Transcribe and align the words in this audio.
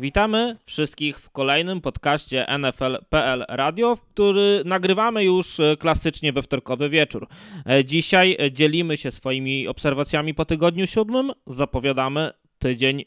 Witamy 0.00 0.56
wszystkich 0.66 1.18
w 1.18 1.30
kolejnym 1.30 1.80
podcaście 1.80 2.46
NFL.pl 2.58 3.44
Radio, 3.48 3.96
który 3.96 4.62
nagrywamy 4.64 5.24
już 5.24 5.60
e, 5.60 5.76
klasycznie 5.76 6.32
we 6.32 6.42
wtorkowy 6.42 6.88
wieczór. 6.88 7.26
E, 7.66 7.84
dzisiaj 7.84 8.36
dzielimy 8.52 8.96
się 8.96 9.10
swoimi 9.10 9.68
obserwacjami 9.68 10.34
po 10.34 10.44
tygodniu 10.44 10.86
siódmym. 10.86 11.32
Zapowiadamy 11.46 12.30
tydzień 12.58 13.04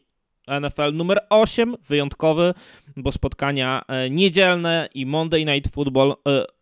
NFL 0.62 0.94
numer 0.94 1.20
8, 1.30 1.76
wyjątkowy, 1.88 2.54
bo 2.98 3.12
spotkania 3.12 3.82
e, 3.88 4.10
niedzielne 4.10 4.90
i 4.94 5.06
Monday 5.06 5.46
Night 5.46 5.74
Football 5.74 6.16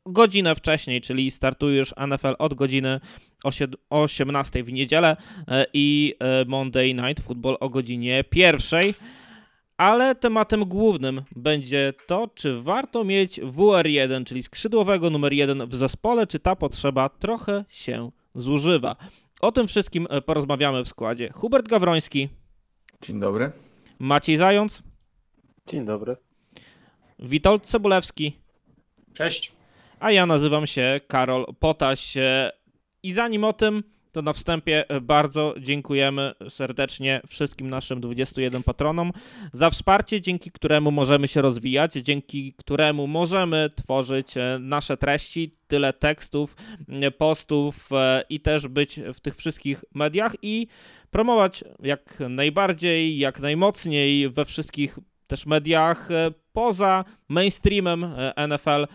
godzinę 0.05 0.55
wcześniej, 0.55 1.01
czyli 1.01 1.31
startuje 1.31 1.77
już 1.77 1.93
NFL 2.07 2.35
od 2.39 2.53
godziny 2.53 2.99
18 3.89 4.63
w 4.63 4.73
niedzielę 4.73 5.17
i 5.73 6.15
Monday 6.47 6.93
Night 6.93 7.23
Football 7.23 7.57
o 7.59 7.69
godzinie 7.69 8.23
pierwszej 8.23 8.93
ale 9.81 10.15
tematem 10.15 10.65
głównym 10.65 11.21
będzie 11.35 11.93
to, 12.07 12.27
czy 12.35 12.61
warto 12.61 13.03
mieć 13.03 13.41
WR1, 13.41 14.23
czyli 14.23 14.43
skrzydłowego 14.43 15.09
numer 15.09 15.33
1 15.33 15.69
w 15.69 15.75
zespole, 15.75 16.27
czy 16.27 16.39
ta 16.39 16.55
potrzeba 16.55 17.09
trochę 17.09 17.65
się 17.69 18.11
zużywa. 18.35 18.95
O 19.39 19.51
tym 19.51 19.67
wszystkim 19.67 20.07
e, 20.09 20.21
porozmawiamy 20.21 20.83
w 20.83 20.87
składzie. 20.87 21.29
Hubert 21.33 21.67
Gawroński. 21.67 22.29
Dzień 23.01 23.19
dobry. 23.19 23.51
Maciej 23.99 24.37
Zając. 24.37 24.83
Dzień 25.67 25.85
dobry. 25.85 26.17
Witold 27.19 27.65
Cebulewski. 27.65 28.37
Cześć. 29.13 29.51
A 29.99 30.11
ja 30.11 30.25
nazywam 30.25 30.67
się 30.67 31.01
Karol 31.07 31.45
Potaś. 31.59 32.17
I 33.03 33.13
zanim 33.13 33.43
o 33.43 33.53
tym, 33.53 33.83
to 34.11 34.21
na 34.21 34.33
wstępie 34.33 34.89
e, 34.89 35.01
bardzo 35.01 35.55
dziękujemy 35.59 36.31
serdecznie 36.49 37.21
wszystkim 37.27 37.69
naszym 37.69 38.01
21 38.01 38.63
patronom 38.63 39.11
za 39.53 39.69
wsparcie, 39.69 40.21
dzięki 40.21 40.51
któremu 40.51 40.91
możemy 40.91 41.27
się 41.27 41.41
rozwijać, 41.41 41.93
dzięki 41.93 42.53
któremu 42.53 43.07
możemy 43.07 43.69
tworzyć 43.75 44.37
e, 44.37 44.57
nasze 44.61 44.97
treści, 44.97 45.51
tyle 45.67 45.93
tekstów, 45.93 46.55
postów 47.17 47.89
e, 47.91 48.23
i 48.29 48.39
też 48.39 48.67
być 48.67 48.99
w 49.13 49.19
tych 49.19 49.35
wszystkich 49.35 49.85
mediach 49.95 50.35
i 50.41 50.67
promować 51.11 51.63
jak 51.83 52.23
najbardziej, 52.29 53.17
jak 53.17 53.39
najmocniej 53.39 54.29
we 54.29 54.45
wszystkich 54.45 54.99
też 55.27 55.45
mediach 55.45 56.09
poza 56.53 57.05
mainstreamem 57.29 58.05
NFL 58.47 58.87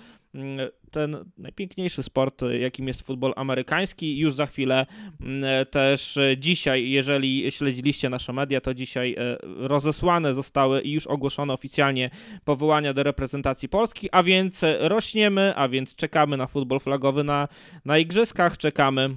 ten 0.90 1.16
najpiękniejszy 1.38 2.02
sport, 2.02 2.42
jakim 2.60 2.88
jest 2.88 3.02
futbol 3.02 3.32
amerykański. 3.36 4.18
Już 4.18 4.34
za 4.34 4.46
chwilę 4.46 4.86
mm, 5.20 5.66
też 5.66 6.18
dzisiaj, 6.36 6.90
jeżeli 6.90 7.52
śledziliście 7.52 8.10
nasze 8.10 8.32
media, 8.32 8.60
to 8.60 8.74
dzisiaj 8.74 9.14
e, 9.18 9.36
rozesłane 9.42 10.34
zostały 10.34 10.80
i 10.80 10.92
już 10.92 11.06
ogłoszone 11.06 11.54
oficjalnie 11.54 12.10
powołania 12.44 12.94
do 12.94 13.02
reprezentacji 13.02 13.68
Polski, 13.68 14.08
a 14.12 14.22
więc 14.22 14.64
rośniemy, 14.78 15.52
a 15.56 15.68
więc 15.68 15.94
czekamy 15.94 16.36
na 16.36 16.46
futbol 16.46 16.80
flagowy 16.80 17.24
na, 17.24 17.48
na 17.84 17.98
igrzyskach, 17.98 18.58
czekamy 18.58 19.16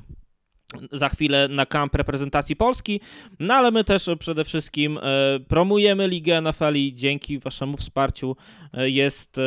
za 0.92 1.10
chwilę 1.10 1.48
na 1.48 1.66
kamp 1.66 1.96
reprezentacji 1.96 2.56
Polski, 2.56 3.02
no 3.40 3.54
ale 3.54 3.72
my 3.72 3.84
też 3.84 4.10
przede 4.20 4.46
wszystkim 4.46 4.98
e, 4.98 5.02
promujemy 5.48 6.08
Ligę 6.08 6.42
NFL 6.42 6.76
i 6.76 6.94
dzięki 6.94 7.40
waszemu 7.40 7.78
wsparciu 7.78 8.36
e, 8.74 8.90
jest 8.90 9.38
e, 9.38 9.42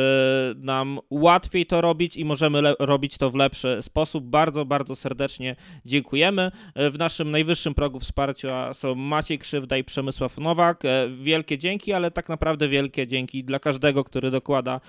nam 0.55 0.99
łatwiej 1.09 1.65
to 1.65 1.81
robić 1.81 2.17
i 2.17 2.25
możemy 2.25 2.61
robić 2.79 3.17
to 3.17 3.29
w 3.29 3.35
lepszy 3.35 3.77
sposób. 3.81 4.23
Bardzo, 4.23 4.65
bardzo 4.65 4.95
serdecznie 4.95 5.55
dziękujemy. 5.85 6.51
W 6.75 6.97
naszym 6.99 7.31
najwyższym 7.31 7.73
progu 7.73 7.99
wsparcia 7.99 8.73
są 8.73 8.95
Maciej 8.95 9.39
Krzywda 9.39 9.77
i 9.77 9.83
Przemysław 9.83 10.37
Nowak. 10.37 10.83
Wielkie 11.21 11.57
dzięki, 11.57 11.93
ale 11.93 12.11
tak 12.11 12.29
naprawdę 12.29 12.67
wielkie 12.69 13.07
dzięki 13.07 13.43
dla 13.43 13.59
każdego, 13.59 14.03
który 14.03 14.31
dokłada 14.31 14.81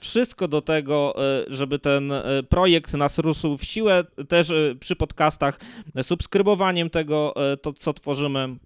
wszystko 0.00 0.48
do 0.48 0.60
tego, 0.60 1.14
żeby 1.46 1.78
ten 1.78 2.12
projekt 2.48 2.94
nas 2.94 3.18
rósł 3.18 3.58
w 3.58 3.64
siłę. 3.64 4.04
Też 4.28 4.52
przy 4.80 4.96
podcastach 4.96 5.47
subskrybowaniem 6.02 6.90
tego, 6.90 7.34
e, 7.52 7.56
to 7.56 7.72
co 7.72 7.92
tworzymy 7.92 8.56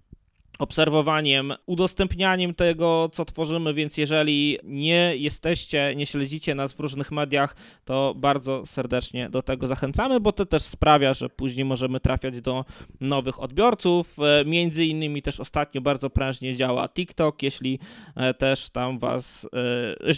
obserwowaniem, 0.59 1.53
udostępnianiem 1.65 2.53
tego, 2.53 3.09
co 3.13 3.25
tworzymy, 3.25 3.73
więc 3.73 3.97
jeżeli 3.97 4.59
nie 4.63 5.13
jesteście, 5.15 5.93
nie 5.95 6.05
śledzicie 6.05 6.55
nas 6.55 6.73
w 6.73 6.79
różnych 6.79 7.11
mediach, 7.11 7.55
to 7.85 8.13
bardzo 8.17 8.65
serdecznie 8.65 9.29
do 9.29 9.41
tego 9.41 9.67
zachęcamy, 9.67 10.19
bo 10.19 10.31
to 10.31 10.45
też 10.45 10.63
sprawia, 10.63 11.13
że 11.13 11.29
później 11.29 11.65
możemy 11.65 11.99
trafiać 11.99 12.41
do 12.41 12.65
nowych 13.01 13.41
odbiorców. 13.41 14.15
E, 14.19 14.45
między 14.45 14.85
innymi 14.85 15.21
też 15.21 15.39
ostatnio 15.39 15.81
bardzo 15.81 16.09
prężnie 16.09 16.55
działa 16.55 16.89
TikTok, 16.89 17.43
jeśli 17.43 17.79
e, 18.15 18.33
też 18.33 18.69
tam 18.69 18.99
was, 18.99 19.47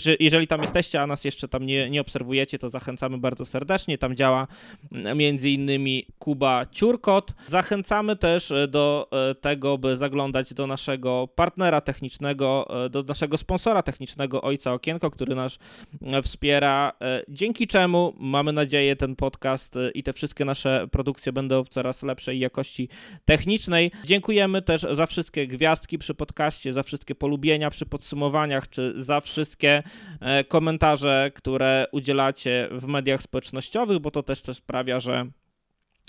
e, 0.07 0.15
jeżeli 0.19 0.47
tam 0.47 0.61
jesteście, 0.61 1.01
a 1.01 1.07
nas 1.07 1.25
jeszcze 1.25 1.47
tam 1.47 1.65
nie, 1.65 1.89
nie 1.89 2.01
obserwujecie, 2.01 2.59
to 2.59 2.69
zachęcamy 2.69 3.17
bardzo 3.17 3.45
serdecznie. 3.45 3.97
Tam 3.97 4.15
działa 4.15 4.47
między 5.15 5.49
innymi 5.49 6.05
Kuba 6.19 6.65
Ciurkot. 6.71 7.33
Zachęcamy 7.47 8.15
też 8.15 8.53
do 8.67 9.09
tego, 9.41 9.77
by 9.77 9.97
zaglądać 9.97 10.24
zaglądać 10.25 10.53
do 10.53 10.67
naszego 10.67 11.27
partnera 11.35 11.81
technicznego, 11.81 12.67
e, 12.85 12.89
do 12.89 13.03
naszego 13.03 13.37
sponsora 13.37 13.83
technicznego 13.83 14.41
Ojca 14.41 14.73
Okienko, 14.73 15.11
który 15.11 15.35
nas 15.35 15.59
e, 16.01 16.21
wspiera, 16.21 16.91
e, 17.01 17.23
dzięki 17.29 17.67
czemu 17.67 18.13
mamy 18.17 18.53
nadzieję 18.53 18.95
ten 18.95 19.15
podcast 19.15 19.75
i 19.93 20.03
te 20.03 20.13
wszystkie 20.13 20.45
nasze 20.45 20.87
produkcje 20.91 21.31
będą 21.31 21.63
w 21.63 21.69
coraz 21.69 22.03
lepszej 22.03 22.39
jakości 22.39 22.89
technicznej. 23.25 23.91
Dziękujemy 24.03 24.61
też 24.61 24.85
za 24.91 25.05
wszystkie 25.05 25.47
gwiazdki 25.47 25.97
przy 25.97 26.13
podcaście, 26.13 26.73
za 26.73 26.83
wszystkie 26.83 27.15
polubienia 27.15 27.69
przy 27.69 27.85
podsumowaniach, 27.85 28.69
czy 28.69 28.93
za 28.97 29.21
wszystkie 29.21 29.83
komentarze, 30.47 31.31
które 31.35 31.87
udzielacie 31.91 32.69
w 32.71 32.85
mediach 32.87 33.21
społecznościowych, 33.21 33.99
bo 33.99 34.11
to 34.11 34.23
też 34.23 34.41
to 34.41 34.53
sprawia, 34.53 34.99
że 34.99 35.25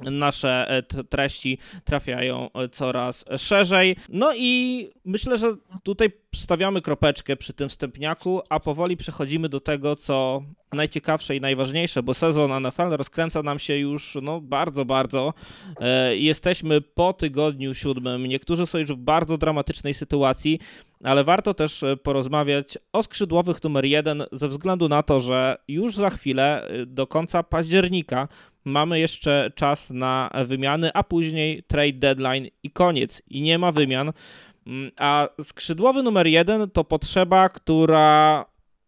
nasze 0.04 0.66
e, 0.68 0.82
treści 1.04 1.58
trafiają 1.84 2.50
e, 2.52 2.68
coraz 2.68 3.24
szerzej. 3.36 3.96
No 4.08 4.32
i 4.36 4.88
myślę, 5.04 5.38
że 5.38 5.56
tutaj 5.82 6.10
stawiamy 6.40 6.82
kropeczkę 6.82 7.36
przy 7.36 7.52
tym 7.52 7.68
wstępniaku, 7.68 8.40
a 8.48 8.60
powoli 8.60 8.96
przechodzimy 8.96 9.48
do 9.48 9.60
tego, 9.60 9.96
co 9.96 10.42
najciekawsze 10.72 11.36
i 11.36 11.40
najważniejsze, 11.40 12.02
bo 12.02 12.14
sezon 12.14 12.66
NFL 12.66 12.90
rozkręca 12.90 13.42
nam 13.42 13.58
się 13.58 13.76
już 13.76 14.18
no, 14.22 14.40
bardzo, 14.40 14.84
bardzo. 14.84 15.34
E, 15.80 16.16
jesteśmy 16.16 16.80
po 16.80 17.12
tygodniu 17.12 17.74
siódmym. 17.74 18.26
Niektórzy 18.26 18.66
są 18.66 18.78
już 18.78 18.92
w 18.92 18.96
bardzo 18.96 19.38
dramatycznej 19.38 19.94
sytuacji, 19.94 20.58
ale 21.04 21.24
warto 21.24 21.54
też 21.54 21.84
porozmawiać 22.02 22.78
o 22.92 23.02
skrzydłowych 23.02 23.64
numer 23.64 23.84
jeden 23.84 24.24
ze 24.32 24.48
względu 24.48 24.88
na 24.88 25.02
to, 25.02 25.20
że 25.20 25.56
już 25.68 25.96
za 25.96 26.10
chwilę 26.10 26.68
do 26.86 27.06
końca 27.06 27.42
października 27.42 28.28
mamy 28.66 29.00
jeszcze 29.00 29.52
czas 29.54 29.90
na 29.90 30.30
wymiany, 30.44 30.90
a 30.94 31.02
później 31.02 31.62
trade 31.62 31.92
deadline 31.92 32.48
i 32.62 32.70
koniec. 32.70 33.22
I 33.28 33.42
nie 33.42 33.58
ma 33.58 33.72
wymian. 33.72 34.12
Mm, 34.66 34.90
a 34.96 35.28
skrzydłowy 35.42 36.02
numer 36.02 36.26
jeden 36.26 36.70
to 36.70 36.84
potrzeba, 36.84 37.48
która 37.48 38.44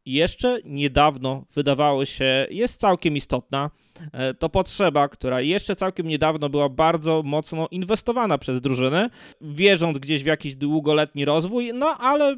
jeszcze 0.07 0.59
niedawno 0.65 1.45
wydawało 1.55 2.05
się 2.05 2.47
jest 2.51 2.81
całkiem 2.81 3.17
istotna. 3.17 3.71
E, 4.13 4.35
to 4.35 4.49
potrzeba, 4.49 5.09
która 5.09 5.41
jeszcze 5.41 5.77
całkiem 5.77 6.09
niedawno 6.09 6.49
była 6.49 6.69
bardzo 6.69 7.23
mocno 7.25 7.69
inwestowana 7.71 8.39
przez 8.39 8.61
drużyny, 8.61 9.11
wierząc 9.41 9.99
gdzieś 9.99 10.23
w 10.23 10.27
jakiś 10.27 10.55
długoletni 10.55 11.25
rozwój, 11.25 11.71
no 11.75 11.87
ale 11.99 12.37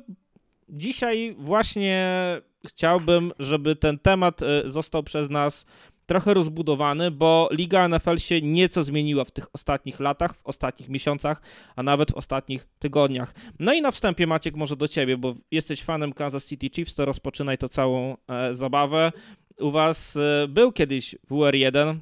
dzisiaj 0.68 1.34
właśnie 1.38 2.06
chciałbym, 2.68 3.32
żeby 3.38 3.76
ten 3.76 3.98
temat 3.98 4.42
e, 4.42 4.62
został 4.66 5.02
przez 5.02 5.30
nas 5.30 5.66
trochę 6.10 6.34
rozbudowany, 6.34 7.10
bo 7.10 7.48
Liga 7.52 7.88
NFL 7.88 8.16
się 8.18 8.42
nieco 8.42 8.84
zmieniła 8.84 9.24
w 9.24 9.30
tych 9.30 9.46
ostatnich 9.52 10.00
latach, 10.00 10.34
w 10.34 10.46
ostatnich 10.46 10.88
miesiącach, 10.88 11.42
a 11.76 11.82
nawet 11.82 12.10
w 12.10 12.14
ostatnich 12.14 12.66
tygodniach. 12.78 13.34
No 13.58 13.72
i 13.72 13.82
na 13.82 13.90
wstępie 13.90 14.26
Maciek 14.26 14.56
może 14.56 14.76
do 14.76 14.88
ciebie, 14.88 15.16
bo 15.16 15.34
jesteś 15.50 15.82
fanem 15.82 16.12
Kansas 16.12 16.46
City 16.46 16.70
Chiefs, 16.74 16.94
to 16.94 17.04
rozpoczynaj 17.04 17.58
to 17.58 17.68
całą 17.68 18.16
e, 18.28 18.54
zabawę. 18.54 19.12
U 19.58 19.70
was 19.70 20.16
e, 20.16 20.48
był 20.48 20.72
kiedyś 20.72 21.16
WR1, 21.30 21.96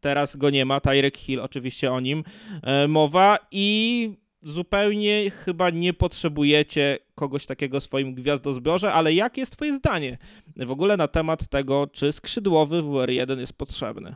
teraz 0.00 0.36
go 0.36 0.50
nie 0.50 0.64
ma, 0.64 0.80
Tyrek 0.80 1.16
Hill 1.16 1.40
oczywiście 1.40 1.92
o 1.92 2.00
nim 2.00 2.24
e, 2.62 2.88
mowa 2.88 3.38
i 3.50 4.10
zupełnie 4.42 5.30
chyba 5.30 5.70
nie 5.70 5.94
potrzebujecie 5.94 6.98
kogoś 7.14 7.46
takiego 7.46 7.80
w 7.80 7.84
swoim 7.84 8.14
gwiazdozbiorze, 8.14 8.92
ale 8.92 9.12
jakie 9.12 9.40
jest 9.40 9.52
twoje 9.52 9.74
zdanie 9.74 10.18
w 10.56 10.70
ogóle 10.70 10.96
na 10.96 11.08
temat 11.08 11.48
tego, 11.48 11.86
czy 11.86 12.12
skrzydłowy 12.12 12.82
WR1 12.82 13.38
jest 13.38 13.52
potrzebny? 13.52 14.14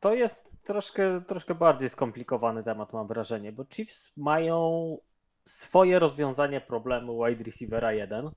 To 0.00 0.14
jest 0.14 0.52
troszkę, 0.62 1.20
troszkę 1.20 1.54
bardziej 1.54 1.88
skomplikowany 1.88 2.64
temat, 2.64 2.92
mam 2.92 3.06
wrażenie, 3.06 3.52
bo 3.52 3.64
Chiefs 3.64 4.12
mają 4.16 4.98
swoje 5.44 5.98
rozwiązanie 5.98 6.60
problemu 6.60 7.24
wide 7.24 7.44
receivera 7.44 7.92
1 7.92 8.30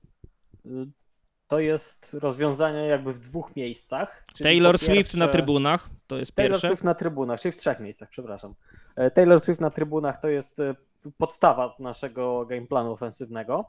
to 1.54 1.60
jest 1.60 2.14
rozwiązanie 2.14 2.86
jakby 2.86 3.12
w 3.12 3.18
dwóch 3.18 3.56
miejscach. 3.56 4.24
Taylor 4.42 4.74
pierwsze... 4.74 4.92
Swift 4.92 5.14
na 5.14 5.28
trybunach, 5.28 5.88
to 6.06 6.16
jest 6.16 6.32
Taylor 6.32 6.50
pierwsze. 6.50 6.62
Taylor 6.62 6.76
Swift 6.76 6.84
na 6.84 6.94
trybunach, 6.94 7.40
czyli 7.40 7.52
w 7.52 7.56
trzech 7.56 7.80
miejscach, 7.80 8.08
przepraszam. 8.08 8.54
E, 8.96 9.10
Taylor 9.10 9.40
Swift 9.40 9.60
na 9.60 9.70
trybunach 9.70 10.20
to 10.20 10.28
jest 10.28 10.60
e, 10.60 10.74
podstawa 11.18 11.76
naszego 11.78 12.46
gameplanu 12.46 12.92
ofensywnego. 12.92 13.64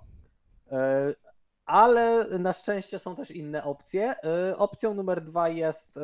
ale 1.65 2.25
na 2.39 2.53
szczęście 2.53 2.99
są 2.99 3.15
też 3.15 3.31
inne 3.31 3.63
opcje. 3.63 4.15
Opcją 4.57 4.93
numer 4.93 5.21
dwa 5.21 5.49
jest 5.49 5.99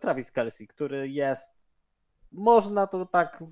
Travis 0.00 0.30
Kelsey, 0.30 0.66
który 0.66 1.08
jest, 1.08 1.54
można 2.32 2.86
to 2.86 3.06
tak 3.06 3.44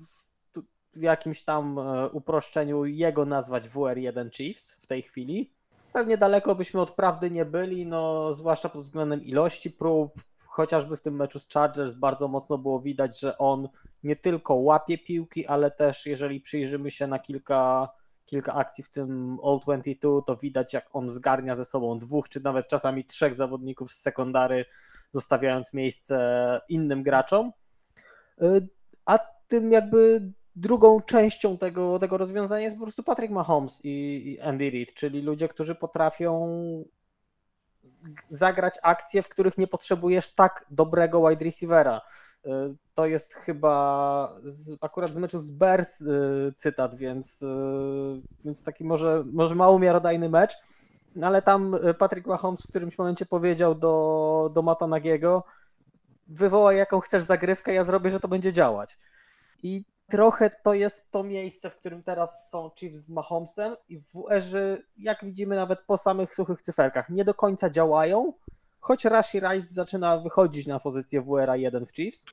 w 0.93 1.01
jakimś 1.01 1.43
tam 1.43 1.79
uproszczeniu 2.11 2.85
jego 2.85 3.25
nazwać 3.25 3.69
WR1 3.69 4.31
Chiefs 4.31 4.73
w 4.73 4.87
tej 4.87 5.01
chwili. 5.01 5.54
Pewnie 5.95 6.17
daleko 6.17 6.55
byśmy 6.55 6.81
od 6.81 6.91
prawdy 6.91 7.31
nie 7.31 7.45
byli, 7.45 7.85
no 7.85 8.33
zwłaszcza 8.33 8.69
pod 8.69 8.83
względem 8.83 9.23
ilości 9.23 9.71
prób, 9.71 10.13
chociażby 10.47 10.97
w 10.97 11.01
tym 11.01 11.15
meczu 11.15 11.39
z 11.39 11.47
Chargers 11.47 11.93
bardzo 11.93 12.27
mocno 12.27 12.57
było 12.57 12.79
widać, 12.79 13.19
że 13.19 13.37
on 13.37 13.69
nie 14.03 14.15
tylko 14.15 14.55
łapie 14.55 14.97
piłki, 14.97 15.47
ale 15.47 15.71
też 15.71 16.05
jeżeli 16.05 16.41
przyjrzymy 16.41 16.91
się 16.91 17.07
na 17.07 17.19
kilka, 17.19 17.89
kilka 18.25 18.53
akcji 18.53 18.83
w 18.83 18.89
tym 18.89 19.37
All-22, 19.43 20.23
to 20.25 20.35
widać 20.37 20.73
jak 20.73 20.89
on 20.93 21.09
zgarnia 21.09 21.55
ze 21.55 21.65
sobą 21.65 21.99
dwóch, 21.99 22.29
czy 22.29 22.39
nawet 22.39 22.67
czasami 22.67 23.05
trzech 23.05 23.35
zawodników 23.35 23.91
z 23.91 24.01
sekundary, 24.01 24.65
zostawiając 25.11 25.73
miejsce 25.73 26.59
innym 26.69 27.03
graczom. 27.03 27.51
Y, 28.41 28.67
a 29.05 29.19
tym 29.47 29.71
jakby 29.71 30.31
drugą 30.55 31.01
częścią 31.01 31.57
tego, 31.57 31.99
tego 31.99 32.17
rozwiązania 32.17 32.63
jest 32.63 32.77
po 32.77 32.83
prostu 32.83 33.03
Patrick 33.03 33.33
Mahomes 33.33 33.81
i, 33.83 33.89
i 34.31 34.41
Andy 34.41 34.69
Reid, 34.69 34.93
czyli 34.93 35.21
ludzie, 35.21 35.49
którzy 35.49 35.75
potrafią 35.75 36.49
zagrać 38.29 38.79
akcje, 38.83 39.21
w 39.21 39.29
których 39.29 39.57
nie 39.57 39.67
potrzebujesz 39.67 40.33
tak 40.33 40.65
dobrego 40.69 41.29
wide 41.29 41.45
receivera. 41.45 42.01
Y, 42.45 42.49
to 42.93 43.05
jest 43.05 43.33
chyba 43.33 44.35
z, 44.43 44.77
akurat 44.81 45.13
z 45.13 45.17
meczu 45.17 45.39
z 45.39 45.51
Bears 45.51 46.01
y, 46.01 46.53
cytat, 46.55 46.95
więc, 46.95 47.41
y, 47.41 47.45
więc 48.45 48.63
taki 48.63 48.83
może, 48.83 49.23
może 49.33 49.55
mało 49.55 49.79
miarodajny 49.79 50.29
mecz, 50.29 50.57
no 51.15 51.27
ale 51.27 51.41
tam 51.41 51.75
Patrick 51.99 52.27
Mahomes 52.27 52.61
w 52.61 52.67
którymś 52.67 52.97
momencie 52.97 53.25
powiedział 53.25 53.75
do, 53.75 54.51
do 54.53 54.61
Mata 54.61 54.87
Nagiego 54.87 55.43
wywołaj 56.27 56.77
jaką 56.77 56.99
chcesz 56.99 57.23
zagrywkę, 57.23 57.73
ja 57.73 57.83
zrobię, 57.83 58.09
że 58.09 58.19
to 58.19 58.27
będzie 58.27 58.53
działać. 58.53 58.97
I 59.63 59.83
trochę 60.09 60.49
to 60.63 60.73
jest 60.73 61.11
to 61.11 61.23
miejsce, 61.23 61.69
w 61.69 61.77
którym 61.77 62.03
teraz 62.03 62.49
są 62.49 62.71
Chiefs 62.79 62.97
z 62.97 63.09
Mahomesem 63.09 63.75
i 63.89 63.97
w 63.97 64.03
WR, 64.13 64.43
jak 64.97 65.25
widzimy 65.25 65.55
nawet 65.55 65.79
po 65.81 65.97
samych 65.97 66.35
suchych 66.35 66.61
cyferkach, 66.61 67.09
nie 67.09 67.25
do 67.25 67.33
końca 67.33 67.69
działają, 67.69 68.33
choć 68.79 69.05
Rashi 69.05 69.39
Rice 69.39 69.73
zaczyna 69.73 70.17
wychodzić 70.17 70.67
na 70.67 70.79
pozycję 70.79 71.21
WR 71.21 71.55
1 71.55 71.85
w 71.85 71.91
Chiefs. 71.91 72.25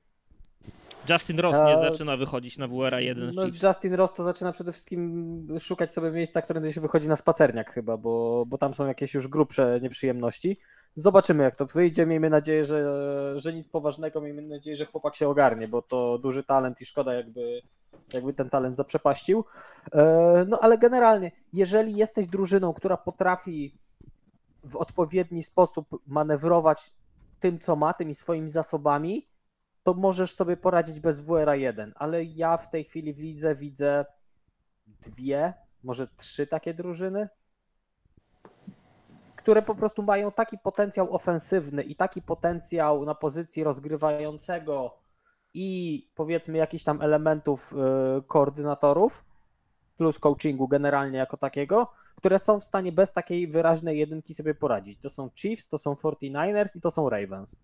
Justin 1.08 1.40
Ross 1.40 1.56
nie 1.66 1.90
zaczyna 1.90 2.16
wychodzić 2.16 2.58
na 2.58 2.69
WR 2.69 2.99
1 2.99 3.31
w 3.31 3.34
no, 3.34 3.44
Chiefs. 3.44 3.62
Justin 3.62 3.94
Ross 3.94 4.12
to 4.12 4.25
zaczyna 4.25 4.52
przede 4.52 4.72
wszystkim 4.72 5.46
szukać 5.60 5.93
sobie 5.93 6.10
miejsca, 6.10 6.43
które 6.43 6.72
się 6.72 6.81
wychodzi 6.81 7.08
na 7.08 7.16
spacerniak 7.16 7.72
chyba, 7.72 7.96
bo, 7.96 8.44
bo 8.46 8.58
tam 8.58 8.75
są 8.75 8.87
jakieś 8.87 9.14
już 9.14 9.28
grubsze 9.28 9.78
nieprzyjemności. 9.82 10.58
Zobaczymy, 10.94 11.44
jak 11.44 11.56
to 11.56 11.66
wyjdzie. 11.66 12.06
Miejmy 12.06 12.31
nadzieję, 12.31 12.64
że, 12.64 13.40
że 13.40 13.52
nic 13.52 13.69
poważnego. 13.69 14.20
Miejmy 14.20 14.43
nadzieję, 14.43 14.76
że 14.76 14.87
chłopak 14.87 15.16
się 15.16 15.28
ogarnie, 15.28 15.69
bo 15.69 15.82
to 15.82 16.19
duży 16.19 16.44
talent 16.44 16.81
i 16.81 16.87
szkoda, 16.87 17.14
jakby, 17.14 17.62
jakby 18.12 18.32
ten 18.32 18.50
talent 18.50 18.76
zaprzepaścił. 18.76 19.44
E, 19.94 20.44
no 20.48 20.58
ale 20.60 20.78
generalnie, 20.78 21.31
jeżeli 21.52 21.96
jesteś 21.96 22.26
drużyną, 22.26 22.75
która 22.75 22.96
potrafi 22.96 23.75
w 24.64 24.76
odpowiedni 24.76 25.43
sposób 25.43 25.88
manewrować 26.06 26.93
tym, 27.40 27.58
co 27.58 27.76
ma, 27.76 27.93
tymi 27.93 28.14
swoimi 28.14 28.50
zasobami, 28.50 29.26
to 29.82 29.94
możesz 29.94 30.34
sobie 30.34 30.56
poradzić 30.56 31.00
bez 31.00 31.20
WRA 31.20 31.56
1. 31.56 31.93
Ale 31.96 32.25
ja 32.25 32.56
w 32.56 32.70
tej 32.70 32.84
chwili 32.84 33.12
w 33.12 33.19
lidze 33.19 33.55
widzę 33.55 34.05
dwie, 34.87 35.55
może 35.82 36.08
trzy 36.17 36.46
takie 36.46 36.75
drużyny 36.75 37.29
które 39.43 39.62
po 39.62 39.75
prostu 39.75 40.02
mają 40.02 40.32
taki 40.32 40.58
potencjał 40.58 41.14
ofensywny 41.14 41.82
i 41.82 41.96
taki 41.96 42.23
potencjał 42.23 43.05
na 43.05 43.14
pozycji 43.14 43.64
rozgrywającego 43.64 44.99
i 45.55 46.08
powiedzmy 46.14 46.58
jakichś 46.58 46.84
tam 46.84 47.02
elementów 47.02 47.73
y, 47.73 48.23
koordynatorów 48.23 49.25
plus 49.96 50.19
coachingu 50.19 50.69
generalnie 50.69 51.19
jako 51.19 51.37
takiego, 51.37 51.93
które 52.17 52.38
są 52.38 52.61
w 52.61 52.64
stanie 52.64 52.93
bez 52.93 53.12
takiej 53.12 53.49
wyraźnej 53.49 53.99
jedynki 53.99 54.34
sobie 54.34 54.55
poradzić. 54.55 55.00
To 55.00 55.11
są 55.11 55.31
Chiefs, 55.31 55.69
to 55.69 55.79
są 55.79 55.94
49ers 55.94 56.76
i 56.76 56.81
to 56.81 56.90
są 56.90 57.11
Ravens. 57.11 57.62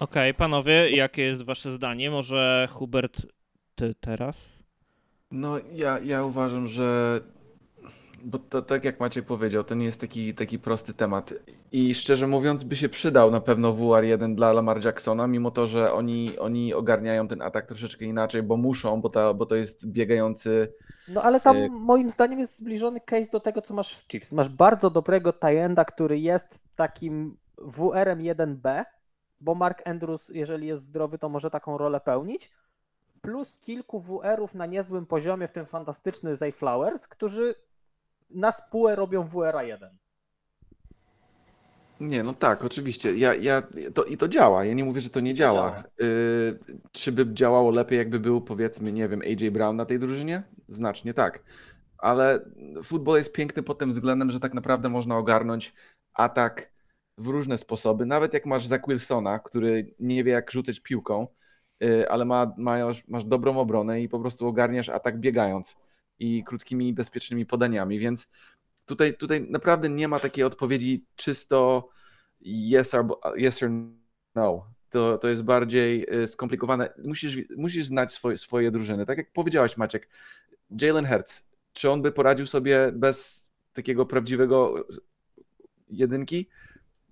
Okej, 0.00 0.30
okay, 0.30 0.38
panowie, 0.38 0.90
jakie 0.90 1.22
jest 1.22 1.42
wasze 1.42 1.72
zdanie? 1.72 2.10
Może 2.10 2.68
Hubert, 2.70 3.26
ty 3.74 3.94
teraz? 4.00 4.64
No, 5.30 5.58
ja, 5.72 5.98
ja 5.98 6.24
uważam, 6.24 6.68
że 6.68 7.20
bo 8.24 8.38
to 8.38 8.62
tak 8.62 8.84
jak 8.84 9.00
Maciek 9.00 9.24
powiedział, 9.24 9.64
to 9.64 9.74
nie 9.74 9.84
jest 9.84 10.00
taki, 10.00 10.34
taki 10.34 10.58
prosty 10.58 10.94
temat. 10.94 11.34
I 11.72 11.94
szczerze 11.94 12.26
mówiąc, 12.26 12.64
by 12.64 12.76
się 12.76 12.88
przydał 12.88 13.30
na 13.30 13.40
pewno 13.40 13.72
WR1 13.72 14.34
dla 14.34 14.52
Lamar 14.52 14.84
Jacksona, 14.84 15.26
mimo 15.26 15.50
to, 15.50 15.66
że 15.66 15.92
oni, 15.92 16.38
oni 16.38 16.74
ogarniają 16.74 17.28
ten 17.28 17.42
atak 17.42 17.66
troszeczkę 17.66 18.04
inaczej, 18.04 18.42
bo 18.42 18.56
muszą, 18.56 19.00
bo, 19.00 19.10
ta, 19.10 19.34
bo 19.34 19.46
to 19.46 19.54
jest 19.54 19.88
biegający. 19.88 20.72
No 21.08 21.22
ale 21.22 21.40
tam 21.40 21.56
y 21.56 21.70
moim 21.70 22.10
zdaniem 22.10 22.38
jest 22.38 22.58
zbliżony 22.58 23.00
case 23.00 23.30
do 23.30 23.40
tego, 23.40 23.62
co 23.62 23.74
masz 23.74 23.94
w 23.94 24.12
Chiefs. 24.12 24.32
Masz 24.32 24.48
bardzo 24.48 24.90
dobrego 24.90 25.32
tajenda, 25.32 25.84
który 25.84 26.18
jest 26.18 26.60
takim 26.76 27.36
WR-em 27.58 28.18
1B, 28.18 28.84
bo 29.40 29.54
Mark 29.54 29.88
Andrews, 29.88 30.28
jeżeli 30.28 30.66
jest 30.66 30.82
zdrowy, 30.84 31.18
to 31.18 31.28
może 31.28 31.50
taką 31.50 31.78
rolę 31.78 32.00
pełnić. 32.00 32.50
Plus 33.20 33.54
kilku 33.54 34.00
WR-ów 34.00 34.54
na 34.54 34.66
niezłym 34.66 35.06
poziomie, 35.06 35.48
w 35.48 35.52
tym 35.52 35.66
fantastyczny 35.66 36.36
Zay 36.36 36.52
Flowers, 36.52 37.08
którzy 37.08 37.54
na 38.30 38.52
spółę 38.52 38.96
robią 38.96 39.24
WRA 39.24 39.62
1. 39.62 39.90
Nie, 42.00 42.22
no 42.22 42.34
tak, 42.34 42.64
oczywiście. 42.64 43.14
Ja, 43.16 43.34
ja, 43.34 43.62
to, 43.94 44.04
I 44.04 44.16
to 44.16 44.28
działa. 44.28 44.64
Ja 44.64 44.74
nie 44.74 44.84
mówię, 44.84 45.00
że 45.00 45.10
to 45.10 45.20
nie 45.20 45.34
działa. 45.34 45.70
działa. 45.70 45.82
Y, 46.02 46.58
czy 46.92 47.12
by 47.12 47.34
działało 47.34 47.70
lepiej, 47.70 47.98
jakby 47.98 48.20
był, 48.20 48.40
powiedzmy, 48.40 48.92
nie 48.92 49.08
wiem, 49.08 49.20
AJ 49.20 49.50
Brown 49.50 49.76
na 49.76 49.84
tej 49.84 49.98
drużynie? 49.98 50.42
Znacznie 50.68 51.14
tak. 51.14 51.42
Ale 51.98 52.40
futbol 52.82 53.16
jest 53.16 53.32
piękny 53.32 53.62
pod 53.62 53.78
tym 53.78 53.90
względem, 53.90 54.30
że 54.30 54.40
tak 54.40 54.54
naprawdę 54.54 54.88
można 54.88 55.18
ogarnąć 55.18 55.74
atak 56.14 56.70
w 57.20 57.26
różne 57.26 57.58
sposoby. 57.58 58.06
Nawet 58.06 58.34
jak 58.34 58.46
masz 58.46 58.66
Zach 58.66 58.80
Wilsona, 58.88 59.38
który 59.38 59.94
nie 59.98 60.24
wie, 60.24 60.32
jak 60.32 60.50
rzucać 60.50 60.80
piłką, 60.80 61.26
y, 61.84 62.08
ale 62.08 62.24
ma, 62.24 62.54
masz, 62.58 63.08
masz 63.08 63.24
dobrą 63.24 63.58
obronę 63.58 64.02
i 64.02 64.08
po 64.08 64.20
prostu 64.20 64.46
ogarniasz 64.46 64.88
atak 64.88 65.20
biegając 65.20 65.76
i 66.18 66.44
krótkimi, 66.44 66.92
bezpiecznymi 66.92 67.46
podaniami, 67.46 67.98
więc 67.98 68.30
tutaj, 68.86 69.16
tutaj 69.16 69.46
naprawdę 69.50 69.88
nie 69.88 70.08
ma 70.08 70.18
takiej 70.18 70.44
odpowiedzi 70.44 71.06
czysto 71.16 71.88
yes 72.74 72.94
or, 72.94 73.06
yes 73.36 73.62
or 73.62 73.70
no. 74.34 74.66
To, 74.90 75.18
to 75.18 75.28
jest 75.28 75.44
bardziej 75.44 76.06
y, 76.22 76.26
skomplikowane. 76.26 76.92
Musisz, 77.04 77.38
musisz 77.56 77.86
znać 77.86 78.12
swoje, 78.12 78.38
swoje 78.38 78.70
drużyny. 78.70 79.06
Tak 79.06 79.18
jak 79.18 79.32
powiedziałeś, 79.32 79.76
Maciek, 79.76 80.08
Jalen 80.80 81.06
Hurts, 81.06 81.46
czy 81.72 81.90
on 81.90 82.02
by 82.02 82.12
poradził 82.12 82.46
sobie 82.46 82.92
bez 82.92 83.50
takiego 83.72 84.06
prawdziwego 84.06 84.86
jedynki? 85.88 86.48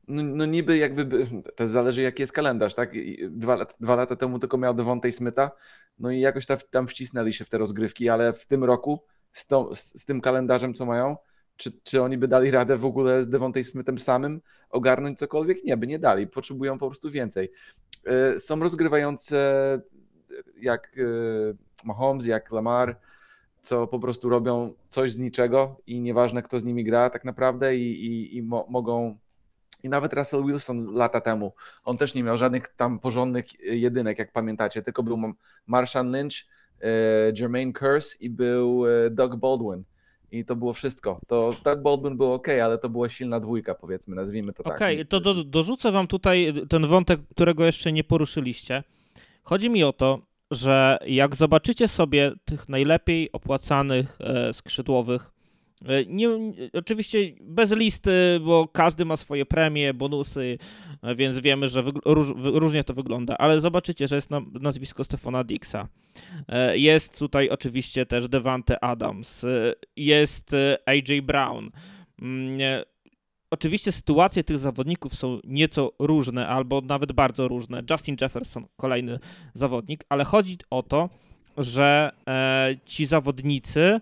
No, 0.09 0.23
no 0.23 0.47
niby 0.47 0.77
jakby, 0.77 1.27
to 1.57 1.67
zależy 1.67 2.03
jaki 2.03 2.23
jest 2.23 2.33
kalendarz, 2.33 2.75
tak? 2.75 2.93
Dwa, 3.31 3.67
dwa 3.81 3.97
lata 3.97 4.17
temu 4.17 4.39
tylko 4.39 4.59
miał 4.59 4.75
Devontae 4.75 5.13
Smitha, 5.13 5.51
no 5.99 6.11
i 6.11 6.21
jakoś 6.21 6.47
tam, 6.47 6.59
tam 6.71 6.87
wcisnęli 6.87 7.33
się 7.33 7.45
w 7.45 7.49
te 7.49 7.59
rozgrywki, 7.59 8.09
ale 8.09 8.33
w 8.33 8.47
tym 8.47 8.65
roku 8.65 9.05
z, 9.33 9.47
to, 9.47 9.75
z, 9.75 10.01
z 10.01 10.05
tym 10.05 10.21
kalendarzem, 10.21 10.75
co 10.75 10.87
mają, 10.87 11.17
czy, 11.57 11.73
czy 11.83 12.03
oni 12.03 12.19
by 12.19 12.29
dali 12.29 12.51
radę 12.51 12.77
w 12.77 12.87
ogóle 12.87 13.23
z 13.23 13.29
Devontae 13.29 13.65
Smithem 13.65 13.99
samym 13.99 14.41
ogarnąć 14.71 15.19
cokolwiek? 15.19 15.65
Nie, 15.65 15.77
by 15.77 15.87
nie 15.87 15.99
dali. 15.99 16.27
Potrzebują 16.27 16.79
po 16.79 16.87
prostu 16.87 17.11
więcej. 17.11 17.51
E, 18.07 18.39
są 18.39 18.61
rozgrywające 18.61 19.39
jak 20.61 20.89
e, 20.99 21.85
Mahomes, 21.85 22.27
jak 22.27 22.53
Lamar, 22.53 23.01
co 23.61 23.87
po 23.87 23.99
prostu 23.99 24.29
robią 24.29 24.75
coś 24.89 25.13
z 25.13 25.19
niczego 25.19 25.81
i 25.87 26.01
nieważne 26.01 26.43
kto 26.43 26.59
z 26.59 26.65
nimi 26.65 26.85
gra 26.85 27.11
tak 27.11 27.25
naprawdę 27.25 27.77
i, 27.77 28.07
i, 28.07 28.37
i 28.37 28.43
mo 28.43 28.67
mogą 28.69 29.19
i 29.83 29.89
nawet 29.89 30.13
Russell 30.13 30.45
Wilson 30.45 30.95
lata 30.95 31.21
temu, 31.21 31.53
on 31.85 31.97
też 31.97 32.15
nie 32.15 32.23
miał 32.23 32.37
żadnych 32.37 32.69
tam 32.69 32.99
porządnych 32.99 33.45
jedynek, 33.61 34.19
jak 34.19 34.33
pamiętacie, 34.33 34.83
tylko 34.83 35.03
był 35.03 35.19
Marshawn 35.67 36.13
Lynch, 36.13 36.35
e, 36.81 36.89
Jermaine 37.39 37.73
Curse 37.73 38.17
i 38.21 38.31
był 38.31 38.87
e, 38.87 39.11
Doug 39.11 39.37
Baldwin. 39.37 39.85
I 40.33 40.45
to 40.45 40.57
było 40.57 40.73
wszystko. 40.73 41.21
To 41.27 41.53
Doug 41.65 41.83
Baldwin 41.83 42.17
był 42.17 42.33
ok, 42.33 42.49
ale 42.49 42.79
to 42.79 42.89
była 42.89 43.09
silna 43.09 43.41
dwójka, 43.41 43.75
powiedzmy, 43.75 44.17
nazwijmy 44.17 44.53
to 44.53 44.63
okay, 44.63 44.73
tak. 44.73 44.83
Okej, 44.83 45.07
to 45.07 45.21
do, 45.21 45.45
dorzucę 45.45 45.93
wam 45.93 46.07
tutaj 46.07 46.55
ten 46.69 46.87
wątek, 46.87 47.21
którego 47.31 47.67
jeszcze 47.67 47.93
nie 47.93 48.05
poruszyliście. 48.05 48.83
Chodzi 49.43 49.71
mi 49.71 49.85
o 49.85 49.93
to, 49.93 50.21
że 50.51 50.99
jak 51.07 51.37
zobaczycie 51.37 51.89
sobie 51.89 52.33
tych 52.45 52.69
najlepiej 52.69 53.33
opłacanych 53.33 54.19
e, 54.21 54.53
skrzydłowych 54.53 55.31
nie, 56.07 56.29
oczywiście 56.73 57.19
bez 57.41 57.77
listy, 57.77 58.41
bo 58.45 58.69
każdy 58.73 59.05
ma 59.05 59.17
swoje 59.17 59.47
premie, 59.47 59.95
bonusy, 59.95 60.59
e, 61.03 61.15
więc 61.15 61.41
wiemy, 61.41 61.69
że 61.69 61.85
róż, 62.05 62.33
różnie 62.37 62.85
to 62.85 62.95
wygląda, 62.95 63.39
ale 63.39 63.61
zobaczycie, 63.61 64.09
że 64.09 64.17
jest 64.17 64.31
nazwisko 64.61 65.05
Stefana 65.05 65.45
Dixa. 65.45 65.89
E, 66.49 66.79
jest 66.79 67.19
tutaj 67.19 67.49
oczywiście 67.49 68.07
też 68.07 68.29
Devante 68.29 68.85
Adams, 68.85 69.47
jest 69.97 70.57
AJ 70.87 71.23
Brown. 71.23 71.71
Mm, 72.23 72.59
oczywiście 73.51 73.93
sytuacje 73.93 74.45
tych 74.45 74.59
zawodników 74.59 75.15
są 75.15 75.41
nieco 75.45 75.93
różne, 75.99 76.49
albo 76.49 76.81
nawet 76.81 77.13
bardzo 77.13 77.49
różne. 77.49 77.83
Justin 77.91 78.17
Jefferson, 78.21 78.67
kolejny 78.77 79.19
zawodnik, 79.55 80.05
ale 80.09 80.25
chodzi 80.25 80.57
o 80.71 80.83
to, 80.83 81.09
że 81.57 82.13
ci 82.85 83.07
zawodnicy 83.07 84.01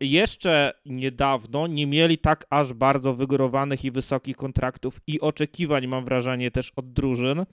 jeszcze 0.00 0.72
niedawno 0.86 1.66
nie 1.66 1.86
mieli 1.86 2.18
tak 2.18 2.46
aż 2.50 2.72
bardzo 2.72 3.14
wygórowanych 3.14 3.84
i 3.84 3.90
wysokich 3.90 4.36
kontraktów 4.36 5.00
i 5.06 5.20
oczekiwań, 5.20 5.86
mam 5.86 6.04
wrażenie, 6.04 6.50
też 6.50 6.72
od 6.76 6.92
drużyn. 6.92 7.44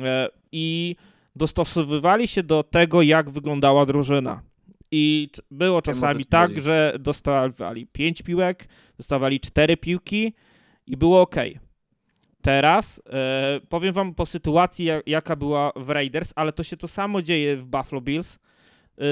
E, 0.00 0.28
I 0.52 0.96
dostosowywali 1.36 2.28
się 2.28 2.42
do 2.42 2.62
tego, 2.62 3.02
jak 3.02 3.30
wyglądała 3.30 3.86
drużyna. 3.86 4.42
I 4.90 5.28
było 5.50 5.82
czasami 5.82 6.24
tak, 6.24 6.60
że 6.60 6.96
dostawali 7.00 7.86
5 7.86 8.22
piłek, 8.22 8.68
dostawali 8.96 9.40
4 9.40 9.76
piłki 9.76 10.32
i 10.86 10.96
było 10.96 11.20
ok. 11.20 11.36
Teraz 12.42 13.02
e, 13.12 13.60
powiem 13.68 13.94
wam 13.94 14.14
po 14.14 14.26
sytuacji, 14.26 14.88
jaka 15.06 15.36
była 15.36 15.72
w 15.76 15.90
Raiders, 15.90 16.32
ale 16.36 16.52
to 16.52 16.62
się 16.62 16.76
to 16.76 16.88
samo 16.88 17.22
dzieje 17.22 17.56
w 17.56 17.64
Buffalo 17.64 18.00
Bills 18.00 18.38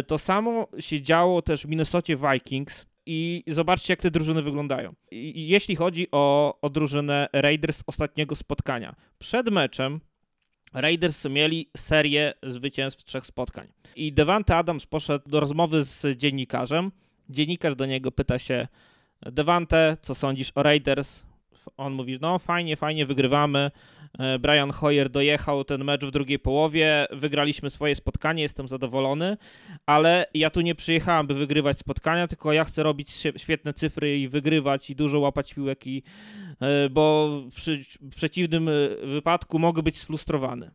to 0.06 0.18
samo 0.18 0.68
się 0.78 1.00
działo 1.00 1.42
też 1.42 1.62
w 1.62 1.68
Minnesocie 1.68 2.16
Vikings. 2.16 2.86
I 3.06 3.44
zobaczcie, 3.46 3.92
jak 3.92 4.00
te 4.00 4.10
drużyny 4.10 4.42
wyglądają. 4.42 4.94
I 5.10 5.48
jeśli 5.48 5.76
chodzi 5.76 6.06
o, 6.12 6.58
o 6.62 6.70
drużynę 6.70 7.28
Raiders 7.32 7.82
ostatniego 7.86 8.36
spotkania. 8.36 8.94
Przed 9.18 9.48
meczem 9.48 10.00
Raiders 10.74 11.24
mieli 11.24 11.70
serię 11.76 12.34
zwycięstw 12.42 13.04
trzech 13.04 13.26
spotkań. 13.26 13.68
I 13.96 14.12
Devante 14.12 14.56
Adams 14.56 14.86
poszedł 14.86 15.30
do 15.30 15.40
rozmowy 15.40 15.84
z 15.84 16.18
dziennikarzem. 16.18 16.92
Dziennikarz 17.28 17.74
do 17.74 17.86
niego 17.86 18.12
pyta 18.12 18.38
się: 18.38 18.68
Devante, 19.22 19.96
co 20.00 20.14
sądzisz 20.14 20.52
o 20.54 20.62
Raiders? 20.62 21.22
On 21.76 21.92
mówi: 21.92 22.18
No, 22.20 22.38
fajnie, 22.38 22.76
fajnie, 22.76 23.06
wygrywamy. 23.06 23.70
E, 24.18 24.38
Brian 24.38 24.70
Hoyer 24.70 25.10
dojechał 25.10 25.64
ten 25.64 25.84
mecz 25.84 26.04
w 26.04 26.10
drugiej 26.10 26.38
połowie, 26.38 27.06
wygraliśmy 27.10 27.70
swoje 27.70 27.94
spotkanie, 27.94 28.42
jestem 28.42 28.68
zadowolony, 28.68 29.36
ale 29.86 30.26
ja 30.34 30.50
tu 30.50 30.60
nie 30.60 30.74
przyjechałem, 30.74 31.26
by 31.26 31.34
wygrywać 31.34 31.78
spotkania, 31.78 32.28
tylko 32.28 32.52
ja 32.52 32.64
chcę 32.64 32.82
robić 32.82 33.10
świetne 33.36 33.72
cyfry 33.72 34.18
i 34.18 34.28
wygrywać 34.28 34.90
i 34.90 34.96
dużo 34.96 35.20
łapać 35.20 35.54
piłek, 35.54 35.86
i, 35.86 36.02
e, 36.60 36.88
bo 36.88 37.30
przy, 37.54 37.84
w 38.00 38.14
przeciwnym 38.16 38.68
e, 38.68 38.72
wypadku 39.06 39.58
mogę 39.58 39.82
być 39.82 39.98
sfrustrowany. 39.98 40.70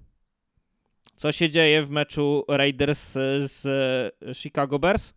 Co 1.15 1.31
się 1.31 1.49
dzieje 1.49 1.85
w 1.85 1.89
meczu 1.89 2.45
Raiders 2.47 3.11
z 3.39 3.67
Chicago 4.37 4.79
Bears? 4.79 5.13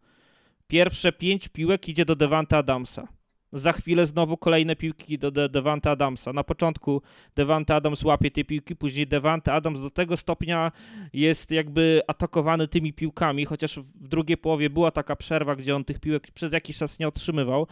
Pierwsze 0.67 1.12
pięć 1.12 1.49
piłek 1.49 1.88
idzie 1.88 2.05
do 2.05 2.17
Devanta 2.17 2.59
Adamsa 2.59 3.09
za 3.52 3.73
chwilę 3.73 4.06
znowu 4.06 4.37
kolejne 4.37 4.76
piłki 4.76 5.18
do 5.18 5.30
De 5.30 5.49
Devante 5.49 5.90
Adamsa. 5.90 6.32
Na 6.32 6.44
początku 6.44 7.02
Devante 7.37 7.75
Adams 7.75 8.04
łapie 8.04 8.30
te 8.30 8.44
piłki, 8.44 8.76
później 8.76 9.06
Devante 9.06 9.52
Adams 9.52 9.80
do 9.80 9.90
tego 9.90 10.16
stopnia 10.16 10.73
jest 11.12 11.50
jakby 11.50 12.00
atakowany 12.06 12.68
tymi 12.68 12.92
piłkami, 12.92 13.44
chociaż 13.44 13.78
w 13.78 14.09
drugiej 14.09 14.37
połowie 14.37 14.71
była 14.71 14.90
taka 14.90 15.16
przerwa, 15.16 15.56
gdzie 15.56 15.76
on 15.76 15.85
tych 15.85 16.00
piłek 16.00 16.30
przez 16.30 16.52
jakiś 16.52 16.76
czas 16.76 16.99
nie 16.99 17.09
otrzymywał, 17.09 17.66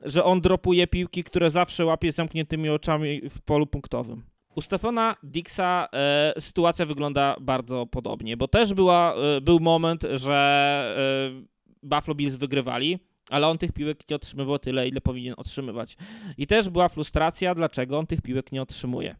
że 0.00 0.24
on 0.24 0.40
dropuje 0.40 0.86
piłki, 0.86 1.24
które 1.24 1.50
zawsze 1.50 1.84
łapie 1.84 2.12
zamkniętymi 2.12 2.68
oczami 2.68 3.20
w 3.30 3.40
polu 3.40 3.66
punktowym. 3.66 4.22
U 4.54 4.60
Stefana 4.60 5.16
Dixa 5.22 5.88
e, 5.92 6.32
sytuacja 6.38 6.86
wygląda 6.86 7.36
bardzo 7.40 7.86
podobnie, 7.86 8.36
bo 8.36 8.48
też 8.48 8.74
była, 8.74 9.14
e, 9.14 9.40
był 9.40 9.60
moment, 9.60 10.02
że 10.12 10.96
e, 11.38 11.86
Buffalo 11.86 12.14
Bills 12.14 12.36
wygrywali, 12.36 12.98
ale 13.30 13.48
on 13.48 13.58
tych 13.58 13.72
piłek 13.72 14.10
nie 14.10 14.16
otrzymywał 14.16 14.58
tyle, 14.58 14.88
ile 14.88 15.00
powinien 15.00 15.34
otrzymywać. 15.36 15.96
I 16.38 16.46
też 16.46 16.68
była 16.68 16.88
frustracja, 16.88 17.54
dlaczego 17.54 17.98
on 17.98 18.06
tych 18.06 18.22
piłek 18.22 18.52
nie 18.52 18.62
otrzymuje. 18.62 19.16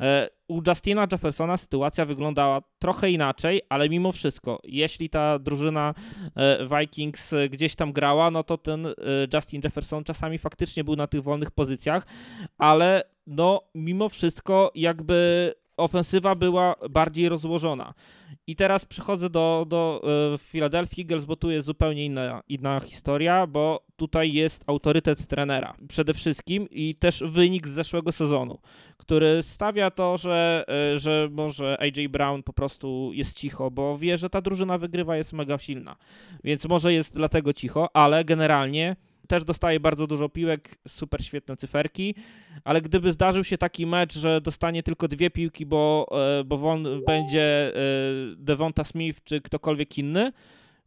E, 0.00 0.28
u 0.48 0.62
Justina 0.66 1.06
Jeffersona 1.12 1.56
sytuacja 1.56 2.04
wyglądała 2.04 2.62
trochę 2.78 3.10
inaczej, 3.10 3.62
ale 3.68 3.88
mimo 3.88 4.12
wszystko, 4.12 4.60
jeśli 4.64 5.10
ta 5.10 5.38
drużyna 5.38 5.94
e, 6.36 6.66
Vikings 6.66 7.34
gdzieś 7.50 7.74
tam 7.74 7.92
grała, 7.92 8.30
no 8.30 8.44
to 8.44 8.58
ten 8.58 8.86
e, 8.86 8.92
Justin 9.34 9.60
Jefferson 9.64 10.04
czasami 10.04 10.38
faktycznie 10.38 10.84
był 10.84 10.96
na 10.96 11.06
tych 11.06 11.22
wolnych 11.22 11.50
pozycjach, 11.50 12.06
ale 12.58 13.02
no 13.26 13.60
mimo 13.74 14.08
wszystko 14.08 14.72
jakby 14.74 15.52
ofensywa 15.76 16.34
była 16.34 16.74
bardziej 16.90 17.28
rozłożona. 17.28 17.94
I 18.46 18.56
teraz 18.56 18.84
przychodzę 18.84 19.30
do, 19.30 19.66
do 19.68 20.02
e, 20.34 20.38
Philadelphia 20.38 21.02
Eagles, 21.02 21.24
bo 21.24 21.36
tu 21.36 21.50
jest 21.50 21.66
zupełnie 21.66 22.04
inna, 22.04 22.42
inna 22.48 22.80
historia, 22.80 23.46
bo 23.46 23.84
tutaj 23.96 24.32
jest 24.32 24.64
autorytet 24.66 25.26
trenera 25.26 25.76
przede 25.88 26.14
wszystkim 26.14 26.68
i 26.70 26.94
też 26.94 27.24
wynik 27.26 27.68
z 27.68 27.70
zeszłego 27.70 28.12
sezonu, 28.12 28.58
który 28.96 29.42
stawia 29.42 29.90
to, 29.90 30.18
że, 30.18 30.64
e, 30.68 30.98
że 30.98 31.28
może 31.30 31.80
AJ 31.80 32.08
Brown 32.08 32.42
po 32.42 32.52
prostu 32.52 33.10
jest 33.14 33.38
cicho, 33.38 33.70
bo 33.70 33.98
wie, 33.98 34.18
że 34.18 34.30
ta 34.30 34.40
drużyna 34.40 34.78
wygrywa 34.78 35.16
jest 35.16 35.32
mega 35.32 35.58
silna, 35.58 35.96
więc 36.44 36.64
może 36.68 36.92
jest 36.92 37.14
dlatego 37.14 37.52
cicho, 37.52 37.96
ale 37.96 38.24
generalnie 38.24 38.96
też 39.26 39.44
dostaje 39.44 39.80
bardzo 39.80 40.06
dużo 40.06 40.28
piłek, 40.28 40.78
super 40.88 41.24
świetne 41.24 41.56
cyferki, 41.56 42.14
ale 42.64 42.82
gdyby 42.82 43.12
zdarzył 43.12 43.44
się 43.44 43.58
taki 43.58 43.86
mecz, 43.86 44.18
że 44.18 44.40
dostanie 44.40 44.82
tylko 44.82 45.08
dwie 45.08 45.30
piłki, 45.30 45.66
bo, 45.66 46.08
e, 46.40 46.44
bo 46.44 46.70
on 46.70 46.86
będzie 47.06 47.72
e, 47.74 47.80
Devonta 48.36 48.84
Smith 48.84 49.24
czy 49.24 49.40
ktokolwiek 49.40 49.98
inny, 49.98 50.32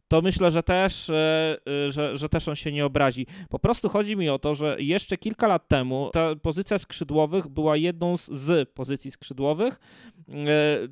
to 0.08 0.22
myślę, 0.22 0.50
że 0.50 0.62
też, 0.62 1.10
e, 1.10 1.56
że, 1.88 2.16
że 2.16 2.28
też 2.28 2.48
on 2.48 2.56
się 2.56 2.72
nie 2.72 2.86
obrazi. 2.86 3.26
Po 3.48 3.58
prostu 3.58 3.88
chodzi 3.88 4.16
mi 4.16 4.28
o 4.28 4.38
to, 4.38 4.54
że 4.54 4.76
jeszcze 4.78 5.16
kilka 5.16 5.46
lat 5.46 5.68
temu 5.68 6.10
ta 6.12 6.36
pozycja 6.36 6.78
skrzydłowych 6.78 7.48
była 7.48 7.76
jedną 7.76 8.16
z, 8.16 8.26
z 8.26 8.70
pozycji 8.70 9.10
skrzydłowych, 9.10 9.80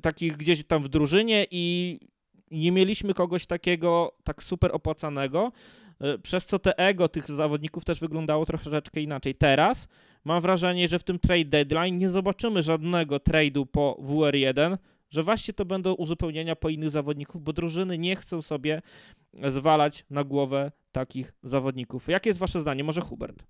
takich 0.01 0.37
gdzieś 0.37 0.63
tam 0.63 0.83
w 0.83 0.89
drużynie 0.89 1.45
i 1.51 1.99
nie 2.51 2.71
mieliśmy 2.71 3.13
kogoś 3.13 3.45
takiego 3.45 4.15
tak 4.23 4.43
super 4.43 4.71
opłacanego, 4.73 5.51
przez 6.23 6.45
co 6.45 6.59
te 6.59 6.77
ego 6.77 7.09
tych 7.09 7.27
zawodników 7.27 7.85
też 7.85 7.99
wyglądało 7.99 8.45
troszeczkę 8.45 9.01
inaczej. 9.01 9.35
Teraz 9.35 9.87
mam 10.25 10.41
wrażenie, 10.41 10.87
że 10.87 10.99
w 10.99 11.03
tym 11.03 11.19
trade 11.19 11.45
deadline 11.45 11.97
nie 11.97 12.09
zobaczymy 12.09 12.63
żadnego 12.63 13.17
trade'u 13.17 13.65
po 13.65 13.97
WR1, 14.01 14.77
że 15.09 15.23
właśnie 15.23 15.53
to 15.53 15.65
będą 15.65 15.93
uzupełnienia 15.93 16.55
po 16.55 16.69
innych 16.69 16.89
zawodników, 16.89 17.43
bo 17.43 17.53
drużyny 17.53 17.97
nie 17.97 18.15
chcą 18.15 18.41
sobie 18.41 18.81
zwalać 19.47 20.05
na 20.09 20.23
głowę 20.23 20.71
takich 20.91 21.33
zawodników. 21.43 22.07
Jakie 22.07 22.29
jest 22.29 22.39
wasze 22.39 22.61
zdanie? 22.61 22.83
Może 22.83 23.01
Hubert? 23.01 23.43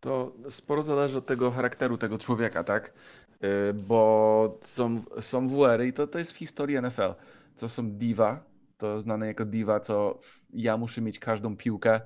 To 0.00 0.32
sporo 0.50 0.82
zależy 0.82 1.18
od 1.18 1.26
tego 1.26 1.50
charakteru 1.50 1.98
tego 1.98 2.18
człowieka, 2.18 2.64
tak? 2.64 2.92
E, 3.40 3.72
bo 3.72 4.58
są, 4.60 5.02
są 5.20 5.48
WR-y 5.48 5.86
i 5.86 5.92
to, 5.92 6.06
to 6.06 6.18
jest 6.18 6.32
w 6.32 6.36
historii 6.36 6.82
NFL. 6.82 7.14
Co 7.54 7.68
są 7.68 7.90
diva, 7.90 8.44
to 8.76 9.00
znane 9.00 9.26
jako 9.26 9.44
diva, 9.44 9.80
co 9.80 10.18
ja 10.52 10.76
muszę 10.76 11.00
mieć 11.00 11.18
każdą 11.18 11.56
piłkę 11.56 12.00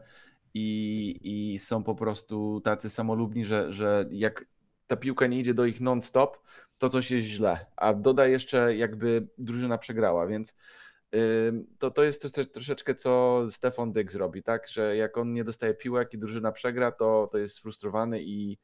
i, 0.54 1.20
i 1.22 1.58
są 1.58 1.82
po 1.82 1.94
prostu 1.94 2.60
tacy 2.60 2.90
samolubni, 2.90 3.44
że, 3.44 3.72
że 3.72 4.04
jak 4.10 4.44
ta 4.86 4.96
piłka 4.96 5.26
nie 5.26 5.38
idzie 5.38 5.54
do 5.54 5.64
ich 5.64 5.80
non-stop, 5.80 6.38
to 6.78 6.88
coś 6.88 7.10
jest 7.10 7.26
źle. 7.26 7.66
A 7.76 7.94
doda 7.94 8.26
jeszcze 8.26 8.76
jakby 8.76 9.28
drużyna 9.38 9.78
przegrała, 9.78 10.26
więc 10.26 10.54
to, 11.78 11.90
to 11.90 12.04
jest 12.04 12.26
troszeczkę 12.52 12.94
co 12.94 13.42
Stefan 13.50 13.92
Diggs 13.92 14.14
robi, 14.14 14.42
tak? 14.42 14.68
Że 14.68 14.96
jak 14.96 15.18
on 15.18 15.32
nie 15.32 15.44
dostaje 15.44 15.74
piłek 15.74 16.14
i 16.14 16.18
drużyna 16.18 16.52
przegra, 16.52 16.92
to, 16.92 17.28
to 17.32 17.38
jest 17.38 17.54
sfrustrowany 17.54 18.22
i, 18.22 18.58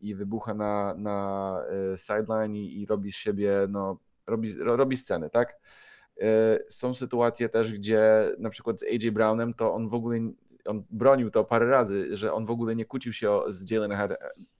i 0.00 0.14
wybucha 0.14 0.54
na, 0.54 0.94
na 0.94 1.58
y, 1.92 1.96
sideline 1.96 2.56
i, 2.56 2.80
i 2.82 2.86
robi 2.86 3.12
z 3.12 3.16
siebie, 3.16 3.66
no, 3.68 3.98
robi, 4.26 4.54
robi 4.58 4.96
sceny, 4.96 5.30
tak? 5.30 5.60
E, 6.20 6.58
są 6.68 6.94
sytuacje 6.94 7.48
też, 7.48 7.72
gdzie 7.72 8.30
na 8.38 8.50
przykład 8.50 8.80
z 8.80 8.82
AJ 8.82 9.10
Brownem 9.10 9.54
to 9.54 9.74
on 9.74 9.88
w 9.88 9.94
ogóle 9.94 10.18
on 10.64 10.84
bronił 10.90 11.30
to 11.30 11.44
parę 11.44 11.66
razy, 11.66 12.16
że 12.16 12.32
on 12.32 12.46
w 12.46 12.50
ogóle 12.50 12.76
nie 12.76 12.84
kłócił 12.84 13.12
się 13.12 13.40
z 13.48 13.70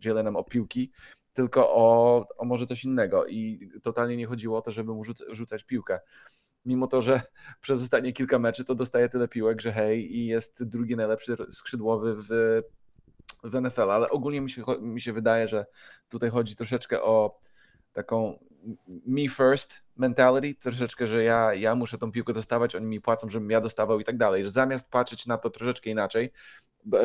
Jalenem 0.04 0.36
o 0.36 0.44
piłki, 0.44 0.90
tylko 1.32 1.74
o, 1.74 2.26
o 2.36 2.44
może 2.44 2.66
coś 2.66 2.84
innego 2.84 3.26
i 3.26 3.70
totalnie 3.82 4.16
nie 4.16 4.26
chodziło 4.26 4.58
o 4.58 4.62
to, 4.62 4.70
żeby 4.70 4.94
mu 4.94 5.02
rzucać 5.28 5.64
piłkę. 5.64 6.00
Mimo 6.64 6.86
to, 6.86 7.02
że 7.02 7.22
przez 7.60 7.82
ostatnie 7.82 8.12
kilka 8.12 8.38
meczy 8.38 8.64
to 8.64 8.74
dostaje 8.74 9.08
tyle 9.08 9.28
piłek, 9.28 9.60
że 9.60 9.72
hej 9.72 10.16
i 10.16 10.26
jest 10.26 10.64
drugi 10.64 10.96
najlepszy 10.96 11.36
skrzydłowy 11.50 12.16
w, 12.16 12.28
w 13.44 13.60
NFL, 13.60 13.90
ale 13.90 14.10
ogólnie 14.10 14.40
mi 14.40 14.50
się, 14.50 14.62
mi 14.80 15.00
się 15.00 15.12
wydaje, 15.12 15.48
że 15.48 15.66
tutaj 16.08 16.30
chodzi 16.30 16.56
troszeczkę 16.56 17.02
o 17.02 17.40
taką 17.92 18.38
me 19.06 19.28
first 19.28 19.82
mentality, 19.96 20.54
troszeczkę, 20.54 21.06
że 21.06 21.22
ja, 21.22 21.54
ja 21.54 21.74
muszę 21.74 21.98
tą 21.98 22.12
piłkę 22.12 22.32
dostawać, 22.32 22.74
oni 22.74 22.86
mi 22.86 23.00
płacą, 23.00 23.30
żebym 23.30 23.50
ja 23.50 23.60
dostawał 23.60 24.00
i 24.00 24.04
tak 24.04 24.16
dalej. 24.16 24.48
Zamiast 24.48 24.90
patrzeć 24.90 25.26
na 25.26 25.38
to 25.38 25.50
troszeczkę 25.50 25.90
inaczej, 25.90 26.32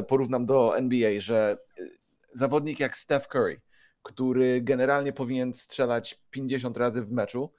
porównam 0.08 0.46
do 0.46 0.78
NBA, 0.78 1.20
że 1.20 1.58
y, 1.80 1.98
zawodnik 2.34 2.80
jak 2.80 2.98
Steph 2.98 3.28
Curry, 3.28 3.62
który 4.04 4.62
generalnie 4.62 5.13
powinien 5.13 5.54
strzelać 5.54 6.22
50 6.32 6.78
razy 6.78 7.01
w 7.01 7.12
meczu, 7.12 7.54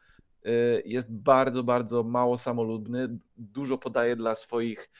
y, 0.47 0.83
jest 0.85 1.13
bardzo, 1.13 1.65
bardzo 1.65 2.03
mało 2.03 2.39
samolubny, 2.39 3.19
dużo 3.37 3.79
podaje 3.79 4.17
dla 4.17 4.35
swoich 4.35 4.91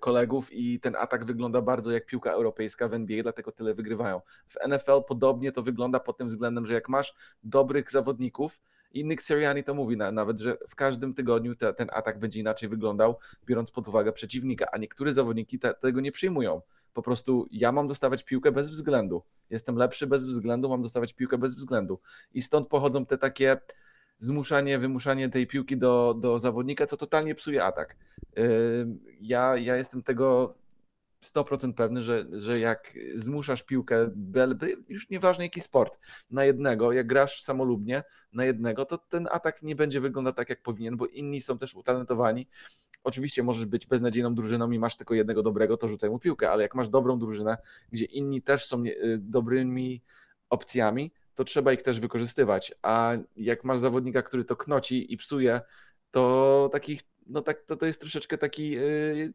kolegów 0.00 0.52
i 0.52 0.80
ten 0.80 0.96
atak 0.96 1.24
wygląda 1.24 1.62
bardzo 1.62 1.92
jak 1.92 2.06
piłka 2.06 2.32
europejska 2.32 2.88
w 2.88 2.94
NBA, 2.94 3.22
dlatego 3.22 3.52
tyle 3.52 3.74
wygrywają. 3.74 4.20
W 4.46 4.56
NFL 4.68 5.02
podobnie 5.08 5.52
to 5.52 5.62
wygląda 5.62 6.00
pod 6.00 6.16
tym 6.16 6.28
względem, 6.28 6.66
że 6.66 6.74
jak 6.74 6.88
masz 6.88 7.14
dobrych 7.42 7.90
zawodników, 7.90 8.60
i 8.92 9.04
Nick 9.04 9.22
Sirianni 9.22 9.64
to 9.64 9.74
mówi 9.74 9.96
na, 9.96 10.12
nawet, 10.12 10.38
że 10.38 10.56
w 10.68 10.74
każdym 10.74 11.14
tygodniu 11.14 11.56
te, 11.56 11.74
ten 11.74 11.88
atak 11.92 12.18
będzie 12.18 12.40
inaczej 12.40 12.68
wyglądał, 12.68 13.18
biorąc 13.46 13.70
pod 13.70 13.88
uwagę 13.88 14.12
przeciwnika, 14.12 14.66
a 14.72 14.78
niektóre 14.78 15.12
zawodniki 15.12 15.58
te, 15.58 15.74
tego 15.74 16.00
nie 16.00 16.12
przyjmują. 16.12 16.62
Po 16.92 17.02
prostu 17.02 17.48
ja 17.50 17.72
mam 17.72 17.86
dostawać 17.86 18.24
piłkę 18.24 18.52
bez 18.52 18.70
względu. 18.70 19.22
Jestem 19.50 19.76
lepszy 19.76 20.06
bez 20.06 20.26
względu, 20.26 20.68
mam 20.68 20.82
dostawać 20.82 21.12
piłkę 21.12 21.38
bez 21.38 21.54
względu. 21.54 22.00
I 22.34 22.42
stąd 22.42 22.68
pochodzą 22.68 23.06
te 23.06 23.18
takie 23.18 23.56
zmuszanie, 24.18 24.78
wymuszanie 24.78 25.28
tej 25.28 25.46
piłki 25.46 25.76
do, 25.76 26.14
do 26.20 26.38
zawodnika, 26.38 26.86
co 26.86 26.96
totalnie 26.96 27.34
psuje 27.34 27.64
atak. 27.64 27.96
Ja, 29.20 29.56
ja 29.56 29.76
jestem 29.76 30.02
tego 30.02 30.54
100% 31.24 31.72
pewny, 31.72 32.02
że, 32.02 32.24
że 32.32 32.60
jak 32.60 32.98
zmuszasz 33.14 33.62
piłkę, 33.62 34.10
już 34.88 35.10
nieważne 35.10 35.44
jaki 35.44 35.60
sport, 35.60 35.98
na 36.30 36.44
jednego, 36.44 36.92
jak 36.92 37.06
grasz 37.06 37.42
samolubnie 37.42 38.02
na 38.32 38.44
jednego, 38.44 38.84
to 38.84 38.98
ten 38.98 39.28
atak 39.30 39.62
nie 39.62 39.76
będzie 39.76 40.00
wyglądał 40.00 40.32
tak, 40.32 40.48
jak 40.48 40.62
powinien, 40.62 40.96
bo 40.96 41.06
inni 41.06 41.40
są 41.40 41.58
też 41.58 41.74
utalentowani. 41.74 42.46
Oczywiście 43.04 43.42
możesz 43.42 43.66
być 43.66 43.86
beznadziejną 43.86 44.34
drużyną 44.34 44.70
i 44.70 44.78
masz 44.78 44.96
tylko 44.96 45.14
jednego 45.14 45.42
dobrego, 45.42 45.76
to 45.76 45.88
rzucaj 45.88 46.10
mu 46.10 46.18
piłkę, 46.18 46.50
ale 46.50 46.62
jak 46.62 46.74
masz 46.74 46.88
dobrą 46.88 47.18
drużynę, 47.18 47.58
gdzie 47.92 48.04
inni 48.04 48.42
też 48.42 48.66
są 48.66 48.84
y, 48.84 49.18
dobrymi 49.20 50.02
opcjami, 50.50 51.12
to 51.38 51.44
trzeba 51.44 51.72
ich 51.72 51.82
też 51.82 52.00
wykorzystywać. 52.00 52.74
A 52.82 53.12
jak 53.36 53.64
masz 53.64 53.78
zawodnika, 53.78 54.22
który 54.22 54.44
to 54.44 54.56
knoci 54.56 55.12
i 55.12 55.16
psuje, 55.16 55.60
to 56.10 56.68
takich, 56.72 57.00
no 57.26 57.42
tak, 57.42 57.62
to, 57.62 57.76
to 57.76 57.86
jest 57.86 58.00
troszeczkę 58.00 58.38
taki 58.38 58.70
yy, 58.70 59.32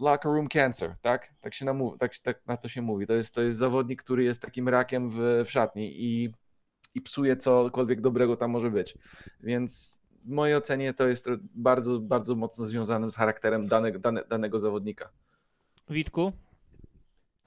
locker 0.00 0.32
room 0.32 0.48
cancer, 0.48 0.94
tak? 1.00 1.34
Tak 1.40 1.54
się 1.54 1.66
tak, 1.98 2.18
tak 2.18 2.46
na 2.46 2.56
to 2.56 2.68
się 2.68 2.82
mówi. 2.82 3.06
To 3.06 3.14
jest, 3.14 3.34
to 3.34 3.42
jest 3.42 3.58
zawodnik, 3.58 4.02
który 4.02 4.24
jest 4.24 4.42
takim 4.42 4.68
rakiem 4.68 5.10
w, 5.10 5.42
w 5.46 5.50
szatni 5.50 6.04
i, 6.04 6.34
i 6.94 7.00
psuje 7.00 7.36
cokolwiek 7.36 8.00
dobrego 8.00 8.36
tam 8.36 8.50
może 8.50 8.70
być. 8.70 8.98
Więc 9.40 10.00
w 10.24 10.28
mojej 10.28 10.56
ocenie 10.56 10.94
to 10.94 11.08
jest 11.08 11.28
bardzo, 11.54 11.98
bardzo 11.98 12.34
mocno 12.34 12.64
związane 12.64 13.10
z 13.10 13.16
charakterem 13.16 13.66
danego, 13.66 13.98
dane, 13.98 14.24
danego 14.28 14.58
zawodnika. 14.58 15.10
Witku? 15.90 16.32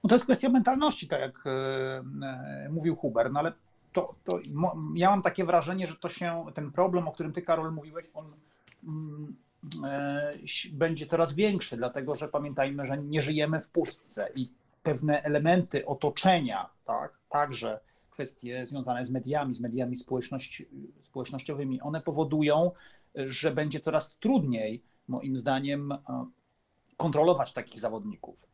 No 0.04 0.08
to 0.08 0.14
jest 0.14 0.24
kwestia 0.24 0.48
mentalności, 0.48 1.08
tak 1.08 1.20
jak 1.20 1.46
e, 1.46 1.50
e, 2.22 2.68
mówił 2.70 2.96
Huber, 2.96 3.32
no 3.32 3.40
ale 3.40 3.52
to, 3.96 4.14
to 4.24 4.38
ja 4.94 5.10
mam 5.10 5.22
takie 5.22 5.44
wrażenie, 5.44 5.86
że 5.86 5.96
to 5.96 6.08
się, 6.08 6.44
ten 6.54 6.72
problem, 6.72 7.08
o 7.08 7.12
którym 7.12 7.32
ty 7.32 7.42
Karol 7.42 7.72
mówiłeś, 7.72 8.06
on 8.14 8.32
mm, 8.84 9.36
e, 9.84 10.32
będzie 10.72 11.06
coraz 11.06 11.34
większy, 11.34 11.76
dlatego 11.76 12.14
że 12.14 12.28
pamiętajmy, 12.28 12.86
że 12.86 12.98
nie 12.98 13.22
żyjemy 13.22 13.60
w 13.60 13.68
pustce 13.68 14.28
i 14.34 14.50
pewne 14.82 15.22
elementy 15.22 15.86
otoczenia, 15.86 16.70
tak, 16.84 17.18
także 17.28 17.80
kwestie 18.10 18.66
związane 18.68 19.04
z 19.04 19.10
mediami, 19.10 19.54
z 19.54 19.60
mediami 19.60 19.96
społeczność, 19.96 20.62
społecznościowymi, 21.04 21.80
one 21.80 22.00
powodują, 22.00 22.70
że 23.14 23.52
będzie 23.52 23.80
coraz 23.80 24.16
trudniej, 24.16 24.82
moim 25.08 25.36
zdaniem, 25.36 25.92
e, 25.92 25.98
kontrolować 26.96 27.52
takich 27.52 27.80
zawodników 27.80 28.46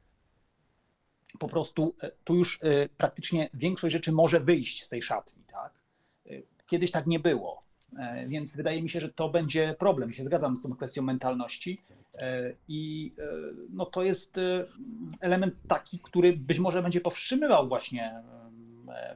po 1.38 1.48
prostu 1.48 1.94
e, 2.02 2.10
tu 2.24 2.34
już 2.34 2.58
e, 2.62 2.88
praktycznie 2.88 3.50
większość 3.54 3.92
rzeczy 3.92 4.12
może 4.12 4.40
wyjść 4.40 4.82
z 4.82 4.88
tej 4.88 5.02
szatni. 5.02 5.42
Tak? 5.52 5.72
E, 6.26 6.30
Kiedyś 6.66 6.90
tak 6.90 7.06
nie 7.06 7.20
było, 7.20 7.62
więc 8.26 8.56
wydaje 8.56 8.82
mi 8.82 8.88
się, 8.88 9.00
że 9.00 9.08
to 9.08 9.28
będzie 9.28 9.74
problem. 9.78 10.10
Ja 10.10 10.16
Się 10.16 10.24
zgadzam 10.24 10.56
z 10.56 10.62
tą 10.62 10.72
kwestią 10.72 11.02
mentalności 11.02 11.78
i 12.68 13.12
no, 13.70 13.86
to 13.86 14.02
jest 14.02 14.36
element 15.20 15.54
taki, 15.68 15.98
który 15.98 16.36
być 16.36 16.58
może 16.58 16.82
będzie 16.82 17.00
powstrzymywał 17.00 17.68
właśnie 17.68 18.22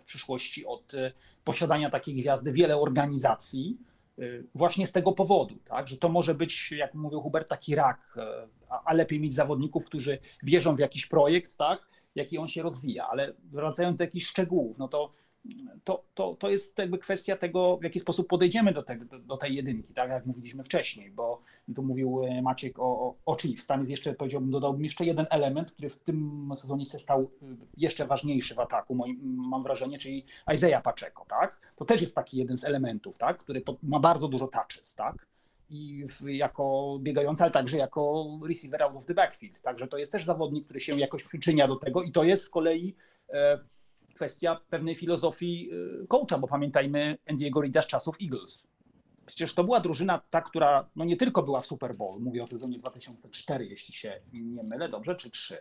w 0.00 0.04
przyszłości 0.04 0.66
od 0.66 0.92
posiadania 1.44 1.90
takiej 1.90 2.14
gwiazdy 2.14 2.52
wiele 2.52 2.76
organizacji, 2.76 3.78
właśnie 4.54 4.86
z 4.86 4.92
tego 4.92 5.12
powodu, 5.12 5.54
tak? 5.64 5.88
że 5.88 5.96
to 5.96 6.08
może 6.08 6.34
być, 6.34 6.72
jak 6.72 6.94
mówił 6.94 7.20
Hubert, 7.20 7.48
taki 7.48 7.74
rak, 7.74 8.18
a 8.84 8.94
lepiej 8.94 9.20
mieć 9.20 9.34
zawodników, 9.34 9.86
którzy 9.86 10.18
wierzą 10.42 10.76
w 10.76 10.78
jakiś 10.78 11.06
projekt, 11.06 11.56
tak? 11.56 11.86
Jaki 12.16 12.38
on 12.38 12.48
się 12.48 12.62
rozwija, 12.62 13.08
ale 13.08 13.32
wracając 13.44 13.98
do 13.98 14.04
jakichś 14.04 14.26
szczegółów, 14.26 14.78
no 14.78 14.88
to, 14.88 15.12
to, 15.84 16.04
to, 16.14 16.34
to 16.34 16.50
jest 16.50 16.78
jakby 16.78 16.98
kwestia 16.98 17.36
tego, 17.36 17.76
w 17.76 17.84
jaki 17.84 18.00
sposób 18.00 18.28
podejdziemy 18.28 18.72
do, 18.72 18.82
tego, 18.82 19.04
do, 19.04 19.18
do 19.18 19.36
tej 19.36 19.54
jedynki, 19.54 19.94
tak 19.94 20.10
jak 20.10 20.26
mówiliśmy 20.26 20.64
wcześniej, 20.64 21.10
bo 21.10 21.40
tu 21.74 21.82
mówił 21.82 22.24
e, 22.24 22.42
Maciek 22.42 22.78
o, 22.78 23.14
o, 23.26 23.36
Chiefs, 23.36 23.66
tam 23.66 23.78
jest 23.78 23.90
jeszcze, 23.90 24.14
powiedziałbym, 24.14 24.50
dodałbym 24.50 24.84
jeszcze 24.84 25.04
jeden 25.04 25.26
element, 25.30 25.70
który 25.70 25.88
w 25.88 25.98
tym 25.98 26.50
sezonie 26.56 26.86
się 26.86 26.98
stał 26.98 27.22
y, 27.22 27.56
jeszcze 27.76 28.06
ważniejszy 28.06 28.54
w 28.54 28.58
ataku, 28.58 28.94
moim, 28.94 29.20
mam 29.22 29.62
wrażenie, 29.62 29.98
czyli 29.98 30.24
Isaiah 30.54 30.82
Pacheco, 30.82 31.24
tak? 31.28 31.60
To 31.76 31.84
też 31.84 32.02
jest 32.02 32.14
taki 32.14 32.38
jeden 32.38 32.56
z 32.56 32.64
elementów, 32.64 33.18
tak? 33.18 33.38
Który 33.38 33.62
ma 33.82 34.00
bardzo 34.00 34.28
dużo 34.28 34.48
touches, 34.48 34.94
tak? 34.94 35.26
I 35.70 36.06
w, 36.08 36.28
jako 36.28 36.98
biegający, 37.02 37.42
ale 37.42 37.52
także 37.52 37.76
jako 37.76 38.26
receiver 38.48 38.82
out 38.82 38.96
of 38.96 39.06
the 39.06 39.14
backfield. 39.14 39.62
Także 39.62 39.86
to 39.86 39.98
jest 39.98 40.12
też 40.12 40.24
zawodnik, 40.24 40.64
który 40.64 40.80
się 40.80 41.00
jakoś 41.00 41.24
przyczynia 41.24 41.68
do 41.68 41.76
tego 41.76 42.02
i 42.02 42.12
to 42.12 42.24
jest 42.24 42.42
z 42.44 42.48
kolei 42.48 42.96
e, 43.28 43.58
kwestia 44.14 44.60
pewnej 44.70 44.94
filozofii 44.94 45.70
e, 46.02 46.06
coacha, 46.06 46.38
bo 46.38 46.46
pamiętajmy 46.46 47.18
Andiego 47.28 47.60
Rida 47.60 47.82
z 47.82 47.86
czasów 47.86 48.16
Eagles. 48.22 48.66
Przecież 49.26 49.54
to 49.54 49.64
była 49.64 49.80
drużyna 49.80 50.20
ta, 50.30 50.40
która 50.40 50.88
no 50.96 51.04
nie 51.04 51.16
tylko 51.16 51.42
była 51.42 51.60
w 51.60 51.66
Super 51.66 51.96
Bowl, 51.96 52.20
mówię 52.20 52.42
o 52.42 52.46
sezonie 52.46 52.78
2004, 52.78 53.66
jeśli 53.66 53.94
się 53.94 54.20
nie 54.32 54.62
mylę, 54.62 54.88
dobrze, 54.88 55.16
czy 55.16 55.30
3? 55.30 55.58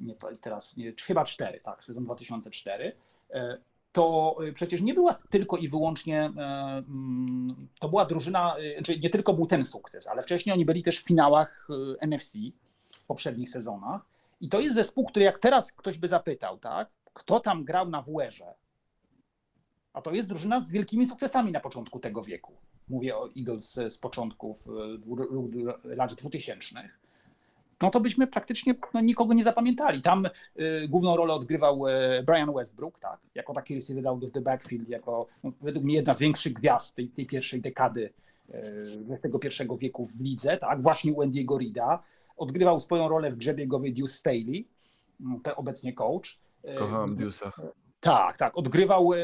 Nie, 0.00 0.14
teraz, 0.40 0.76
nie, 0.76 0.92
chyba 1.06 1.24
4, 1.24 1.60
tak, 1.60 1.84
sezon 1.84 2.04
2004. 2.04 2.92
To 3.96 4.36
y, 4.48 4.52
przecież 4.52 4.80
nie 4.80 4.94
była 4.94 5.14
tylko 5.30 5.56
i 5.56 5.68
wyłącznie, 5.68 6.20
e, 6.20 6.30
mm, 6.88 7.68
to 7.80 7.88
była 7.88 8.04
drużyna, 8.04 8.56
y, 8.58 8.74
znaczy 8.74 9.00
nie 9.00 9.10
tylko 9.10 9.34
był 9.34 9.46
ten 9.46 9.64
sukces, 9.64 10.06
ale 10.06 10.22
wcześniej 10.22 10.52
oni 10.52 10.64
byli 10.64 10.82
też 10.82 11.00
w 11.00 11.06
finałach 11.06 11.68
y, 11.70 12.06
NFC 12.06 12.38
w 12.90 13.06
poprzednich 13.06 13.50
sezonach. 13.50 14.06
I 14.40 14.48
to 14.48 14.60
jest 14.60 14.74
zespół, 14.74 15.06
który 15.06 15.24
jak 15.24 15.38
teraz 15.38 15.72
ktoś 15.72 15.98
by 15.98 16.08
zapytał, 16.08 16.58
tak, 16.58 16.88
kto 17.12 17.40
tam 17.40 17.64
grał 17.64 17.88
na 17.88 18.02
WR-ze, 18.02 18.54
a 19.92 20.02
to 20.02 20.12
jest 20.12 20.28
drużyna 20.28 20.60
z 20.60 20.70
wielkimi 20.70 21.06
sukcesami 21.06 21.52
na 21.52 21.60
początku 21.60 22.00
tego 22.00 22.22
wieku. 22.22 22.52
Mówię 22.88 23.16
o 23.16 23.28
Eagles 23.38 23.74
z 23.74 23.98
początków 23.98 24.66
lat 25.84 26.14
2000 26.14 26.74
no 27.82 27.90
to 27.90 28.00
byśmy 28.00 28.26
praktycznie 28.26 28.74
no, 28.94 29.00
nikogo 29.00 29.34
nie 29.34 29.44
zapamiętali. 29.44 30.02
Tam 30.02 30.26
y, 30.26 30.88
główną 30.88 31.16
rolę 31.16 31.34
odgrywał 31.34 31.88
y, 31.88 31.92
Brian 32.26 32.54
Westbrook, 32.54 32.98
tak, 32.98 33.20
jako 33.34 33.54
taki 33.54 33.74
receiver 33.74 34.08
out 34.08 34.24
of 34.24 34.32
the 34.32 34.40
backfield, 34.40 34.88
jako 34.88 35.26
no, 35.44 35.52
według 35.60 35.84
mnie 35.84 35.94
jedna 35.94 36.14
z 36.14 36.18
większych 36.18 36.52
gwiazd 36.52 36.94
tej, 36.94 37.08
tej 37.08 37.26
pierwszej 37.26 37.60
dekady 37.60 38.12
y, 38.50 38.54
XXI 39.10 39.62
wieku 39.78 40.06
w 40.06 40.20
lidze, 40.20 40.56
tak, 40.56 40.82
właśnie 40.82 41.12
u 41.12 41.22
Andiego 41.22 41.58
Rida. 41.58 42.02
Odgrywał 42.36 42.80
swoją 42.80 43.08
rolę 43.08 43.30
w 43.30 43.36
grze 43.36 43.54
biegowej 43.54 43.94
Deuce 43.94 44.14
Staley, 44.14 44.68
mm, 45.20 45.40
obecnie 45.56 45.92
coach. 45.92 46.38
Y, 46.70 46.74
Kocham 46.74 47.16
Deuce'a. 47.16 47.50
tak, 48.00 48.36
tak. 48.36 48.58
Odgrywał 48.58 49.12
y, 49.12 49.18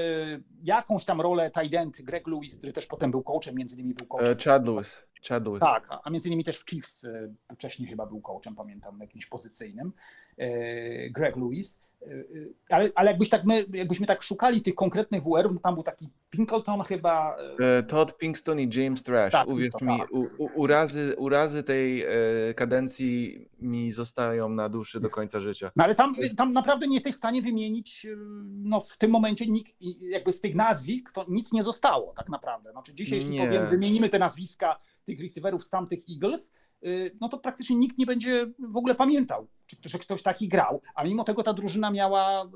jakąś 0.64 1.04
tam 1.04 1.20
rolę 1.20 1.50
tight 1.50 1.74
end 1.74 2.02
Greg 2.02 2.26
Lewis, 2.26 2.56
który 2.56 2.72
też 2.72 2.86
potem 2.86 3.10
był 3.10 3.22
coachem, 3.22 3.54
między 3.54 3.74
innymi 3.74 3.94
był 3.94 4.06
coachem. 4.06 4.32
E, 4.32 4.36
Chad 4.44 4.68
Lewis. 4.68 5.12
Chad 5.28 5.46
Lewis. 5.46 5.61
Tak, 5.61 5.88
a 6.04 6.11
między 6.11 6.28
innymi 6.28 6.44
też 6.44 6.58
w 6.58 6.64
Chiefs 6.70 7.04
y, 7.04 7.35
wcześniej 7.54 7.88
chyba 7.88 8.06
był 8.06 8.20
coachem, 8.20 8.54
pamiętam, 8.54 9.00
jakimś 9.00 9.26
pozycyjnym. 9.26 9.92
y, 10.40 11.11
Greg 11.14 11.37
Lewis. 11.37 11.80
Y, 12.06 12.54
Ale, 12.68 12.90
ale 12.94 13.11
jakbyś 13.11 13.28
tak 13.28 13.44
my, 13.44 13.66
jakbyśmy 13.72 14.06
tak 14.06 14.22
szukali 14.22 14.62
tych 14.62 14.74
konkretnych 14.74 15.22
WR-ów, 15.22 15.52
no 15.52 15.61
tam 15.61 15.74
był 15.74 15.82
taki 15.82 16.08
Pinkleton 16.30 16.82
chyba. 16.82 17.37
E, 17.78 17.82
Todd 17.82 18.18
Pinkston 18.18 18.61
i 18.61 18.68
James 18.72 19.02
Trash. 19.02 19.32
Tak, 19.32 19.48
Uwierz 19.48 19.72
mi, 19.80 19.98
tak. 19.98 20.08
u, 20.12 20.44
urazy, 20.54 21.14
urazy 21.18 21.62
tej 21.62 22.02
e, 22.02 22.08
kadencji 22.54 23.48
mi 23.61 23.92
zostają 23.92 24.48
na 24.48 24.68
duszy 24.68 25.00
do 25.00 25.11
końca 25.11 25.38
życia. 25.40 25.70
No 25.76 25.85
ale 25.85 25.94
tam, 25.94 26.14
tam 26.37 26.52
naprawdę 26.52 26.87
nie 26.87 26.94
jesteś 26.94 27.14
w 27.14 27.18
stanie 27.18 27.42
wymienić, 27.42 28.06
no 28.46 28.80
w 28.80 28.96
tym 28.96 29.11
momencie 29.11 29.46
nikt, 29.46 29.72
jakby 30.00 30.32
z 30.32 30.40
tych 30.40 30.54
nazwisk 30.54 31.12
to 31.12 31.24
nic 31.28 31.52
nie 31.52 31.62
zostało 31.62 32.12
tak 32.16 32.28
naprawdę. 32.28 32.70
Znaczy 32.72 32.94
dzisiaj, 32.94 33.18
jeśli 33.18 33.30
Nie. 33.30 33.46
powiem, 33.46 33.66
wymienimy 33.66 34.08
te 34.08 34.18
nazwiska 34.18 34.78
tych 35.04 35.20
receiverów 35.20 35.64
z 35.64 35.70
tamtych 35.70 36.00
Eagles, 36.10 36.52
y, 36.84 37.16
no 37.20 37.28
to 37.28 37.38
praktycznie 37.38 37.76
nikt 37.76 37.98
nie 37.98 38.06
będzie 38.06 38.46
w 38.58 38.76
ogóle 38.76 38.94
pamiętał, 38.94 39.46
czy, 39.66 39.76
że 39.84 39.98
ktoś 39.98 40.22
taki 40.22 40.48
grał, 40.48 40.80
a 40.94 41.04
mimo 41.04 41.24
tego 41.24 41.42
ta 41.42 41.52
drużyna 41.52 41.90
miała 41.90 42.44
y, 42.44 42.48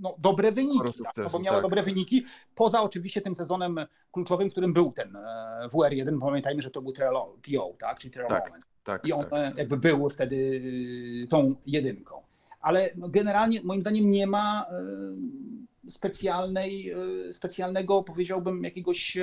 no, 0.00 0.16
dobre 0.18 0.52
wyniki, 0.52 1.02
tak, 1.04 1.12
no 1.16 1.30
bo 1.32 1.38
miała 1.38 1.56
tak. 1.56 1.62
dobre 1.62 1.82
wyniki, 1.82 2.24
poza 2.54 2.82
oczywiście 2.82 3.20
tym 3.20 3.34
sezonem 3.34 3.78
kluczowym, 4.12 4.50
którym 4.50 4.72
był 4.72 4.92
ten 4.92 5.16
e, 5.16 5.68
WR1, 5.68 6.20
pamiętajmy, 6.20 6.62
że 6.62 6.70
to 6.70 6.82
był 6.82 6.92
TLO, 6.92 7.36
TO, 7.42 7.74
tak, 7.78 7.98
czyli 7.98 8.10
Terrell 8.10 8.28
Tak. 8.28 8.60
Tak, 8.84 9.06
i 9.06 9.12
on 9.12 9.24
tak. 9.24 9.32
e, 9.32 9.52
jakby 9.56 9.76
był 9.76 10.08
wtedy 10.08 10.36
y, 10.36 11.26
tą 11.30 11.54
jedynką. 11.66 12.22
Ale 12.60 12.90
no, 12.96 13.08
generalnie 13.08 13.62
moim 13.62 13.80
zdaniem 13.80 14.10
nie 14.10 14.26
ma 14.26 14.66
e, 14.70 15.90
specjalnej, 15.90 16.94
specjalnego, 17.32 18.02
powiedziałbym, 18.02 18.64
jakiegoś, 18.64 19.18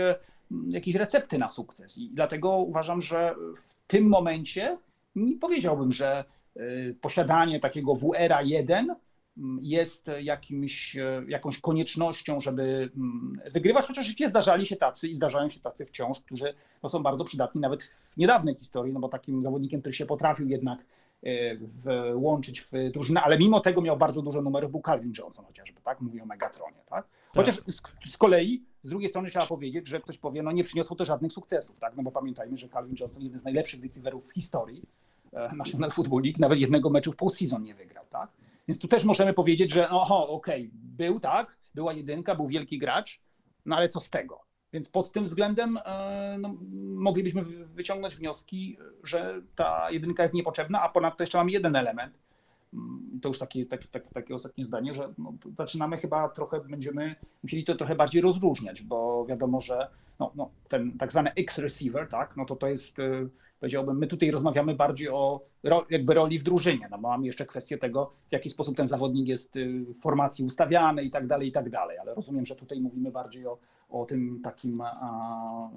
jakiejś 0.67 0.95
recepty 0.95 1.37
na 1.37 1.49
sukces. 1.49 1.97
I 1.97 2.09
dlatego 2.13 2.57
uważam, 2.57 3.01
że 3.01 3.35
w 3.55 3.87
tym 3.87 4.07
momencie 4.07 4.77
nie 5.15 5.37
powiedziałbym, 5.37 5.91
że 5.91 6.23
e, 6.55 6.61
posiadanie 7.01 7.59
takiego 7.59 7.95
WR 7.95 8.33
1 8.43 8.95
jest 9.61 10.07
jakimś, 10.21 10.97
e, 10.97 11.23
jakąś 11.27 11.59
koniecznością, 11.59 12.41
żeby 12.41 12.89
mm, 12.95 13.41
wygrywać, 13.51 13.85
chociaż 13.85 14.05
oczywiście 14.05 14.29
zdarzali 14.29 14.65
się 14.65 14.75
tacy 14.75 15.07
i 15.07 15.15
zdarzają 15.15 15.49
się 15.49 15.59
tacy 15.59 15.85
wciąż, 15.85 16.19
którzy 16.19 16.53
no, 16.83 16.89
są 16.89 17.03
bardzo 17.03 17.23
przydatni 17.23 17.61
nawet 17.61 17.83
w 17.83 18.17
niedawnej 18.17 18.55
historii, 18.55 18.93
no 18.93 18.99
bo 18.99 19.09
takim 19.09 19.41
zawodnikiem, 19.41 19.79
który 19.79 19.95
się 19.95 20.05
potrafił 20.05 20.47
jednak 20.47 20.79
e, 21.23 21.55
włączyć 22.15 22.61
w 22.61 22.71
drużynę, 22.93 23.21
ale 23.21 23.37
mimo 23.37 23.59
tego 23.59 23.81
miał 23.81 23.97
bardzo 23.97 24.21
dużo 24.21 24.41
numerów, 24.41 24.71
był 24.71 24.81
Calvin 24.81 25.13
Johnson 25.17 25.45
chociażby, 25.45 25.81
tak? 25.81 26.01
Mówię 26.01 26.23
o 26.23 26.25
Megatronie, 26.25 26.83
tak? 26.85 27.07
Chociaż 27.36 27.56
z, 27.67 27.82
z 28.12 28.17
kolei 28.17 28.63
z 28.84 28.89
drugiej 28.89 29.10
strony 29.10 29.30
trzeba 29.30 29.46
powiedzieć, 29.46 29.88
że 29.88 30.00
ktoś 30.00 30.17
powie, 30.17 30.43
no 30.43 30.52
nie 30.52 30.63
przyniosło 30.63 30.96
to 30.96 31.06
żadnych 31.06 31.34
sukcesów, 31.34 31.80
tak? 31.80 31.96
No 31.98 32.04
bo 32.04 32.12
pamiętajmy, 32.12 32.58
że 32.58 32.69
Calvin 32.69 32.96
Johnson, 33.00 33.24
jeden 33.24 33.39
z 33.39 33.43
najlepszych 33.43 33.84
receiverów 33.84 34.30
w 34.30 34.34
historii 34.34 34.82
e, 35.34 35.56
National 35.56 35.91
Football 35.91 36.22
League, 36.22 36.38
nawet 36.39 36.60
jednego 36.60 36.89
meczu 36.89 37.12
w 37.12 37.15
postseason 37.15 37.63
nie 37.63 37.76
wygrał, 37.76 38.06
tak? 38.10 38.32
Więc 38.67 38.80
tu 38.80 38.88
też 38.88 39.04
możemy 39.04 39.34
powiedzieć, 39.34 39.72
że 39.72 39.89
oho, 39.89 40.30
okej, 40.30 40.69
był 40.74 41.19
tak, 41.19 41.58
była 41.76 41.93
jedynka, 41.93 42.36
był 42.36 42.48
wielki 42.48 42.78
gracz, 42.78 43.22
no 43.65 43.76
ale 43.76 43.88
co 43.88 44.00
z 44.00 44.10
tego? 44.10 44.43
Więc 44.74 44.89
pod 44.89 45.12
tym 45.12 45.26
względem 45.26 45.80
e, 45.86 46.38
no, 46.39 46.56
moglibyśmy 46.96 47.43
wy- 47.43 47.65
wyciągnąć 47.65 48.15
wnioski, 48.15 48.78
że 49.04 49.41
ta 49.56 49.91
jedynka 49.91 50.24
jest 50.24 50.36
niepotrzebna, 50.36 50.82
a 50.82 50.89
ponadto 50.89 51.24
jeszcze 51.24 51.38
mamy 51.38 51.52
jeden 51.52 51.76
element. 51.76 52.19
To 53.21 53.27
już 53.27 53.39
takie, 53.39 53.65
takie, 53.65 53.88
takie, 53.88 54.09
takie 54.13 54.36
ostatnie 54.36 54.65
zdanie, 54.65 54.93
że 54.93 55.13
no, 55.17 55.33
zaczynamy 55.57 55.97
chyba 55.97 56.29
trochę, 56.29 56.59
będziemy 56.59 57.15
musieli 57.43 57.63
to 57.63 57.75
trochę 57.75 57.95
bardziej 57.95 58.21
rozróżniać, 58.21 58.81
bo 58.81 59.25
wiadomo, 59.25 59.62
że 59.62 59.88
no, 60.19 60.31
no, 60.36 60.49
ten 60.69 60.97
tak 60.97 61.12
zwany 61.12 61.33
X-receiver, 61.33 62.07
tak, 62.09 62.38
no 62.38 62.45
to 62.45 62.55
to 62.55 62.67
jest, 62.67 62.99
e, 62.99 63.27
powiedziałbym, 63.59 63.97
my 63.97 64.07
tutaj 64.07 64.31
rozmawiamy 64.31 64.75
bardziej 64.75 65.09
o 65.09 65.41
jakby 65.89 66.13
roli 66.13 66.39
w 66.39 66.43
drużynie, 66.43 66.88
no 66.91 66.99
bo 66.99 67.09
mamy 67.09 67.25
jeszcze 67.25 67.45
kwestię 67.45 67.77
tego, 67.77 68.13
w 68.29 68.31
jaki 68.31 68.49
sposób 68.49 68.77
ten 68.77 68.88
zawodnik 68.88 69.27
jest 69.27 69.55
y, 69.55 69.86
w 69.86 70.01
formacji 70.01 70.45
ustawiany 70.45 71.03
i 71.03 71.12
tak 71.12 71.27
dalej, 71.27 71.47
i 71.47 71.51
tak 71.51 71.69
dalej, 71.69 71.97
ale 72.01 72.13
rozumiem, 72.15 72.45
że 72.45 72.55
tutaj 72.55 72.81
mówimy 72.81 73.12
bardziej 73.12 73.47
o, 73.47 73.57
o 73.89 74.05
tym 74.05 74.41
takim 74.43 74.81
a, 74.81 75.69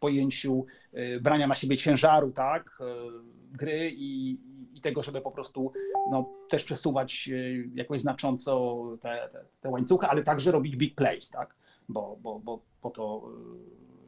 pojęciu 0.00 0.66
y, 0.94 1.20
brania 1.20 1.46
na 1.46 1.54
siebie 1.54 1.76
ciężaru, 1.76 2.30
tak, 2.30 2.78
y, 2.80 3.56
gry 3.56 3.90
i, 3.94 4.38
i 4.80 4.82
tego, 4.82 5.02
żeby 5.02 5.20
po 5.20 5.30
prostu 5.30 5.72
no, 6.10 6.30
też 6.48 6.64
przesuwać 6.64 7.28
y, 7.32 7.70
jakoś 7.74 8.00
znacząco 8.00 8.82
te, 9.00 9.28
te, 9.32 9.44
te 9.60 9.68
łańcuchy, 9.68 10.06
ale 10.06 10.22
także 10.22 10.52
robić 10.52 10.76
big 10.76 10.94
plays, 10.94 11.30
tak, 11.30 11.54
bo, 11.88 12.16
bo, 12.22 12.38
bo 12.38 12.62
po 12.80 12.90
to 12.90 13.30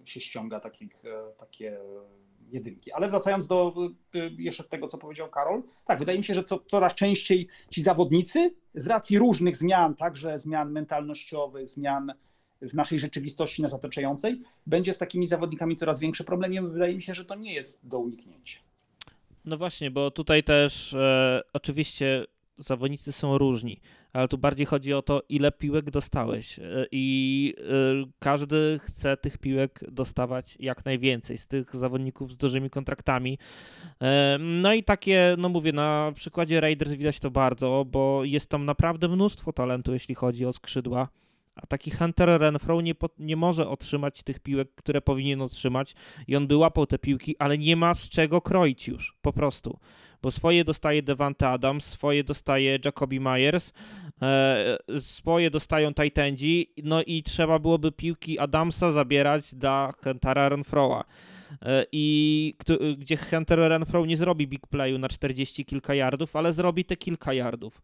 y, 0.02 0.06
się 0.06 0.20
ściąga 0.20 0.60
takich, 0.60 1.04
e, 1.04 1.32
takie 1.38 1.78
jedynki. 2.50 2.92
Ale 2.92 3.08
wracając 3.08 3.46
do 3.46 3.74
y, 4.14 4.30
jeszcze 4.38 4.64
tego, 4.64 4.88
co 4.88 4.98
powiedział 4.98 5.28
Karol, 5.28 5.62
tak, 5.86 5.98
wydaje 5.98 6.18
mi 6.18 6.24
się, 6.24 6.34
że 6.34 6.44
co, 6.44 6.58
coraz 6.58 6.94
częściej 6.94 7.48
ci 7.70 7.82
zawodnicy 7.82 8.54
z 8.74 8.86
racji 8.86 9.18
różnych 9.18 9.56
zmian, 9.56 9.94
także 9.94 10.38
zmian 10.38 10.72
mentalnościowych, 10.72 11.68
zmian 11.68 12.12
w 12.62 12.74
naszej 12.74 12.98
rzeczywistości 12.98 13.62
nas 13.62 13.72
otaczającej, 13.72 14.42
będzie 14.66 14.94
z 14.94 14.98
takimi 14.98 15.26
zawodnikami 15.26 15.76
coraz 15.76 16.00
większy 16.00 16.24
problem 16.24 16.52
i 16.52 16.60
wydaje 16.60 16.94
mi 16.94 17.02
się, 17.02 17.14
że 17.14 17.24
to 17.24 17.34
nie 17.34 17.54
jest 17.54 17.88
do 17.88 17.98
uniknięcia. 17.98 18.60
No 19.44 19.56
właśnie, 19.56 19.90
bo 19.90 20.10
tutaj 20.10 20.44
też 20.44 20.94
e, 20.94 21.40
oczywiście 21.52 22.24
zawodnicy 22.58 23.12
są 23.12 23.38
różni, 23.38 23.80
ale 24.12 24.28
tu 24.28 24.38
bardziej 24.38 24.66
chodzi 24.66 24.92
o 24.92 25.02
to, 25.02 25.22
ile 25.28 25.52
piłek 25.52 25.90
dostałeś. 25.90 26.58
E, 26.58 26.86
I 26.92 27.54
e, 27.58 27.62
każdy 28.18 28.78
chce 28.82 29.16
tych 29.16 29.38
piłek 29.38 29.80
dostawać 29.92 30.56
jak 30.60 30.84
najwięcej 30.84 31.38
z 31.38 31.46
tych 31.46 31.76
zawodników 31.76 32.32
z 32.32 32.36
dużymi 32.36 32.70
kontraktami. 32.70 33.38
E, 34.02 34.38
No 34.40 34.74
i 34.74 34.82
takie, 34.82 35.34
no 35.38 35.48
mówię, 35.48 35.72
na 35.72 36.12
przykładzie 36.14 36.60
Raiders 36.60 36.92
widać 36.92 37.20
to 37.20 37.30
bardzo, 37.30 37.84
bo 37.88 38.24
jest 38.24 38.50
tam 38.50 38.64
naprawdę 38.64 39.08
mnóstwo 39.08 39.52
talentu, 39.52 39.92
jeśli 39.92 40.14
chodzi 40.14 40.46
o 40.46 40.52
skrzydła. 40.52 41.08
A 41.54 41.66
taki 41.66 41.90
Hunter 41.90 42.40
Renfro 42.40 42.80
nie, 42.80 42.94
po, 42.94 43.08
nie 43.18 43.36
może 43.36 43.68
otrzymać 43.68 44.22
tych 44.22 44.40
piłek, 44.40 44.74
które 44.74 45.00
powinien 45.00 45.42
otrzymać 45.42 45.94
i 46.26 46.36
on 46.36 46.46
by 46.46 46.56
łapał 46.56 46.86
te 46.86 46.98
piłki, 46.98 47.36
ale 47.38 47.58
nie 47.58 47.76
ma 47.76 47.94
z 47.94 48.08
czego 48.08 48.40
kroić 48.40 48.88
już, 48.88 49.16
po 49.22 49.32
prostu. 49.32 49.78
Bo 50.22 50.30
swoje 50.30 50.64
dostaje 50.64 51.02
Devante 51.02 51.48
Adams, 51.48 51.84
swoje 51.84 52.24
dostaje 52.24 52.78
Jacoby 52.84 53.20
Myers, 53.20 53.72
e, 54.22 54.78
swoje 55.00 55.50
dostają 55.50 55.94
Titandzi, 55.94 56.72
no 56.82 57.02
i 57.02 57.22
trzeba 57.22 57.58
byłoby 57.58 57.92
piłki 57.92 58.38
Adamsa 58.38 58.92
zabierać 58.92 59.54
dla 59.54 59.92
Huntera 60.04 60.48
Renfroa. 60.48 61.04
E, 61.62 61.86
I 61.92 62.54
gdzie 62.98 63.16
Hunter 63.16 63.58
Renfro 63.58 64.06
nie 64.06 64.16
zrobi 64.16 64.48
big 64.48 64.66
playu 64.66 64.98
na 64.98 65.08
40 65.08 65.64
kilka 65.64 65.94
yardów, 65.94 66.36
ale 66.36 66.52
zrobi 66.52 66.84
te 66.84 66.96
kilka 66.96 67.32
yardów. 67.32 67.82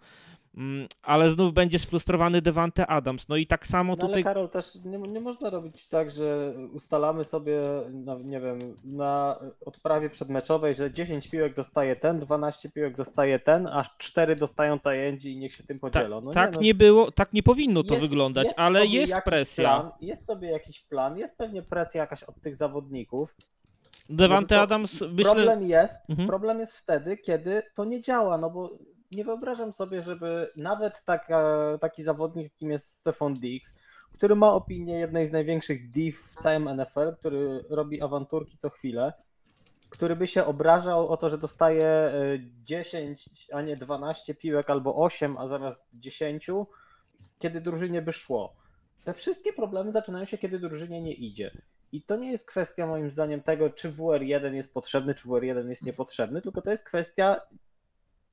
Mm, 0.58 0.88
Ale 1.02 1.30
znów 1.30 1.52
będzie 1.52 1.78
sfrustrowany 1.78 2.42
Devante 2.42 2.86
Adams. 2.86 3.28
No 3.28 3.36
i 3.36 3.46
tak 3.46 3.66
samo 3.66 3.92
No 3.92 3.98
ale 4.00 4.08
tutaj. 4.08 4.24
Karol, 4.24 4.48
też 4.48 4.74
nie, 4.84 4.98
nie 4.98 5.20
można 5.20 5.50
robić 5.50 5.88
tak, 5.88 6.10
że 6.10 6.54
ustalamy 6.72 7.24
sobie, 7.24 7.60
no, 7.90 8.18
nie 8.18 8.40
wiem, 8.40 8.58
na 8.84 9.38
odprawie 9.66 10.10
przedmeczowej, 10.10 10.74
że 10.74 10.92
10 10.92 11.28
piłek 11.28 11.54
dostaje 11.54 11.96
ten, 11.96 12.20
12 12.20 12.70
piłek 12.70 12.96
dostaje 12.96 13.38
ten, 13.38 13.66
aż 13.66 13.96
4 13.98 14.36
dostają 14.36 14.78
tajędzi 14.78 15.32
i 15.32 15.36
niech 15.38 15.52
się 15.54 15.62
tym 15.64 15.78
Tak, 15.78 15.92
podzielą. 15.92 16.20
No 16.20 16.30
tak 16.30 16.54
no, 16.54 16.60
nie 16.60 16.74
było, 16.74 17.10
tak 17.10 17.32
nie 17.32 17.42
powinno 17.42 17.82
to 17.82 17.94
jest- 17.94 18.06
wyglądać, 18.06 18.44
jest 18.44 18.58
ale 18.58 18.86
jest 18.86 19.14
presja. 19.24 19.64
Plan, 19.80 19.90
jest 20.00 20.24
sobie 20.24 20.50
jakiś 20.50 20.80
plan, 20.80 21.18
jest 21.18 21.36
pewnie 21.36 21.62
presja 21.62 22.00
jakaś 22.00 22.22
od 22.22 22.40
tych 22.40 22.56
zawodników. 22.56 23.34
Devante 24.10 24.60
Adams, 24.60 25.00
myślę, 25.12 25.32
Problem 25.34 25.68
jest, 25.68 26.10
Mhm. 26.10 26.28
problem 26.28 26.60
jest 26.60 26.72
wtedy, 26.72 27.16
kiedy 27.16 27.62
to 27.74 27.84
nie 27.84 28.00
działa, 28.00 28.38
no 28.38 28.50
bo 28.50 28.70
nie 29.10 29.24
wyobrażam 29.24 29.72
sobie, 29.72 30.02
żeby 30.02 30.48
nawet 30.56 31.04
taka, 31.04 31.62
taki 31.80 32.04
zawodnik, 32.04 32.52
jakim 32.52 32.70
jest 32.70 32.96
Stefan 32.96 33.34
Diggs, 33.34 33.74
który 34.12 34.36
ma 34.36 34.52
opinię 34.52 34.98
jednej 34.98 35.28
z 35.28 35.32
największych 35.32 35.90
div 35.90 36.18
w 36.18 36.34
całym 36.34 36.76
NFL, 36.76 37.16
który 37.18 37.64
robi 37.70 38.02
awanturki 38.02 38.58
co 38.58 38.70
chwilę, 38.70 39.12
który 39.88 40.16
by 40.16 40.26
się 40.26 40.44
obrażał 40.44 41.08
o 41.08 41.16
to, 41.16 41.28
że 41.28 41.38
dostaje 41.38 41.86
e, 41.86 42.12
10, 42.62 43.50
a 43.52 43.62
nie 43.62 43.76
12 43.76 44.34
piłek 44.34 44.70
albo 44.70 44.96
8, 44.96 45.38
a 45.38 45.48
zamiast 45.48 45.88
10, 45.92 46.50
kiedy 47.38 47.60
drużynie 47.60 48.02
by 48.02 48.12
szło. 48.12 48.56
Te 49.04 49.12
wszystkie 49.12 49.52
problemy 49.52 49.92
zaczynają 49.92 50.24
się, 50.24 50.38
kiedy 50.38 50.58
drużynie 50.58 51.02
nie 51.02 51.12
idzie. 51.12 51.50
I 51.92 52.02
to 52.02 52.16
nie 52.16 52.30
jest 52.30 52.48
kwestia 52.48 52.86
moim 52.86 53.10
zdaniem 53.10 53.42
tego, 53.42 53.70
czy 53.70 53.92
WR1 53.92 54.54
jest 54.54 54.74
potrzebny, 54.74 55.14
czy 55.14 55.28
WR1 55.28 55.68
jest 55.68 55.86
niepotrzebny, 55.86 56.42
tylko 56.42 56.62
to 56.62 56.70
jest 56.70 56.84
kwestia 56.84 57.40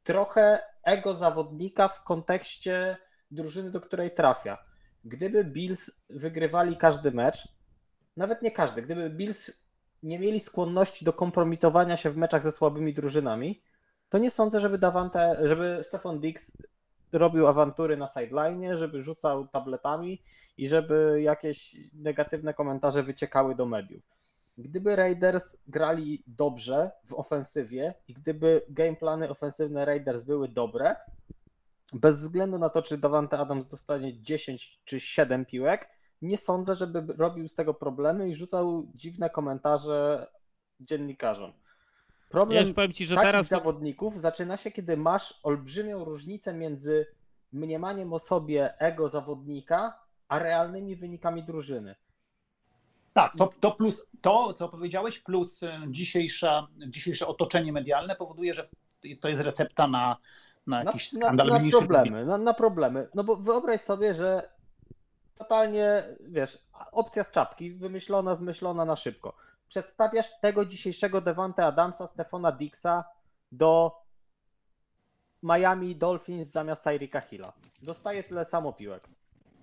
trochę 0.05 0.59
ego 0.83 1.13
zawodnika 1.13 1.87
w 1.87 2.03
kontekście 2.03 2.97
drużyny, 3.31 3.71
do 3.71 3.81
której 3.81 4.11
trafia. 4.11 4.57
Gdyby 5.05 5.43
Bills 5.43 6.03
wygrywali 6.09 6.77
każdy 6.77 7.11
mecz, 7.11 7.47
nawet 8.17 8.41
nie 8.41 8.51
każdy, 8.51 8.81
gdyby 8.81 9.09
Bills 9.09 9.65
nie 10.03 10.19
mieli 10.19 10.39
skłonności 10.39 11.05
do 11.05 11.13
kompromitowania 11.13 11.97
się 11.97 12.09
w 12.09 12.17
meczach 12.17 12.43
ze 12.43 12.51
słabymi 12.51 12.93
drużynami, 12.93 13.63
to 14.09 14.17
nie 14.17 14.31
sądzę, 14.31 14.59
żeby 14.59 14.77
Davante, 14.77 15.37
żeby 15.43 15.79
Stefan 15.83 16.19
Diggs 16.19 16.51
robił 17.11 17.47
awantury 17.47 17.97
na 17.97 18.07
sideline, 18.07 18.77
żeby 18.77 19.01
rzucał 19.01 19.47
tabletami 19.47 20.21
i 20.57 20.67
żeby 20.67 21.21
jakieś 21.21 21.75
negatywne 21.93 22.53
komentarze 22.53 23.03
wyciekały 23.03 23.55
do 23.55 23.65
mediów. 23.65 24.03
Gdyby 24.57 24.95
Raiders 24.95 25.57
grali 25.67 26.23
dobrze 26.27 26.91
w 27.05 27.13
ofensywie 27.13 27.93
i 28.07 28.13
gdyby 28.13 28.61
gameplany 28.69 29.29
ofensywne 29.29 29.85
Raiders 29.85 30.21
były 30.21 30.47
dobre, 30.47 30.95
bez 31.93 32.19
względu 32.19 32.57
na 32.57 32.69
to, 32.69 32.81
czy 32.81 32.97
Davante 32.97 33.37
Adams 33.37 33.67
dostanie 33.67 34.21
10 34.21 34.81
czy 34.85 34.99
7 34.99 35.45
piłek, 35.45 35.89
nie 36.21 36.37
sądzę, 36.37 36.75
żeby 36.75 37.13
robił 37.13 37.47
z 37.47 37.55
tego 37.55 37.73
problemy 37.73 38.29
i 38.29 38.35
rzucał 38.35 38.87
dziwne 38.95 39.29
komentarze 39.29 40.27
dziennikarzom. 40.79 41.49
ja 41.49 42.29
Problem 42.29 42.65
już 42.65 42.75
powiem 42.75 42.93
ci, 42.93 43.05
że 43.05 43.15
takich 43.15 43.31
teraz 43.31 43.47
zawodników 43.47 44.21
zaczyna 44.21 44.57
się, 44.57 44.71
kiedy 44.71 44.97
masz 44.97 45.39
olbrzymią 45.43 46.05
różnicę 46.05 46.53
między 46.53 47.07
mniemaniem 47.51 48.13
o 48.13 48.19
sobie 48.19 48.79
ego 48.79 49.09
zawodnika, 49.09 49.99
a 50.27 50.39
realnymi 50.39 50.95
wynikami 50.95 51.43
drużyny. 51.43 51.95
Tak, 53.15 53.35
to, 53.35 53.49
to 53.59 53.71
plus 53.71 54.05
to, 54.21 54.53
co 54.53 54.69
powiedziałeś, 54.69 55.19
plus 55.19 55.63
e, 55.63 55.81
dzisiejsza, 55.87 56.67
dzisiejsze 56.87 57.27
otoczenie 57.27 57.73
medialne 57.73 58.15
powoduje, 58.15 58.53
że 58.53 58.67
to 59.21 59.29
jest 59.29 59.41
recepta 59.41 59.87
na, 59.87 60.17
na 60.67 60.77
Na, 60.77 60.83
jakiś 60.83 61.13
na, 61.13 61.19
skandal 61.19 61.47
na 61.47 61.59
mniejszy. 61.59 61.77
problemy, 61.77 62.25
na, 62.25 62.37
na 62.37 62.53
problemy. 62.53 63.07
No 63.13 63.23
bo 63.23 63.35
wyobraź 63.35 63.81
sobie, 63.81 64.13
że 64.13 64.49
totalnie, 65.35 66.03
wiesz, 66.19 66.59
opcja 66.91 67.23
z 67.23 67.31
czapki, 67.31 67.71
wymyślona, 67.71 68.35
zmyślona 68.35 68.85
na 68.85 68.95
szybko. 68.95 69.35
przedstawiasz 69.67 70.39
tego 70.41 70.65
dzisiejszego 70.65 71.21
Devante 71.21 71.65
Adamsa, 71.65 72.07
Stefana 72.07 72.51
Dixa 72.51 73.03
do 73.51 73.91
Miami 75.43 75.95
Dolphins 75.95 76.47
zamiast 76.47 76.83
Tyrika 76.83 77.21
Hilla. 77.21 77.53
Dostaje 77.81 78.23
tyle 78.23 78.45
samo 78.45 78.73
piłek. 78.73 79.07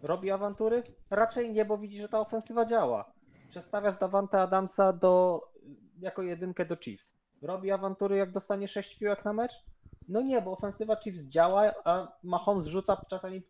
Robi 0.02 0.30
awantury? 0.30 0.82
Raczej 1.10 1.52
nie, 1.52 1.64
bo 1.64 1.78
widzi, 1.78 2.00
że 2.00 2.08
ta 2.08 2.20
ofensywa 2.20 2.64
działa. 2.64 3.12
Przestawiasz 3.56 3.96
Davante 3.96 4.40
Adamsa 4.40 4.92
do, 4.92 5.40
jako 6.00 6.22
jedynkę 6.22 6.64
do 6.66 6.76
Chiefs. 6.76 7.16
Robi 7.42 7.70
awantury, 7.70 8.16
jak 8.16 8.32
dostanie 8.32 8.68
6 8.68 8.98
piłek 8.98 9.24
na 9.24 9.32
mecz? 9.32 9.52
No 10.08 10.20
nie, 10.22 10.42
bo 10.42 10.52
ofensywa 10.52 10.96
Chiefs 10.96 11.20
działa, 11.22 11.72
a 11.84 12.08
Mahomes 12.22 12.66
rzuca 12.66 13.04
czasami 13.10 13.42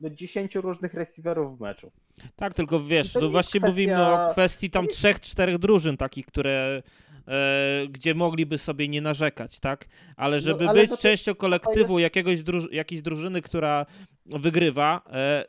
do 0.00 0.10
10 0.10 0.54
różnych 0.54 0.94
receiverów 0.94 1.58
w 1.58 1.60
meczu. 1.60 1.92
Tak, 2.36 2.54
tylko 2.54 2.80
wiesz, 2.80 3.12
to 3.12 3.20
to 3.20 3.26
nie 3.26 3.32
właśnie 3.32 3.58
jest 3.58 3.66
mówimy 3.70 3.92
kwestia- 3.94 4.28
o 4.28 4.32
kwestii 4.32 4.70
tam 4.70 4.86
trzech, 4.86 5.20
czterech 5.20 5.58
drużyn 5.58 5.96
takich, 5.96 6.26
które 6.26 6.82
e, 7.28 7.86
gdzie 7.90 8.14
mogliby 8.14 8.58
sobie 8.58 8.88
nie 8.88 9.00
narzekać, 9.00 9.60
tak? 9.60 9.86
Ale 10.16 10.40
żeby 10.40 10.64
No, 10.64 10.70
ale 10.70 10.80
być 10.80 10.90
to- 10.90 10.96
częścią 10.96 11.34
kolektywu 11.34 11.98
jest- 11.98 12.02
jakiegoś 12.02 12.42
druż- 12.42 12.72
jakiejś 12.72 13.02
drużyny, 13.02 13.42
która 13.42 13.86
wygrywa 14.26 15.02
e, 15.12 15.44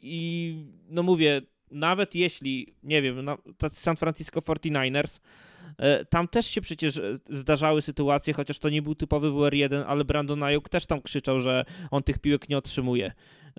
i 0.00 0.56
no 0.88 1.02
mówię, 1.02 1.42
nawet 1.74 2.14
jeśli, 2.14 2.74
nie 2.82 3.02
wiem, 3.02 3.26
San 3.72 3.96
Francisco 3.96 4.40
49ers, 4.40 5.20
e, 5.78 6.04
tam 6.04 6.28
też 6.28 6.46
się 6.46 6.60
przecież 6.60 6.96
e, 6.96 7.18
zdarzały 7.30 7.82
sytuacje, 7.82 8.34
chociaż 8.34 8.58
to 8.58 8.68
nie 8.68 8.82
był 8.82 8.94
typowy 8.94 9.28
WR1, 9.28 9.84
ale 9.86 10.04
Brandon 10.04 10.42
Ayuk 10.42 10.68
też 10.68 10.86
tam 10.86 11.02
krzyczał, 11.02 11.40
że 11.40 11.64
on 11.90 12.02
tych 12.02 12.18
piłek 12.18 12.48
nie 12.48 12.58
otrzymuje. 12.58 13.06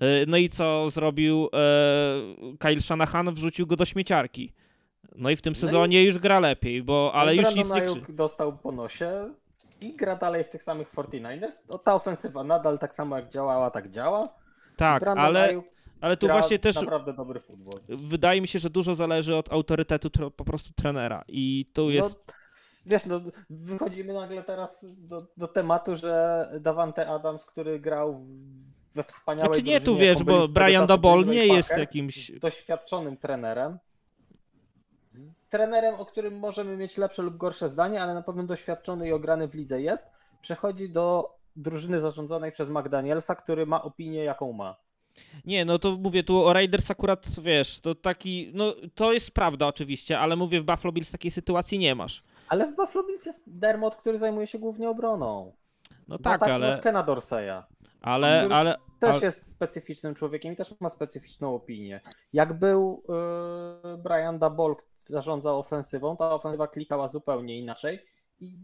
E, 0.02 0.26
No 0.28 0.38
i 0.38 0.50
co 0.50 0.90
zrobił 0.90 1.50
Kyle 2.60 2.82
Shanahan? 2.82 3.34
Wrzucił 3.34 3.68
go 3.68 3.76
do 3.76 3.86
śmieciarki. 3.86 4.54
No 5.16 5.30
i 5.30 5.36
w 5.36 5.42
tym 5.42 5.54
No 5.54 5.60
sezonie 5.60 6.04
już 6.04 6.18
gra 6.20 6.40
lepiej, 6.40 6.84
bo 6.84 7.12
ale 7.14 7.36
już 7.36 7.44
Brandon 7.44 7.64
nic 7.66 7.74
nie 7.76 7.82
krzy... 7.82 7.94
Ayuk 7.94 8.12
dostał 8.12 8.58
po 8.58 8.72
nosie 8.72 9.34
i 9.82 9.96
gra 9.96 10.16
dalej 10.16 10.44
w 10.44 10.50
tych 10.50 10.64
samych 10.64 10.92
49ers. 10.94 11.52
To 11.68 11.78
ta 11.78 11.96
ofensywa 11.96 12.44
nadal 12.44 12.80
tak 12.80 12.94
samo 12.96 13.16
jak 13.16 13.30
działała, 13.30 13.72
tak 13.72 13.90
działa. 13.90 14.30
Tak, 14.76 15.04
Brandon 15.04 15.26
ale, 15.26 15.42
Ayuk 15.44 15.66
ale 16.02 16.18
tu 16.18 16.28
gra 16.28 16.40
właśnie 16.40 16.60
też 16.60 16.76
naprawdę 16.76 17.14
dobry 17.14 17.40
futbol. 17.40 17.80
wydaje 17.88 18.42
mi 18.42 18.48
się, 18.48 18.60
że 18.60 18.70
dużo 18.70 18.96
zależy 18.96 19.36
od 19.36 19.54
autorytetu 19.54 20.10
po 20.32 20.46
prostu 20.46 20.74
trenera 20.74 21.24
i 21.28 21.66
tu 21.74 21.92
jest... 21.92 22.28
No, 22.28 22.34
wiesz, 22.86 23.06
no, 23.06 23.22
wychodzimy 23.50 24.14
nagle 24.14 24.44
teraz 24.44 24.86
do, 24.98 25.28
do 25.38 25.48
tematu, 25.48 25.96
że 25.96 26.46
Davante 26.60 27.08
Adams, 27.08 27.46
który 27.46 27.80
grał 27.80 28.26
we 28.96 29.04
wspaniałej 29.04 29.54
Znaczy 29.54 29.64
nie 29.64 29.82
tu 29.82 29.98
wiesz, 29.98 30.24
bo 30.24 30.48
Brian 30.48 30.86
Dabol 30.86 31.26
nie 31.26 31.46
jest 31.46 31.78
jakimś- 31.78 32.40
doświadczonym 32.40 33.18
trenerem. 33.18 33.80
Trenerem, 35.50 35.96
o 35.96 36.06
którym 36.06 36.40
możemy 36.40 36.78
mieć 36.78 36.98
lepsze 36.98 37.22
lub 37.22 37.38
gorsze 37.38 37.70
zdanie, 37.70 38.02
ale 38.02 38.14
na 38.14 38.22
pewno 38.22 38.44
doświadczony 38.44 39.08
i 39.08 39.12
ograny 39.12 39.48
w 39.48 39.56
lidze 39.56 39.82
jest. 39.82 40.08
Przechodzi 40.42 40.90
do 40.90 41.36
drużyny 41.56 42.00
zarządzonej 42.00 42.52
przez 42.52 42.70
McDanielsa, 42.70 43.36
który 43.36 43.66
ma 43.66 43.84
opinię, 43.84 44.24
jaką 44.24 44.54
ma. 44.54 44.85
Nie, 45.46 45.66
no 45.66 45.80
to 45.80 45.92
mówię 45.98 46.24
tu 46.24 46.46
o 46.46 46.54
Raiders 46.54 46.92
akurat, 46.92 47.28
wiesz, 47.44 47.80
to 47.80 47.96
taki, 47.96 48.52
no 48.54 48.74
to 48.96 49.14
jest 49.14 49.32
prawda 49.32 49.68
oczywiście, 49.68 50.20
ale 50.20 50.36
mówię 50.36 50.62
w 50.62 50.66
Buffalo 50.66 50.92
Bills 50.92 51.12
takiej 51.12 51.32
sytuacji 51.32 51.80
nie 51.80 51.96
masz. 51.96 52.24
Ale 52.48 52.68
w 52.72 52.76
Buffalo 52.76 53.06
Bills 53.08 53.26
jest 53.26 53.44
Dermot, 53.48 53.96
który 53.96 54.18
zajmuje 54.18 54.48
się 54.48 54.60
głównie 54.60 54.90
obroną. 54.90 55.54
No 56.08 56.18
tak, 56.18 56.40
taką 56.40 56.54
ale, 56.54 56.72
nóżkę 56.72 56.92
na 56.92 57.04
Dorseya. 57.04 57.64
ale, 58.02 58.40
który- 58.42 58.56
ale, 58.56 58.76
też 59.00 59.16
Ale- 59.16 59.26
jest 59.26 59.52
specyficznym 59.52 60.16
człowiekiem 60.16 60.54
i 60.54 60.56
też 60.56 60.74
ma 60.80 60.90
specyficzną 60.90 61.56
opinię. 61.56 62.02
Jak 62.34 62.54
był 62.60 63.04
yy, 63.84 63.98
Brian 63.98 64.40
Dabol 64.40 64.76
zarządzał 64.96 65.60
ofensywą, 65.60 66.18
ta 66.18 66.32
ofensywa 66.32 66.68
klikała 66.68 67.08
zupełnie 67.08 67.60
inaczej 67.60 68.00
i 68.40 68.58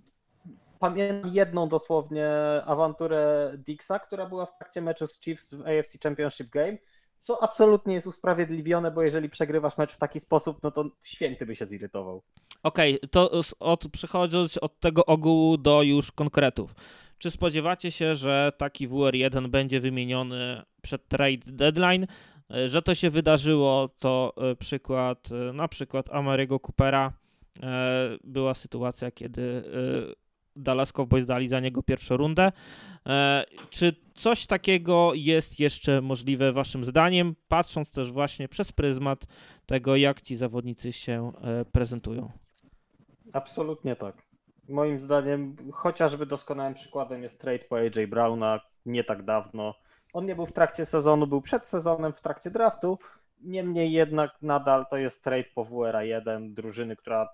pamiętam 0.82 1.32
jedną 1.34 1.70
dosłownie 1.70 2.30
awanturę 2.66 3.52
Dixa, 3.58 4.00
która 4.04 4.26
była 4.26 4.46
w 4.46 4.58
trakcie 4.58 4.82
meczu 4.82 5.08
z 5.08 5.22
Chiefs 5.22 5.54
w 5.54 5.62
AFC 5.62 5.98
Championship 6.04 6.50
Game, 6.50 6.78
co 7.20 7.44
absolutnie 7.44 7.94
jest 7.94 8.08
usprawiedliwione, 8.08 8.92
bo 8.92 9.02
jeżeli 9.04 9.30
przegrywasz 9.30 9.78
mecz 9.78 9.94
w 9.94 9.98
taki 9.98 10.20
sposób, 10.20 10.58
no 10.64 10.72
to 10.72 10.86
święty 11.06 11.46
by 11.46 11.56
się 11.56 11.66
zirytował. 11.66 12.24
Okej, 12.64 13.00
to 13.12 13.44
z- 13.44 13.56
od, 13.60 13.88
przechodząc 13.92 14.58
od 14.58 14.80
tego 14.80 15.06
ogółu 15.06 15.58
do 15.58 15.82
już 15.84 16.12
konkretów. 16.12 16.76
Czy 17.18 17.32
spodziewacie 17.32 17.92
się, 17.92 18.16
że 18.16 18.52
taki 18.58 18.90
WR1 18.90 19.48
będzie 19.48 19.80
wymieniony 19.80 20.62
przed 20.82 21.08
trade 21.08 21.38
deadline? 21.46 22.08
E, 22.54 22.68
Że 22.68 22.82
to 22.82 22.96
się 22.96 23.10
wydarzyło, 23.10 23.90
to 24.00 24.34
e, 24.52 24.56
przykład, 24.56 25.30
e, 25.50 25.54
na 25.54 25.68
przykład 25.68 26.10
Amarego 26.12 26.60
Coopera. 26.60 27.14
Była 28.24 28.54
sytuacja, 28.54 29.12
kiedy 29.12 29.64
Dallas 30.56 30.92
Cowboys 30.92 31.26
dali 31.26 31.48
za 31.48 31.60
niego 31.60 31.84
pierwszą 31.84 32.18
rundę. 32.18 32.52
E, 33.08 33.46
Czy 33.70 33.96
coś 34.16 34.46
takiego 34.46 35.12
jest 35.16 35.60
jeszcze 35.60 36.02
możliwe 36.02 36.52
waszym 36.52 36.86
zdaniem, 36.86 37.36
patrząc 37.48 37.92
też 37.92 38.12
właśnie 38.12 38.48
przez 38.48 38.72
pryzmat 38.72 39.26
tego, 39.66 39.96
jak 39.96 40.22
ci 40.22 40.36
zawodnicy 40.36 40.92
się 40.92 41.32
e, 41.42 41.66
prezentują? 41.66 42.32
Absolutnie 43.34 43.96
tak. 43.96 44.16
Moim 44.70 45.00
zdaniem, 45.00 45.56
chociażby 45.74 46.26
doskonałym 46.26 46.74
przykładem 46.74 47.24
jest 47.24 47.40
trade 47.40 47.60
po 47.60 47.78
AJ 47.78 48.08
Browna 48.08 48.60
nie 48.86 49.04
tak 49.04 49.24
dawno. 49.24 49.76
On 50.14 50.26
nie 50.26 50.36
był 50.36 50.46
w 50.46 50.54
trakcie 50.54 50.86
sezonu, 50.86 51.28
był 51.28 51.42
przed 51.42 51.68
sezonem 51.68 52.14
w 52.14 52.22
trakcie 52.22 52.52
draftu. 52.52 53.00
Niemniej 53.42 53.92
jednak 53.92 54.32
nadal 54.42 54.86
to 54.90 54.98
jest 54.98 55.24
trade 55.24 55.50
po 55.56 55.66
WRA 55.66 56.04
1, 56.04 56.54
drużyny, 56.54 56.96
która 56.96 57.30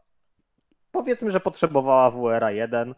powiedzmy, 0.98 1.32
że 1.32 1.40
potrzebowała 1.40 2.12
WRA 2.12 2.52
1. 2.52 2.96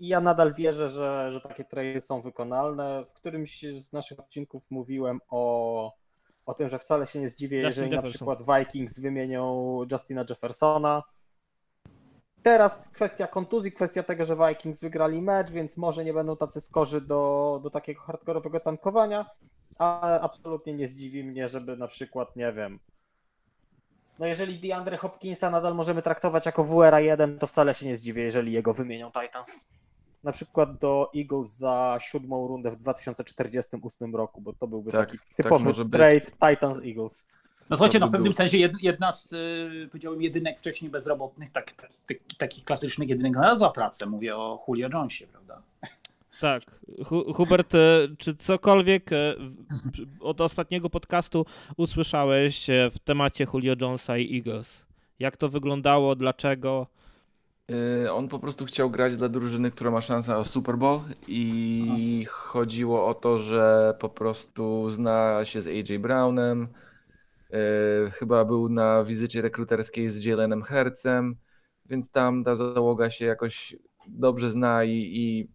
I 0.00 0.08
ja 0.08 0.20
nadal 0.20 0.54
wierzę, 0.54 0.88
że, 0.88 1.32
że 1.32 1.40
takie 1.40 1.64
trady 1.64 2.00
są 2.00 2.20
wykonalne. 2.20 3.04
W 3.04 3.12
którymś 3.12 3.62
z 3.62 3.92
naszych 3.92 4.20
odcinków 4.20 4.70
mówiłem 4.70 5.20
o, 5.28 5.94
o 6.46 6.54
tym, 6.54 6.68
że 6.68 6.78
wcale 6.78 7.06
się 7.06 7.20
nie 7.20 7.28
zdziwię, 7.28 7.56
Justin 7.56 7.68
jeżeli 7.68 7.90
na 7.90 7.96
Jefferson. 7.96 8.34
przykład 8.34 8.58
Vikings 8.58 9.00
wymienią 9.00 9.78
Justina 9.92 10.24
Jeffersona. 10.30 11.02
Teraz 12.42 12.88
kwestia 12.88 13.26
kontuzji, 13.26 13.72
kwestia 13.72 14.02
tego, 14.02 14.24
że 14.24 14.36
Vikings 14.36 14.80
wygrali 14.80 15.22
mecz, 15.22 15.50
więc 15.50 15.76
może 15.76 16.04
nie 16.04 16.12
będą 16.12 16.36
tacy 16.36 16.60
skorzy 16.60 17.00
do, 17.00 17.60
do 17.62 17.70
takiego 17.70 18.00
hardkorowego 18.00 18.60
tankowania, 18.60 19.26
ale 19.78 20.20
absolutnie 20.20 20.74
nie 20.74 20.86
zdziwi 20.86 21.24
mnie, 21.24 21.48
żeby 21.48 21.76
na 21.76 21.88
przykład, 21.88 22.36
nie 22.36 22.52
wiem, 22.52 22.78
no 24.18 24.26
jeżeli 24.26 24.58
DeAndre 24.58 24.96
Hopkinsa 24.96 25.50
nadal 25.50 25.74
możemy 25.74 26.02
traktować 26.02 26.46
jako 26.46 26.64
WRA 26.64 27.00
1, 27.00 27.38
to 27.38 27.46
wcale 27.46 27.74
się 27.74 27.86
nie 27.86 27.96
zdziwię, 27.96 28.22
jeżeli 28.22 28.52
jego 28.52 28.74
wymienią 28.74 29.10
Titans. 29.22 29.64
Na 30.24 30.32
przykład 30.32 30.78
do 30.78 31.10
Eagles 31.16 31.48
za 31.48 31.98
siódmą 32.00 32.48
rundę 32.48 32.70
w 32.70 32.76
2048 32.76 34.16
roku, 34.16 34.40
bo 34.40 34.52
to 34.52 34.66
byłby 34.66 34.90
Tak, 34.90 35.06
taki 35.06 35.18
tak 35.18 35.36
typowy 35.36 35.84
być. 35.84 35.92
trade 35.92 36.20
Titans-Eagles. 36.56 37.24
No 37.70 37.76
słuchajcie, 37.76 37.98
no 37.98 38.08
w 38.08 38.10
pewnym 38.10 38.32
sensie 38.32 38.58
jed, 38.58 38.72
jedna 38.82 39.12
z, 39.12 39.32
y, 39.32 39.88
powiedziałbym, 39.88 40.22
jedynek 40.22 40.58
wcześniej 40.58 40.90
bezrobotnych, 40.90 41.50
tak, 41.50 41.72
tak, 41.72 41.90
tak, 42.06 42.16
takich 42.38 42.64
klasycznych 42.64 43.08
jedynek 43.08 43.32
znalazła 43.32 43.70
pracę. 43.70 44.06
Mówię 44.06 44.36
o 44.36 44.64
Julio 44.68 44.88
Jonesie, 44.92 45.26
prawda? 45.26 45.62
Tak. 46.40 46.62
Hu- 47.04 47.32
Hubert, 47.32 47.74
e, 47.74 48.08
czy 48.18 48.36
cokolwiek 48.36 49.12
e, 49.12 49.34
od 50.20 50.40
ostatniego 50.40 50.90
podcastu 50.90 51.46
usłyszałeś 51.76 52.70
e, 52.70 52.90
w 52.90 52.98
temacie 52.98 53.46
Julio 53.54 53.74
Jonesa 53.80 54.18
i 54.18 54.36
Eagles? 54.36 54.84
Jak 55.18 55.36
to 55.36 55.48
wyglądało, 55.48 56.16
dlaczego? 56.16 56.86
On 58.12 58.28
po 58.28 58.38
prostu 58.38 58.64
chciał 58.64 58.90
grać 58.90 59.16
dla 59.16 59.28
drużyny, 59.28 59.70
która 59.70 59.90
ma 59.90 60.00
szansę 60.00 60.36
o 60.36 60.44
Super 60.44 60.76
Bowl 60.76 61.00
i 61.28 62.26
chodziło 62.30 63.06
o 63.06 63.14
to, 63.14 63.38
że 63.38 63.94
po 63.98 64.08
prostu 64.08 64.90
zna 64.90 65.40
się 65.44 65.60
z 65.60 65.66
AJ 65.66 65.98
Brownem. 65.98 66.68
Chyba 68.12 68.44
był 68.44 68.68
na 68.68 69.04
wizycie 69.04 69.42
rekruterskiej 69.42 70.10
z 70.10 70.24
Jalenem 70.24 70.62
Hercem, 70.62 71.36
więc 71.86 72.10
tam 72.10 72.44
ta 72.44 72.54
załoga 72.54 73.10
się 73.10 73.24
jakoś 73.24 73.76
dobrze 74.08 74.50
zna 74.50 74.84
i, 74.84 74.90
i 74.92 75.48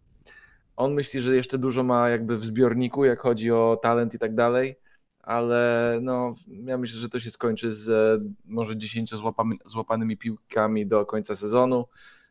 on 0.78 0.94
myśli, 0.94 1.20
że 1.20 1.36
jeszcze 1.36 1.58
dużo 1.58 1.84
ma 1.84 2.10
jakby 2.10 2.38
w 2.38 2.46
zbiorniku, 2.46 3.06
jak 3.06 3.20
chodzi 3.20 3.52
o 3.52 3.80
talent 3.82 4.14
i 4.14 4.20
tak 4.20 4.36
dalej, 4.36 4.80
ale 5.22 6.00
no, 6.02 6.34
ja 6.48 6.78
myślę, 6.78 7.00
że 7.00 7.10
to 7.10 7.20
się 7.20 7.32
skończy 7.32 7.72
z 7.72 7.90
e, 7.90 8.26
może 8.46 8.78
10 8.78 9.10
złapami, 9.16 9.60
złapanymi 9.66 10.18
piłkami 10.18 10.88
do 10.88 11.06
końca 11.06 11.36
sezonu, 11.36 11.86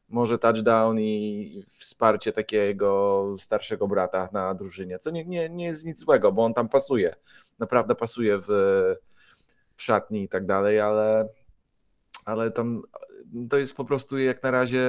może 0.09 0.39
touchdown 0.39 1.01
i 1.01 1.65
wsparcie 1.69 2.33
takiego 2.33 3.35
starszego 3.39 3.89
brata 3.89 4.29
na 4.33 4.55
drużynie, 4.55 4.99
co 4.99 5.11
nie, 5.11 5.25
nie, 5.25 5.51
nie 5.51 5.65
jest 5.65 5.87
nic 5.87 5.99
złego, 5.99 6.33
bo 6.33 6.45
on 6.45 6.55
tam 6.55 6.69
pasuje, 6.69 7.15
naprawdę 7.59 7.95
pasuje 7.95 8.39
w, 8.39 8.47
w 9.77 9.83
szatni 9.83 10.23
i 10.23 10.29
tak 10.29 10.47
dalej, 10.47 10.81
ale, 10.81 11.29
ale 12.27 12.51
tam 12.51 12.83
to 13.51 13.59
jest 13.59 13.77
po 13.77 13.85
prostu 13.85 14.19
jak 14.19 14.43
na 14.43 14.51
razie 14.51 14.89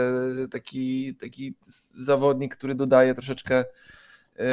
taki, 0.52 1.16
taki 1.16 1.56
zawodnik, 1.94 2.56
który 2.58 2.76
dodaje 2.76 3.14
troszeczkę 3.14 3.66
e, 4.40 4.46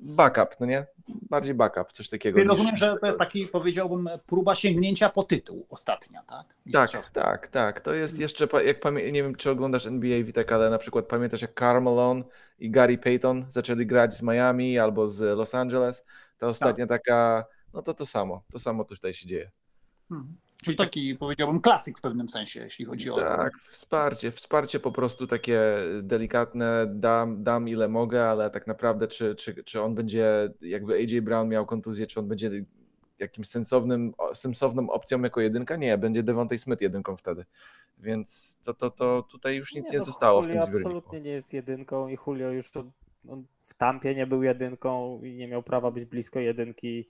backup, 0.00 0.60
no 0.60 0.66
nie? 0.66 0.86
Bardziej 1.08 1.54
backup, 1.54 1.92
coś 1.92 2.08
takiego. 2.08 2.38
Czyli 2.38 2.48
rozumiem, 2.48 2.76
że 2.76 2.96
to 3.00 3.06
jest 3.06 3.18
taki, 3.18 3.46
powiedziałbym, 3.46 4.08
próba 4.26 4.54
sięgnięcia 4.54 5.08
po 5.08 5.22
tytuł 5.22 5.66
ostatnia, 5.70 6.22
tak? 6.22 6.46
Tak, 6.72 7.10
tak, 7.10 7.48
tak. 7.48 7.80
To 7.80 7.94
jest 7.94 8.18
jeszcze, 8.18 8.48
jak 8.64 8.80
pamię- 8.80 9.12
nie 9.12 9.22
wiem, 9.22 9.34
czy 9.34 9.50
oglądasz 9.50 9.86
NBA, 9.86 10.22
Witek, 10.22 10.52
ale 10.52 10.70
na 10.70 10.78
przykład 10.78 11.06
pamiętasz, 11.06 11.42
jak 11.42 11.54
Karl 11.54 11.82
Malone 11.82 12.22
i 12.58 12.70
Gary 12.70 12.98
Payton 12.98 13.44
zaczęli 13.48 13.86
grać 13.86 14.14
z 14.14 14.22
Miami 14.22 14.78
albo 14.78 15.08
z 15.08 15.20
Los 15.20 15.54
Angeles. 15.54 16.04
Ta 16.38 16.46
ostatnia 16.46 16.86
taka, 16.86 17.44
no 17.72 17.82
to 17.82 17.94
to 17.94 18.06
samo, 18.06 18.44
to 18.52 18.58
samo 18.58 18.84
tutaj 18.84 19.14
się 19.14 19.28
dzieje. 19.28 19.50
Hmm. 20.08 20.36
Czyli 20.62 20.76
to- 20.76 20.84
taki, 20.84 21.14
powiedziałbym, 21.14 21.60
klasyk 21.60 21.98
w 21.98 22.00
pewnym 22.00 22.28
sensie, 22.28 22.60
jeśli 22.60 22.84
chodzi 22.84 23.10
o... 23.10 23.16
Tak, 23.16 23.58
wsparcie, 23.70 24.30
wsparcie 24.30 24.80
po 24.80 24.92
prostu 24.92 25.26
takie 25.26 25.60
delikatne, 26.02 26.86
dam, 26.88 27.42
dam 27.42 27.68
ile 27.68 27.88
mogę, 27.88 28.24
ale 28.28 28.50
tak 28.50 28.66
naprawdę 28.66 29.08
czy, 29.08 29.34
czy, 29.34 29.64
czy 29.64 29.82
on 29.82 29.94
będzie, 29.94 30.50
jakby 30.60 30.94
AJ 30.94 31.20
Brown 31.22 31.48
miał 31.48 31.66
kontuzję, 31.66 32.06
czy 32.06 32.20
on 32.20 32.28
będzie 32.28 32.50
jakimś 33.18 33.48
sensownym, 33.48 34.14
sensowną 34.34 34.90
opcją 34.90 35.22
jako 35.22 35.40
jedynka? 35.40 35.76
Nie, 35.76 35.98
będzie 35.98 36.22
Devontae 36.22 36.58
Smith 36.58 36.82
jedynką 36.82 37.16
wtedy. 37.16 37.44
Więc 37.98 38.58
to, 38.64 38.74
to, 38.74 38.90
to 38.90 39.22
tutaj 39.30 39.56
już 39.56 39.74
nic 39.74 39.92
nie, 39.92 39.98
no, 39.98 40.04
zostało 40.04 40.42
w 40.42 40.44
Julio 40.44 40.60
tym 40.60 40.62
zbiorniku. 40.62 40.88
absolutnie 40.88 41.20
nie 41.20 41.30
jest 41.30 41.52
jedynką 41.52 42.08
i 42.08 42.18
Julio 42.26 42.50
już 42.50 42.70
on 43.28 43.44
w 43.60 43.74
Tampie 43.74 44.14
nie 44.14 44.26
był 44.26 44.42
jedynką 44.42 45.20
i 45.22 45.34
nie 45.34 45.48
miał 45.48 45.62
prawa 45.62 45.90
być 45.90 46.04
blisko 46.04 46.40
jedynki. 46.40 47.08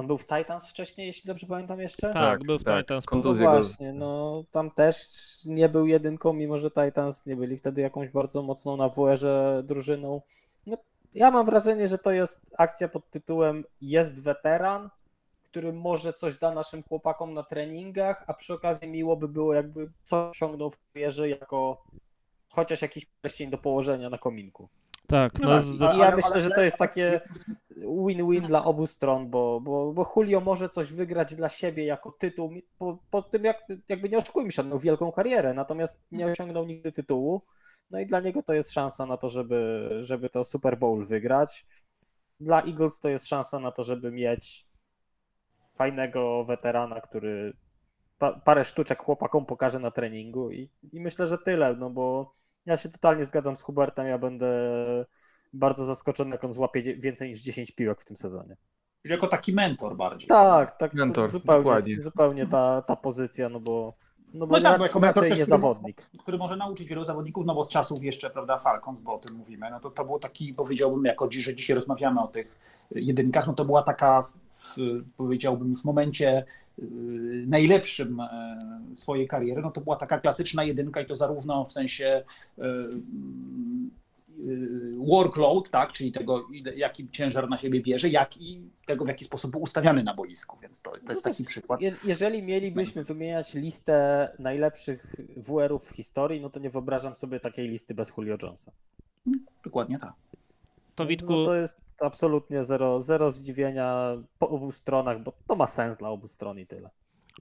On 0.00 0.06
był 0.06 0.18
w 0.18 0.26
Titans 0.26 0.68
wcześniej, 0.68 1.06
jeśli 1.06 1.26
dobrze 1.28 1.46
pamiętam 1.46 1.80
jeszcze? 1.80 2.10
Tak, 2.10 2.42
był 2.42 2.58
w 2.58 2.64
tak. 2.64 2.80
Titans. 2.80 3.04
No 3.04 3.10
Kontuzję 3.10 3.46
go- 3.46 3.52
właśnie, 3.52 3.92
no 3.92 4.44
tam 4.50 4.70
też 4.70 4.96
nie 5.46 5.68
był 5.68 5.86
jedynką, 5.86 6.32
mimo 6.32 6.58
że 6.58 6.70
Titans 6.70 7.26
nie 7.26 7.36
byli 7.36 7.56
wtedy 7.56 7.80
jakąś 7.80 8.08
bardzo 8.08 8.42
mocną 8.42 8.76
na 8.76 8.88
WR-ze 8.88 9.62
drużyną. 9.64 10.22
No, 10.66 10.76
ja 11.14 11.30
mam 11.30 11.46
wrażenie, 11.46 11.88
że 11.88 11.98
to 11.98 12.10
jest 12.10 12.50
akcja 12.58 12.88
pod 12.88 13.10
tytułem 13.10 13.64
jest 13.80 14.22
weteran, 14.22 14.90
który 15.42 15.72
może 15.72 16.12
coś 16.12 16.36
da 16.36 16.50
naszym 16.50 16.82
chłopakom 16.82 17.34
na 17.34 17.42
treningach, 17.42 18.24
a 18.26 18.34
przy 18.34 18.54
okazji 18.54 18.88
miło 18.88 19.16
by 19.16 19.28
było 19.28 19.54
jakby 19.54 19.92
coś 20.04 20.30
osiągnął 20.30 20.70
w 20.70 20.78
karierze 20.92 21.28
jako 21.28 21.84
chociaż 22.48 22.82
jakiś 22.82 23.06
pierścień 23.22 23.50
do 23.50 23.58
położenia 23.58 24.10
na 24.10 24.18
kominku. 24.18 24.68
Tak, 25.10 25.40
No 25.40 25.48
no, 25.48 25.78
tak, 25.78 25.90
ale- 25.90 25.98
ja 25.98 26.06
ale- 26.06 26.16
myślę, 26.16 26.40
że 26.42 26.50
to 26.50 26.62
jest 26.62 26.76
takie 26.76 27.20
win-win 28.06 28.46
dla 28.46 28.64
obu 28.64 28.86
stron, 28.86 29.30
bo, 29.30 29.60
bo, 29.60 29.92
bo 29.92 30.12
Julio 30.16 30.40
może 30.40 30.68
coś 30.68 30.92
wygrać 30.92 31.34
dla 31.34 31.48
siebie 31.48 31.84
jako 31.84 32.12
tytuł. 32.12 32.50
Po, 32.78 32.98
po 33.10 33.22
tym, 33.22 33.44
jak, 33.44 33.64
jakby 33.88 34.08
nie 34.08 34.18
oszukujmy 34.18 34.52
się, 34.52 34.62
on 34.62 34.68
miał 34.68 34.78
wielką 34.78 35.12
karierę, 35.12 35.54
natomiast 35.54 36.00
nie 36.12 36.26
osiągnął 36.26 36.64
nigdy 36.66 36.92
tytułu. 36.92 37.42
No 37.90 38.00
i 38.00 38.06
dla 38.06 38.20
niego 38.20 38.42
to 38.42 38.54
jest 38.54 38.72
szansa 38.72 39.06
na 39.06 39.16
to, 39.16 39.28
żeby, 39.28 39.88
żeby 40.00 40.30
to 40.30 40.44
Super 40.44 40.78
Bowl 40.78 41.04
wygrać. 41.04 41.66
Dla 42.40 42.62
Eagles 42.62 43.00
to 43.00 43.08
jest 43.08 43.26
szansa 43.26 43.58
na 43.58 43.70
to, 43.70 43.84
żeby 43.84 44.12
mieć 44.12 44.66
fajnego 45.74 46.44
weterana, 46.44 47.00
który 47.00 47.52
pa, 48.18 48.32
parę 48.32 48.64
sztuczek 48.64 49.02
chłopakom 49.02 49.46
pokaże 49.46 49.78
na 49.78 49.90
treningu 49.90 50.50
i, 50.50 50.70
i 50.92 51.00
myślę, 51.00 51.26
że 51.26 51.38
tyle, 51.38 51.76
no 51.76 51.90
bo 51.90 52.32
ja 52.66 52.76
się 52.76 52.88
totalnie 52.88 53.24
zgadzam 53.24 53.56
z 53.56 53.62
Hubertem, 53.62 54.06
ja 54.06 54.18
będę 54.18 54.50
bardzo 55.52 55.84
zaskoczony, 55.84 56.30
jak 56.30 56.44
on 56.44 56.52
złapie 56.52 56.82
więcej 56.96 57.28
niż 57.28 57.40
10 57.42 57.70
piłek 57.72 58.00
w 58.00 58.04
tym 58.04 58.16
sezonie. 58.16 58.56
Czyli 59.02 59.12
jako 59.12 59.26
taki 59.28 59.52
mentor 59.52 59.96
bardziej. 59.96 60.28
Tak, 60.28 60.76
tak, 60.78 60.94
Mentor, 60.94 61.24
to 61.24 61.32
zupełnie, 61.32 61.64
dokładnie. 61.64 62.00
zupełnie 62.00 62.46
ta, 62.46 62.82
ta 62.82 62.96
pozycja, 62.96 63.48
no 63.48 63.60
bo, 63.60 63.94
no 64.34 64.46
bo 64.46 64.56
No 64.56 64.62
tak, 64.62 64.82
jako 64.82 65.00
mentor 65.00 65.22
też 65.22 65.38
nie 65.38 65.44
który- 65.44 65.58
zawodnik. 65.60 66.10
który 66.18 66.38
może 66.38 66.56
nauczyć 66.56 66.88
wielu 66.88 67.04
zawodników, 67.04 67.46
no 67.46 67.54
bo 67.54 67.64
z 67.64 67.70
czasów 67.70 68.02
jeszcze, 68.04 68.30
prawda, 68.30 68.58
Falcons, 68.58 69.00
bo 69.00 69.14
o 69.14 69.18
tym 69.18 69.36
mówimy, 69.36 69.70
no 69.70 69.80
to 69.80 69.90
to 69.90 70.04
był 70.04 70.18
taki, 70.18 70.54
powiedziałbym, 70.54 71.04
jako 71.04 71.28
dzi- 71.28 71.42
że 71.42 71.54
dzisiaj 71.54 71.74
rozmawiamy 71.74 72.20
o 72.20 72.28
tych 72.28 72.58
jedynkach, 72.90 73.46
no 73.46 73.52
to 73.52 73.64
była 73.64 73.82
taka, 73.82 74.26
w, 74.54 74.76
powiedziałbym, 75.16 75.76
w 75.76 75.84
momencie 75.84 76.44
najlepszym 77.46 78.20
e, 78.20 78.28
swojej 78.94 79.28
kariery, 79.28 79.62
no 79.62 79.70
to 79.70 79.80
była 79.80 79.96
taka 79.96 80.18
klasyczna 80.18 80.64
jedynka 80.64 81.00
i 81.00 81.06
to 81.06 81.16
zarówno 81.16 81.64
w 81.64 81.72
sensie 81.72 82.24
y, 82.58 82.62
y, 84.48 84.96
workload, 84.96 85.70
tak, 85.70 85.92
czyli 85.92 86.12
tego, 86.12 86.46
jaki 86.76 87.08
ciężar 87.08 87.48
na 87.48 87.58
siebie 87.58 87.80
bierze, 87.82 88.08
jak 88.08 88.36
i 88.36 88.62
tego, 88.86 89.04
w 89.04 89.08
jaki 89.08 89.24
sposób 89.24 89.50
był 89.50 89.62
ustawiany 89.62 90.02
na 90.02 90.14
boisku, 90.14 90.58
więc 90.62 90.80
to, 90.80 90.92
to 91.06 91.12
jest 91.12 91.24
taki 91.24 91.44
przykład. 91.44 91.80
Je, 91.80 91.92
jeżeli 92.04 92.42
mielibyśmy 92.42 93.04
wymieniać 93.04 93.54
listę 93.54 94.28
najlepszych 94.38 95.16
WR-ów 95.36 95.90
w 95.90 95.96
historii, 95.96 96.40
no 96.40 96.50
to 96.50 96.60
nie 96.60 96.70
wyobrażam 96.70 97.14
sobie 97.14 97.40
takiej 97.40 97.68
listy 97.68 97.94
bez 97.94 98.12
Julio 98.16 98.36
Jonesa. 98.42 98.72
Dokładnie 99.64 99.98
tak. 99.98 100.12
To 100.94 101.06
Więc 101.06 101.20
Witku, 101.20 101.36
No 101.36 101.44
to 101.44 101.54
jest 101.54 101.82
absolutnie 102.00 102.64
zero, 102.64 103.00
zero 103.00 103.30
zdziwienia 103.30 104.16
po 104.38 104.48
obu 104.48 104.72
stronach, 104.72 105.22
bo 105.22 105.32
to 105.46 105.56
ma 105.56 105.66
sens 105.66 105.96
dla 105.96 106.08
obu 106.08 106.28
stron 106.28 106.58
i 106.58 106.66
tyle. 106.66 106.90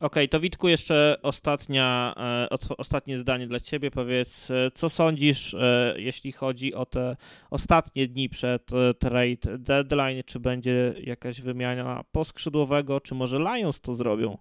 Okej, 0.02 0.30
to 0.30 0.40
Witku 0.40 0.68
jeszcze 0.68 1.18
ostatnia, 1.24 2.16
e, 2.18 2.50
os- 2.50 2.72
ostatnie 2.78 3.18
zdanie 3.18 3.48
dla 3.48 3.60
ciebie. 3.60 3.92
Powiedz, 3.92 4.52
e, 4.52 4.72
co 4.74 4.90
sądzisz, 4.90 5.54
e, 5.54 5.94
jeśli 5.98 6.32
chodzi 6.32 6.74
o 6.74 6.86
te 6.86 7.16
ostatnie 7.50 8.08
dni 8.08 8.30
przed 8.30 8.70
trade 9.00 9.58
deadline? 9.58 10.24
Czy 10.26 10.40
będzie 10.40 10.94
jakaś 11.04 11.42
wymiana 11.42 12.04
poskrzydłowego, 12.12 13.02
czy 13.02 13.16
może 13.16 13.40
Lions 13.40 13.82
to 13.82 13.94
zrobią? 13.94 14.38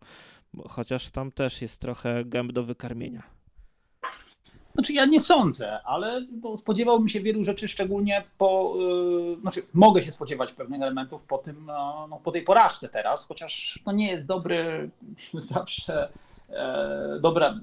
Bo 0.54 0.68
chociaż 0.68 1.10
tam 1.10 1.32
też 1.32 1.62
jest 1.62 1.80
trochę 1.80 2.24
gęb 2.24 2.52
do 2.52 2.62
wykarmienia. 2.64 3.22
Znaczy 4.74 4.92
ja 4.92 5.04
nie 5.04 5.20
sądzę, 5.20 5.82
ale 5.82 6.26
spodziewałbym 6.58 7.08
się 7.08 7.20
wielu 7.20 7.44
rzeczy, 7.44 7.68
szczególnie 7.68 8.24
po, 8.38 8.74
yy, 8.78 9.40
znaczy 9.40 9.62
mogę 9.74 10.02
się 10.02 10.12
spodziewać 10.12 10.52
pewnych 10.52 10.82
elementów 10.82 11.24
po 11.24 11.38
tym, 11.38 11.64
no, 11.66 12.06
no, 12.10 12.20
po 12.24 12.32
tej 12.32 12.42
porażce 12.42 12.88
teraz, 12.88 13.26
chociaż 13.26 13.80
no, 13.86 13.92
nie 13.92 14.08
jest 14.08 14.26
dobry 14.26 14.90
zawsze 15.34 16.08
e, 16.50 17.18
dobra 17.20 17.60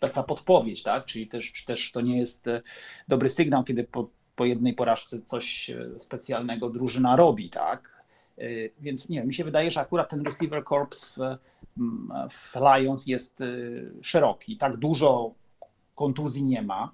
taka 0.00 0.22
podpowiedź, 0.22 0.82
tak? 0.82 1.04
Czyli 1.04 1.26
też, 1.26 1.64
też 1.64 1.92
to 1.92 2.00
nie 2.00 2.18
jest 2.18 2.48
e, 2.48 2.62
dobry 3.08 3.30
sygnał, 3.30 3.64
kiedy 3.64 3.84
po, 3.84 4.10
po 4.36 4.44
jednej 4.44 4.74
porażce 4.74 5.22
coś 5.22 5.70
e, 5.70 5.98
specjalnego 5.98 6.70
drużyna 6.70 7.16
robi, 7.16 7.50
tak? 7.50 8.04
E, 8.38 8.48
Więc 8.80 9.08
nie 9.08 9.18
wiem, 9.18 9.26
mi 9.26 9.34
się 9.34 9.44
wydaje, 9.44 9.70
że 9.70 9.80
akurat 9.80 10.10
ten 10.10 10.24
receiver 10.24 10.64
corps 10.64 11.04
w, 11.04 11.18
w 12.30 12.56
Lions 12.56 13.06
jest 13.06 13.42
szeroki. 14.02 14.56
Tak 14.56 14.76
dużo 14.76 15.34
kontuzji 15.98 16.44
nie 16.44 16.62
ma. 16.62 16.92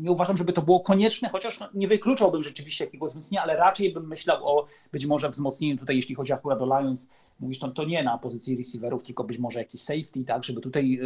Nie 0.00 0.10
uważam, 0.10 0.36
żeby 0.36 0.52
to 0.52 0.62
było 0.62 0.80
konieczne, 0.80 1.28
chociaż 1.28 1.60
no, 1.60 1.68
nie 1.74 1.88
wykluczałbym 1.88 2.42
rzeczywiście 2.42 2.84
jakiegoś 2.84 3.10
wzmocnienia, 3.10 3.42
ale 3.42 3.56
raczej 3.56 3.92
bym 3.92 4.06
myślał 4.06 4.48
o 4.48 4.66
być 4.92 5.06
może 5.06 5.30
wzmocnieniu 5.30 5.76
tutaj, 5.76 5.96
jeśli 5.96 6.14
chodzi 6.14 6.32
akurat 6.32 6.62
o 6.62 6.66
Lions, 6.66 7.10
mówisz 7.40 7.58
to, 7.58 7.68
to 7.68 7.84
nie 7.84 8.02
na 8.02 8.18
pozycji 8.18 8.56
receiverów, 8.56 9.02
tylko 9.02 9.24
być 9.24 9.38
może 9.38 9.58
jakiś 9.58 9.80
safety, 9.80 10.24
tak, 10.24 10.44
żeby 10.44 10.60
tutaj 10.60 10.98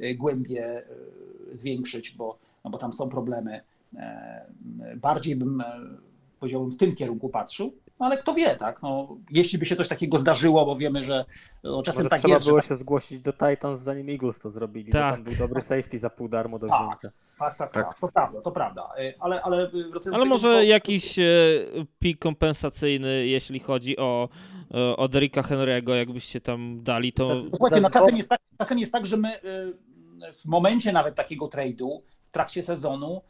y, 0.00 0.04
y, 0.04 0.14
głębie 0.14 0.82
y, 1.52 1.56
zwiększyć, 1.56 2.14
bo, 2.14 2.38
no, 2.64 2.70
bo 2.70 2.78
tam 2.78 2.92
są 2.92 3.08
problemy. 3.08 3.60
E, 3.96 4.46
bardziej 4.96 5.36
bym, 5.36 5.60
e, 5.60 5.80
powiedziałbym, 6.40 6.70
w 6.70 6.76
tym 6.76 6.94
kierunku 6.94 7.28
patrzył, 7.28 7.72
no, 8.00 8.06
ale 8.06 8.18
kto 8.18 8.34
wie, 8.34 8.56
tak, 8.56 8.82
no, 8.82 9.16
jeśli 9.30 9.58
by 9.58 9.66
się 9.66 9.76
coś 9.76 9.88
takiego 9.88 10.18
zdarzyło, 10.18 10.66
bo 10.66 10.76
wiemy, 10.76 11.02
że 11.02 11.24
no, 11.64 11.82
czasem 11.82 11.98
Może 12.00 12.10
tak 12.10 12.18
trzeba 12.18 12.34
jest, 12.34 12.46
że 12.46 12.50
było 12.50 12.60
tak, 12.60 12.68
się 12.68 12.76
zgłosić 12.76 13.20
do 13.20 13.32
Titans, 13.32 13.80
zanim 13.80 14.08
Eagles 14.08 14.38
to 14.38 14.50
zrobili, 14.50 14.92
Tak. 14.92 15.10
bo 15.10 15.16
tam 15.16 15.24
był 15.24 15.34
dobry 15.46 15.60
safety 15.60 15.98
za 15.98 16.10
pół 16.10 16.28
darmo 16.28 16.58
do 16.58 16.68
Tak. 16.68 16.78
wzięcia. 16.80 17.10
Tak, 17.38 17.58
tak, 17.58 17.72
Tak. 17.72 17.84
tak, 17.84 18.00
to 18.00 18.08
prawda, 18.08 18.40
to 18.40 18.50
prawda. 18.50 18.88
Y, 19.00 19.14
Ale, 19.20 19.42
ale 19.42 19.68
do 19.68 20.14
Ale 20.14 20.24
może 20.24 20.48
to- 20.48 20.62
jakiś 20.62 21.18
e, 21.18 21.22
pik 21.98 22.18
kompensacyjny, 22.18 23.26
jeśli 23.26 23.60
chodzi 23.60 23.96
o, 23.96 24.28
e, 24.74 24.96
o 24.96 25.08
Derricka 25.08 25.42
Henry'ego, 25.42 25.92
jakbyście 25.94 26.40
tam 26.40 26.82
dali, 26.82 27.12
to 27.12 27.36
Dokładnie, 27.50 27.80
no 27.80 27.88
Zadzwo- 27.88 27.92
czasem, 27.92 28.16
jest 28.16 28.28
tak, 28.28 28.40
czasem 28.58 28.78
jest 28.78 28.92
tak, 28.92 29.06
że 29.06 29.16
my 29.16 29.40
w 30.34 30.44
momencie 30.44 30.92
nawet 30.92 31.14
takiego 31.14 31.46
trade'u, 31.46 32.00
w 32.28 32.30
trakcie 32.30 32.64
sezonu, 32.64 33.22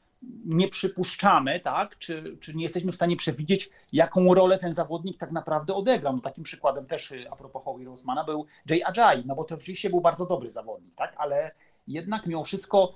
nie 0.45 0.69
przypuszczamy, 0.69 1.61
tak, 1.61 1.99
czy, 1.99 2.37
czy 2.41 2.55
nie 2.55 2.63
jesteśmy 2.63 2.93
w 2.93 2.95
stanie 2.95 3.17
przewidzieć, 3.17 3.71
jaką 3.93 4.35
rolę 4.35 4.59
ten 4.59 4.73
zawodnik 4.73 5.19
tak 5.19 5.33
naprawdę 5.33 5.75
odegrał. 5.75 6.13
No, 6.13 6.21
takim 6.21 6.45
przykładem 6.45 6.87
też 6.87 7.11
y, 7.11 7.31
a 7.31 7.37
propos 7.37 7.65
Howie 7.65 7.85
Rosemana 7.87 8.25
był 8.25 8.47
Jay 8.71 8.81
Ajay, 8.85 9.23
no 9.27 9.35
bo 9.35 9.45
to 9.45 9.55
oczywiście 9.55 9.91
był 9.91 10.01
bardzo 10.01 10.27
dobry 10.27 10.51
zawodnik, 10.51 10.97
tak, 10.97 11.15
ale 11.17 11.51
jednak 11.89 12.27
mimo 12.27 12.45
wszystko 12.45 12.95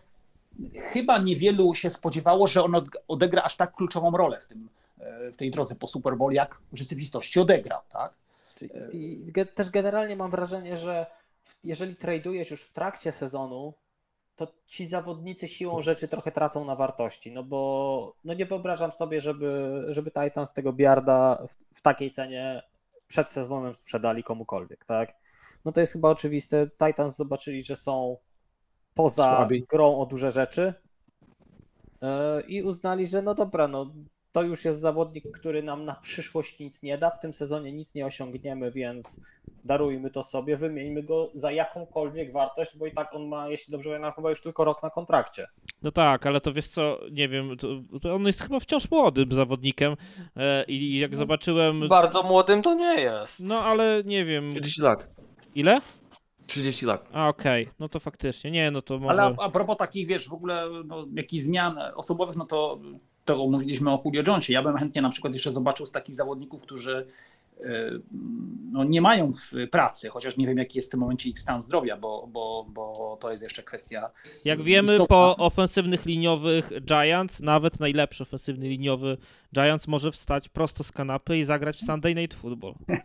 chyba 0.74 1.18
niewielu 1.18 1.74
się 1.74 1.90
spodziewało, 1.90 2.46
że 2.46 2.64
on 2.64 2.74
od- 2.74 2.96
odegra 3.08 3.42
aż 3.42 3.56
tak 3.56 3.74
kluczową 3.74 4.10
rolę 4.10 4.40
w, 4.40 4.46
tym, 4.46 4.68
e, 5.00 5.30
w 5.30 5.36
tej 5.36 5.50
drodze 5.50 5.74
po 5.74 5.86
Super 5.86 6.16
Bowl, 6.16 6.32
jak 6.32 6.58
w 6.72 6.76
rzeczywistości 6.78 7.40
odegrał, 7.40 7.80
tak. 7.88 8.14
I 8.92 9.32
też 9.54 9.70
generalnie 9.70 10.16
mam 10.16 10.30
wrażenie, 10.30 10.76
że 10.76 11.06
jeżeli 11.64 11.96
tradujesz 11.96 12.50
już 12.50 12.62
w 12.62 12.72
trakcie 12.72 13.12
sezonu, 13.12 13.74
to 14.46 14.52
ci 14.66 14.86
zawodnicy 14.86 15.48
siłą 15.48 15.82
rzeczy 15.82 16.08
trochę 16.08 16.32
tracą 16.32 16.64
na 16.64 16.76
wartości, 16.76 17.32
no 17.32 17.44
bo 17.44 18.14
no 18.24 18.34
nie 18.34 18.46
wyobrażam 18.46 18.92
sobie, 18.92 19.20
żeby, 19.20 19.82
żeby 19.88 20.10
Titans 20.10 20.52
tego 20.52 20.72
Biarda 20.72 21.46
w, 21.48 21.76
w 21.78 21.82
takiej 21.82 22.10
cenie 22.10 22.62
przed 23.06 23.30
sezonem 23.30 23.74
sprzedali 23.74 24.22
komukolwiek, 24.22 24.84
tak? 24.84 25.14
No 25.64 25.72
to 25.72 25.80
jest 25.80 25.92
chyba 25.92 26.10
oczywiste. 26.10 26.70
Titans 26.86 27.16
zobaczyli, 27.16 27.64
że 27.64 27.76
są 27.76 28.16
poza 28.94 29.36
Słabi. 29.36 29.64
grą 29.68 29.98
o 29.98 30.06
duże 30.06 30.30
rzeczy 30.30 30.74
yy, 32.02 32.08
i 32.48 32.62
uznali, 32.62 33.06
że 33.06 33.22
no 33.22 33.34
dobra, 33.34 33.68
no 33.68 33.86
to 34.32 34.42
już 34.42 34.64
jest 34.64 34.80
zawodnik, 34.80 35.24
który 35.38 35.62
nam 35.62 35.84
na 35.84 35.94
przyszłość 35.94 36.58
nic 36.58 36.82
nie 36.82 36.98
da. 36.98 37.10
W 37.10 37.18
tym 37.20 37.34
sezonie 37.34 37.72
nic 37.72 37.94
nie 37.94 38.06
osiągniemy, 38.06 38.70
więc 38.70 39.20
darujmy 39.64 40.10
to 40.10 40.22
sobie, 40.22 40.56
wymieńmy 40.56 41.02
go 41.02 41.30
za 41.34 41.52
jakąkolwiek 41.52 42.32
wartość, 42.32 42.76
bo 42.76 42.86
i 42.86 42.92
tak 42.92 43.14
on 43.14 43.28
ma, 43.28 43.48
jeśli 43.48 43.72
dobrze 43.72 43.88
pamiętam, 43.90 44.12
chyba 44.12 44.30
już 44.30 44.40
tylko 44.40 44.64
rok 44.64 44.82
na 44.82 44.90
kontrakcie. 44.90 45.46
No 45.82 45.90
tak, 45.90 46.26
ale 46.26 46.40
to 46.40 46.52
wiesz 46.52 46.68
co, 46.68 46.98
nie 47.10 47.28
wiem, 47.28 47.56
to, 47.56 47.68
to 48.02 48.14
on 48.14 48.26
jest 48.26 48.42
chyba 48.42 48.60
wciąż 48.60 48.90
młodym 48.90 49.32
zawodnikiem 49.32 49.96
e, 50.36 50.64
i 50.64 50.98
jak 50.98 51.10
No, 51.10 51.16
zobaczyłem, 51.16 51.88
Bardzo 51.88 52.22
młodym 52.22 52.62
to 52.62 52.74
nie 52.74 53.00
jest. 53.00 53.40
no 53.40 53.60
ale 53.64 54.02
nie 54.06 54.24
wiem, 54.24 54.50
30 54.54 54.82
lat. 54.82 55.10
ile? 55.54 55.80
30 56.46 56.86
lat. 56.86 57.08
A 57.12 57.28
okej, 57.28 57.68
no 57.78 57.88
to 57.88 58.00
faktycznie, 58.00 58.50
nie, 58.50 58.70
no 58.70 58.82
to 58.82 58.98
może... 58.98 59.20
Ale 59.22 59.34
a, 59.38 59.42
a 59.42 59.50
propos 59.50 59.76
takich, 59.76 60.06
wiesz, 60.06 60.28
w 60.28 60.32
ogóle 60.32 60.68
no, 60.84 61.06
jakichś 61.14 61.44
zmian 61.44 61.78
osobowych, 61.94 62.36
no 62.36 62.46
to, 62.46 62.80
to 63.24 63.46
mówiliśmy 63.46 63.90
o 63.90 64.02
Julio 64.04 64.22
Jonesie. 64.26 64.52
Ja 64.52 64.62
bym 64.62 64.76
chętnie 64.76 65.02
na 65.02 65.10
przykład 65.10 65.34
jeszcze 65.34 65.52
zobaczył 65.52 65.86
z 65.86 65.92
takich 65.92 66.14
zawodników, 66.14 66.62
którzy 66.62 67.06
no, 68.72 68.84
nie 68.84 69.00
mają 69.00 69.32
w 69.32 69.52
pracy, 69.70 70.08
chociaż 70.08 70.36
nie 70.36 70.46
wiem 70.46 70.58
jaki 70.58 70.78
jest 70.78 70.88
w 70.88 70.90
tym 70.90 71.00
momencie 71.00 71.30
ich 71.30 71.38
stan 71.38 71.62
zdrowia, 71.62 71.96
bo, 71.96 72.28
bo, 72.32 72.66
bo 72.68 73.18
to 73.20 73.30
jest 73.30 73.42
jeszcze 73.42 73.62
kwestia. 73.62 74.10
Jak 74.44 74.62
wiemy, 74.62 74.92
istotna. 74.92 75.06
po 75.06 75.36
ofensywnych 75.36 76.04
liniowych 76.04 76.70
Giants, 76.84 77.40
nawet 77.40 77.80
najlepszy 77.80 78.22
ofensywny 78.22 78.68
liniowy 78.68 79.16
Giants 79.54 79.88
może 79.88 80.12
wstać 80.12 80.48
prosto 80.48 80.84
z 80.84 80.92
kanapy 80.92 81.38
i 81.38 81.44
zagrać 81.44 81.76
w 81.76 81.84
Sunday 81.84 82.14
Night 82.14 82.38
Football. 82.38 82.74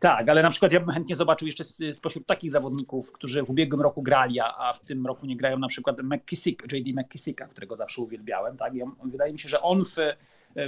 Tak, 0.00 0.28
ale 0.28 0.42
na 0.42 0.50
przykład 0.50 0.72
ja 0.72 0.80
bym 0.80 0.90
chętnie 0.90 1.16
zobaczył 1.16 1.46
jeszcze 1.46 1.64
spośród 1.94 2.26
takich 2.26 2.50
zawodników, 2.50 3.12
którzy 3.12 3.42
w 3.42 3.50
ubiegłym 3.50 3.80
roku 3.80 4.02
grali, 4.02 4.40
a, 4.40 4.72
w 4.72 4.80
tym 4.80 5.06
roku 5.06 5.26
nie 5.26 5.36
grają, 5.36 5.58
na 5.58 5.68
przykład 5.68 6.02
McKissick, 6.02 6.72
JD 6.72 7.00
McKissicka, 7.00 7.46
którego 7.46 7.76
zawsze 7.76 8.02
uwielbiałem. 8.02 8.56
Tak? 8.56 8.74
I 8.74 8.82
on, 8.82 8.94
wydaje 9.04 9.32
mi 9.32 9.38
się, 9.38 9.48
że 9.48 9.62
on, 9.62 9.84
w, 9.84 9.96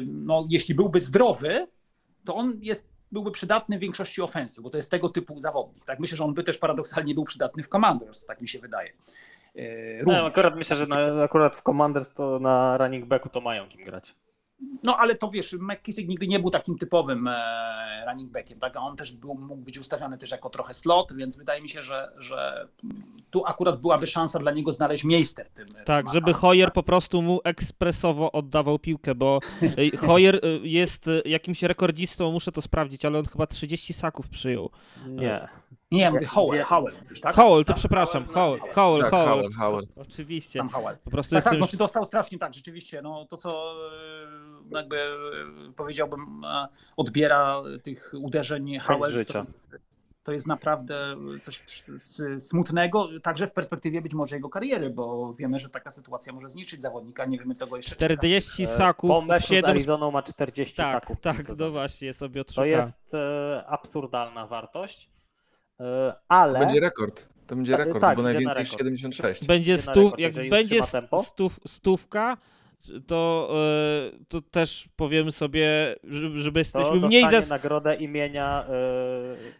no, 0.06 0.46
jeśli 0.50 0.74
byłby 0.74 1.00
zdrowy, 1.00 1.66
to 2.24 2.34
on 2.34 2.58
jest, 2.60 2.88
byłby 3.12 3.30
przydatny 3.30 3.78
w 3.78 3.80
większości 3.80 4.22
ofensyw, 4.22 4.64
bo 4.64 4.70
to 4.70 4.76
jest 4.76 4.90
tego 4.90 5.08
typu 5.08 5.40
zawodnik. 5.40 5.84
Tak? 5.84 6.00
Myślę, 6.00 6.16
że 6.16 6.24
on 6.24 6.34
by 6.34 6.44
też 6.44 6.58
paradoksalnie 6.58 7.14
był 7.14 7.24
przydatny 7.24 7.62
w 7.62 7.68
Commanders, 7.68 8.26
tak 8.26 8.40
mi 8.40 8.48
się 8.48 8.58
wydaje. 8.58 8.92
E, 9.56 9.98
również. 9.98 10.18
No, 10.20 10.26
akurat 10.26 10.56
myślę, 10.56 10.76
że 10.76 10.86
na, 10.86 11.24
akurat 11.24 11.56
w 11.56 11.62
Commanders 11.62 12.14
to 12.14 12.38
na 12.38 12.78
running 12.78 13.06
backu 13.06 13.28
to 13.28 13.40
mają 13.40 13.68
kim 13.68 13.84
grać. 13.84 14.14
No 14.82 14.96
ale 14.96 15.14
to 15.14 15.30
wiesz, 15.30 15.52
McKissick 15.52 16.08
nigdy 16.08 16.26
nie 16.26 16.40
był 16.40 16.50
takim 16.50 16.78
typowym 16.78 17.28
e, 17.28 18.04
running 18.06 18.30
backiem, 18.32 18.60
tak? 18.60 18.76
A 18.76 18.80
on 18.80 18.96
też 18.96 19.12
był, 19.12 19.34
mógł 19.34 19.62
być 19.62 19.78
ustawiany 19.78 20.18
też 20.18 20.30
jako 20.30 20.50
trochę 20.50 20.74
slot, 20.74 21.12
więc 21.16 21.36
wydaje 21.36 21.62
mi 21.62 21.68
się, 21.68 21.82
że, 21.82 22.12
że 22.16 22.68
tu 23.30 23.46
akurat 23.46 23.80
byłaby 23.80 24.06
szansa 24.06 24.38
dla 24.38 24.52
niego 24.52 24.72
znaleźć 24.72 25.04
miejsce 25.04 25.44
w 25.44 25.50
tym. 25.50 25.68
Tak, 25.84 26.12
żeby 26.12 26.32
Hoyer 26.32 26.66
tak? 26.66 26.74
po 26.74 26.82
prostu 26.82 27.22
mu 27.22 27.40
ekspresowo 27.44 28.32
oddawał 28.32 28.78
piłkę, 28.78 29.14
bo 29.14 29.40
y, 29.62 29.96
Hoyer 30.06 30.36
y, 30.36 30.60
jest 30.62 31.10
jakimś 31.24 31.62
rekordzistą, 31.62 32.32
muszę 32.32 32.52
to 32.52 32.62
sprawdzić, 32.62 33.04
ale 33.04 33.18
on 33.18 33.26
chyba 33.26 33.46
30 33.46 33.92
saków 33.92 34.28
przyjął. 34.28 34.70
Nie. 35.06 35.48
Nie, 35.92 36.10
mówię 36.10 36.26
Howell, 36.26 36.62
Howell, 36.64 36.92
tak? 37.22 37.34
Howell, 37.34 37.64
to 37.64 37.72
Sam 37.72 37.76
przepraszam, 37.78 38.24
Howell, 38.24 38.60
Howell, 38.60 39.02
Tak, 39.02 39.10
Howell. 39.10 39.28
Howell, 39.28 39.52
Howell. 39.52 39.86
Oczywiście. 39.96 40.58
Sam 40.58 40.68
Howell. 40.68 40.96
Po 41.04 41.10
prostu 41.10 41.30
Tak, 41.30 41.36
jestem... 41.36 41.52
tak, 41.52 41.58
znaczy 41.60 41.76
dostał 41.76 42.04
strasznie 42.04 42.38
tak, 42.38 42.54
rzeczywiście, 42.54 43.02
no 43.02 43.26
to 43.26 43.36
co 43.36 43.74
e, 44.72 44.76
jakby 44.76 44.96
e, 45.00 45.08
powiedziałbym 45.76 46.44
e, 46.44 46.68
odbiera 46.96 47.62
tych 47.82 48.12
uderzeń 48.22 48.78
Howell, 48.78 49.12
życia. 49.12 49.32
to 49.32 49.38
jest, 49.38 49.60
to 50.24 50.32
jest 50.32 50.46
naprawdę 50.46 51.16
coś 51.42 51.64
s- 51.96 52.22
smutnego, 52.48 53.08
także 53.22 53.46
w 53.46 53.52
perspektywie 53.52 54.02
być 54.02 54.14
może 54.14 54.36
jego 54.36 54.48
kariery, 54.48 54.90
bo 54.90 55.34
wiemy, 55.34 55.58
że 55.58 55.68
taka 55.68 55.90
sytuacja 55.90 56.32
może 56.32 56.50
zniszczyć 56.50 56.82
zawodnika, 56.82 57.24
nie 57.24 57.38
wiemy 57.38 57.54
co 57.54 57.66
go 57.66 57.76
jeszcze 57.76 57.90
czeka. 57.96 58.04
40 58.14 58.62
E, 58.62 58.66
saków, 58.66 59.08
Po 59.08 59.22
meczu 59.22 59.46
z 59.46 59.48
7... 59.48 59.70
Arizoną 59.70 60.10
ma 60.10 60.22
40 60.22 60.76
Tak, 60.76 60.94
saków. 61.02 61.18
w 61.18 61.20
tym 61.20 61.32
tak, 61.34 61.42
sezonie. 61.46 61.66
no 61.68 61.72
właśnie, 61.72 62.14
sobie 62.14 62.34
To 62.44 62.48
odszukałem. 62.48 62.70
jest 62.70 63.14
e, 63.14 63.64
absurdalna 63.66 64.46
wartość, 64.46 65.08
e, 65.80 66.14
ale 66.28 66.58
Będzie 66.58 66.80
rekord. 66.80 67.28
To 67.46 67.56
będzie 67.56 67.72
Tak, 67.72 67.86
rekord, 67.86 68.00
tak, 68.00 68.16
bo 68.16 68.22
najwięcej 68.22 68.54
rekord. 68.54 68.78
76. 68.78 69.46
Będzie 69.46 69.78
stów, 69.78 69.96
rekord, 69.96 70.18
jak 70.36 70.48
będzie 70.48 70.80
stów, 71.22 71.60
stówka, 71.66 72.36
to, 73.06 73.50
e, 74.14 74.18
to 74.28 74.40
też 74.42 74.88
powiemy 74.96 75.32
sobie, 75.32 75.96
że- 76.04 76.38
żeby 76.38 76.52
to 76.54 76.58
jesteśmy 76.58 77.00
mniej 77.00 77.22
dostanie 77.22 77.40
zas... 77.40 77.48
nagrodę 77.50 77.94
imienia 77.94 78.64
e, 78.68 78.72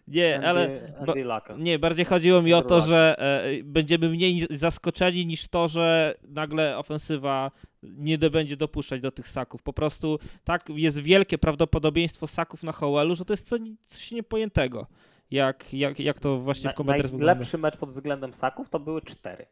Nie, 0.09 0.35
Andy, 0.37 0.49
ale 0.49 0.95
Andy 0.99 1.25
Lucka. 1.25 1.55
nie, 1.59 1.79
bardziej 1.79 2.05
chodziło 2.05 2.43
mi 2.43 2.55
o 2.55 2.63
to, 2.63 2.81
że 2.81 3.17
e, 3.19 3.63
będziemy 3.65 4.09
mniej 4.09 4.47
zaskoczeni 4.51 5.27
niż 5.27 5.49
to, 5.49 5.69
że 5.69 6.15
nagle 6.29 6.79
ofensywa 6.79 7.51
nie 7.83 8.19
do, 8.19 8.31
będzie 8.31 8.57
dopuszczać 8.57 9.01
do 9.01 9.11
tych 9.11 9.29
saków. 9.29 9.63
Po 9.63 9.73
prostu 9.73 10.19
tak 10.45 10.69
jest 10.69 10.99
wielkie 10.99 11.39
prawdopodobieństwo 11.39 12.27
saków 12.27 12.63
na 12.63 12.73
Howellu, 12.73 13.15
że 13.15 13.25
to 13.25 13.33
jest 13.33 13.49
co, 13.49 13.57
coś 13.87 14.11
niepojętego. 14.11 14.87
Jak, 15.35 15.75
jak, 15.75 16.01
jak 16.01 16.21
to 16.21 16.39
właśnie 16.39 16.71
w 16.71 16.75
komentarzach 16.75 17.11
wygląda. 17.11 17.27
Najlepszy 17.27 17.59
mecz 17.59 17.77
pod 17.77 17.89
względem 17.91 18.33
saków 18.35 18.69
to 18.71 18.81
były 18.81 19.03
cztery. 19.03 19.47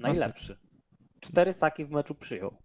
Najlepszy. 0.00 0.58
Cztery 1.20 1.52
saki 1.52 1.84
w 1.84 1.90
meczu 1.90 2.14
przyjął. 2.14 2.56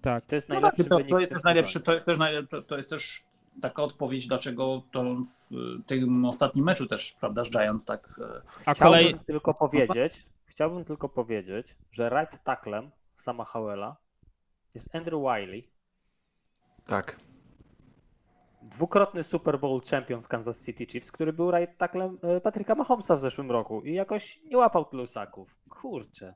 Tak. 0.00 0.26
To 0.26 0.34
jest 0.34 0.48
No 0.48 0.54
tak, 0.54 0.62
najlepszy 0.62 0.84
to, 0.84 0.96
wynik. 0.96 1.10
to 1.10 1.16
w 1.16 1.20
jest 1.20 1.32
też 1.32 1.42
najlepszy, 1.44 1.80
to 1.80 1.92
jest 1.92 2.06
też, 2.06 2.18
naj- 2.18 2.46
to, 2.48 2.62
to 2.62 2.76
jest 2.76 2.90
też 2.90 3.22
taka 3.62 3.82
odpowiedź, 3.82 4.26
dlaczego 4.28 4.82
to 4.92 5.04
w 5.04 5.54
tym 5.86 6.24
ostatnim 6.24 6.64
meczu 6.64 6.86
też, 6.86 7.12
prawda, 7.20 7.44
z 7.44 7.50
Giants 7.50 7.84
tak 7.86 8.20
e, 8.22 8.42
A 8.66 8.74
Chciałbym 8.74 8.98
kolej... 9.02 9.14
tylko 9.26 9.54
powiedzieć, 9.54 10.26
chciałbym 10.46 10.84
tylko 10.84 11.08
powiedzieć, 11.08 11.76
że 11.90 12.08
right 12.10 12.44
tacklem 12.44 12.90
sama 13.14 13.44
Howella 13.44 13.96
jest 14.74 14.94
Andrew 14.96 15.20
Wiley, 15.22 15.68
Tak. 16.84 17.16
Dwukrotny 18.64 19.22
Super 19.22 19.58
Bowl 19.60 19.80
champion 19.90 20.22
z 20.22 20.28
Kansas 20.28 20.64
City 20.64 20.86
Chiefs, 20.86 21.12
który 21.12 21.32
był 21.32 21.50
right 21.50 21.78
tacklem 21.78 22.18
e, 22.22 22.40
Patryka 22.40 22.74
Mahomesa 22.74 23.16
w 23.16 23.20
zeszłym 23.20 23.50
roku 23.50 23.82
i 23.82 23.94
jakoś 23.94 24.40
nie 24.44 24.56
łapał 24.58 24.84
tylu 24.84 25.06
saków. 25.06 25.56
Kurczę. 25.68 26.34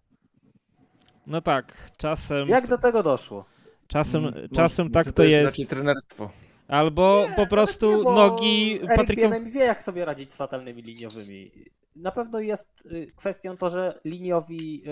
No 1.27 1.41
tak, 1.41 1.91
czasem, 1.97 2.49
Jak 2.49 2.69
do 2.69 2.79
tego 2.79 3.03
doszło? 3.03 3.45
czasem, 3.87 4.27
Mm, 4.27 4.49
czasem 4.49 4.87
może- 4.87 4.93
tak 5.05 5.13
to 5.13 5.23
jest. 5.23 5.33
jest. 5.33 5.45
raczej 5.47 5.67
trenerstwo. 5.67 6.31
Albo 6.69 7.23
po 7.25 7.31
Nawet 7.31 7.49
prostu 7.49 7.97
nie, 7.97 8.03
nogi 8.11 8.77
Eric 8.79 8.97
Patryka... 8.97 9.23
Bienem 9.23 9.51
wie, 9.51 9.61
jak 9.65 9.83
sobie 9.83 10.05
radzić 10.05 10.33
z 10.33 10.37
fatalnymi 10.37 10.83
liniowymi. 10.83 11.53
Na 11.97 12.13
pewno 12.13 12.41
jest 12.41 12.69
y, 12.87 13.13
kwestią 13.17 13.57
to, 13.57 13.71
że 13.71 14.01
liniowi 14.05 14.83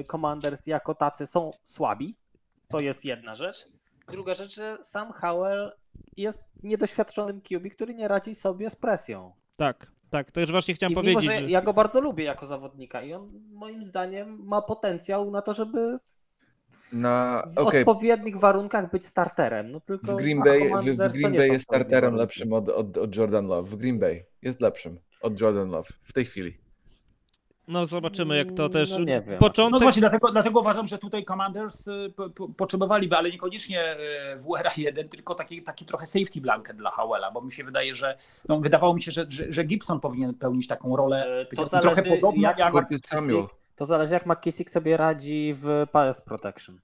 y, 0.00 0.04
Commanders 0.04 0.66
jako 0.66 0.94
tacy 0.94 1.26
są 1.26 1.52
słabi. 1.64 2.16
To 2.68 2.80
jest 2.80 3.04
jedna 3.04 3.34
rzecz. 3.34 3.64
Druga 4.10 4.34
rzecz, 4.34 4.54
że 4.54 4.78
sam 4.84 5.12
Howell 5.12 5.72
jest 6.16 6.42
niedoświadczonym 6.62 7.40
QB, 7.40 7.70
który 7.72 7.94
nie 7.94 8.08
radzi 8.08 8.34
sobie 8.34 8.70
z 8.70 8.76
presją. 8.76 9.32
Tak, 9.56 9.92
tak, 10.10 10.30
to 10.30 10.40
już 10.40 10.50
właśnie 10.50 10.74
chciałem 10.74 10.92
I 10.92 10.96
mimo, 10.96 11.02
powiedzieć, 11.02 11.36
że 11.36 11.40
że... 11.40 11.50
ja 11.50 11.62
go 11.62 11.74
bardzo 11.74 12.00
lubię 12.00 12.24
jako 12.24 12.46
zawodnika 12.46 13.02
i 13.02 13.12
on 13.12 13.26
moim 13.52 13.84
zdaniem 13.84 14.38
ma 14.44 14.62
potencjał 14.62 15.30
na 15.30 15.42
to, 15.42 15.54
żeby 15.54 15.98
Na, 16.92 17.42
w 17.56 17.58
odpowiednich 17.58 18.36
warunkach 18.36 18.90
być 18.90 19.06
starterem. 19.06 19.70
No 19.70 19.80
tylko 19.80 20.12
w 20.12 20.16
Green 20.16 20.42
Bay, 20.42 20.60
w, 20.60 20.86
w 20.86 21.12
Green 21.12 21.32
Bay 21.32 21.48
jest 21.48 21.64
starterem 21.64 22.00
warunki. 22.00 22.20
lepszym 22.20 22.52
od, 22.52 22.68
od, 22.68 22.96
od 22.96 23.16
Jordan 23.16 23.46
Love. 23.46 23.70
W 23.70 23.76
Green 23.76 23.98
Bay 23.98 24.26
jest 24.42 24.60
lepszym 24.60 24.98
od 25.20 25.40
Jordan 25.40 25.70
Love 25.70 25.88
w 26.02 26.12
tej 26.12 26.24
chwili. 26.24 26.58
No 27.68 27.86
zobaczymy 27.86 28.36
jak 28.36 28.52
to 28.52 28.68
też... 28.68 28.90
No 28.90 28.98
nie 28.98 29.20
wiem. 29.20 29.34
No 29.34 29.38
Początek... 29.38 29.82
właśnie, 29.82 30.00
dlatego, 30.00 30.32
dlatego 30.32 30.60
uważam, 30.60 30.86
że 30.86 30.98
tutaj 30.98 31.24
Commanders 31.24 31.88
y, 31.88 32.12
po, 32.16 32.30
po, 32.30 32.48
potrzebowaliby, 32.48 33.16
ale 33.16 33.30
niekoniecznie 33.30 33.96
y, 34.36 34.40
WRA1, 34.40 35.08
tylko 35.08 35.34
taki, 35.34 35.62
taki 35.62 35.84
trochę 35.84 36.06
safety 36.06 36.40
blanket 36.40 36.76
dla 36.76 36.90
Howella, 36.90 37.30
bo 37.30 37.40
mi 37.40 37.52
się 37.52 37.64
wydaje, 37.64 37.94
że 37.94 38.18
no, 38.48 38.60
wydawało 38.60 38.94
mi 38.94 39.02
się, 39.02 39.12
że, 39.12 39.26
że, 39.28 39.52
że 39.52 39.64
Gibson 39.64 40.00
powinien 40.00 40.34
pełnić 40.34 40.66
taką 40.66 40.96
rolę 40.96 41.28
E, 41.28 41.56
to 41.56 41.66
zależy, 41.66 42.02
trochę 42.02 42.10
podobną 42.10 42.42
jak 42.42 42.58
jak. 42.58 42.74
To 43.76 43.84
zależy 43.84 44.14
jak 44.14 44.26
McKissick 44.26 44.70
sobie 44.70 44.96
radzi 44.96 45.54
w 45.56 45.86
pass 45.92 46.20
protection. 46.20 46.80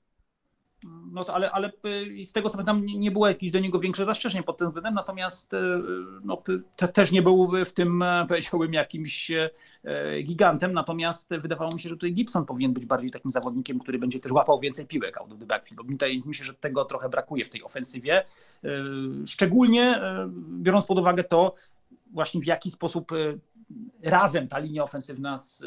No 1.14 1.24
ale, 1.28 1.50
ale 1.50 1.72
y, 1.86 2.26
z 2.26 2.32
tego 2.32 2.48
co 2.48 2.52
pamiętam, 2.52 2.86
nie 2.86 3.10
było 3.10 3.28
jakichś 3.28 3.52
do 3.52 3.58
niego 3.58 3.80
większych 3.80 4.06
zastrzeżeń 4.06 4.42
pod 4.42 4.58
tym 4.58 4.66
względem, 4.66 4.94
natomiast 4.94 5.54
y, 5.54 5.56
no, 6.24 6.42
te, 6.76 6.88
też 6.88 7.12
nie 7.12 7.22
był 7.22 7.50
w 7.64 7.72
tym, 7.72 8.02
e, 8.02 8.24
powiedziałbym, 8.28 8.72
jakimś 8.72 9.30
e, 9.30 9.50
gigantem, 10.22 10.72
natomiast 10.72 11.30
wydawało 11.30 11.74
mi 11.74 11.80
się, 11.80 11.88
że 11.88 11.94
tutaj 11.94 12.12
Gibson 12.12 12.46
powinien 12.46 12.72
być 12.72 12.86
bardziej 12.86 13.10
takim 13.10 13.30
zawodnikiem, 13.30 13.78
który 13.78 13.98
będzie 13.98 14.20
też 14.20 14.32
łapał 14.32 14.60
więcej 14.60 14.86
piłek 14.86 15.18
out 15.18 15.32
of 15.32 15.38
the 15.38 15.46
backfield, 15.46 15.76
bo 15.76 15.84
mi 15.84 15.94
tutaj 15.94 16.22
myślę, 16.26 16.46
że 16.46 16.54
tego 16.54 16.84
trochę 16.84 17.08
brakuje 17.08 17.44
w 17.44 17.50
tej 17.50 17.62
ofensywie, 17.62 18.24
szczególnie 19.26 20.00
biorąc 20.48 20.86
pod 20.86 20.98
uwagę 20.98 21.24
to 21.24 21.54
właśnie 22.12 22.40
w 22.40 22.46
jaki 22.46 22.70
sposób 22.70 23.12
razem 24.02 24.48
ta 24.48 24.58
linia 24.58 24.84
ofensywna 24.84 25.38
z 25.38 25.64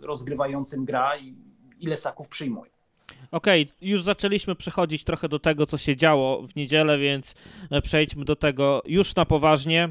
rozgrywającym 0.00 0.84
gra 0.84 1.16
i 1.16 1.34
ile 1.80 1.96
saków 1.96 2.28
przyjmuje. 2.28 2.79
Okej, 3.30 3.72
już 3.80 4.02
zaczęliśmy 4.02 4.54
przechodzić 4.54 5.04
trochę 5.04 5.28
do 5.28 5.38
tego, 5.38 5.66
co 5.66 5.78
się 5.78 5.96
działo 5.96 6.42
w 6.42 6.56
niedzielę, 6.56 6.98
więc 6.98 7.34
e, 7.70 7.82
przejdźmy 7.82 8.24
do 8.24 8.36
tego 8.36 8.82
już 8.86 9.14
na 9.14 9.24
poważnie. 9.24 9.88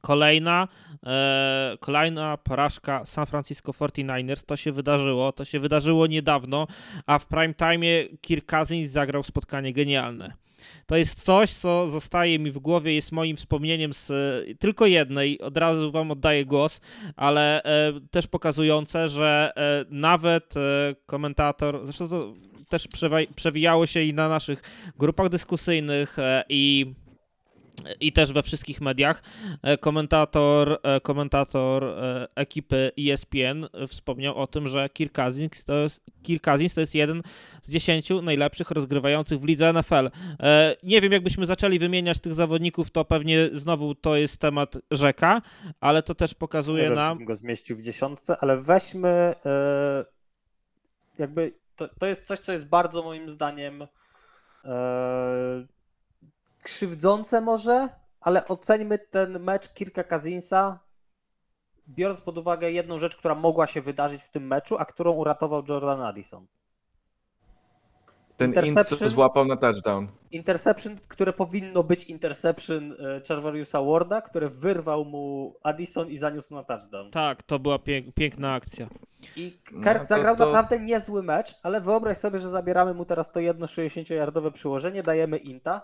Kolejna, 0.00 0.68
e, 1.06 1.76
kolejna 1.80 2.36
porażka 2.36 3.04
San 3.04 3.26
Francisco 3.26 3.72
49ers. 3.72 4.44
To 4.44 4.56
się 4.56 4.72
wydarzyło, 4.72 5.32
to 5.32 5.44
się 5.44 5.60
wydarzyło 5.60 6.06
niedawno, 6.06 6.66
a 7.06 7.18
w 7.18 7.26
prime 7.26 7.54
time 7.54 8.18
Kirk 8.20 8.46
Cousins 8.46 8.90
zagrał 8.90 9.22
spotkanie 9.22 9.72
genialne. 9.72 10.41
To 10.86 10.96
jest 10.96 11.24
coś, 11.24 11.52
co 11.52 11.88
zostaje 11.88 12.38
mi 12.38 12.50
w 12.50 12.58
głowie, 12.58 12.94
jest 12.94 13.12
moim 13.12 13.36
wspomnieniem 13.36 13.92
z 13.92 14.10
e, 14.10 14.54
tylko 14.54 14.86
jednej, 14.86 15.40
od 15.40 15.56
razu 15.56 15.92
wam 15.92 16.10
oddaję 16.10 16.46
głos, 16.46 16.80
ale 17.16 17.62
e, 17.62 17.92
też 18.10 18.26
pokazujące, 18.26 19.08
że 19.08 19.52
e, 19.56 19.84
nawet 19.90 20.56
e, 20.56 20.94
komentator, 21.06 21.80
zresztą 21.84 22.08
to 22.08 22.34
też 22.68 22.88
przewijało 23.36 23.86
się 23.86 24.02
i 24.02 24.14
na 24.14 24.28
naszych 24.28 24.62
grupach 24.98 25.28
dyskusyjnych 25.28 26.16
i 26.48 26.94
i 28.00 28.12
też 28.12 28.32
we 28.32 28.42
wszystkich 28.42 28.80
mediach. 28.80 29.22
E, 29.62 29.78
Komentator, 29.78 30.78
e, 30.82 31.00
komentator 31.00 31.84
e, 31.84 32.28
ekipy 32.34 32.92
ESPN 32.98 33.66
wspomniał 33.88 34.36
o 34.36 34.46
tym, 34.46 34.68
że 34.68 34.88
Kirk 34.88 35.12
Cousins 35.12 35.64
to 35.64 35.74
jest, 35.74 36.04
Kirk 36.22 36.44
Cousins 36.44 36.74
to 36.74 36.80
jest 36.80 36.94
jeden 36.94 37.22
z 37.62 37.72
dziesięciu 37.72 38.22
najlepszych 38.22 38.70
rozgrywających 38.70 39.40
w 39.40 39.44
lidze 39.44 39.72
NFL. 39.72 40.10
Nie 40.82 41.00
wiem, 41.00 41.12
jakbyśmy 41.12 41.46
zaczęli 41.46 41.78
wymieniać 41.78 42.20
tych 42.20 42.34
zawodników, 42.34 42.90
to 42.90 43.04
pewnie 43.04 43.48
znowu 43.52 43.94
to 43.94 44.16
jest 44.16 44.40
temat 44.40 44.74
rzeka, 44.90 45.42
ale 45.80 46.02
to 46.02 46.14
też 46.14 46.30
Nie 46.30 46.38
pokazuje 46.38 46.84
wiem, 46.84 46.94
nam... 46.94 47.18
bym 47.18 47.26
go 47.26 47.36
zmieścił 47.36 47.76
w 47.76 47.82
dziesiątce, 47.82 48.36
ale 48.40 48.56
weźmy 48.56 49.34
jakby 51.18 51.52
to, 51.76 51.88
to 51.88 52.06
jest 52.06 52.26
coś, 52.26 52.38
co 52.38 52.52
jest 52.52 52.66
bardzo 52.66 53.02
moim 53.02 53.30
zdaniem 53.30 53.86
krzywdzące 56.62 57.40
może, 57.40 57.88
ale 58.20 58.48
oceńmy 58.48 58.98
ten 58.98 59.38
mecz 59.38 59.68
Kirka 59.68 60.04
Kazinsa 60.04 60.78
biorąc 61.88 62.20
pod 62.20 62.38
uwagę 62.38 62.70
jedną 62.72 62.98
rzecz, 62.98 63.16
która 63.16 63.34
mogła 63.34 63.66
się 63.66 63.80
wydarzyć 63.80 64.22
w 64.22 64.30
tym 64.30 64.46
meczu, 64.46 64.76
a 64.78 64.84
którą 64.84 65.12
uratował 65.12 65.62
Jordan 65.68 66.00
Addison. 66.02 66.46
Ten 68.36 68.50
Interception? 68.50 68.98
int 69.06 69.10
złapał 69.14 69.44
na 69.44 69.56
touchdown. 69.56 70.08
Interception, 70.30 70.96
które 71.08 71.32
powinno 71.32 71.82
być 71.82 72.04
interception 72.04 72.92
e, 72.92 72.96
Charvariusa 73.28 73.82
Warda, 73.82 74.20
które 74.20 74.48
wyrwał 74.48 75.04
mu 75.04 75.54
Addison 75.62 76.10
i 76.10 76.16
zaniósł 76.16 76.54
na 76.54 76.64
touchdown. 76.64 77.10
Tak, 77.10 77.42
to 77.42 77.58
była 77.58 77.76
pięk- 77.78 78.12
piękna 78.14 78.54
akcja. 78.54 78.88
I 79.36 79.58
No 79.72 79.82
Kirk 79.84 79.98
to- 79.98 80.04
zagrał 80.04 80.36
to- 80.36 80.46
naprawdę 80.46 80.78
niezły 80.78 81.22
mecz, 81.22 81.54
ale 81.62 81.80
wyobraź 81.80 82.18
sobie, 82.18 82.38
że 82.38 82.48
zabieramy 82.48 82.94
mu 82.94 83.04
teraz 83.04 83.32
to 83.32 83.40
jedno 83.40 83.66
60-yardowe 83.66 84.50
przyłożenie, 84.52 85.02
dajemy 85.02 85.36
Inta. 85.38 85.80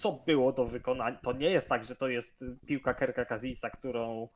Co 0.00 0.12
było 0.12 0.52
do 0.52 0.64
wykonania? 0.64 1.18
To 1.22 1.32
nie 1.32 1.50
jest 1.50 1.68
tak, 1.68 1.84
że 1.84 1.96
to 1.96 2.08
jest 2.08 2.44
piłka 2.66 2.94
Kerka 2.94 3.24
Kazisa, 3.24 3.70
którą 3.70 4.28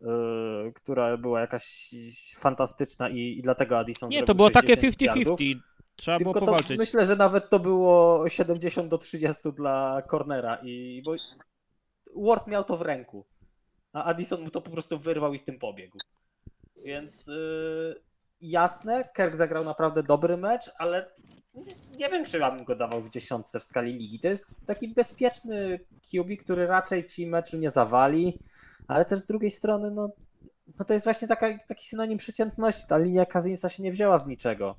yy, 0.00 0.72
która 0.74 1.16
była 1.16 1.40
jakaś 1.40 1.90
fantastyczna 2.38 3.08
i, 3.08 3.18
i 3.38 3.42
dlatego 3.42 3.78
Addison 3.78 4.08
Nie, 4.08 4.22
to 4.22 4.34
było 4.34 4.50
takie 4.50 4.76
60 4.76 5.02
yardów. 5.02 5.40
50-50. 5.40 5.58
Trzeba 5.96 6.18
było 6.18 6.32
Tylko 6.32 6.46
to 6.46 6.52
powalczyć. 6.52 6.78
myślę, 6.78 7.06
że 7.06 7.16
nawet 7.16 7.50
to 7.50 7.58
było 7.58 8.28
70 8.28 8.88
do 8.88 8.98
30 8.98 9.52
dla 9.52 10.02
cornera 10.10 10.58
i 10.62 11.02
bo 11.04 11.14
Ward 12.16 12.46
miał 12.46 12.64
to 12.64 12.76
w 12.76 12.82
ręku, 12.82 13.26
a 13.92 14.04
Addison 14.04 14.40
mu 14.40 14.50
to 14.50 14.60
po 14.60 14.70
prostu 14.70 14.98
wyrwał 14.98 15.34
i 15.34 15.38
z 15.38 15.44
tym 15.44 15.58
pobiegł. 15.58 15.98
Więc 16.84 17.26
yy, 17.26 18.02
jasne, 18.40 19.08
Kirk 19.16 19.36
zagrał 19.36 19.64
naprawdę 19.64 20.02
dobry 20.02 20.36
mecz, 20.36 20.70
ale 20.78 21.10
nie, 21.98 22.08
wiem, 22.08 22.24
czy 22.24 22.38
bym 22.38 22.64
go 22.64 22.76
dawał 22.76 23.02
w 23.02 23.10
dziesiątce 23.10 23.60
w 23.60 23.64
skali 23.64 23.92
ligi. 23.92 24.20
To 24.20 24.28
jest 24.28 24.54
taki 24.66 24.88
bezpieczny 24.88 25.80
QB, 26.10 26.42
który 26.44 26.66
raczej 26.66 27.06
ci 27.06 27.26
meczu 27.26 27.58
nie 27.58 27.70
zawali, 27.70 28.38
ale 28.88 29.04
też 29.04 29.20
z 29.20 29.26
drugiej 29.26 29.50
strony, 29.50 29.90
no, 29.90 30.10
no 30.78 30.84
to 30.84 30.94
jest 30.94 31.06
właśnie 31.06 31.28
taka, 31.28 31.58
taki 31.58 31.86
synonim 31.86 32.18
przeciętności. 32.18 32.86
Ta 32.88 32.98
linia 32.98 33.26
Kazinsa 33.26 33.68
się 33.68 33.82
nie 33.82 33.92
wzięła 33.92 34.18
z 34.18 34.26
niczego. 34.26 34.76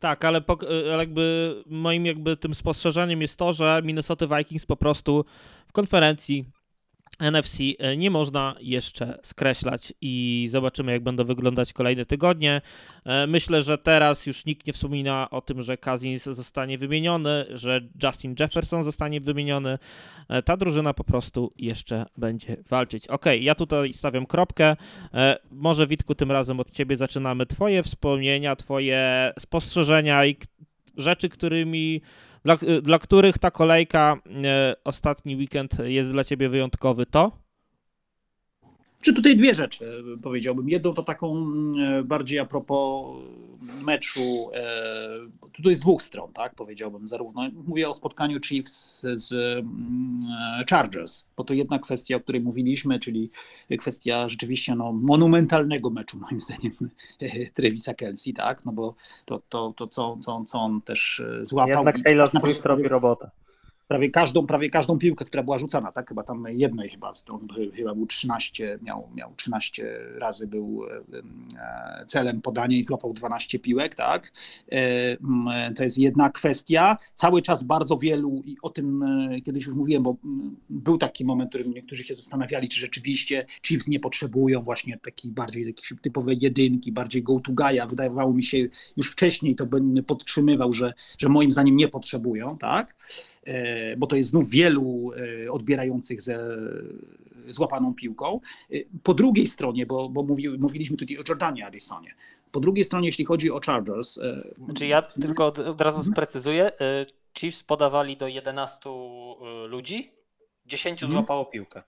Tak, 0.00 0.24
ale, 0.24 0.40
pok- 0.40 0.66
ale 0.92 0.98
jakby 0.98 1.54
moim 1.66 2.06
jakby 2.06 2.36
tym 2.36 2.54
spostrzeżeniem 2.54 3.22
jest 3.22 3.36
to, 3.36 3.52
że 3.52 3.82
Minnesota 3.84 4.36
Vikings 4.36 4.66
po 4.66 4.76
prostu 4.76 5.24
w 5.68 5.72
konferencji 5.72 6.44
NFC 7.20 7.58
e, 7.78 7.96
nie 7.96 8.10
można 8.10 8.54
jeszcze 8.60 9.18
skreślać 9.22 9.92
i 10.00 10.46
zobaczymy, 10.50 10.92
jak 10.92 11.02
będą 11.02 11.24
wyglądać 11.24 11.72
kolejne 11.72 12.04
tygodnie. 12.04 12.60
E, 13.04 13.26
Myślę, 13.26 13.62
że 13.62 13.78
teraz 13.78 14.26
już 14.26 14.46
nikt 14.46 14.66
nie 14.66 14.72
wspomina 14.72 15.30
o 15.30 15.40
tym, 15.40 15.62
że 15.62 15.76
Cousins 15.78 16.24
zostanie 16.24 16.78
wymieniony, 16.78 17.46
że 17.50 17.80
Justin 18.02 18.34
Jefferson 18.40 18.84
zostanie 18.84 19.20
wymieniony. 19.20 19.78
E, 20.28 20.42
Ta 20.42 20.56
drużyna 20.56 20.94
po 20.94 21.04
prostu 21.04 21.52
jeszcze 21.56 22.06
będzie 22.16 22.56
walczyć. 22.68 23.08
Ok, 23.08 23.24
ja 23.40 23.54
tutaj 23.54 23.92
stawiam 23.92 24.26
kropkę. 24.26 24.76
Może 25.50 25.86
Witku, 25.86 26.14
tym 26.14 26.32
razem 26.32 26.60
od 26.60 26.70
ciebie 26.70 26.96
zaczynamy. 26.96 27.46
Twoje 27.46 27.82
wspomnienia, 27.82 28.56
twoje 28.56 29.32
spostrzeżenia 29.38 30.26
i 30.26 30.36
rzeczy, 30.96 31.28
którymi 31.28 32.00
dla, 32.44 32.56
dla 32.82 32.98
których 32.98 33.38
ta 33.38 33.50
kolejka 33.50 34.16
e, 34.44 34.76
ostatni 34.84 35.36
weekend 35.36 35.78
jest 35.84 36.10
dla 36.10 36.24
ciebie 36.24 36.48
wyjątkowy, 36.48 37.06
to? 37.06 37.43
Czy 39.04 39.14
tutaj 39.14 39.36
dwie 39.36 39.54
rzeczy 39.54 40.04
powiedziałbym. 40.22 40.68
Jedną 40.68 40.94
to 40.94 41.02
taką 41.02 41.46
e, 41.80 42.02
bardziej 42.02 42.38
a 42.38 42.44
propos 42.44 43.06
meczu. 43.86 44.50
e, 44.54 45.50
Tutaj 45.52 45.74
z 45.74 45.80
dwóch 45.80 46.02
stron, 46.02 46.32
tak 46.32 46.54
powiedziałbym. 46.54 47.08
Zarówno 47.08 47.42
mówię 47.66 47.88
o 47.88 47.94
spotkaniu 47.94 48.40
Chiefs 48.40 49.06
z 49.14 49.32
mm, 49.32 50.20
e, 50.60 50.64
Chargers, 50.70 51.24
bo 51.36 51.44
to 51.44 51.54
jedna 51.54 51.78
kwestia, 51.78 52.16
o 52.16 52.20
której 52.20 52.40
mówiliśmy, 52.40 52.98
czyli 52.98 53.30
kwestia 53.78 54.28
rzeczywiście 54.28 54.74
no, 54.74 54.92
monumentalnego 54.92 55.90
meczu, 55.90 56.18
moim 56.18 56.40
zdaniem, 56.40 56.72
Trevisa 57.54 57.94
Kelsey, 57.94 58.34
tak? 58.34 58.64
No 58.64 58.72
bo 58.72 58.94
to, 59.24 59.42
to, 59.48 59.74
to 59.76 59.86
co, 59.86 60.16
co, 60.20 60.44
co 60.44 60.58
on 60.58 60.80
też 60.80 61.22
złapał. 61.42 61.68
Jednak 61.68 62.02
Taylor 62.04 62.30
Swift 62.30 62.66
robi 62.66 62.88
robotę. 62.88 63.30
Prawie 63.88 64.10
każdą, 64.10 64.46
prawie 64.46 64.70
każdą 64.70 64.98
piłkę, 64.98 65.24
która 65.24 65.42
była 65.42 65.58
rzucana, 65.58 65.92
tak? 65.92 66.08
Chyba 66.08 66.22
tam 66.22 66.44
jednej 66.48 66.88
chyba, 66.88 67.14
stąd 67.14 67.52
chyba 67.76 67.94
był 67.94 68.06
13, 68.06 68.78
miał, 68.82 69.08
miał 69.14 69.34
13 69.36 69.98
razy 70.18 70.46
był 70.46 70.82
e, 70.86 72.06
celem 72.06 72.42
podania 72.42 72.76
i 72.76 72.84
złapał 72.84 73.12
12 73.12 73.58
piłek, 73.58 73.94
tak? 73.94 74.32
To 75.76 75.84
jest 75.84 75.98
jedna 75.98 76.30
kwestia. 76.30 76.96
Cały 77.14 77.42
czas 77.42 77.62
bardzo 77.62 77.96
wielu, 77.96 78.42
i 78.44 78.56
o 78.62 78.70
tym 78.70 79.02
e, 79.02 79.40
kiedyś 79.40 79.66
już 79.66 79.74
mówiłem, 79.74 80.02
bo 80.02 80.16
był 80.70 80.98
taki 80.98 81.24
moment, 81.24 81.50
w 81.50 81.52
którym 81.52 81.72
niektórzy 81.72 82.04
się 82.04 82.14
zastanawiali, 82.14 82.68
czy 82.68 82.80
rzeczywiście 82.80 83.46
Chiefs 83.62 83.88
nie 83.88 84.00
potrzebują 84.00 84.62
właśnie 84.62 84.98
takiej 84.98 85.30
bardziej 85.30 85.66
jakiejś 85.66 85.92
typowej 86.02 86.38
jedynki, 86.40 86.92
bardziej 86.92 87.22
go 87.22 87.40
to 87.40 87.52
guy'a. 87.52 87.88
Wydawało 87.90 88.32
mi 88.32 88.42
się 88.42 88.58
już 88.96 89.10
wcześniej, 89.10 89.54
to 89.54 89.66
będę 89.66 90.02
podtrzymywał, 90.02 90.72
że, 90.72 90.94
że 91.18 91.28
moim 91.28 91.50
zdaniem 91.50 91.76
nie 91.76 91.88
potrzebują, 91.88 92.58
tak? 92.58 92.94
E, 93.46 93.96
bo 93.96 94.06
to 94.06 94.16
jest 94.16 94.28
znów 94.28 94.48
wielu 94.50 95.10
e, 95.46 95.52
odbierających 95.52 96.22
ze 96.22 96.48
złapaną 97.48 97.94
piłką. 97.94 98.40
E, 98.72 98.76
Po 99.02 99.14
drugiej 99.14 99.46
stronie, 99.46 99.86
bo, 99.86 100.08
bo 100.08 100.22
mówi, 100.22 100.48
mówiliśmy 100.58 100.96
tutaj 100.96 101.18
o 101.18 101.22
Jordanie 101.28 101.66
Addisonie, 101.66 102.14
po 102.52 102.60
drugiej 102.60 102.84
stronie, 102.84 103.08
jeśli 103.08 103.24
chodzi 103.24 103.50
o 103.50 103.60
Chargers, 103.66 104.20
Znaczy 104.56 104.86
ja 104.86 105.02
tylko 105.02 105.46
od, 105.46 105.58
od 105.58 105.80
razu 105.80 106.12
sprecyzuję. 106.12 106.72
y, 106.80 107.06
Chiefs 107.38 107.62
podawali 107.62 108.16
do 108.16 108.28
11 108.28 108.90
y, 108.90 109.68
ludzi, 109.68 110.12
10 110.66 111.02
Mhm. 111.02 111.12
złapało 111.20 111.44
piłkę. 111.44 111.82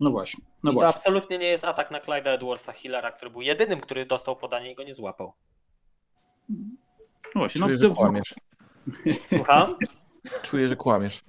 no 0.00 0.10
właśnie, 0.10 0.44
no 0.62 0.70
I 0.70 0.74
to 0.74 0.80
właśnie. 0.80 0.96
absolutnie 0.96 1.38
nie 1.38 1.46
jest 1.46 1.64
atak 1.64 1.90
na 1.90 2.00
Clyda 2.00 2.30
Edwardsa 2.30 2.72
Hillera, 2.72 3.10
który 3.12 3.30
był 3.30 3.42
jedynym, 3.42 3.80
który 3.80 4.06
dostał 4.06 4.36
podanie 4.36 4.72
i 4.72 4.74
go 4.74 4.82
nie 4.82 4.94
złapał. 4.94 5.32
No 7.34 7.40
właśnie, 7.40 7.60
no, 7.60 7.76
że 7.76 7.88
to- 7.88 7.94
kłamiesz. 7.94 8.34
Słucham? 9.24 9.74
Czuję, 10.42 10.68
że 10.68 10.76
kłamiesz. 10.76 11.24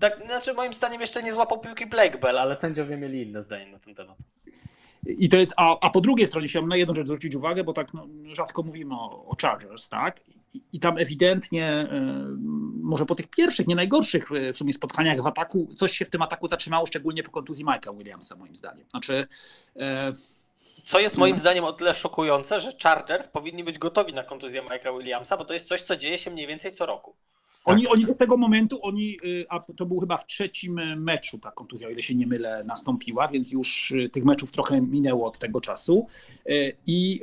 Tak, 0.00 0.26
znaczy 0.26 0.54
moim 0.54 0.74
zdaniem 0.74 1.00
jeszcze 1.00 1.22
nie 1.22 1.32
złapał 1.32 1.60
piłki 1.60 1.86
Blake 1.86 2.18
Bell, 2.18 2.38
ale 2.38 2.56
sędziowie 2.56 2.96
mieli 2.96 3.22
inne 3.22 3.42
zdanie 3.42 3.72
na 3.72 3.78
ten 3.78 3.94
temat. 3.94 4.16
I 5.06 5.28
to 5.28 5.36
jest, 5.36 5.52
a, 5.56 5.78
a 5.80 5.90
po 5.90 6.00
drugiej 6.00 6.26
stronie 6.26 6.48
chciałbym 6.48 6.68
na 6.68 6.76
jedną 6.76 6.94
rzecz 6.94 7.06
zwrócić 7.06 7.34
uwagę, 7.34 7.64
bo 7.64 7.72
tak 7.72 7.94
no, 7.94 8.06
rzadko 8.32 8.62
mówimy 8.62 8.94
o, 8.94 9.26
o 9.26 9.36
Chargers, 9.42 9.88
tak? 9.88 10.20
I, 10.54 10.60
I 10.72 10.80
tam 10.80 10.98
ewidentnie, 10.98 11.66
e, 11.66 11.86
może 12.82 13.06
po 13.06 13.14
tych 13.14 13.26
pierwszych, 13.26 13.66
nie 13.66 13.76
najgorszych 13.76 14.32
e, 14.32 14.52
w 14.52 14.56
sumie 14.56 14.72
spotkaniach 14.72 15.22
w 15.22 15.26
ataku, 15.26 15.68
coś 15.76 15.96
się 15.96 16.04
w 16.04 16.10
tym 16.10 16.22
ataku 16.22 16.48
zatrzymało, 16.48 16.86
szczególnie 16.86 17.22
po 17.22 17.30
kontuzji 17.30 17.64
Mike'a 17.64 17.98
Williamsa, 17.98 18.36
moim 18.36 18.56
zdaniem. 18.56 18.86
Znaczy, 18.90 19.26
e, 19.76 20.12
Co 20.84 21.00
jest 21.00 21.18
moim 21.18 21.38
zdaniem 21.38 21.64
o 21.64 21.72
tyle 21.72 21.94
szokujące, 21.94 22.60
że 22.60 22.72
Chargers 22.82 23.28
powinni 23.28 23.64
być 23.64 23.78
gotowi 23.78 24.14
na 24.14 24.22
kontuzję 24.22 24.62
Mike'a 24.62 24.98
Williamsa, 24.98 25.36
bo 25.36 25.44
to 25.44 25.54
jest 25.54 25.68
coś, 25.68 25.82
co 25.82 25.96
dzieje 25.96 26.18
się 26.18 26.30
mniej 26.30 26.46
więcej 26.46 26.72
co 26.72 26.86
roku. 26.86 27.14
Oni, 27.72 27.86
oni 27.86 28.06
do 28.06 28.14
tego 28.14 28.36
momentu, 28.36 28.78
oni, 28.82 29.16
y, 29.24 29.46
a 29.48 29.60
to 29.60 29.86
był 29.86 30.00
chyba 30.00 30.16
w 30.16 30.26
trzecim 30.26 30.78
y, 30.78 30.96
meczu 30.96 31.38
ta 31.38 31.50
kontuzja, 31.50 31.88
o 31.88 31.90
ile 31.90 32.02
się 32.02 32.14
nie 32.14 32.26
mylę, 32.26 32.64
nastąpiła, 32.64 33.28
więc 33.28 33.52
już 33.52 33.90
y, 33.90 34.08
tych 34.08 34.24
meczów 34.24 34.52
trochę 34.52 34.80
minęło 34.80 35.26
od 35.26 35.38
tego 35.38 35.60
czasu. 35.60 36.06
I 36.86 37.20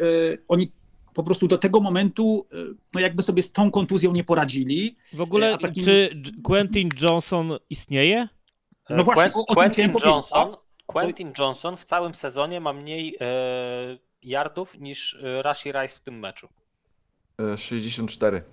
oni 0.47 0.71
po 1.13 1.23
prostu 1.23 1.47
do 1.47 1.57
tego 1.57 1.79
momentu, 1.79 2.45
no 2.93 2.99
jakby 2.99 3.23
sobie 3.23 3.41
z 3.41 3.51
tą 3.51 3.71
kontuzją 3.71 4.11
nie 4.11 4.23
poradzili. 4.23 4.95
W 5.13 5.21
ogóle, 5.21 5.57
takim- 5.57 5.83
czy 5.83 6.21
Quentin 6.43 6.89
Johnson 7.01 7.51
istnieje? 7.69 8.27
No 8.89 9.03
właśnie, 9.03 9.23
Quen- 9.23 9.43
o- 9.47 9.53
Quentin 9.53 9.91
Johnson, 10.05 10.55
Quentin 10.85 11.31
Johnson 11.39 11.77
w 11.77 11.83
całym 11.85 12.15
sezonie 12.15 12.59
ma 12.59 12.73
mniej 12.73 13.17
e, 13.21 13.97
yardów 14.23 14.79
niż 14.79 15.13
e, 15.23 15.41
Rashi 15.41 15.71
Rice 15.71 15.95
w 15.95 15.99
tym 15.99 16.19
meczu. 16.19 16.47
E, 17.53 17.57
64. 17.57 18.43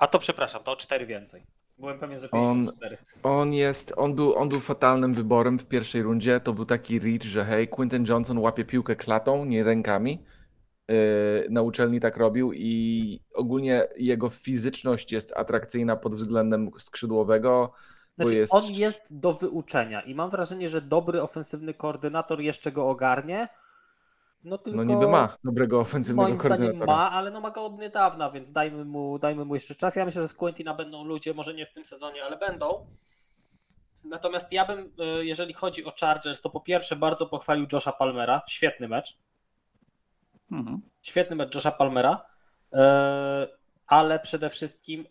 A 0.00 0.06
to 0.06 0.18
przepraszam, 0.18 0.62
to 0.62 0.72
o 0.72 0.76
4 0.76 1.06
więcej. 1.06 1.46
Byłem 1.78 1.98
pewien, 1.98 2.18
że 2.18 2.30
On- 2.30 2.46
54. 2.46 2.98
On 3.22 3.52
jest, 3.52 3.92
on 3.96 4.14
był, 4.14 4.34
on 4.34 4.48
był 4.48 4.60
fatalnym 4.60 5.14
wyborem 5.14 5.58
w 5.58 5.66
pierwszej 5.66 6.02
rundzie. 6.02 6.40
To 6.40 6.52
był 6.52 6.64
taki 6.64 6.98
reach, 6.98 7.22
że 7.22 7.44
hej, 7.44 7.68
Quinton 7.68 8.04
Johnson 8.08 8.38
łapie 8.38 8.64
piłkę 8.64 8.96
klatą, 8.96 9.44
nie 9.44 9.64
rękami. 9.64 10.24
Yy, 10.88 10.96
na 11.50 11.62
uczelni 11.62 12.00
tak 12.00 12.16
robił 12.16 12.52
i 12.52 13.20
ogólnie 13.34 13.88
jego 13.96 14.28
fizyczność 14.28 15.12
jest 15.12 15.32
atrakcyjna 15.36 15.96
pod 15.96 16.14
względem 16.14 16.70
skrzydłowego. 16.78 17.72
bo 18.18 18.24
Znaczy, 18.24 18.38
jest... 18.38 18.54
on 18.54 18.64
jest 18.72 19.18
do 19.18 19.32
wyuczenia 19.32 20.00
i 20.00 20.14
mam 20.14 20.30
wrażenie, 20.30 20.68
że 20.68 20.82
dobry 20.82 21.22
ofensywny 21.22 21.74
koordynator 21.74 22.40
jeszcze 22.40 22.72
go 22.72 22.88
ogarnie. 22.88 23.48
No 24.44 24.58
tylko 24.58 24.76
No 24.76 24.84
niby 24.84 25.08
ma 25.08 25.36
dobrego 25.44 25.80
ofensywnego 25.80 26.28
moim 26.28 26.40
zdaniem 26.40 26.58
koordynatora. 26.58 26.98
ma, 26.98 27.10
ale 27.10 27.30
no 27.30 27.40
ma 27.40 27.50
go 27.50 27.64
od 27.64 27.78
niedawna, 27.78 28.30
więc 28.30 28.52
dajmy 28.52 28.84
mu, 28.84 29.18
dajmy 29.18 29.44
mu 29.44 29.54
jeszcze 29.54 29.74
czas. 29.74 29.96
Ja 29.96 30.04
myślę, 30.04 30.22
że 30.22 30.28
z 30.28 30.34
Quentina 30.34 30.74
będą 30.74 31.04
ludzie, 31.04 31.34
może 31.34 31.54
nie 31.54 31.66
w 31.66 31.72
tym 31.72 31.84
sezonie, 31.84 32.24
ale 32.24 32.36
będą. 32.36 32.86
Natomiast 34.04 34.52
ja 34.52 34.66
bym, 34.66 34.92
e, 34.98 35.24
jeżeli 35.24 35.52
chodzi 35.52 35.84
o 35.84 35.92
Chargers, 36.00 36.40
to 36.40 36.50
po 36.50 36.60
pierwsze 36.60 36.96
bardzo 36.96 37.26
pochwalił 37.26 37.66
Josha 37.72 37.92
Palmera. 37.92 38.42
Świetny 38.48 38.88
mecz. 38.88 39.18
Mhm. 40.52 40.80
Świetny 41.02 41.36
mecz 41.36 41.54
Josha 41.54 41.70
Palmera. 41.70 42.24
E, 42.72 43.48
Ale 43.86 44.20
przede 44.20 44.50
wszystkim 44.50 45.06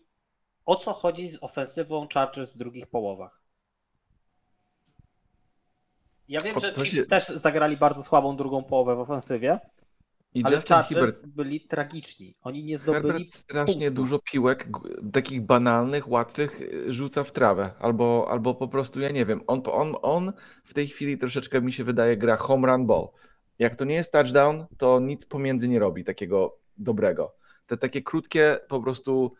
o 0.64 0.76
co 0.76 0.92
chodzi 0.92 1.28
z 1.28 1.42
ofensywą 1.42 2.08
Chargers 2.14 2.52
w 2.52 2.56
drugich 2.56 2.86
połowach? 2.86 3.39
Ja 6.30 6.40
wiem, 6.40 6.58
że 6.60 6.72
Chiefs 6.72 7.06
też 7.06 7.28
zagrali 7.28 7.76
bardzo 7.76 8.02
słabą 8.02 8.36
drugą 8.36 8.64
połowę 8.64 8.96
w 8.96 9.00
ofensywie, 9.00 9.58
I 10.34 10.44
ale 10.44 10.56
Justin 10.56 10.76
Herbert, 10.76 11.26
byli 11.26 11.60
tragiczni. 11.60 12.36
Oni 12.42 12.64
nie 12.64 12.78
zdobyli 12.78 13.12
Herbert 13.12 13.32
strasznie 13.32 13.86
punktu. 13.86 14.02
dużo 14.02 14.18
piłek, 14.18 14.68
takich 15.12 15.40
banalnych, 15.40 16.08
łatwych, 16.08 16.60
rzuca 16.88 17.24
w 17.24 17.32
trawę. 17.32 17.72
Albo, 17.78 18.26
albo 18.30 18.54
po 18.54 18.68
prostu, 18.68 19.00
ja 19.00 19.10
nie 19.10 19.26
wiem, 19.26 19.40
on, 19.46 19.62
on, 19.66 19.94
on 20.02 20.32
w 20.64 20.74
tej 20.74 20.86
chwili 20.86 21.18
troszeczkę 21.18 21.60
mi 21.60 21.72
się 21.72 21.84
wydaje 21.84 22.16
gra 22.16 22.36
home 22.36 22.68
run 22.68 22.86
ball. 22.86 23.08
Jak 23.58 23.74
to 23.74 23.84
nie 23.84 23.94
jest 23.94 24.12
touchdown, 24.12 24.66
to 24.76 25.00
nic 25.00 25.26
pomiędzy 25.26 25.68
nie 25.68 25.78
robi 25.78 26.04
takiego 26.04 26.58
dobrego. 26.78 27.34
Te 27.66 27.76
takie 27.76 28.02
krótkie 28.02 28.58
po 28.68 28.80
prostu 28.80 29.34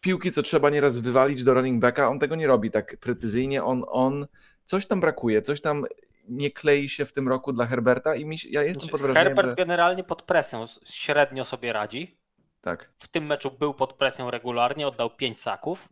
piłki, 0.00 0.32
co 0.32 0.42
trzeba 0.42 0.70
nieraz 0.70 0.98
wywalić 0.98 1.44
do 1.44 1.54
running 1.54 1.80
backa, 1.80 2.08
on 2.08 2.18
tego 2.18 2.36
nie 2.36 2.46
robi 2.46 2.70
tak 2.70 2.96
precyzyjnie. 2.96 3.64
On, 3.64 3.84
on 3.88 4.26
coś 4.64 4.86
tam 4.86 5.00
brakuje, 5.00 5.42
coś 5.42 5.60
tam 5.60 5.84
nie 6.28 6.50
klei 6.50 6.88
się 6.88 7.04
w 7.04 7.12
tym 7.12 7.28
roku 7.28 7.52
dla 7.52 7.66
Herberta 7.66 8.14
i 8.16 8.24
mi 8.24 8.36
ja 8.50 8.62
jestem 8.62 8.88
pod 8.88 9.00
wrażeniem, 9.00 9.24
Herbert 9.24 9.48
że 9.48 9.54
generalnie 9.54 10.04
pod 10.04 10.22
presją 10.22 10.66
średnio 10.84 11.44
sobie 11.44 11.72
radzi. 11.72 12.18
tak. 12.60 12.92
W 12.98 13.08
tym 13.08 13.26
meczu 13.26 13.50
był 13.50 13.74
pod 13.74 13.92
presją 13.92 14.30
regularnie, 14.30 14.88
oddał 14.88 15.10
5 15.10 15.40
saków. 15.40 15.88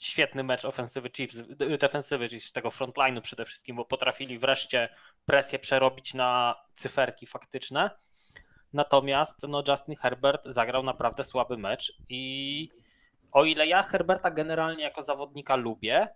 Świetny 0.00 0.44
mecz 0.44 0.64
ofensywy 0.64 1.10
Chiefs, 1.10 1.36
d- 1.36 1.78
defensywy 1.78 2.28
Chiefs, 2.28 2.52
tego 2.52 2.68
frontline'u 2.68 3.20
przede 3.20 3.44
wszystkim, 3.44 3.76
bo 3.76 3.84
potrafili 3.84 4.38
wreszcie 4.38 4.88
presję 5.24 5.58
przerobić 5.58 6.14
na 6.14 6.54
cyferki 6.74 7.26
faktyczne. 7.26 7.90
Natomiast 8.72 9.42
no, 9.48 9.62
Justin 9.68 9.96
Herbert 9.96 10.42
zagrał 10.46 10.82
naprawdę 10.82 11.24
słaby 11.24 11.58
mecz 11.58 11.92
i 12.08 12.68
o 13.32 13.44
ile 13.44 13.66
ja 13.66 13.82
Herberta 13.82 14.30
generalnie 14.30 14.84
jako 14.84 15.02
zawodnika 15.02 15.56
lubię, 15.56 16.08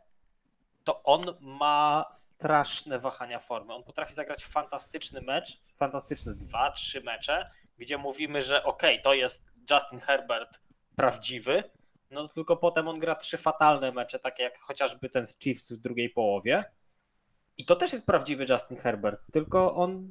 to 0.86 1.02
on 1.02 1.24
ma 1.40 2.04
straszne 2.10 2.98
wahania 2.98 3.38
formy. 3.38 3.74
On 3.74 3.84
potrafi 3.84 4.14
zagrać 4.14 4.44
fantastyczny 4.44 5.20
mecz, 5.20 5.60
fantastyczne 5.74 6.34
dwa, 6.34 6.70
trzy 6.70 7.00
mecze, 7.00 7.50
gdzie 7.78 7.98
mówimy, 7.98 8.42
że 8.42 8.64
okej, 8.64 9.02
to 9.02 9.14
jest 9.14 9.44
Justin 9.70 10.00
Herbert 10.00 10.60
prawdziwy, 10.96 11.64
no 12.10 12.28
tylko 12.28 12.56
potem 12.56 12.88
on 12.88 12.98
gra 12.98 13.14
trzy 13.14 13.38
fatalne 13.38 13.92
mecze, 13.92 14.18
takie 14.18 14.42
jak 14.42 14.58
chociażby 14.58 15.08
ten 15.08 15.26
z 15.26 15.38
Chiefs 15.38 15.72
w 15.72 15.80
drugiej 15.80 16.10
połowie. 16.10 16.64
I 17.58 17.64
to 17.64 17.76
też 17.76 17.92
jest 17.92 18.06
prawdziwy 18.06 18.46
Justin 18.48 18.76
Herbert, 18.76 19.20
tylko 19.32 19.74
on 19.74 20.10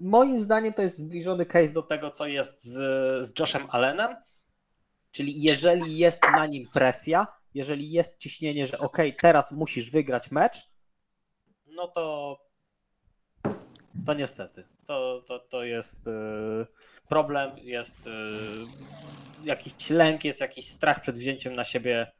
moim 0.00 0.40
zdaniem 0.40 0.72
to 0.72 0.82
jest 0.82 0.98
zbliżony 0.98 1.46
case 1.46 1.72
do 1.72 1.82
tego, 1.82 2.10
co 2.10 2.26
jest 2.26 2.64
z, 2.64 2.76
z 3.28 3.38
Joshem 3.38 3.66
Allenem, 3.70 4.16
czyli 5.10 5.42
jeżeli 5.42 5.98
jest 5.98 6.22
na 6.22 6.46
nim 6.46 6.68
presja, 6.72 7.26
jeżeli 7.54 7.90
jest 7.90 8.18
ciśnienie, 8.18 8.66
że 8.66 8.78
okej, 8.78 9.16
teraz 9.22 9.52
musisz 9.52 9.90
wygrać 9.90 10.30
mecz, 10.30 10.70
no 11.66 11.88
to 11.88 12.38
to 14.06 14.14
niestety. 14.14 14.64
To, 14.86 15.22
to, 15.26 15.38
to 15.38 15.64
jest 15.64 16.06
e, 16.06 16.66
problem, 17.08 17.50
jest 17.58 18.06
e, 18.06 18.10
jakiś 19.44 19.90
lęk, 19.90 20.24
jest 20.24 20.40
jakiś 20.40 20.68
strach 20.68 21.00
przed 21.00 21.18
wzięciem 21.18 21.54
na 21.54 21.64
siebie 21.64 22.12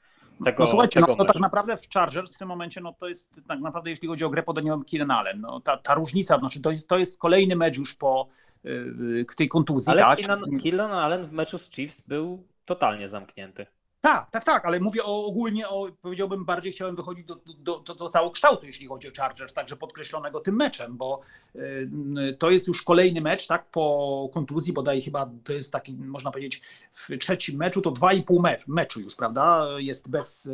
tego, 0.44 0.62
No 0.64 0.70
słuchajcie, 0.70 1.00
no 1.00 1.06
tego 1.06 1.18
meczu. 1.18 1.32
tak 1.32 1.42
naprawdę 1.42 1.76
w 1.76 1.88
Chargers 1.88 2.34
w 2.34 2.38
tym 2.38 2.48
momencie, 2.48 2.80
no 2.80 2.92
to 2.92 3.08
jest 3.08 3.34
tak 3.48 3.60
naprawdę, 3.60 3.90
jeśli 3.90 4.08
chodzi 4.08 4.24
o 4.24 4.30
grę 4.30 4.42
podanioną 4.42 4.82
Keenan 4.90 5.10
Allen, 5.10 5.40
no 5.40 5.60
ta, 5.60 5.76
ta 5.76 5.94
różnica, 5.94 6.38
znaczy 6.38 6.60
to 6.60 6.70
jest, 6.70 6.88
to 6.88 6.98
jest 6.98 7.18
kolejny 7.18 7.56
mecz 7.56 7.78
już 7.78 7.94
po 7.94 8.28
y, 8.64 9.24
tej 9.36 9.48
kontuzji, 9.48 9.90
Ale 9.92 10.02
tak? 10.02 10.18
Keenan 10.62 10.92
Allen 10.92 11.26
w 11.26 11.32
meczu 11.32 11.58
z 11.58 11.70
Chiefs 11.70 12.00
był 12.00 12.46
totalnie 12.64 13.08
zamknięty. 13.08 13.66
Tak, 14.00 14.30
tak, 14.30 14.44
tak, 14.44 14.64
ale 14.64 14.80
mówię 14.80 15.04
o, 15.04 15.24
ogólnie 15.24 15.68
o, 15.68 15.88
powiedziałbym, 16.02 16.44
bardziej 16.44 16.72
chciałem 16.72 16.96
wychodzić 16.96 17.24
do, 17.24 17.36
do, 17.58 17.78
do, 17.80 17.94
do 17.94 18.08
całokształtu, 18.08 18.66
jeśli 18.66 18.86
chodzi 18.86 19.08
o 19.08 19.12
Chargers, 19.16 19.52
także 19.52 19.76
podkreślonego 19.76 20.40
tym 20.40 20.56
meczem, 20.56 20.96
bo 20.96 21.20
y, 21.56 22.36
to 22.38 22.50
jest 22.50 22.68
już 22.68 22.82
kolejny 22.82 23.20
mecz, 23.20 23.46
tak, 23.46 23.70
po 23.70 24.28
kontuzji, 24.34 24.72
bodaj 24.72 25.02
chyba 25.02 25.30
to 25.44 25.52
jest 25.52 25.72
taki, 25.72 25.94
można 25.94 26.30
powiedzieć, 26.30 26.62
w 26.92 27.18
trzecim 27.18 27.56
meczu 27.56 27.82
to 27.82 27.90
dwa 27.90 28.12
i 28.12 28.22
pół 28.22 28.42
mecz, 28.42 28.66
meczu 28.66 29.00
już, 29.00 29.16
prawda, 29.16 29.66
jest 29.78 30.08
bez, 30.08 30.50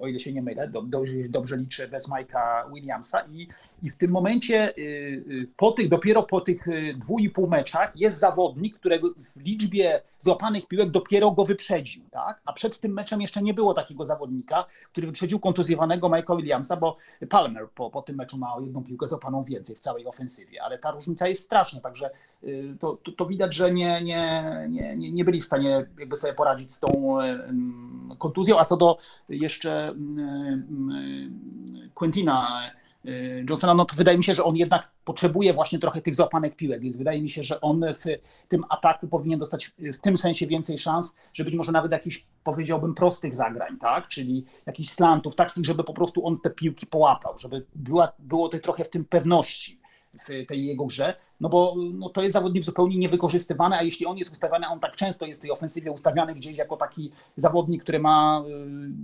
o 0.00 0.06
ile 0.06 0.18
się 0.18 0.32
nie 0.32 0.42
mylę, 0.42 0.68
do, 0.68 0.82
dobrze, 0.82 1.12
dobrze 1.28 1.56
liczę, 1.56 1.88
bez 1.88 2.08
Mike'a 2.08 2.74
Williamsa 2.74 3.20
i, 3.30 3.48
i 3.82 3.90
w 3.90 3.96
tym 3.96 4.10
momencie 4.10 4.76
y, 4.78 4.82
y, 4.82 5.48
po 5.56 5.72
tych, 5.72 5.88
dopiero 5.88 6.22
po 6.22 6.40
tych 6.40 6.68
y, 6.68 6.94
dwu 6.98 7.18
i 7.18 7.30
pół 7.30 7.48
meczach 7.48 7.92
jest 7.96 8.18
zawodnik, 8.18 8.78
którego 8.78 9.08
w 9.14 9.40
liczbie 9.40 10.02
złapanych 10.18 10.66
piłek 10.66 10.90
dopiero 10.90 11.30
go 11.30 11.44
wyprzedził, 11.44 12.04
tak? 12.10 12.40
A 12.44 12.52
przed 12.52 12.80
tym 12.80 12.92
meczem 12.92 13.20
jeszcze 13.20 13.42
nie 13.42 13.54
było 13.54 13.74
takiego 13.74 14.04
zawodnika, 14.04 14.64
który 14.92 15.06
wyprzedził 15.06 15.40
kontuzjowanego 15.40 16.08
Mike'a 16.08 16.36
Williamsa, 16.36 16.76
bo 16.76 16.96
Palmer 17.28 17.68
po, 17.74 17.90
po 17.90 18.02
tym 18.02 18.16
meczu 18.16 18.38
ma 18.38 18.56
jedną 18.60 18.84
piłkę 18.84 19.06
złapaną 19.06 19.44
więcej 19.44 19.76
w 19.76 19.80
całej 19.80 20.06
ofensywie, 20.06 20.62
ale 20.62 20.78
ta 20.78 20.90
różnica 20.90 21.28
jest 21.28 21.42
straszna, 21.42 21.80
także 21.80 22.06
y, 22.06 22.10
to, 22.80 22.98
to, 23.04 23.12
to 23.12 23.26
widać, 23.26 23.54
że 23.54 23.72
nie, 23.72 24.02
nie, 24.02 24.44
nie, 24.68 25.12
nie 25.12 25.24
byli 25.24 25.40
w 25.40 25.46
stanie 25.46 25.86
jakby 25.98 26.16
sobie 26.16 26.34
poradzić 26.34 26.72
z 26.72 26.80
tą 26.80 27.20
y, 27.20 27.24
mm, 27.24 28.14
kontuzją, 28.18 28.58
a 28.58 28.64
co 28.64 28.76
do 28.76 28.98
jeszcze 29.28 29.88
mm, 29.88 30.18
mm, 30.70 31.90
Quentina 31.94 32.62
y, 33.04 33.44
Johnsona, 33.50 33.74
no 33.74 33.84
to 33.84 33.96
wydaje 33.96 34.18
mi 34.18 34.24
się, 34.24 34.34
że 34.34 34.44
on 34.44 34.56
jednak 34.56 34.90
potrzebuje 35.04 35.52
właśnie 35.52 35.78
trochę 35.78 36.02
tych 36.02 36.14
złapanek 36.14 36.56
piłek, 36.56 36.80
więc 36.80 36.96
wydaje 36.96 37.22
mi 37.22 37.28
się, 37.28 37.42
że 37.42 37.60
on 37.60 37.84
w 37.94 38.04
tym 38.48 38.64
ataku 38.68 39.08
powinien 39.08 39.38
dostać 39.38 39.72
w 39.78 39.98
tym 39.98 40.16
sensie 40.16 40.46
więcej 40.46 40.78
szans, 40.78 41.16
że 41.32 41.44
być 41.44 41.54
może 41.54 41.72
nawet 41.72 41.92
jakichś, 41.92 42.26
powiedziałbym, 42.44 42.94
prostych 42.94 43.34
zagrań, 43.34 43.78
tak? 43.78 44.08
Czyli 44.08 44.44
jakichś 44.66 44.90
slantów, 44.90 45.36
takich, 45.36 45.64
żeby 45.64 45.84
po 45.84 45.94
prostu 45.94 46.26
on 46.26 46.40
te 46.40 46.50
piłki 46.50 46.86
połapał, 46.86 47.38
żeby 47.38 47.66
była, 47.74 48.12
było 48.18 48.48
to 48.48 48.58
trochę 48.58 48.84
w 48.84 48.90
tym 48.90 49.04
pewności 49.04 49.80
w 50.18 50.46
tej 50.46 50.66
jego 50.66 50.84
grze, 50.86 51.14
no 51.44 51.50
bo 51.50 51.74
no, 51.94 52.08
to 52.08 52.22
jest 52.22 52.32
zawodnik 52.32 52.64
zupełnie 52.64 52.98
niewykorzystywany, 52.98 53.76
a 53.76 53.82
jeśli 53.82 54.06
on 54.06 54.18
jest 54.18 54.32
ustawiany, 54.32 54.66
a 54.66 54.70
on 54.70 54.80
tak 54.80 54.96
często 54.96 55.26
jest 55.26 55.40
w 55.40 55.42
tej 55.42 55.50
ofensywie 55.50 55.92
ustawiany 55.92 56.34
gdzieś 56.34 56.58
jako 56.58 56.76
taki 56.76 57.12
zawodnik, 57.36 57.82
który 57.82 57.98
ma 57.98 58.44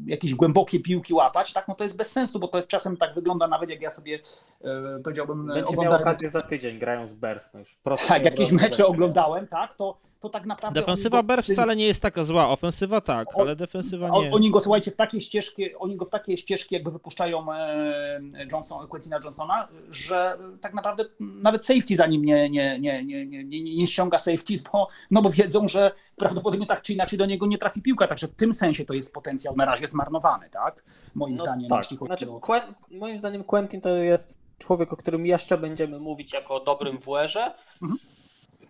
y, 0.07 0.11
jakieś 0.11 0.35
głębokie 0.35 0.81
piłki 0.81 1.15
łapać, 1.15 1.53
tak, 1.53 1.69
no 1.69 1.75
to 1.75 1.85
jest 1.85 1.97
bez 1.97 2.13
sensu, 2.13 2.39
bo 2.39 2.49
to 2.49 2.63
czasem 2.63 2.97
tak 2.97 3.15
wygląda 3.15 3.49
nawet 3.49 3.71
jak 3.71 3.81
ja 3.81 3.91
sobie 3.91 4.19
y, 4.19 5.03
powiedziałbym 5.05 5.47
Będzie 5.47 5.61
miał 5.61 5.69
oglądałem- 5.69 6.01
okazję 6.01 6.29
za 6.29 6.43
tydzień, 6.43 6.79
grają 6.79 7.07
z 7.07 7.15
Bears. 7.15 7.55
No 7.55 7.59
już 7.59 7.79
prosto 7.83 8.09
tak, 8.09 8.25
jakieś 8.25 8.53
mecze 8.53 8.87
oglądałem, 8.87 9.47
tak, 9.47 9.77
to, 9.77 9.97
to 10.21 10.29
tak 10.29 10.47
naprawdę... 10.47 10.81
Defensywa 10.81 11.23
tym- 11.23 11.43
wcale 11.43 11.77
nie 11.77 11.87
jest 11.87 12.03
taka 12.03 12.25
zła, 12.25 12.49
ofensywa 12.49 13.01
tak, 13.01 13.37
O- 13.37 13.41
ale 13.41 13.57
defensywa 13.57 14.09
nie. 14.09 14.33
Oni 14.33 14.51
go, 14.51 14.61
słuchajcie, 14.61 14.91
w 14.91 14.97
takie 14.97 15.21
ścieżki, 15.21 15.75
oni 15.75 15.97
go 15.97 16.05
w 16.05 16.11
takie 16.11 16.37
ścieżki 16.37 16.75
jakby 16.75 16.91
wypuszczają 16.91 17.53
e, 17.53 18.21
Johnson, 18.53 18.89
Quentina 18.89 19.19
Johnsona, 19.25 19.69
że 19.91 20.39
tak 20.61 20.75
naprawdę 20.75 21.05
nawet 21.43 21.67
safety 21.67 21.97
za 21.97 22.07
nim 22.07 22.25
nie, 22.25 22.51
nie, 22.51 22.79
nie, 22.81 23.05
nie, 23.05 23.27
nie, 23.27 23.45
nie, 23.45 23.77
nie 23.77 23.87
ściąga 23.87 24.19
safety, 24.19 24.55
bo, 24.73 24.89
no 25.11 25.23
bo 25.23 25.31
wiedzą, 25.31 25.69
że 25.69 25.93
prawdopodobnie 26.17 26.67
tak 26.67 26.83
czy 26.83 26.93
inaczej 26.93 27.19
do 27.19 27.27
niego 27.27 27.47
nie 27.47 27.59
trafi 27.59 27.83
piłka, 27.83 28.07
także 28.07 28.29
w 28.29 28.35
tym 28.35 28.53
sensie 28.53 28.85
to 28.85 28.95
jest 28.95 29.15
potencjał 29.15 29.57
na 29.57 29.65
razie 29.65 29.87
zmarnowany, 29.87 30.51
tak? 30.51 30.85
Moim 31.15 31.35
No 31.35 31.43
zdaniem, 31.43 31.69
tak. 31.69 31.85
Znaczy, 32.07 32.31
o... 32.31 32.41
Quen- 32.41 32.75
moim 32.91 33.19
zdaniem 33.19 33.45
Quentin 33.45 33.81
to 33.81 33.89
jest 33.89 34.39
człowiek, 34.59 34.93
o 34.93 34.97
którym 34.97 35.27
jeszcze 35.27 35.59
będziemy 35.59 35.99
mówić 35.99 36.33
jako 36.33 36.55
o 36.55 36.65
dobrym 36.65 36.99
WR-ze. 36.99 37.53
Mhm. 37.83 37.99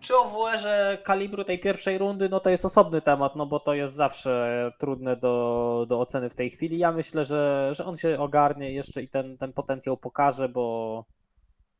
Czy 0.01 0.17
o 0.17 0.29
WR-ze 0.29 0.97
kalibru 1.03 1.43
tej 1.43 1.59
pierwszej 1.59 1.97
rundy, 1.97 2.29
no 2.29 2.39
to 2.39 2.49
jest 2.49 2.65
osobny 2.65 3.01
temat, 3.01 3.35
no 3.35 3.45
bo 3.45 3.59
to 3.59 3.73
jest 3.73 3.93
zawsze 3.93 4.71
trudne 4.79 5.15
do, 5.15 5.85
do 5.89 5.99
oceny 5.99 6.29
w 6.29 6.35
tej 6.35 6.49
chwili. 6.49 6.77
Ja 6.77 6.91
myślę, 6.91 7.25
że, 7.25 7.69
że 7.73 7.85
on 7.85 7.97
się 7.97 8.19
ogarnie 8.19 8.71
jeszcze 8.71 9.01
i 9.01 9.07
ten, 9.07 9.37
ten 9.37 9.53
potencjał 9.53 9.97
pokaże, 9.97 10.49
bo 10.49 11.05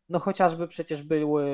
no 0.10 0.20
chociażby 0.20 0.68
przecież 0.68 1.04
były 1.04 1.46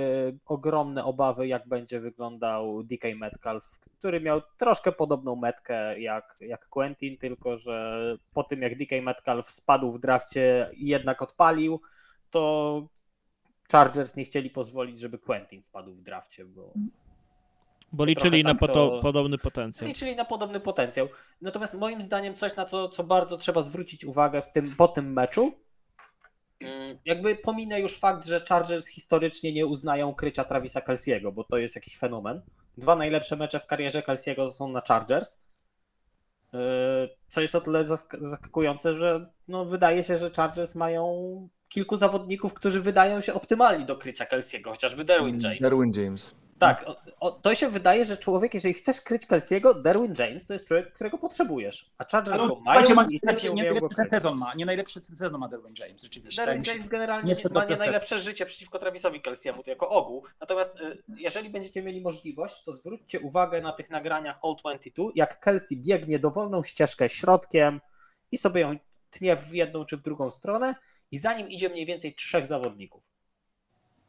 ogromne 0.46 1.04
obawy, 1.04 1.48
jak 1.48 1.68
będzie 1.68 2.00
wyglądał 2.00 2.84
DK 2.84 3.04
Metcalf, 3.16 3.64
który 4.00 4.22
miał 4.22 4.42
troszkę 4.58 4.92
podobną 4.92 5.36
metkę 5.36 6.00
jak, 6.00 6.38
jak 6.42 6.68
Quentin, 6.68 7.18
tylko 7.18 7.58
że 7.58 7.98
po 8.34 8.44
tym 8.44 8.62
jak 8.62 8.78
DK 8.78 8.92
Metcalf 9.02 9.50
spadł 9.50 9.92
w 9.92 10.00
drafcie 10.00 10.70
i 10.74 10.88
jednak 10.88 11.22
odpalił, 11.22 11.82
to 12.30 12.82
Chargers 13.72 14.16
nie 14.16 14.24
chcieli 14.24 14.50
pozwolić, 14.50 15.00
żeby 15.00 15.20
Quentin 15.20 15.62
spadł 15.62 15.94
w 15.94 16.02
drafcie, 16.02 16.46
bo 16.46 16.74
Bo 17.92 18.06
liczyli 18.06 18.44
na 18.44 18.56
tak 18.56 18.72
to- 18.74 19.00
podobny 19.02 19.38
potencjał. 19.38 19.88
liczyli 19.88 20.16
na 20.16 20.26
podobny 20.26 20.60
potencjał. 20.60 21.08
Natomiast 21.42 21.74
moim 21.74 22.04
zdaniem 22.04 22.36
coś, 22.36 22.56
na 22.56 22.66
co, 22.66 22.90
co 22.90 23.04
bardzo 23.04 23.38
trzeba 23.38 23.62
zwrócić 23.62 24.06
uwagę 24.06 24.42
w 24.42 24.52
tym, 24.52 24.76
po 24.76 24.88
tym 24.88 25.14
meczu, 25.14 25.52
mm, 26.60 26.98
jakby 27.06 27.36
pominę 27.36 27.80
już 27.80 28.00
fakt, 28.00 28.26
że 28.26 28.46
Chargers 28.50 28.88
historycznie 28.88 29.54
nie 29.54 29.66
uznają 29.66 30.14
krycia 30.16 30.44
Travisa 30.44 30.80
Kelsey'ego, 30.80 31.34
bo 31.34 31.44
to 31.44 31.58
jest 31.58 31.76
jakiś 31.76 31.98
fenomen. 31.98 32.42
Dwa 32.78 32.96
najlepsze 32.96 33.36
mecze 33.36 33.60
w 33.60 33.66
karierze 33.66 34.02
Kelsey'ego 34.02 34.52
są 34.52 34.68
na 34.68 34.82
Chargers. 34.88 35.40
Yy, 36.54 36.60
Co 37.28 37.42
jest 37.42 37.56
o 37.56 37.62
tyle 37.62 37.84
zask- 37.86 38.18
zaskakujące, 38.22 38.94
że 38.94 39.30
no, 39.48 39.66
wydaje 39.66 40.04
się, 40.04 40.18
że 40.18 40.32
Chargers 40.32 40.76
mają 40.76 41.04
kilku 41.70 41.98
zawodników, 41.98 42.54
którzy 42.54 42.82
wydają 42.82 43.22
się 43.22 43.34
optymalni 43.34 43.86
do 43.86 43.96
krycia 43.96 44.26
Kelsey'ego, 44.26 44.70
chociażby 44.70 45.04
Derwin 45.04 45.40
James. 45.40 45.60
Derwin 45.62 45.92
James. 45.96 46.36
Tak, 46.60 46.86
o, 46.88 46.96
o, 47.20 47.32
to 47.32 47.56
się 47.56 47.70
wydaje, 47.70 48.06
że 48.06 48.18
człowiek, 48.18 48.54
jeżeli 48.54 48.74
chcesz 48.74 49.02
kryć 49.02 49.28
Kelsey'ego, 49.28 49.82
Derwin 49.82 50.14
James 50.20 50.48
to 50.48 50.54
jest 50.54 50.68
człowiek, 50.68 50.94
którego 50.94 51.18
potrzebujesz. 51.18 51.92
A 51.98 52.06
Chargers 52.06 52.40
Ale 52.40 52.50
go 52.50 52.56
mają 52.56 52.96
ma 52.96 53.04
nie, 53.04 53.20
nie 53.54 53.64
go 53.64 53.72
najlepszy 53.72 54.10
sezon 54.10 54.38
ma, 54.38 54.54
nie 54.54 54.66
najlepszy 54.66 55.02
sezon 55.02 55.40
ma 55.40 55.48
Derwin 55.48 55.74
James, 55.80 56.04
rzeczywiście. 56.04 56.46
Derwin 56.46 56.64
Tak 56.64 56.74
James 56.74 56.90
generalnie 56.90 57.36
nie 57.36 57.36
nie, 57.36 57.54
ma 57.54 57.66
nie 57.66 57.76
najlepsze 57.76 58.20
życie 58.20 58.46
przeciwko 58.46 58.80
Travisowi 58.80 59.22
Kelsey'emu, 59.22 59.64
to 59.64 59.70
jako 59.70 59.90
ogół. 59.90 60.24
Natomiast 60.42 60.82
y, 60.82 60.98
jeżeli 61.20 61.50
będziecie 61.50 61.84
mieli 61.84 62.02
możliwość, 62.02 62.64
to 62.64 62.74
zwróćcie 62.74 63.20
uwagę 63.20 63.62
na 63.62 63.72
tych 63.72 63.90
nagraniach 63.90 64.40
All 64.44 64.56
22, 64.56 65.04
jak 65.16 65.40
Kelsey 65.40 65.78
biegnie 65.78 66.20
dowolną 66.20 66.64
ścieżkę 66.64 67.10
środkiem 67.10 67.82
i 68.32 68.38
sobie 68.38 68.62
ją 68.62 68.76
tnie 69.18 69.36
w 69.36 69.54
jedną 69.54 69.86
czy 69.86 69.98
w 69.98 70.02
drugą 70.02 70.32
stronę 70.32 70.76
i 71.12 71.18
za 71.18 71.34
nim 71.34 71.48
idzie 71.48 71.70
mniej 71.70 71.86
więcej 71.86 72.16
trzech 72.16 72.46
zawodników. 72.46 73.04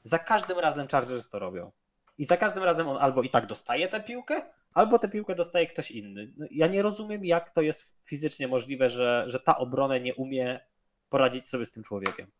Za 0.03 0.19
każdym 0.19 0.59
razem 0.59 0.89
Chargers 0.89 1.29
to 1.29 1.39
robią. 1.39 1.73
I 2.19 2.25
za 2.25 2.37
każdym 2.37 2.65
razem 2.65 2.89
on 2.89 2.97
albo 2.97 3.23
i 3.23 3.31
tak 3.31 3.47
dostaje 3.47 3.89
tę 3.89 4.01
piłkę, 4.01 4.43
albo 4.75 4.99
tę 4.99 5.09
piłkę 5.09 5.35
dostaje 5.35 5.67
ktoś 5.67 5.91
inny. 5.91 6.33
No, 6.37 6.47
Ja 6.51 6.67
nie 6.67 6.83
rozumiem, 6.83 7.25
jak 7.25 7.51
to 7.51 7.63
jest 7.63 7.95
fizycznie 8.03 8.49
możliwe, 8.49 8.91
że, 8.91 9.25
że 9.27 9.41
ta 9.41 9.59
obrona 9.59 9.99
nie 9.99 10.15
umie 10.15 10.61
poradzić 11.09 11.49
sobie 11.49 11.67
z 11.67 11.71
tym 11.71 11.83
człowiekiem. 11.83 12.31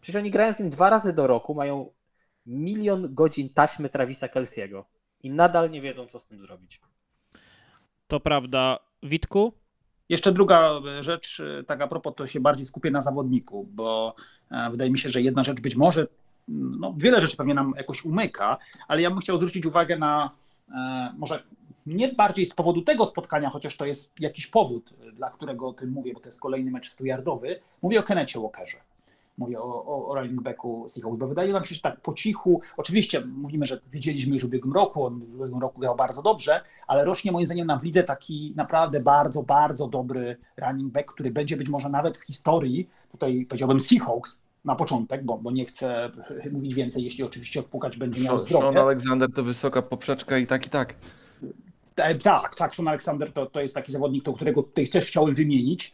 Przecież 0.00 0.16
oni 0.16 0.30
grają 0.30 0.52
z 0.52 0.58
nim 0.58 0.70
dwa 0.70 0.90
razy 0.90 1.12
do 1.12 1.26
roku, 1.26 1.54
mają 1.54 1.92
milion 2.46 3.14
godzin 3.14 3.48
taśmy 3.54 3.88
Travisa 3.88 4.26
Kelsey'ego 4.26 4.84
i 5.22 5.30
nadal 5.30 5.70
nie 5.70 5.80
wiedzą, 5.80 6.06
co 6.06 6.18
z 6.18 6.26
tym 6.26 6.40
zrobić. 6.40 6.80
To 8.06 8.20
prawda. 8.20 8.78
Witku? 9.02 9.52
Jeszcze 10.08 10.32
druga 10.32 10.70
rzecz, 11.00 11.40
e, 11.40 11.64
tak 11.64 11.82
a 11.82 11.86
propos, 11.86 12.14
to 12.16 12.26
się 12.26 12.40
bardziej 12.40 12.66
skupię 12.66 12.90
na 12.90 13.02
zawodniku, 13.02 13.68
bo 13.72 14.14
e, 14.50 14.70
wydaje 14.70 14.90
mi 14.90 14.98
się, 14.98 15.10
że 15.10 15.22
jedna 15.22 15.42
rzecz 15.42 15.60
być 15.60 15.76
może, 15.76 16.06
mm, 16.48 16.80
no 16.80 16.94
wiele 16.96 17.20
rzeczy 17.20 17.36
pewnie 17.36 17.54
nam 17.54 17.72
jakoś 17.76 18.04
umyka, 18.04 18.58
ale 18.88 19.02
ja 19.02 19.10
bym 19.10 19.18
chciał 19.18 19.36
zwrócić 19.36 19.66
uwagę 19.66 19.98
na 19.98 20.30
e, 20.68 21.14
może 21.18 21.42
nie 21.86 22.08
bardziej 22.08 22.46
z 22.46 22.54
powodu 22.54 22.82
tego 22.82 23.06
spotkania, 23.06 23.50
chociaż 23.50 23.76
to 23.76 23.86
jest 23.86 24.12
jakiś 24.20 24.46
powód, 24.46 24.90
e, 25.08 25.12
dla 25.12 25.30
którego 25.30 25.68
o 25.68 25.72
tym 25.72 25.90
mówię, 25.90 26.14
bo 26.14 26.20
to 26.20 26.28
jest 26.28 26.40
kolejny 26.40 26.70
mecz 26.70 26.90
100-yardowy, 26.90 27.56
mówię 27.82 28.00
o 28.00 28.02
Kennecie 28.02 28.40
Walkerze. 28.40 28.76
Mówię 29.38 29.60
o, 29.60 29.84
o, 29.84 30.08
o 30.08 30.14
running 30.14 30.42
backu 30.42 30.86
Seahawks, 30.88 31.18
bo 31.18 31.26
wydaje 31.26 31.52
nam 31.52 31.64
się, 31.64 31.74
że 31.74 31.80
tak 31.80 32.00
po 32.00 32.14
cichu, 32.14 32.60
oczywiście 32.76 33.20
mówimy, 33.20 33.66
że 33.66 33.80
wiedzieliśmy 33.90 34.32
już 34.32 34.42
w 34.42 34.46
ubiegłym 34.46 34.74
roku, 34.74 35.04
on 35.04 35.20
w 35.20 35.34
ubiegłym 35.34 35.60
roku 35.60 35.80
grał 35.80 35.96
bardzo 35.96 36.22
dobrze, 36.22 36.60
ale 36.86 37.04
rośnie 37.04 37.32
moim 37.32 37.46
zdaniem 37.46 37.66
nam 37.66 37.80
w 37.80 37.82
lidze 37.82 38.02
taki 38.02 38.52
naprawdę 38.56 39.00
bardzo, 39.00 39.42
bardzo 39.42 39.88
dobry 39.88 40.36
running 40.56 40.92
back, 40.92 41.12
który 41.12 41.30
będzie 41.30 41.56
być 41.56 41.68
może 41.68 41.88
nawet 41.88 42.18
w 42.18 42.24
historii, 42.26 42.88
tutaj 43.12 43.46
powiedziałbym 43.48 43.80
Seahawks 43.80 44.40
na 44.64 44.74
początek, 44.74 45.24
bo, 45.24 45.38
bo 45.38 45.50
nie 45.50 45.66
chcę 45.66 46.10
mówić 46.52 46.74
więcej, 46.74 47.04
jeśli 47.04 47.24
oczywiście 47.24 47.60
odpukać 47.60 47.96
będzie 47.96 48.20
miał 48.20 48.38
Sean, 48.38 48.48
Sean 48.48 48.60
zdrowie. 48.60 48.80
Alexander 48.80 49.32
to 49.34 49.42
wysoka 49.42 49.82
poprzeczka 49.82 50.38
i 50.38 50.46
tak 50.46 50.66
i 50.66 50.70
tak. 50.70 50.94
E, 51.96 52.14
Tak, 52.14 52.54
tak, 52.54 52.74
Sean 52.74 52.88
Alexander 52.88 53.32
to, 53.32 53.46
to 53.46 53.60
jest 53.60 53.74
taki 53.74 53.92
zawodnik, 53.92 54.24
do 54.24 54.32
którego 54.32 54.62
tutaj 54.62 54.88
też 54.88 55.06
chciałem 55.06 55.34
wymienić, 55.34 55.92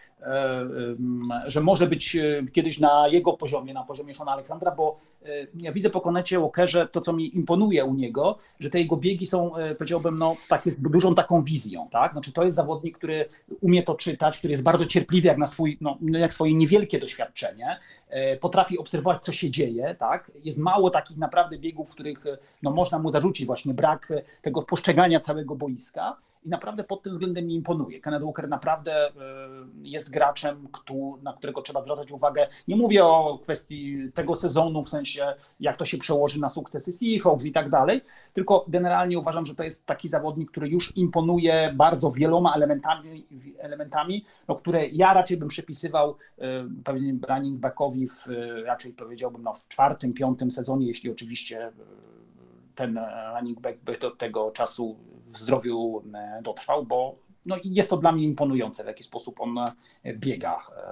że 1.47 1.61
może 1.61 1.87
być 1.87 2.17
e, 2.17 2.43
kiedyś 2.53 2.79
na 2.79 3.09
jego 3.09 3.33
poziomie, 3.33 3.75
na 3.75 3.85
poziomie 3.85 4.15
Seana 4.15 4.33
Alexandra, 4.33 4.71
bo 4.71 4.99
e, 5.25 5.29
ja 5.55 5.73
widzę 5.73 5.91
po 5.91 6.01
Konecie 6.01 6.41
Walkerze 6.41 6.89
to, 6.93 7.01
co 7.01 7.13
mi 7.13 7.37
imponuje 7.37 7.85
u 7.85 7.95
niego, 7.95 8.39
że 8.61 8.71
te 8.71 8.81
jego 8.81 8.97
biegi 8.97 9.27
są, 9.27 9.57
e, 9.57 9.75
powiedziałbym, 9.75 10.19
no, 10.19 10.37
takie 10.49 10.71
z 10.71 10.83
dużą 10.83 11.15
taką 11.15 11.43
wizją, 11.43 11.89
tak? 11.91 12.13
Znaczy 12.13 12.33
to 12.33 12.45
jest 12.45 12.57
zawodnik, 12.57 12.99
który 12.99 13.29
umie 13.61 13.83
to 13.83 13.95
czytać, 13.95 14.39
który 14.39 14.51
jest 14.51 14.63
bardzo 14.63 14.87
cierpliwy 14.87 15.29
jak 15.29 15.39
na 15.39 15.47
swój, 15.47 15.79
no, 15.81 15.99
jak 16.01 16.35
swoje 16.35 16.55
niewielkie 16.55 16.99
doświadczenie, 16.99 17.79
e, 18.09 18.37
potrafi 18.37 18.79
obserwować, 18.79 19.25
co 19.25 19.33
się 19.33 19.51
dzieje, 19.51 19.97
tak? 19.99 20.31
Jest 20.45 20.59
mało 20.59 20.91
takich 20.91 21.19
naprawdę 21.19 21.59
biegów, 21.59 21.91
w 21.91 21.95
których 21.95 22.27
e, 22.27 22.39
no, 22.63 22.71
można 22.71 22.99
mu 22.99 23.11
zarzucić 23.11 23.47
właśnie 23.47 23.75
brak 23.75 24.11
e, 24.11 24.23
tego 24.43 24.63
postrzegania 24.63 25.21
całego 25.21 25.55
boiska 25.55 26.17
i 26.43 26.49
naprawdę 26.49 26.85
pod 26.85 27.03
tym 27.03 27.13
względem 27.13 27.47
mi 27.47 27.55
imponuje. 27.55 28.01
Kenneth 28.01 28.25
Walker 28.25 28.49
naprawdę 28.49 29.07
e, 29.07 29.13
jest 29.83 30.11
graczem, 30.11 30.69
na 31.23 31.33
którego 31.33 31.63
trzeba 31.63 31.83
zwracać 31.83 32.13
uwagę. 32.13 32.47
Nie 32.69 32.77
mówię 32.77 33.05
o 33.05 33.39
kwestii 33.43 33.99
tego 34.15 34.35
sezonu, 34.35 34.83
w 34.83 34.89
sensie 34.89 35.35
jak 35.61 35.77
to 35.77 35.85
się 35.85 35.99
przełoży 35.99 36.41
na 36.41 36.49
sukcesy 36.49 36.93
Seahawks 36.93 37.45
i 37.45 37.53
tak 37.53 37.71
dalej, 37.71 38.01
tylko 38.33 38.65
generalnie 38.69 39.19
uważam, 39.19 39.47
że 39.47 39.55
to 39.55 39.63
jest 39.63 39.87
taki 39.87 40.09
zawodnik, 40.09 40.51
który 40.51 40.69
już 40.69 40.97
imponuje 40.97 41.73
bardzo 41.77 42.11
wieloma 42.11 42.55
elementami, 42.55 43.27
elementami 43.59 44.25
no, 44.49 44.55
które 44.55 44.89
ja 44.89 45.15
raczej 45.15 45.37
bym 45.37 45.49
przypisywał 45.49 46.17
e, 46.39 46.45
pewnie 46.85 47.15
running 47.29 47.61
backowi 47.61 48.09
w, 48.09 48.29
e, 48.29 48.63
raczej 48.63 48.93
powiedziałbym 48.93 49.43
no, 49.43 49.55
w 49.55 49.69
czwartym, 49.69 50.13
piątym 50.13 50.51
sezonie, 50.51 50.87
jeśli 50.87 51.11
oczywiście 51.11 51.73
ten 52.75 53.01
running 53.35 53.61
back 53.61 53.79
by 53.79 53.99
do 53.99 54.11
tego 54.11 54.51
czasu 54.51 54.97
w 55.31 55.39
zdrowiu 55.39 56.03
e, 56.15 56.41
dotrwał, 56.43 56.87
bo 56.87 57.15
no, 57.47 57.57
jest 57.65 57.91
to 57.91 57.97
dla 57.97 58.13
mnie 58.13 58.25
imponujące, 58.25 58.85
w 58.85 58.87
jaki 58.87 59.03
sposób 59.03 59.41
on 59.41 59.59
e, 59.59 59.75
biega 60.15 60.55
e, 60.57 60.83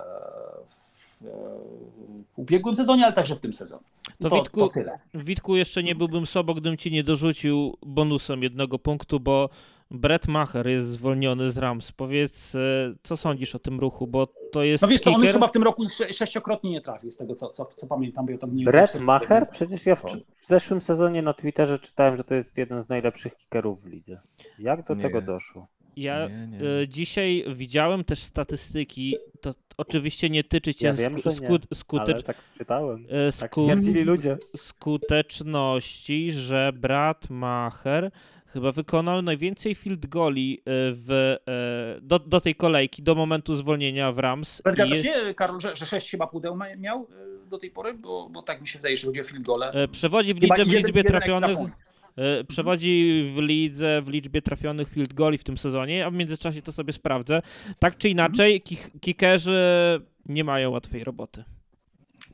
w, 0.98 1.24
ubiegłym 2.36 2.74
sezonie, 2.74 3.04
ale 3.04 3.12
także 3.12 3.36
w 3.36 3.40
tym 3.40 3.52
sezonie. 3.52 3.84
To 4.22 4.30
To, 4.30 4.36
Witku- 4.36 4.60
to 4.60 4.68
tyle. 4.68 4.98
Witku, 5.14 5.56
jeszcze 5.56 5.82
nie 5.82 5.94
byłbym 5.94 6.26
sobą, 6.26 6.52
gdybym 6.54 6.76
ci 6.76 6.92
nie 6.92 7.04
dorzucił 7.04 7.76
bonusem 7.86 8.42
jednego 8.42 8.78
punktu, 8.78 9.20
bo 9.20 9.48
Brett 9.90 10.28
Maher 10.28 10.66
jest 10.68 10.88
zwolniony 10.88 11.50
z 11.50 11.58
Rams. 11.58 11.92
Powiedz, 11.92 12.54
e, 12.54 12.58
co 13.02 13.16
sądzisz 13.16 13.54
o 13.54 13.58
tym 13.58 13.80
ruchu, 13.80 14.06
bo 14.06 14.26
to 14.52 14.62
jest 14.64 14.82
No 14.82 14.88
wiesz 14.88 15.00
co, 15.00 15.12
on 15.14 15.22
już 15.22 15.32
chyba 15.32 15.48
w 15.48 15.52
tym 15.52 15.62
roku 15.62 15.88
sze- 15.88 16.12
sześciokrotnie 16.12 16.70
nie 16.70 16.80
trafił, 16.80 17.10
z 17.10 17.16
tego 17.16 17.34
co, 17.34 17.48
co, 17.50 17.64
co 17.74 17.86
pamiętam, 17.86 18.26
bo 18.26 18.32
ja 18.32 18.38
mniej 18.46 18.64
więcej 18.64 18.72
Brett 18.80 19.00
Maher? 19.00 19.48
Przecież 19.48 19.86
ja 19.86 19.94
w, 19.96 20.02
w 20.36 20.46
zeszłym 20.46 20.80
sezonie 20.80 21.22
na 21.22 21.32
Twitterze 21.34 21.78
czytałem, 21.78 22.16
że 22.16 22.24
to 22.24 22.34
jest 22.34 22.58
jeden 22.58 22.82
z 22.82 22.88
najlepszych 22.88 23.36
kickerów 23.36 23.82
w 23.82 23.86
lidze. 23.86 24.20
Jak 24.58 24.86
do 24.88 24.94
Nie. 24.94 25.02
tego 25.02 25.22
doszło? 25.22 25.66
Ja 25.96 26.28
Nie, 26.28 26.46
nie. 26.46 26.60
e, 26.82 26.88
dzisiaj 26.88 27.44
widziałem 27.54 28.04
też 28.04 28.18
statystyki, 28.18 29.16
to 29.40 29.54
oczywiście 29.76 30.30
nie 30.30 30.44
tyczy 30.44 30.72
się 30.72 30.86
Ja 30.86 30.92
wiem, 30.94 31.14
sku- 31.14 31.22
że 31.22 31.30
nie, 31.30 31.48
sku- 31.48 31.74
skutecz- 31.74 32.14
Ale 32.14 32.22
tak 32.22 32.36
czytałem. 32.58 33.06
e, 33.28 33.32
Tak 33.40 33.56
ludzie. 34.04 34.38
skuteczności, 34.56 36.32
że 36.32 36.72
brat 36.74 37.30
Maher 37.30 38.10
chyba 38.58 38.72
wykonał 38.72 39.22
najwięcej 39.22 39.74
field 39.74 40.06
goli 40.06 40.58
e, 40.58 40.62
w, 40.92 41.36
e, 41.46 42.00
do, 42.00 42.18
do 42.18 42.40
tej 42.40 42.54
kolejki, 42.54 43.02
do 43.02 43.14
momentu 43.14 43.54
zwolnienia 43.54 44.12
w 44.12 44.18
Rams. 44.18 44.62
Zgadza 44.72 44.94
I, 44.94 45.02
się, 45.02 45.34
Karol, 45.36 45.60
że, 45.60 45.76
że 45.76 45.86
sześć 45.86 46.10
chyba 46.10 46.26
pudeł 46.26 46.58
miał 46.78 47.02
y, 47.44 47.48
do 47.48 47.58
tej 47.58 47.70
pory, 47.70 47.94
bo, 47.94 48.30
bo 48.30 48.42
tak 48.42 48.60
mi 48.60 48.66
się 48.66 48.78
wydaje, 48.78 48.96
że 48.96 49.06
chodzi 49.06 49.20
o 49.20 49.24
field 49.24 49.42
gole. 49.42 49.70
e, 49.72 49.88
Przewodzi 49.88 50.34
w 50.34 50.42
lidze 50.42 50.64
w 50.64 50.68
liczbie 50.68 51.04
trafionych. 51.04 51.58
e, 52.16 52.44
Przewodzi 52.44 53.30
w 53.34 53.38
lidze 53.38 54.02
w 54.02 54.08
liczbie 54.08 54.42
trafionych 54.42 54.88
field 54.88 55.12
goli 55.12 55.38
w 55.38 55.44
tym 55.44 55.58
sezonie, 55.58 56.06
a 56.06 56.10
w 56.10 56.14
międzyczasie 56.14 56.62
to 56.62 56.72
sobie 56.72 56.92
sprawdzę. 56.92 57.42
Tak 57.78 57.98
czy 57.98 58.08
inaczej, 58.08 58.62
kik- 58.62 59.00
kickerzy 59.00 59.60
nie 60.26 60.44
mają 60.44 60.70
łatwej 60.70 61.04
roboty. 61.04 61.44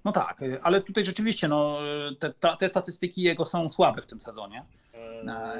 No 0.04 0.12
tak, 0.12 0.40
ale 0.62 0.80
tutaj 0.80 1.04
rzeczywiście 1.04 1.48
no, 1.48 1.78
te, 2.18 2.32
ta, 2.40 2.56
te 2.56 2.68
statystyki 2.68 3.22
jego 3.22 3.44
są 3.44 3.68
słabe 3.70 4.02
w 4.02 4.06
tym 4.06 4.20
sezonie, 4.20 4.58
e, 4.58 4.64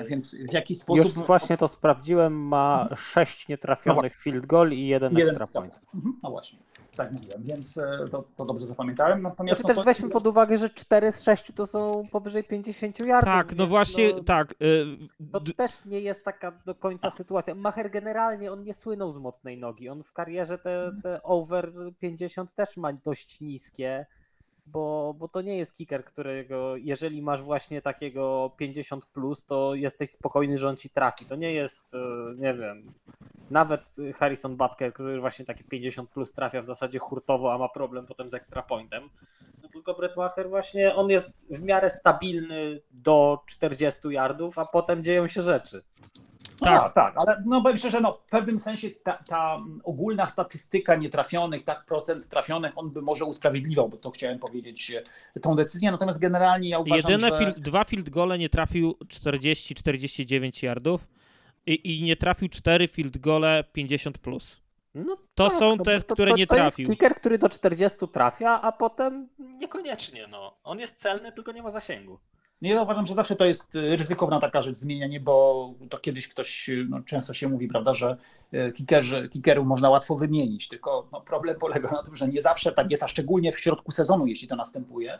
więc 0.09 0.37
w 0.51 0.53
jakiś 0.53 0.78
sposób... 0.78 1.05
Już 1.05 1.14
właśnie 1.14 1.57
to 1.57 1.68
sprawdziłem, 1.68 2.32
ma 2.49 2.89
sześć 2.97 3.49
nietrafionych 3.49 4.16
field 4.16 4.47
goal 4.47 4.72
i 4.72 4.87
jeden 4.87 5.18
Jeden 5.18 5.30
extra 5.43 5.47
point. 5.47 5.80
Mhm, 5.95 6.20
No 6.22 6.30
właśnie. 6.30 6.59
Tak 6.97 7.12
mówiłem, 7.12 7.43
więc 7.43 7.78
e, 7.78 8.09
to, 8.11 8.24
to 8.37 8.45
dobrze 8.45 8.66
zapamiętałem. 8.66 9.22
Natomiast 9.22 9.61
Znaczy 9.61 9.62
no 9.62 9.68
też 9.68 9.76
to- 9.76 9.85
weźmy 9.85 10.09
pod 10.09 10.26
uwagę, 10.26 10.59
że 10.59 10.70
4 10.70 11.12
z 11.12 11.22
6 11.22 11.53
to 11.55 11.66
są 11.66 12.03
powyżej 12.12 12.45
50 12.45 12.99
yardów. 13.01 13.35
Tak, 13.35 13.57
no 13.57 13.66
właśnie, 13.66 14.12
no, 14.12 14.22
tak. 14.24 14.53
y, 14.53 14.87
To 15.32 15.41
też 15.57 15.85
nie 15.85 16.01
jest 16.01 16.24
taka 16.24 16.53
do 16.66 16.74
końca 16.74 17.11
sytuacja. 17.11 17.55
Macher 17.55 17.91
generalnie 17.91 18.53
on 18.53 18.62
nie 18.62 18.74
słynął 18.74 19.12
z 19.12 19.18
mocnej 19.18 19.59
nogi. 19.59 19.89
On 19.89 20.03
w 20.03 20.12
karierze 20.12 20.59
te, 20.59 20.91
te 21.03 21.22
over 21.22 21.72
50 22.01 22.55
też 22.55 22.76
ma 22.76 22.93
dość 22.93 23.41
niskie, 23.41 24.07
bo, 24.67 25.15
bo 25.19 25.29
to 25.29 25.43
nie 25.43 25.59
jest 25.59 25.77
kicker, 25.77 26.05
którego 26.05 26.77
jeżeli 26.77 27.23
masz 27.23 27.43
właśnie 27.43 27.83
takiego 27.83 28.53
50 28.57 29.07
plus, 29.07 29.45
to 29.45 29.75
jesteś 29.75 30.11
spokojny, 30.11 30.59
że 30.59 30.69
on 30.69 30.77
ci 30.77 30.91
trafi. 30.91 31.27
To 31.27 31.37
nie 31.37 31.53
jest, 31.53 31.95
e, 31.95 31.99
nie 32.37 32.55
wiem, 32.55 32.93
nawet 33.51 33.97
Harrison 34.17 34.57
Butker, 34.57 34.93
który 34.93 35.21
właśnie 35.21 35.45
takie 35.45 35.65
50 35.65 36.11
plus 36.11 36.33
trafia 36.33 36.61
w 36.61 36.65
zasadzie 36.65 36.99
hurtowo, 36.99 37.53
a 37.53 37.59
ma 37.59 37.69
problem 37.69 38.07
potem 38.07 38.31
z 38.31 38.35
extra 38.35 38.62
pointem. 38.62 39.11
No 39.62 39.69
tylko 39.69 39.95
Brett 39.95 40.17
Macher 40.17 40.49
właśnie, 40.49 40.95
on 40.95 41.11
jest 41.11 41.33
w 41.51 41.62
miarę 41.62 41.91
stabilny 41.91 42.81
do 42.91 43.43
40 43.47 44.09
yardów, 44.09 44.59
a 44.59 44.65
potem 44.65 45.05
dzieją 45.05 45.29
się 45.29 45.43
rzeczy. 45.43 45.83
No 46.65 46.71
Tak. 46.71 46.95
tak, 46.95 47.15
tak, 47.15 47.15
ale 47.17 47.43
no 47.47 47.62
powiem 47.62 47.77
szczerze, 47.79 48.01
no, 48.01 48.12
w 48.27 48.31
pewnym 48.31 48.61
sensie 48.61 48.91
ta, 48.91 49.12
ta 49.29 49.61
ogólna 49.85 50.27
statystyka 50.27 50.97
nietrafionych, 50.97 51.65
tak, 51.65 51.85
procent 51.85 52.29
trafionych, 52.29 52.73
on 52.77 52.91
by 52.91 53.03
może 53.03 53.25
usprawiedliwiał, 53.25 53.89
bo 53.89 53.97
to 53.97 54.11
chciałem 54.11 54.39
powiedzieć, 54.39 54.93
e, 55.37 55.41
tą 55.41 55.55
decyzję, 55.55 55.91
natomiast 55.91 56.21
generalnie 56.21 56.69
ja 56.69 56.79
uważam, 56.79 57.11
Jedyne 57.11 57.29
że... 57.29 57.39
field, 57.39 57.59
dwa 57.59 57.85
field 57.85 58.11
gole 58.11 58.39
nie 58.39 58.49
trafił 58.49 58.97
40-49 59.05 60.65
yardów 60.65 61.09
i, 61.67 61.99
i 61.99 62.03
nie 62.03 62.17
trafił 62.17 62.49
4 62.49 62.89
field 62.89 63.19
gole 63.19 63.65
50 63.73 64.19
plus. 64.19 64.65
No 64.95 65.17
To 65.35 65.49
tak, 65.49 65.59
są 65.59 65.77
no 65.77 65.85
te, 65.85 66.01
to, 66.01 66.15
które 66.15 66.31
to, 66.31 66.37
nie 66.37 66.47
to 66.47 66.55
trafił. 66.55 66.83
jest 66.83 66.93
kicker, 66.93 67.15
który 67.15 67.39
do 67.39 67.49
40 67.49 67.99
trafia, 68.12 68.61
a 68.62 68.73
potem 68.73 69.29
Niekoniecznie, 69.39 70.27
no. 70.27 70.57
On 70.65 70.79
jest 70.79 70.99
celny, 70.99 71.33
tylko 71.33 71.53
nie 71.53 71.62
ma 71.62 71.71
zasięgu. 71.71 72.19
Nie, 72.63 72.71
ja 72.71 72.83
uważam, 72.83 73.07
że 73.07 73.15
zawsze 73.15 73.37
to 73.37 73.45
jest 73.45 73.77
e, 73.77 73.97
ryzykowna 73.97 74.41
taka 74.41 74.63
rzecz, 74.63 74.77
zmienianie, 74.77 75.21
bo 75.21 75.71
to 75.91 75.99
kiedyś 75.99 76.29
ktoś, 76.29 76.69
e, 76.69 76.73
no, 76.89 77.03
często 77.03 77.33
się 77.33 77.49
mówi, 77.49 77.69
prawda, 77.69 77.95
że 77.95 78.17
kickerzy, 78.75 79.29
kickerów 79.29 79.67
można 79.67 79.91
łatwo 79.91 80.17
wymienić, 80.17 80.69
tylko 80.69 81.09
no, 81.13 81.21
problem 81.21 81.59
polega 81.59 81.91
na 81.91 82.03
tym, 82.03 82.17
że 82.17 82.29
nie 82.29 82.43
zawsze 82.43 82.73
tak 82.73 82.91
jest, 82.91 83.03
a 83.03 83.09
szczególnie 83.09 83.53
w 83.53 83.61
środku 83.61 83.93
sezonu, 83.93 84.27
jeśli 84.27 84.49
to 84.49 84.57
następuje, 84.57 85.19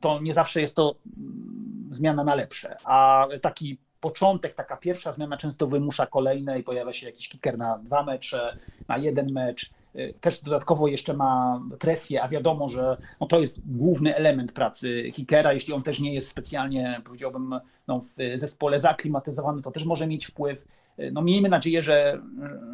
to 0.00 0.20
nie 0.20 0.34
zawsze 0.34 0.60
jest 0.60 0.76
to 0.76 0.94
mm, 1.16 1.88
zmiana 1.90 2.24
na 2.24 2.34
lepsze, 2.34 2.76
a 2.84 3.26
taki 3.42 3.78
początek, 4.00 4.54
taka 4.54 4.76
pierwsza 4.76 5.12
zmiana 5.12 5.36
często 5.36 5.66
wymusza 5.66 6.06
kolejne 6.06 6.58
i 6.58 6.62
pojawia 6.62 6.92
się 6.92 7.06
jakiś 7.06 7.28
kicker 7.28 7.58
na 7.58 7.78
dwa 7.78 8.02
mecze, 8.02 8.58
na 8.88 8.98
jeden 8.98 9.32
mecz, 9.32 9.70
też 10.20 10.42
dodatkowo 10.42 10.88
jeszcze 10.88 11.14
ma 11.14 11.62
presję, 11.78 12.22
a 12.22 12.28
wiadomo, 12.28 12.68
że 12.68 12.96
no 13.20 13.26
to 13.26 13.40
jest 13.40 13.60
główny 13.66 14.16
element 14.16 14.52
pracy 14.52 15.12
kickera, 15.14 15.52
jeśli 15.52 15.74
on 15.74 15.82
też 15.82 16.00
nie 16.00 16.14
jest 16.14 16.28
specjalnie, 16.28 17.00
powiedziałbym, 17.04 17.60
no 17.88 18.00
w 18.00 18.38
zespole 18.38 18.80
zaklimatyzowany, 18.80 19.62
to 19.62 19.70
też 19.70 19.84
może 19.84 20.06
mieć 20.06 20.26
wpływ. 20.26 20.64
E, 20.98 21.10
No 21.10 21.22
miejmy 21.22 21.48
nadzieję, 21.48 21.82
że, 21.82 22.20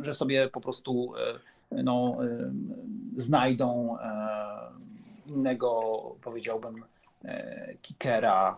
że 0.01 0.15
sobie 0.15 0.49
po 0.49 0.61
prostu 0.61 1.13
e, 1.73 1.83
no, 1.83 2.17
znajdą 3.17 3.97
innego, 5.27 6.01
powiedziałbym, 6.23 6.75
kickera 7.83 8.57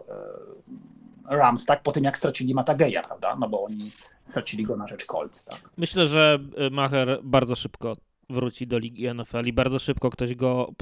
Rams, 1.29 1.67
tak, 1.67 1.83
po 1.83 1.93
tym 1.93 2.05
jak 2.05 2.17
stracili 2.17 2.55
Matageja, 2.55 3.03
prawda, 3.03 3.37
no 3.37 3.49
bo 3.49 3.65
oni 3.65 3.91
stracili 4.27 4.65
go 4.65 4.77
na 4.77 4.87
rzecz 4.87 5.07
Colts, 5.07 5.45
tak. 5.45 5.71
Myślę, 5.77 6.07
że 6.07 6.39
y, 6.67 6.71
Macher 6.71 7.21
bardzo 7.23 7.57
szybko 7.57 7.97
wróci 8.31 8.67
do 8.67 8.79
ligi 8.79 9.15
NFL 9.15 9.47
i 9.47 9.53
bardzo 9.53 9.79
szybko 9.79 10.11
ktoś 10.11 10.35
go 10.35 10.73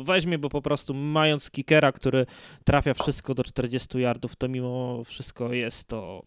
y, 0.00 0.04
weźmie, 0.04 0.38
bo 0.38 0.48
po 0.48 0.62
prostu 0.62 0.94
mając 0.94 1.50
kickera, 1.50 1.92
który 1.92 2.26
trafia 2.64 2.94
wszystko 2.94 3.34
do 3.34 3.44
40 3.44 3.98
yardów, 3.98 4.36
to 4.36 4.48
mimo 4.48 5.04
wszystko 5.04 5.52
jest 5.52 5.88
to 5.88 6.22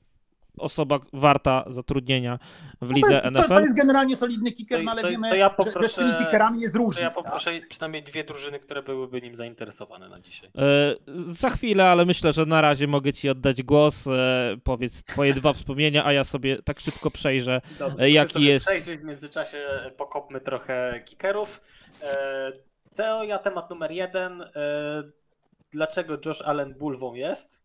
osoba 0.57 0.99
warta 1.13 1.63
zatrudnienia 1.69 2.39
w 2.81 2.89
No 2.89 2.95
lidze 2.95 3.07
to, 3.07 3.13
jest, 3.13 3.23
to, 3.35 3.39
NFL. 3.41 3.53
to 3.53 3.59
jest 3.59 3.75
generalnie 3.77 4.15
solidny 4.15 4.51
kicker, 4.51 4.77
To- 4.79 4.83
no 4.83 4.91
ale 4.91 5.01
to- 5.01 5.09
wiemy, 5.09 5.29
to 5.29 5.35
ja 5.35 5.49
że- 5.49 5.55
że 5.65 5.71
z 5.71 5.73
poproszę- 5.73 5.95
tymi 6.01 6.11
kickerami 6.17 6.61
jest 6.61 6.73
To 6.73 6.77
różnie. 6.79 7.01
ja 7.03 7.09
tak? 7.09 7.23
poproszę 7.23 7.51
przynajmniej 7.69 8.03
dwie 8.03 8.23
drużyny, 8.23 8.59
które 8.59 8.83
byłyby 8.83 9.21
nim 9.21 9.35
zainteresowane 9.35 10.09
na 10.09 10.19
dzisiaj. 10.19 10.49
E, 10.57 10.95
Za 11.27 11.49
chwilę, 11.49 11.89
ale 11.89 12.05
myślę, 12.05 12.33
że 12.33 12.45
na 12.45 12.61
razie 12.61 12.87
mogę 12.87 13.13
Ci 13.13 13.29
oddać 13.29 13.63
głos. 13.63 14.07
E, 14.07 14.11
Powiedz 14.63 15.03
Twoje 15.03 15.33
dwa 15.33 15.53
wspomnienia, 15.63 16.05
a 16.05 16.13
ja 16.13 16.23
sobie 16.23 16.61
tak 16.61 16.79
szybko 16.79 17.11
przejrzę. 17.11 17.61
Dobrze, 17.79 18.03
E, 18.03 18.09
jaki 18.09 18.27
to 18.27 18.33
sobie 18.33 18.45
jest- 18.45 18.65
Przejść 18.65 18.87
w 18.87 19.03
międzyczasie 19.03 19.67
pokopmy 19.97 20.41
trochę 20.41 21.01
kickerów. 21.05 21.61
E, 22.03 22.51
Teoria, 22.95 23.37
temat 23.39 23.69
numer 23.69 23.91
jeden. 23.91 24.43
Dlaczego 25.71 26.17
Josh 26.25 26.41
Allen 26.41 26.73
bulwą 26.73 27.13
jest? 27.13 27.61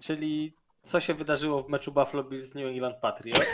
Czyli 0.00 0.55
co 0.86 1.00
się 1.00 1.14
wydarzyło 1.14 1.62
w 1.62 1.68
meczu 1.68 1.92
Buffalo 1.92 2.24
Bills 2.24 2.44
z 2.44 2.54
New 2.54 2.66
England 2.66 2.96
Patriots? 2.96 3.46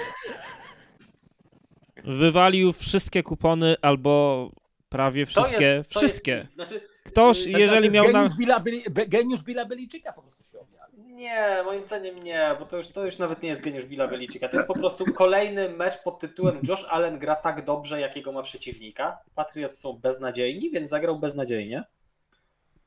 Wywalił 2.05 2.73
wszystkie 2.73 3.23
kupony 3.23 3.77
albo 3.83 4.51
prawie 4.89 5.27
To 5.27 5.31
wszystkie. 5.45 5.65
jest- 5.65 5.91
to 5.91 5.99
wszystkie. 5.99 6.33
Jest, 6.33 6.55
znaczy, 6.55 6.81
Ktoś, 7.05 7.43
to 7.53 7.59
jeżeli 7.59 7.91
miał 7.91 8.07
na... 8.07 8.13
geniusz 8.13 8.37
Billa, 8.37 8.61
Belli- 8.61 8.91
Be- 8.91 9.07
geniusz 9.07 9.43
Billa 9.43 9.65
Beliczyka 9.65 10.13
po 10.13 10.23
prostu 10.23 10.45
się 10.45 10.59
objawił. 10.61 11.05
Nie, 11.05 11.63
moim 11.65 11.83
zdaniem 11.83 12.19
nie, 12.23 12.57
bo 12.59 12.67
to 12.67 12.77
już, 12.77 12.89
to 12.89 13.05
już 13.05 13.19
nawet 13.19 13.43
nie 13.43 13.49
jest 13.49 13.63
geniusz 13.63 13.85
Billa 13.85 14.09
Beliczyka. 14.09 14.49
To 14.49 14.57
jest 14.57 14.67
po 14.67 14.75
prostu 14.75 15.05
kolejny 15.05 15.69
mecz 15.69 15.99
pod 16.03 16.19
tytułem 16.21 16.59
Josh 16.69 16.85
Allen 16.89 17.19
gra 17.19 17.35
tak 17.37 17.65
dobrze, 17.65 18.01
jakiego 18.01 18.33
ma 18.33 18.43
przeciwnika. 18.43 19.19
Patriots 19.35 19.79
są 19.79 19.93
beznadziejni, 19.93 20.71
więc 20.71 20.89
zagrał 20.89 21.19
beznadziejnie. 21.19 21.85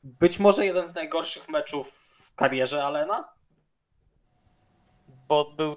Być 0.04 0.39
może 0.39 0.66
jeden 0.66 0.88
z 0.88 0.93
najgorszych 0.96 1.50
meczów 1.50 1.89
w 1.91 2.36
karierze 2.36 2.84
Allena. 2.84 3.35
Bo 5.28 5.51
był. 5.51 5.76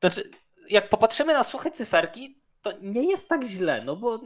Znaczy, 0.00 0.30
jak 0.68 0.88
popatrzymy 0.88 1.32
na 1.32 1.44
suche 1.44 1.70
cyferki, 1.70 2.40
to 2.62 2.72
nie 2.82 3.10
jest 3.10 3.28
tak 3.28 3.44
źle, 3.44 3.82
no 3.84 3.96
bo 3.96 4.20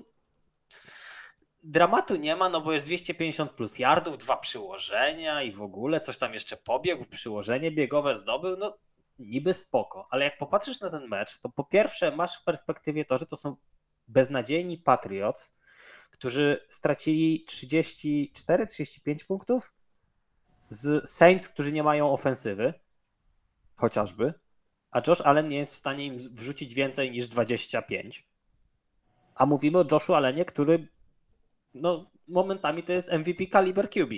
dramatu 1.62 2.16
nie 2.16 2.36
ma, 2.36 2.48
no 2.48 2.60
bo 2.60 2.72
jest 2.72 2.84
250 2.84 3.52
plus 3.52 3.78
yardów, 3.78 4.18
dwa 4.18 4.36
przyłożenia 4.36 5.42
i 5.42 5.52
w 5.52 5.62
ogóle 5.62 6.00
coś 6.00 6.18
tam 6.18 6.34
jeszcze 6.34 6.56
pobiegł, 6.56 7.04
przyłożenie 7.04 7.70
biegowe 7.70 8.16
zdobył, 8.16 8.56
no 8.56 8.78
niby 9.18 9.54
spoko, 9.54 10.08
ale 10.10 10.24
jak 10.24 10.38
popatrzysz 10.38 10.80
na 10.80 10.90
ten 10.90 11.08
mecz, 11.08 11.38
to 11.38 11.48
po 11.48 11.64
pierwsze 11.64 12.16
masz 12.16 12.40
w 12.40 12.44
perspektywie 12.44 13.04
to, 13.04 13.18
że 13.18 13.26
to 13.26 13.36
są 13.36 13.56
beznadziejni 14.08 14.78
Patriots, 14.78 15.54
którzy 16.10 16.66
stracili 16.68 17.46
34-35 17.48 19.24
punktów 19.26 19.72
z 20.70 21.10
Saints, 21.10 21.48
którzy 21.48 21.72
nie 21.72 21.82
mają 21.82 22.12
ofensywy, 22.12 22.74
chociażby, 23.76 24.34
a 24.94 25.00
Josh 25.06 25.20
Allen 25.20 25.48
nie 25.48 25.56
jest 25.56 25.74
w 25.74 25.76
stanie 25.76 26.06
im 26.06 26.18
wrzucić 26.18 26.74
więcej 26.74 27.10
niż 27.10 27.28
25. 27.28 28.26
A 29.34 29.46
mówimy 29.46 29.78
o 29.78 29.84
Joshu 29.92 30.14
Allenie, 30.14 30.44
który 30.44 30.88
no 31.74 32.10
momentami 32.28 32.82
to 32.82 32.92
jest 32.92 33.12
MVP 33.12 33.46
kaliber 33.46 33.90
QB. 33.90 34.12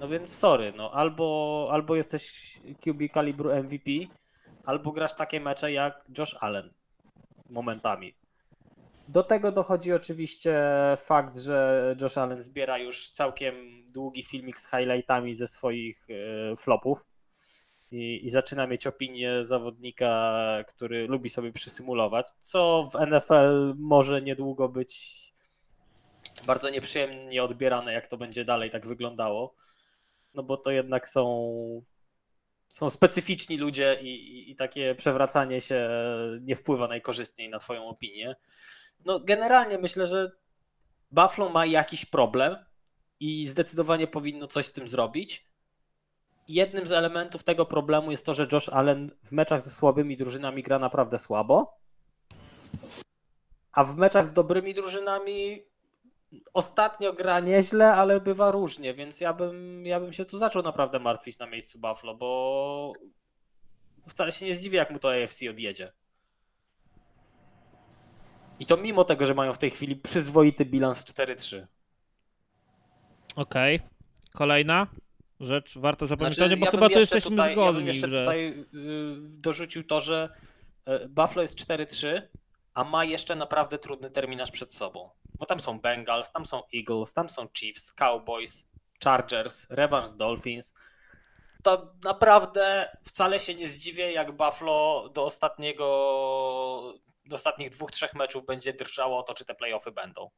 No 0.00 0.08
więc 0.08 0.36
sorry, 0.36 0.72
no 0.76 0.92
albo, 0.92 1.68
albo 1.72 1.96
jesteś 1.96 2.52
QB 2.80 3.12
kalibru 3.12 3.50
MVP, 3.62 3.90
albo 4.64 4.92
grasz 4.92 5.14
takie 5.14 5.40
mecze 5.40 5.72
jak 5.72 6.04
Josh 6.18 6.36
Allen 6.40 6.70
momentami. 7.48 8.14
Do 9.08 9.22
tego 9.22 9.52
dochodzi 9.52 9.92
oczywiście 9.92 10.62
fakt, 10.96 11.36
że 11.36 11.96
Josh 12.00 12.18
Allen 12.18 12.42
zbiera 12.42 12.78
już 12.78 13.10
całkiem 13.10 13.54
długi 13.92 14.22
filmik 14.22 14.58
z 14.58 14.70
highlightami 14.70 15.34
ze 15.34 15.48
swoich 15.48 16.06
e, 16.10 16.56
flopów 16.56 17.04
i, 17.90 18.26
i 18.26 18.30
zaczyna 18.30 18.66
mieć 18.66 18.86
opinię 18.86 19.44
zawodnika, 19.44 20.42
który 20.68 21.06
lubi 21.06 21.30
sobie 21.30 21.52
przysymulować, 21.52 22.26
co 22.40 22.90
w 22.92 23.06
NFL 23.06 23.74
może 23.78 24.22
niedługo 24.22 24.68
być 24.68 25.20
bardzo 26.46 26.70
nieprzyjemnie 26.70 27.44
odbierane, 27.44 27.92
jak 27.92 28.06
to 28.06 28.16
będzie 28.16 28.44
dalej 28.44 28.70
tak 28.70 28.86
wyglądało. 28.86 29.54
No 30.34 30.42
bo 30.42 30.56
to 30.56 30.70
jednak 30.70 31.08
są, 31.08 31.82
są 32.68 32.90
specyficzni 32.90 33.58
ludzie 33.58 33.98
i, 34.02 34.08
i, 34.08 34.50
i 34.50 34.56
takie 34.56 34.94
przewracanie 34.94 35.60
się 35.60 35.90
nie 36.40 36.56
wpływa 36.56 36.88
najkorzystniej 36.88 37.48
na 37.48 37.58
Twoją 37.58 37.88
opinię. 37.88 38.36
No 39.04 39.20
generalnie 39.20 39.78
myślę, 39.78 40.06
że 40.06 40.30
Buffalo 41.10 41.48
ma 41.48 41.66
jakiś 41.66 42.06
problem 42.06 42.56
i 43.20 43.48
zdecydowanie 43.48 44.06
powinno 44.06 44.46
coś 44.46 44.66
z 44.66 44.72
tym 44.72 44.88
zrobić. 44.88 45.49
Jednym 46.50 46.86
z 46.86 46.92
elementów 46.92 47.42
tego 47.42 47.66
problemu 47.66 48.10
jest 48.10 48.26
to, 48.26 48.34
że 48.34 48.46
Josh 48.52 48.68
Allen 48.68 49.10
w 49.24 49.32
meczach 49.32 49.62
ze 49.62 49.70
słabymi 49.70 50.16
drużynami 50.16 50.62
gra 50.62 50.78
naprawdę 50.78 51.18
słabo, 51.18 51.78
a 53.72 53.84
w 53.84 53.96
meczach 53.96 54.26
z 54.26 54.32
dobrymi 54.32 54.74
drużynami 54.74 55.62
ostatnio 56.54 57.12
gra 57.12 57.40
nieźle, 57.40 57.92
ale 57.92 58.20
bywa 58.20 58.50
różnie, 58.50 58.94
więc 58.94 59.20
ja 59.20 59.32
bym, 59.32 59.86
ja 59.86 60.00
bym 60.00 60.12
się 60.12 60.24
tu 60.24 60.38
zaczął 60.38 60.62
naprawdę 60.62 60.98
martwić 60.98 61.38
na 61.38 61.46
miejscu 61.46 61.78
Buffalo, 61.78 62.14
bo 62.14 62.92
wcale 64.08 64.32
się 64.32 64.46
nie 64.46 64.54
zdziwię, 64.54 64.78
jak 64.78 64.90
mu 64.90 64.98
to 64.98 65.12
AFC 65.12 65.50
odjedzie. 65.50 65.92
I 68.58 68.66
to 68.66 68.76
mimo 68.76 69.04
tego, 69.04 69.26
że 69.26 69.34
mają 69.34 69.52
w 69.52 69.58
tej 69.58 69.70
chwili 69.70 69.96
przyzwoity 69.96 70.64
bilans 70.64 71.04
4-3. 71.04 71.66
Okej. 73.36 73.80
Kolejna 74.32 74.86
rzecz 75.40 75.78
warta 75.78 76.06
zapamiętania, 76.06 76.56
Znaczy, 76.56 76.60
bo 76.60 76.66
ja 76.66 76.70
chyba 76.70 76.84
jeszcze 76.84 77.00
jesteśmy 77.00 77.30
tutaj, 77.30 77.50
Ja 77.50 77.56
bym 77.56 77.64
zgodni, 77.64 77.86
jeszcze 77.86 78.08
że... 78.08 78.20
tutaj 78.20 78.48
y, 78.48 78.66
dorzucił 79.20 79.84
to, 79.84 80.00
że 80.00 80.28
y, 80.88 81.08
Buffalo 81.08 81.42
jest 81.42 81.58
4-3, 81.58 82.22
a 82.74 82.84
ma 82.84 83.04
jeszcze 83.04 83.36
naprawdę 83.36 83.78
trudny 83.78 84.10
terminarz 84.10 84.50
przed 84.50 84.74
sobą. 84.74 85.10
Bo 85.38 85.46
tam 85.46 85.60
są 85.60 85.80
Bengals, 85.80 86.32
tam 86.32 86.46
są 86.46 86.62
Eagles, 86.74 87.14
tam 87.14 87.28
są 87.28 87.48
Chiefs, 87.58 87.92
Cowboys, 87.92 88.66
Chargers, 89.04 89.66
rewanż 89.70 90.06
z 90.06 90.16
Dolphins. 90.16 90.74
To 91.62 91.92
naprawdę 92.04 92.96
wcale 93.04 93.40
się 93.40 93.54
nie 93.54 93.68
zdziwię, 93.68 94.12
jak 94.12 94.32
Buffalo 94.32 95.08
do 95.14 95.24
ostatniego, 95.24 95.84
do 97.24 97.36
ostatnich 97.36 97.70
dwóch, 97.70 97.90
trzech 97.90 98.14
meczów 98.14 98.46
będzie 98.46 98.72
drżało 98.72 99.18
o 99.18 99.22
to, 99.22 99.34
czy 99.34 99.44
te 99.44 99.54
playoffy 99.54 99.92
będą. 99.92 100.30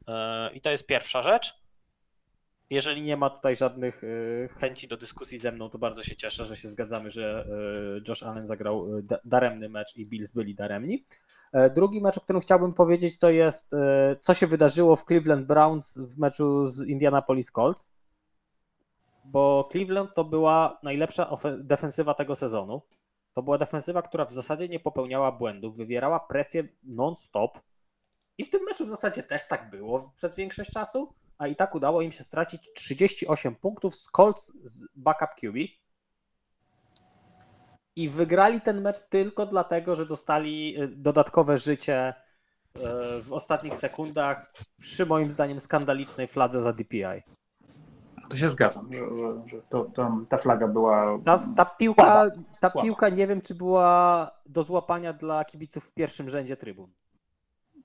Y, 0.00 0.54
I 0.54 0.60
to 0.60 0.70
jest 0.70 0.86
pierwsza 0.86 1.22
rzecz. 1.22 1.54
Jeżeli 2.70 3.02
nie 3.02 3.16
ma 3.16 3.30
tutaj 3.30 3.56
żadnych 3.56 4.04
y, 4.04 4.48
chęci 4.60 4.88
do 4.88 4.96
dyskusji 4.96 5.38
ze 5.38 5.52
mną, 5.52 5.70
to 5.70 5.78
bardzo 5.78 6.02
się 6.02 6.16
cieszę, 6.16 6.44
że 6.44 6.56
się 6.56 6.68
zgadzamy, 6.68 7.10
że 7.10 7.46
y, 7.98 8.08
Josh 8.08 8.22
Allen 8.22 8.46
zagrał 8.46 8.96
y, 8.96 9.02
da- 9.02 9.18
daremny 9.24 9.68
mecz 9.68 9.96
i 9.96 10.06
Bills 10.06 10.32
byli 10.32 10.54
daremni. 10.54 11.04
E, 11.52 11.70
Drugi 11.70 12.00
mecz, 12.00 12.18
o 12.18 12.20
którym 12.20 12.42
chciałbym 12.42 12.74
powiedzieć, 12.74 13.18
to 13.18 13.30
jest 13.30 13.74
e, 13.74 14.16
co 14.20 14.34
się 14.34 14.46
wydarzyło 14.46 14.96
w 14.96 15.04
Cleveland 15.04 15.46
Browns 15.46 15.98
w 15.98 16.18
meczu 16.18 16.66
z 16.66 16.88
Indianapolis 16.88 17.50
Colts. 17.50 17.94
Bo 19.24 19.68
Cleveland 19.72 20.14
to 20.14 20.24
była 20.24 20.78
najlepsza 20.82 21.36
defensywa 21.58 22.14
tego 22.14 22.34
sezonu. 22.34 22.82
To 23.32 23.42
była 23.42 23.58
defensywa, 23.58 24.02
która 24.02 24.24
w 24.24 24.32
zasadzie 24.32 24.68
nie 24.68 24.80
popełniała 24.80 25.32
błędów, 25.32 25.76
wywierała 25.76 26.20
presję 26.20 26.68
non-stop. 26.82 27.58
I 28.38 28.44
w 28.44 28.50
tym 28.50 28.60
meczu 28.64 28.84
w 28.84 28.88
zasadzie 28.88 29.22
też 29.22 29.48
tak 29.48 29.70
było 29.70 30.12
przez 30.16 30.34
większość 30.36 30.70
czasu 30.70 31.12
a 31.38 31.46
i 31.46 31.56
tak 31.56 31.74
udało 31.74 32.02
im 32.02 32.12
się 32.12 32.24
stracić 32.24 32.72
38 32.74 33.54
punktów 33.54 33.94
z 33.94 34.10
Colts 34.10 34.52
z 34.62 34.84
backup 34.96 35.30
QB. 35.40 35.56
I 37.96 38.08
wygrali 38.08 38.60
ten 38.60 38.80
mecz 38.80 39.08
tylko 39.08 39.46
dlatego, 39.46 39.96
że 39.96 40.06
dostali 40.06 40.82
y, 40.82 40.88
dodatkowe 40.88 41.58
życie 41.58 42.14
y, 42.76 42.80
w 43.22 43.32
ostatnich 43.32 43.76
sekundach 43.76 44.52
przy 44.78 45.06
moim 45.06 45.32
zdaniem 45.32 45.60
skandalicznej 45.60 46.26
fladze 46.26 46.62
za 46.62 46.72
DPI. 46.72 47.22
To 48.28 48.36
się 48.36 48.50
zgadzam, 48.50 48.92
że, 48.92 49.16
że, 49.16 49.42
że 49.46 49.62
to, 49.68 49.84
tam 49.84 50.26
ta 50.28 50.36
flaga 50.36 50.68
była. 50.68 51.18
Ta, 51.24 51.38
ta, 51.56 51.64
piłka, 51.64 52.02
Słaba, 52.02 52.30
ta 52.60 52.70
słaba. 52.70 52.84
piłka 52.84 53.08
nie 53.08 53.26
wiem, 53.26 53.40
czy 53.40 53.54
była 53.54 54.30
do 54.46 54.62
złapania 54.62 55.12
dla 55.12 55.44
kibiców 55.44 55.84
w 55.84 55.92
pierwszym 55.92 56.28
rzędzie 56.30 56.56
trybun. 56.56 56.92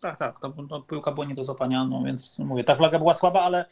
Tak, 0.04 0.18
tak, 0.20 0.40
to, 0.40 0.50
to 0.70 0.82
piłka 0.82 1.12
była 1.12 1.26
nie 1.26 1.36
do 1.36 1.46
złapania, 1.46 1.86
no 1.86 2.04
więc 2.04 2.40
mówię, 2.40 2.64
ta 2.64 2.76
flaga 2.76 3.00
była 3.00 3.14
słaba, 3.14 3.42
ale 3.42 3.66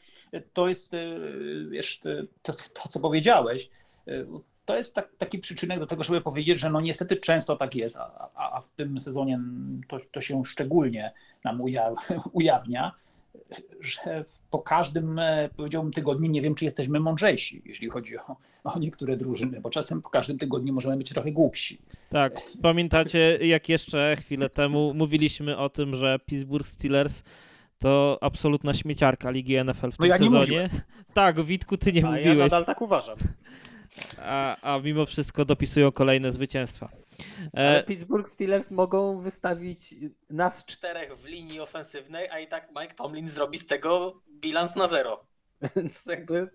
to 0.54 0.68
jest, 0.68 0.94
y, 0.94 1.68
wiesz, 1.70 2.00
y, 2.06 2.28
to, 2.42 2.54
to 2.54 2.90
co 2.90 3.00
powiedziałeś, 3.00 3.70
y, 4.08 4.28
to 4.66 4.78
jest 4.78 4.96
tak, 4.96 5.10
taki 5.18 5.40
przyczynek 5.40 5.80
do 5.80 5.88
tego, 5.88 6.04
żeby 6.04 6.22
powiedzieć, 6.22 6.60
że 6.60 6.70
no 6.70 6.82
niestety 6.82 7.16
często 7.16 7.56
tak 7.56 7.76
jest, 7.76 7.98
a, 7.98 8.30
a, 8.36 8.58
a 8.58 8.62
w 8.62 8.70
tym 8.70 9.00
sezonie 9.00 9.40
to, 9.88 9.98
to 10.12 10.22
się 10.22 10.46
szczególnie 10.46 11.14
nam 11.44 11.62
uja, 11.62 11.92
ujawnia, 12.34 12.92
że 13.80 14.26
po 14.52 14.60
każdym, 14.60 15.20
e, 15.20 15.50
powiedziałbym, 15.58 15.94
tygodniu 15.94 16.32
nie 16.32 16.42
wiem, 16.42 16.56
czy 16.56 16.66
jesteśmy 16.66 17.00
mądrzejsi, 17.00 17.62
jeśli 17.66 17.90
chodzi 17.90 18.18
o, 18.18 18.36
o 18.64 18.80
niektóre 18.80 19.18
drużyny, 19.18 19.62
bo 19.62 19.70
czasem 19.70 20.02
po 20.02 20.10
każdym 20.10 20.38
tygodniu 20.38 20.74
możemy 20.74 20.98
być 20.98 21.10
trochę 21.10 21.32
głupsi. 21.32 21.82
Tak, 22.10 22.42
pamiętacie 22.62 23.38
jak 23.42 23.70
jeszcze 23.70 24.16
chwilę 24.20 24.50
temu 24.50 24.94
mówiliśmy 24.94 25.58
o 25.58 25.70
tym, 25.70 25.96
że 25.96 26.20
Pittsburgh 26.26 26.68
Steelers 26.68 27.24
to 27.80 28.18
absolutna 28.22 28.74
śmieciarka 28.74 29.32
ligi 29.32 29.64
NFL 29.64 29.92
w 29.92 30.00
No 30.00 30.06
tym 30.06 30.06
ja 30.06 30.18
nie 30.18 30.26
sezonie. 30.26 30.70
Tak, 31.14 31.42
Witku, 31.44 31.78
ty 31.78 31.94
nie 31.94 32.06
A 32.06 32.10
ja 32.10 32.16
mówiłeś, 32.18 32.52
nadal 32.52 32.66
tak 32.66 32.82
uważam. 32.82 33.18
A, 34.18 34.58
a 34.62 34.80
mimo 34.80 35.06
wszystko 35.06 35.46
dopisują 35.46 35.92
kolejne 35.92 36.32
zwycięstwa. 36.32 36.90
Ale 37.54 37.80
E, 37.80 37.84
Pittsburgh 37.84 38.28
Steelers 38.28 38.72
mogą 38.72 39.20
wystawić 39.20 39.96
nas 40.30 40.66
Czterech 40.66 41.18
w 41.18 41.26
linii 41.26 41.60
ofensywnej, 41.60 42.30
a 42.30 42.40
i 42.40 42.48
tak 42.48 42.70
Mike 42.70 42.94
Tomlin 42.94 43.30
zrobi 43.30 43.58
z 43.58 43.68
tego 43.68 44.22
bilans 44.30 44.76
na 44.76 44.88
zero. 44.88 45.26
Więc 45.76 46.06
jakby 46.06 46.50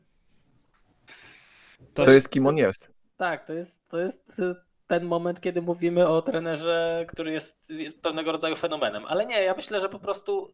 To 1.95 2.11
jest 2.11 2.31
kim 2.31 2.47
on 2.47 2.57
jest. 2.57 2.91
Tak, 3.17 3.47
to 3.47 3.53
jest, 3.53 3.89
to 3.89 3.99
jest 3.99 4.43
ten 4.87 5.05
moment, 5.05 5.41
kiedy 5.41 5.63
mówimy 5.63 6.09
o 6.09 6.23
trenerze, 6.23 7.07
który 7.09 7.33
jest 7.33 7.73
pewnego 8.03 8.33
rodzaju 8.33 8.57
fenomenem. 8.57 9.05
Ale 9.07 9.27
nie, 9.27 9.43
ja 9.43 9.55
myślę, 9.55 9.81
że 9.81 9.89
po 9.89 9.99
prostu 9.99 10.53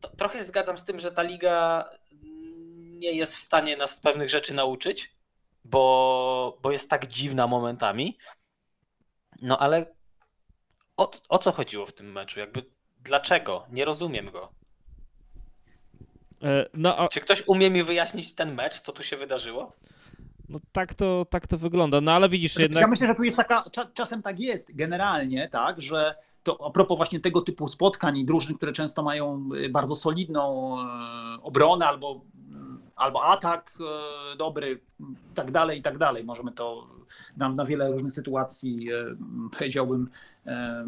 to, 0.00 0.08
trochę 0.08 0.38
się 0.38 0.44
zgadzam 0.44 0.78
z 0.78 0.84
tym, 0.84 1.00
że 1.00 1.12
ta 1.12 1.22
liga 1.22 1.84
nie 2.98 3.12
jest 3.12 3.34
w 3.36 3.38
stanie 3.38 3.76
nas 3.76 4.00
pewnych 4.00 4.30
rzeczy 4.30 4.54
nauczyć, 4.54 5.15
bo, 5.70 6.58
bo 6.62 6.72
jest 6.72 6.90
tak 6.90 7.06
dziwna 7.06 7.46
momentami. 7.46 8.18
No 9.42 9.58
ale 9.58 9.94
o, 10.96 11.10
o 11.28 11.38
co 11.38 11.52
chodziło 11.52 11.86
w 11.86 11.92
tym 11.92 12.12
meczu? 12.12 12.40
Jakby 12.40 12.64
dlaczego? 13.00 13.66
Nie 13.70 13.84
rozumiem 13.84 14.30
go. 14.30 14.52
e, 16.42 16.66
no, 16.74 16.98
a, 16.98 17.08
Czy 17.08 17.20
ktoś 17.20 17.42
umie 17.46 17.70
mi 17.70 17.82
wyjaśnić 17.82 18.34
ten 18.34 18.54
mecz, 18.54 18.80
co 18.80 18.92
tu 18.92 19.02
się 19.02 19.16
wydarzyło? 19.16 19.72
no 20.48 20.58
tak, 20.72 20.94
to, 20.94 21.24
tak 21.30 21.46
to 21.46 21.58
wygląda, 21.58 22.00
no 22.00 22.12
ale 22.12 22.28
widzisz 22.28 22.52
Znaczy, 22.52 22.62
jednak... 22.62 22.80
Ja 22.80 22.88
myślę, 22.88 23.06
że 23.06 23.14
tu 23.14 23.22
jest 23.22 23.36
taka, 23.36 23.64
cza, 23.70 23.90
czasem 23.94 24.22
tak 24.22 24.40
jest 24.40 24.76
generalnie, 24.76 25.48
tak, 25.48 25.80
że 25.80 26.14
to 26.42 26.66
a 26.66 26.70
propos 26.70 26.96
właśnie 26.96 27.20
tego 27.20 27.40
typu 27.40 27.68
spotkań 27.68 28.18
i 28.18 28.24
drużyn, 28.24 28.56
które 28.56 28.72
często 28.72 29.02
mają 29.02 29.48
y, 29.54 29.68
bardzo 29.68 29.96
solidną 29.96 30.76
e, 30.80 31.42
obronę 31.42 31.86
albo, 31.86 32.20
albo 32.96 33.24
atak 33.24 33.78
e, 33.80 34.36
dobry, 34.36 34.80
tak 35.34 35.50
dalej, 35.50 35.78
i 35.78 35.82
tak 35.82 35.98
dalej. 35.98 36.24
Możemy 36.24 36.52
to 36.52 36.86
na, 37.36 37.48
na 37.48 37.64
wiele 37.64 37.92
różnych 37.92 38.12
sytuacji, 38.12 38.92
e, 38.92 39.16
powiedziałbym, 39.58 40.10
e, 40.46 40.86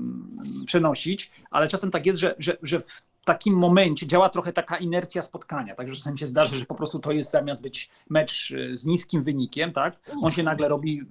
przenosić, 0.66 1.30
ale 1.50 1.68
czasem 1.68 1.90
tak 1.90 2.06
jest, 2.06 2.20
że, 2.20 2.34
że, 2.38 2.56
że 2.62 2.80
w 2.80 3.02
takim 3.24 3.54
momencie 3.54 4.06
działa 4.06 4.28
trochę 4.28 4.52
taka 4.52 4.76
inercja 4.76 5.22
spotkania, 5.22 5.74
także 5.74 5.96
czasem 5.96 6.16
się 6.16 6.26
zdarza, 6.26 6.56
że 6.56 6.64
po 6.64 6.74
prostu 6.74 6.98
to 6.98 7.12
jest 7.12 7.30
zamiast 7.30 7.62
być 7.62 7.90
mecz 8.10 8.52
z 8.74 8.86
niskim 8.86 9.22
wynikiem, 9.22 9.72
tak, 9.72 10.00
on 10.22 10.30
się 10.30 10.42
nagle 10.42 10.68
robi 10.68 11.02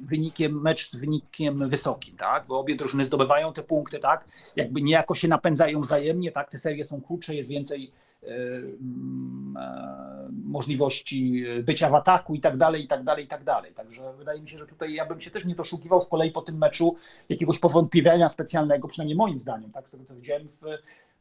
wynikiem, 0.00 0.60
mecz 0.60 0.90
z 0.90 0.96
wynikiem 0.96 1.68
wysokim, 1.68 2.16
tak, 2.16 2.46
bo 2.46 2.58
obie 2.58 2.76
drużyny 2.76 3.04
zdobywają 3.04 3.52
te 3.52 3.62
punkty, 3.62 3.98
tak, 3.98 4.24
jakby 4.56 4.82
niejako 4.82 5.14
się 5.14 5.28
napędzają 5.28 5.80
wzajemnie, 5.80 6.32
tak, 6.32 6.50
te 6.50 6.58
serie 6.58 6.84
są 6.84 7.00
krótsze, 7.00 7.34
jest 7.34 7.48
więcej 7.48 7.92
możliwości 10.30 11.44
bycia 11.62 11.90
w 11.90 11.94
ataku 11.94 12.34
i 12.34 12.40
tak 12.40 12.56
dalej, 12.56 12.84
i 12.84 12.86
tak 12.86 13.04
dalej, 13.04 13.24
i 13.24 13.28
tak 13.28 13.44
dalej. 13.44 13.74
Także 13.74 14.12
wydaje 14.18 14.40
mi 14.40 14.48
się, 14.48 14.58
że 14.58 14.66
tutaj 14.66 14.94
ja 14.94 15.06
bym 15.06 15.20
się 15.20 15.30
też 15.30 15.44
nie 15.44 15.54
doszukiwał 15.54 16.00
z 16.00 16.06
kolei 16.06 16.30
po 16.30 16.42
tym 16.42 16.58
meczu 16.58 16.96
jakiegoś 17.28 17.58
powątpliwiania 17.58 18.28
specjalnego, 18.28 18.88
przynajmniej 18.88 19.16
moim 19.16 19.38
zdaniem, 19.38 19.70
tak, 19.70 19.88
z 19.88 19.92
tego 19.92 20.04
co 20.04 20.14
widziałem 20.14 20.48
w, 20.48 20.62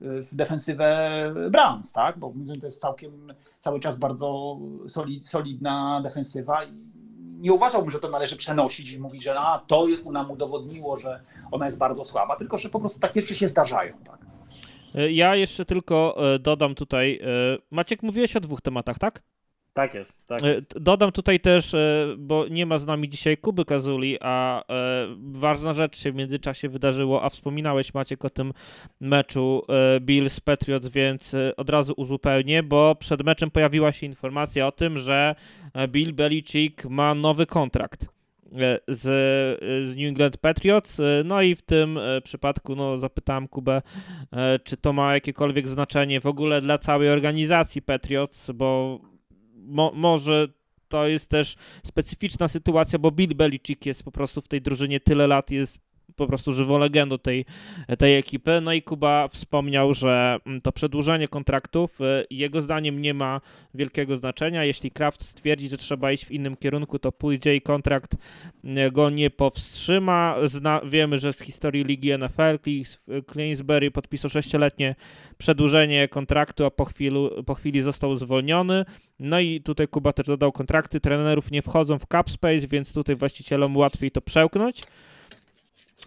w 0.02 0.36
defensywę 0.36 1.10
Browns, 1.52 1.94
tak, 1.94 2.20
bo 2.20 2.34
to 2.60 2.66
jest 2.66 2.82
całkiem 2.82 3.34
cały 3.60 3.80
czas 3.80 3.98
bardzo 3.98 4.60
solid, 4.88 5.28
solidna 5.28 6.02
defensywa 6.04 6.64
i 6.64 6.72
nie 7.40 7.54
uważałbym, 7.54 7.92
że 7.92 8.00
to 8.00 8.10
należy 8.10 8.38
przenosić 8.38 8.92
i 8.92 9.00
mówić, 9.00 9.24
że 9.24 9.40
a, 9.40 9.64
to 9.68 9.88
nam 10.12 10.32
udowodniło, 10.32 10.96
że 10.96 11.22
ona 11.52 11.66
jest 11.66 11.78
bardzo 11.78 12.04
słaba, 12.04 12.36
tylko 12.36 12.58
że 12.58 12.70
po 12.70 12.80
prostu 12.80 13.00
takie 13.00 13.22
rzeczy 13.22 13.36
się 13.36 13.48
zdarzają. 13.48 13.94
Tak? 14.04 14.27
E, 14.96 15.12
Ja 15.12 15.36
jeszcze 15.36 15.66
tylko 15.66 16.18
e, 16.34 16.40
dodam 16.40 16.76
tutaj, 16.76 17.20
e, 17.24 17.58
Maciek, 17.72 18.04
mówiłeś 18.04 18.36
o 18.36 18.40
dwóch 18.40 18.62
tematach, 18.62 19.00
tak? 19.00 19.24
Tak 19.74 19.94
jest, 19.94 20.28
tak 20.28 20.42
jest. 20.42 20.80
Dodam 20.80 21.12
tutaj 21.12 21.40
też, 21.40 21.76
bo 22.18 22.48
nie 22.48 22.66
ma 22.66 22.78
z 22.78 22.86
nami 22.86 23.10
dzisiaj 23.10 23.38
Kuby 23.38 23.66
Kazuli, 23.66 24.18
a 24.22 24.64
ważna 25.32 25.74
rzecz 25.74 25.98
się 25.98 26.12
w 26.12 26.16
międzyczasie 26.16 26.70
wydarzyło, 26.70 27.24
a 27.24 27.30
wspominałeś 27.30 27.94
Maciek 27.94 28.26
o 28.26 28.30
tym 28.30 28.54
meczu 29.00 29.62
Bills 30.02 30.40
Patriots, 30.40 30.88
więc 30.88 31.36
od 31.58 31.70
razu 31.70 31.94
uzupełnię, 31.98 32.64
bo 32.64 32.96
przed 32.96 33.24
meczem 33.24 33.52
pojawiła 33.52 33.92
się 33.92 34.06
informacja 34.06 34.68
o 34.68 34.72
tym, 34.72 34.98
że 34.98 35.36
Bill 35.88 36.14
Belichick 36.14 36.86
ma 36.86 37.16
nowy 37.16 37.46
kontrakt 37.46 38.17
z, 38.88 39.02
z 39.90 39.96
New 39.96 40.08
England 40.08 40.38
Patriots. 40.38 41.00
e, 41.00 41.24
No 41.26 41.42
i 41.42 41.56
w 41.56 41.62
tym 41.62 41.98
e, 41.98 42.22
przypadku 42.22 42.76
no, 42.76 42.98
zapytałem 42.98 43.48
Kubę, 43.48 43.82
e, 44.32 44.60
czy 44.60 44.78
to 44.78 44.94
ma 44.94 45.14
jakiekolwiek 45.14 45.68
znaczenie 45.68 46.22
w 46.22 46.26
ogóle 46.26 46.62
dla 46.62 46.78
całej 46.78 47.10
organizacji 47.10 47.82
Patriots, 47.82 48.52
bo 48.52 49.00
mo, 49.56 49.92
może 49.96 50.48
to 50.88 51.08
jest 51.08 51.30
też 51.30 51.56
specyficzna 51.86 52.48
sytuacja, 52.48 53.00
bo 53.00 53.12
Bill 53.12 53.36
Belichick 53.36 53.86
jest 53.86 54.04
po 54.04 54.12
prostu 54.12 54.42
w 54.42 54.48
tej 54.48 54.62
drużynie 54.62 55.00
tyle 55.00 55.28
lat, 55.28 55.52
jest 55.52 55.87
po 56.16 56.28
prostu 56.28 56.54
żywą 56.54 56.78
legendą 56.78 57.18
tej, 57.18 57.46
tej 57.98 58.18
ekipy. 58.18 58.62
No 58.62 58.74
i 58.74 58.82
Kuba 58.82 59.28
wspomniał, 59.28 59.94
że 59.94 60.38
mm, 60.46 60.62
to 60.62 60.72
przedłużenie 60.72 61.28
kontraktów 61.28 62.02
y, 62.02 62.26
jego 62.30 62.62
zdaniem 62.62 63.02
nie 63.02 63.14
ma 63.14 63.42
wielkiego 63.74 64.18
znaczenia. 64.18 64.64
Jeśli 64.64 64.92
Kraft 64.92 65.24
stwierdzi, 65.24 65.68
że 65.68 65.78
trzeba 65.78 66.12
iść 66.12 66.26
w 66.26 66.32
innym 66.32 66.58
kierunku, 66.58 67.00
to 67.00 67.12
pójdzie 67.12 67.56
i 67.56 67.62
kontrakt 67.62 68.14
y, 68.14 68.92
go 68.92 69.10
nie 69.10 69.30
powstrzyma. 69.30 70.36
Zna, 70.46 70.82
wiemy, 70.86 71.20
że 71.20 71.34
z 71.34 71.40
historii 71.40 71.84
ligi 71.84 72.18
NFL 72.18 72.60
Clinsbury 73.32 73.92
podpisał 73.92 74.30
sześcioletnie 74.30 74.96
przedłużenie 75.38 76.08
kontraktu, 76.08 76.66
a 76.66 76.72
po 76.72 76.86
chwili, 76.86 77.30
po 77.46 77.54
chwili 77.54 77.82
został 77.82 78.16
zwolniony. 78.16 78.86
No 79.20 79.40
i 79.40 79.62
tutaj 79.62 79.88
Kuba 79.88 80.14
też 80.14 80.26
dodał 80.26 80.52
kontrakty 80.52 81.00
trenerów 81.00 81.52
nie 81.52 81.62
wchodzą 81.62 82.00
w 82.00 82.06
cap 82.12 82.30
space, 82.30 82.68
więc 82.68 82.94
tutaj 82.94 83.16
właścicielom 83.16 83.78
łatwiej 83.78 84.12
to 84.12 84.22
przełknąć. 84.22 84.84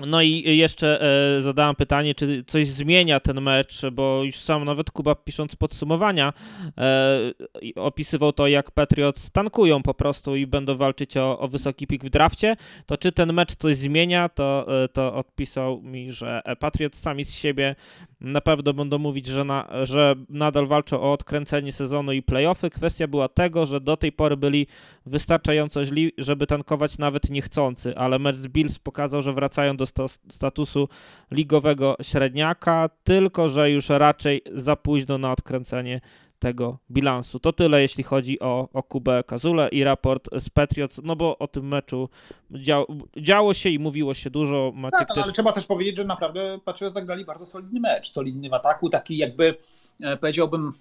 No 0.06 0.22
i 0.22 0.56
jeszcze 0.56 1.02
e, 1.36 1.42
zadałem 1.42 1.76
pytanie, 1.76 2.14
czy 2.14 2.44
coś 2.46 2.68
zmienia 2.68 3.20
ten 3.20 3.40
mecz, 3.40 3.82
bo 3.92 4.24
już 4.24 4.36
sam 4.36 4.64
nawet 4.64 4.90
Kuba 4.90 5.14
pisząc 5.14 5.56
podsumowania 5.56 6.32
e, 6.78 7.32
opisywał 7.76 8.32
to, 8.32 8.46
jak 8.46 8.70
Patriots 8.70 9.30
tankują 9.30 9.82
po 9.82 9.94
prostu 9.94 10.36
i 10.36 10.46
będą 10.46 10.76
walczyć 10.76 11.16
o, 11.16 11.38
o 11.38 11.48
wysoki 11.48 11.86
pik 11.86 12.04
w 12.04 12.10
drafcie, 12.10 12.56
to 12.86 12.96
czy 12.96 13.12
ten 13.12 13.32
mecz 13.32 13.56
coś 13.56 13.76
zmienia, 13.76 14.28
to, 14.28 14.66
e, 14.84 14.88
to 14.88 15.14
odpisał 15.14 15.82
mi, 15.82 16.12
że 16.12 16.42
Patriots 16.58 17.00
sami 17.00 17.24
z 17.24 17.34
siebie 17.34 17.74
na 18.20 18.40
pewno 18.40 18.72
będą 18.72 18.98
mówić, 18.98 19.26
że, 19.26 19.44
na, 19.44 19.68
że 19.82 20.14
nadal 20.28 20.66
walczą 20.66 21.00
o 21.00 21.12
odkręcenie 21.12 21.72
sezonu 21.72 22.12
i 22.12 22.22
playoffy. 22.22 22.70
Kwestia 22.70 23.08
była 23.08 23.28
tego, 23.28 23.66
że 23.66 23.80
do 23.80 23.96
tej 23.96 24.12
pory 24.12 24.36
byli 24.36 24.66
wystarczająco 25.06 25.84
źli, 25.84 26.12
żeby 26.18 26.46
tankować 26.46 26.98
nawet 26.98 27.30
niechcący, 27.30 27.96
ale 27.96 28.18
mecz 28.18 28.36
Bills 28.36 28.78
pokazał, 28.78 29.22
że 29.22 29.32
wracają 29.32 29.76
do 29.76 29.86
statusu 30.30 30.88
ligowego 31.30 31.96
średniaka, 32.02 32.90
tylko 33.04 33.48
że 33.48 33.70
już 33.70 33.88
raczej 33.88 34.42
za 34.54 34.76
późno 34.76 35.18
na 35.18 35.32
odkręcenie 35.32 36.00
tego 36.40 36.78
bilansu. 36.90 37.40
To 37.40 37.52
tyle, 37.52 37.82
jeśli 37.82 38.04
chodzi 38.04 38.40
o, 38.40 38.68
o 38.72 38.82
Kubę 38.82 39.24
Kazulę 39.24 39.68
i 39.68 39.84
raport 39.84 40.28
z 40.38 40.50
Patriots, 40.50 41.00
no 41.04 41.16
bo 41.16 41.38
o 41.38 41.48
tym 41.48 41.68
meczu 41.68 42.08
dział, 42.50 42.86
działo 43.16 43.54
się 43.54 43.68
i 43.68 43.78
mówiło 43.78 44.14
się 44.14 44.30
dużo. 44.30 44.72
Maciek 44.74 44.98
tak, 44.98 45.08
też... 45.08 45.24
ale 45.24 45.32
trzeba 45.32 45.52
też 45.52 45.66
powiedzieć, 45.66 45.96
że 45.96 46.04
naprawdę 46.04 46.58
Patriots 46.64 46.94
zagrali 46.94 47.24
bardzo 47.24 47.46
solidny 47.46 47.80
mecz, 47.80 48.10
solidny 48.10 48.48
w 48.48 48.54
ataku, 48.54 48.90
taki 48.90 49.16
jakby 49.16 49.56
e, 50.00 50.16
powiedziałbym 50.16 50.72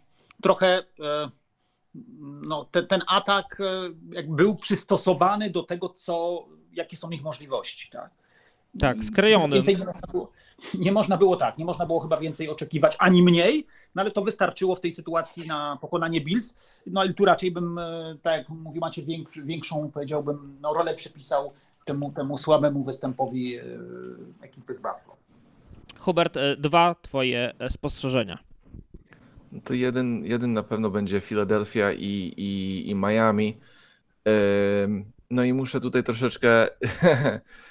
trochę 0.42 0.84
e, 1.00 1.30
no, 2.22 2.66
ten, 2.66 2.88
ten 2.88 3.02
atak 3.08 3.62
e, 4.16 4.24
był 4.24 4.56
przystosowany 4.56 5.50
do 5.50 5.64
tego, 5.64 5.90
co, 5.90 6.46
jakie 6.74 6.98
są 6.98 7.10
ich 7.10 7.24
możliwości. 7.24 7.90
Tak? 7.90 8.19
Tak, 8.80 9.04
sklejonym. 9.04 9.66
Nie, 9.66 9.74
można 9.76 10.02
było, 10.12 10.32
nie 10.74 10.92
można 10.92 11.18
było 11.18 11.36
tak, 11.36 11.58
nie 11.58 11.66
można 11.66 11.86
było 11.86 12.00
chyba 12.00 12.18
więcej 12.18 12.50
oczekiwać, 12.50 12.96
ani 13.00 13.24
mniej, 13.24 13.68
no 13.96 14.02
ale 14.02 14.12
to 14.12 14.22
wystarczyło 14.22 14.76
w 14.76 14.82
tej 14.82 14.92
sytuacji 14.92 15.48
na 15.48 15.78
pokonanie 15.82 16.22
Bills. 16.22 16.56
No 16.88 17.02
ale 17.02 17.14
tu 17.14 17.26
raczej 17.26 17.52
bym, 17.52 17.78
e, 17.78 18.18
tak 18.22 18.38
jak 18.38 18.50
mówił 18.50 18.82
Macie, 18.82 19.04
większą, 19.44 19.92
powiedziałbym, 19.92 20.58
no, 20.62 20.74
rolę 20.74 20.94
przypisał 20.94 21.54
temu, 21.86 22.12
temu 22.12 22.38
słabemu 22.38 22.84
występowi 22.84 23.56
e, 23.56 23.64
ekipy 24.42 24.74
z 24.74 24.78
Buffalo. 24.78 25.16
Hubert, 26.00 26.38
e, 26.38 26.58
dwa 26.58 26.96
twoje 27.02 27.54
spostrzeżenia. 27.70 28.38
No 29.52 29.62
to 29.64 29.74
jeden, 29.74 30.26
jeden 30.26 30.54
na 30.54 30.64
pewno 30.64 30.90
będzie 30.90 31.22
Philadelphia 31.22 31.92
i, 31.94 32.34
i, 32.38 32.90
i 32.90 32.96
Miami. 32.96 33.58
No 35.30 35.44
i 35.44 35.54
muszę 35.54 35.80
tutaj 35.80 36.04
troszeczkę 36.04 36.68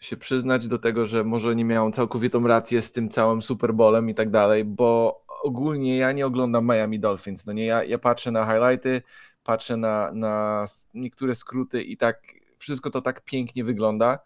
się 0.00 0.16
przyznać 0.16 0.66
do 0.66 0.78
tego, 0.78 1.06
że 1.06 1.24
może 1.24 1.56
nie 1.56 1.64
miałem 1.64 1.92
całkowitą 1.92 2.46
rację 2.46 2.82
z 2.82 2.92
tym 2.92 3.08
całym 3.08 3.42
Super 3.42 3.74
Bowlem 3.74 4.10
i 4.10 4.14
tak 4.14 4.30
dalej, 4.30 4.64
bo 4.64 5.20
ogólnie 5.42 5.96
ja 5.96 6.12
nie 6.12 6.26
oglądam 6.26 6.66
Miami 6.66 7.00
Dolphins. 7.00 7.46
No 7.46 7.52
nie, 7.52 7.66
ja, 7.66 7.84
ja 7.84 7.98
patrzę 7.98 8.30
na 8.30 8.46
highlighty, 8.46 9.02
patrzę 9.44 9.76
na, 9.76 10.12
na 10.12 10.64
niektóre 10.94 11.34
skróty 11.34 11.82
i 11.82 11.96
tak 11.96 12.22
wszystko 12.58 12.90
to 12.90 13.02
tak 13.02 13.24
pięknie 13.24 13.64
wygląda, 13.64 14.18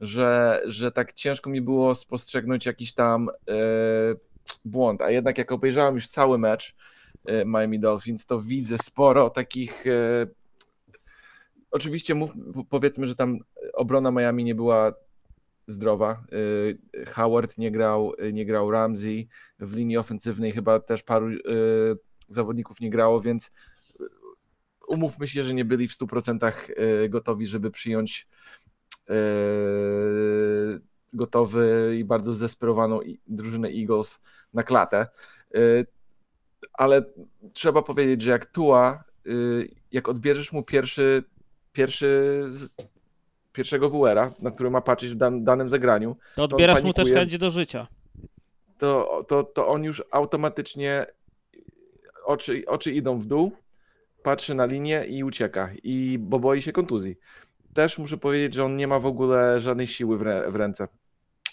że, 0.00 0.62
że 0.64 0.92
tak 0.92 1.12
ciężko 1.12 1.50
mi 1.50 1.60
było 1.60 1.94
spostrzegnąć 1.94 2.66
jakiś 2.66 2.92
tam 2.92 3.28
e, 3.28 3.54
błąd. 4.64 5.02
A 5.02 5.10
jednak 5.10 5.38
jak 5.38 5.52
obejrzałem 5.52 5.94
już 5.94 6.08
cały 6.08 6.38
mecz 6.38 6.76
e, 7.26 7.44
Miami 7.44 7.80
Dolphins, 7.80 8.26
to 8.26 8.40
widzę 8.40 8.78
sporo 8.78 9.30
takich 9.30 9.86
e, 9.86 10.26
Oczywiście 11.70 12.14
mów, 12.14 12.32
powiedzmy, 12.68 13.06
że 13.06 13.14
tam 13.14 13.38
obrona 13.74 14.10
Miami 14.10 14.44
nie 14.44 14.54
była 14.54 14.92
zdrowa. 15.66 16.24
Y, 16.94 17.06
Howard 17.06 17.58
nie 17.58 17.70
grał, 17.70 18.12
nie 18.32 18.46
grał 18.46 18.70
Ramsey, 18.70 19.28
w 19.58 19.76
linii 19.76 19.96
ofensywnej 19.96 20.52
chyba 20.52 20.80
też 20.80 21.02
paru 21.02 21.28
zawodników 22.28 22.80
nie 22.80 22.90
grało, 22.90 23.20
więc 23.20 23.50
umówmy 24.88 25.28
się, 25.28 25.42
że 25.42 25.54
nie 25.54 25.64
byli 25.64 25.88
w 25.88 25.92
100% 25.92 26.70
y, 26.70 27.08
gotowi, 27.08 27.46
żeby 27.46 27.70
przyjąć 27.70 28.28
gotowy 31.12 31.96
i 31.98 32.04
bardzo 32.04 32.32
zdesperowaną 32.32 33.00
drużynę 33.26 33.68
Eagles 33.68 34.22
na 34.52 34.62
klatę. 34.62 35.06
Ale 36.72 37.04
trzeba 37.52 37.82
powiedzieć, 37.82 38.22
że 38.22 38.30
jak 38.30 38.46
Tua, 38.46 39.04
jak 39.92 40.08
odbierzesz 40.08 40.52
mu 40.52 40.62
pierwszy 40.62 41.24
pierwszy, 41.72 42.42
pierwszego 43.52 43.90
WR-a, 43.90 44.30
na 44.42 44.50
który 44.50 44.70
ma 44.70 44.80
patrzeć 44.80 45.10
w 45.10 45.16
dan, 45.16 45.44
danym 45.44 45.68
zagraniu. 45.68 46.16
To 46.36 46.44
odbierasz 46.44 46.80
to 46.80 46.86
mu 46.86 46.92
też 46.92 47.12
chęć 47.12 47.38
do 47.38 47.50
życia. 47.50 47.86
To, 48.78 49.24
to, 49.28 49.44
to 49.44 49.68
on 49.68 49.84
już 49.84 50.02
automatycznie 50.10 51.06
oczy, 52.24 52.62
oczy 52.66 52.92
idą 52.92 53.18
w 53.18 53.26
dół, 53.26 53.52
patrzy 54.22 54.54
na 54.54 54.66
linię 54.66 55.04
i 55.08 55.24
ucieka, 55.24 55.70
i, 55.82 56.18
bo 56.20 56.38
boi 56.38 56.62
się 56.62 56.72
kontuzji. 56.72 57.16
Też 57.74 57.98
muszę 57.98 58.18
powiedzieć, 58.18 58.54
że 58.54 58.64
on 58.64 58.76
nie 58.76 58.88
ma 58.88 58.98
w 58.98 59.06
ogóle 59.06 59.60
żadnej 59.60 59.86
siły 59.86 60.18
w, 60.18 60.22
w 60.48 60.56
ręce. 60.56 60.88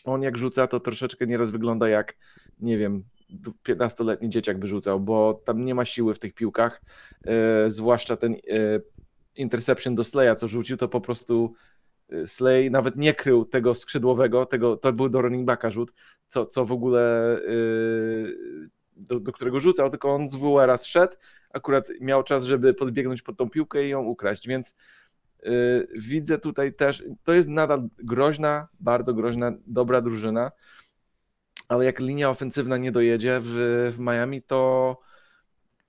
On 0.03 0.22
jak 0.22 0.38
rzuca, 0.38 0.68
to 0.68 0.80
troszeczkę 0.80 1.28
nieraz 1.28 1.51
wygląda 1.51 1.89
jak, 1.89 2.18
nie 2.59 2.78
wiem, 2.78 3.03
15-letni 3.68 4.30
dzieciak 4.30 4.59
by 4.59 4.68
rzucał, 4.68 4.99
bo 4.99 5.41
tam 5.45 5.65
nie 5.65 5.76
ma 5.76 5.86
siły 5.86 6.13
w 6.13 6.20
tych 6.20 6.34
piłkach, 6.34 6.82
yy, 7.26 7.34
zwłaszcza 7.70 8.18
ten 8.18 8.34
yy, 8.34 8.84
interception 9.38 9.95
do 9.95 10.03
Slaya, 10.03 10.35
co 10.35 10.47
rzucił, 10.47 10.77
to 10.77 10.88
po 10.88 11.01
prostu 11.01 11.53
y, 12.13 12.27
Slay 12.27 12.71
nawet 12.71 12.95
nie 12.95 13.13
krył 13.13 13.45
tego 13.45 13.73
skrzydłowego, 13.73 14.45
tego, 14.45 14.77
to 14.77 14.93
był 14.93 15.09
do 15.09 15.21
running 15.21 15.45
backa 15.45 15.71
rzut, 15.71 15.93
co, 16.27 16.45
co 16.45 16.65
w 16.65 16.71
ogóle 16.71 17.38
yy, 17.47 18.69
do, 18.95 19.19
do, 19.19 19.31
którego 19.31 19.59
rzucał, 19.59 19.89
tylko 19.89 20.15
on 20.15 20.27
z 20.27 20.35
WR 20.35 20.77
zszedł, 20.77 21.15
akurat 21.53 21.88
miał 22.01 22.23
czas, 22.23 22.43
żeby 22.43 22.73
podbiegnąć 22.73 23.21
pod 23.21 23.38
tą 23.38 23.49
piłkę 23.49 23.85
i 23.85 23.89
ją 23.89 24.03
ukraść, 24.03 24.47
więc 24.47 24.75
yy, 25.43 25.88
widzę 25.95 26.39
tutaj 26.39 26.73
też, 26.73 27.03
to 27.23 27.33
jest 27.33 27.49
nadal 27.49 27.89
groźna, 27.97 28.67
bardzo 28.79 29.13
groźna, 29.13 29.53
dobra 29.67 30.01
drużyna, 30.01 30.51
ale 31.67 31.85
jak 31.85 31.99
linia 31.99 32.29
ofensywna 32.29 32.77
nie 32.77 32.91
dojedzie 32.91 33.39
w, 33.41 33.53
w 33.95 33.99
Miami, 33.99 34.41
to 34.41 34.99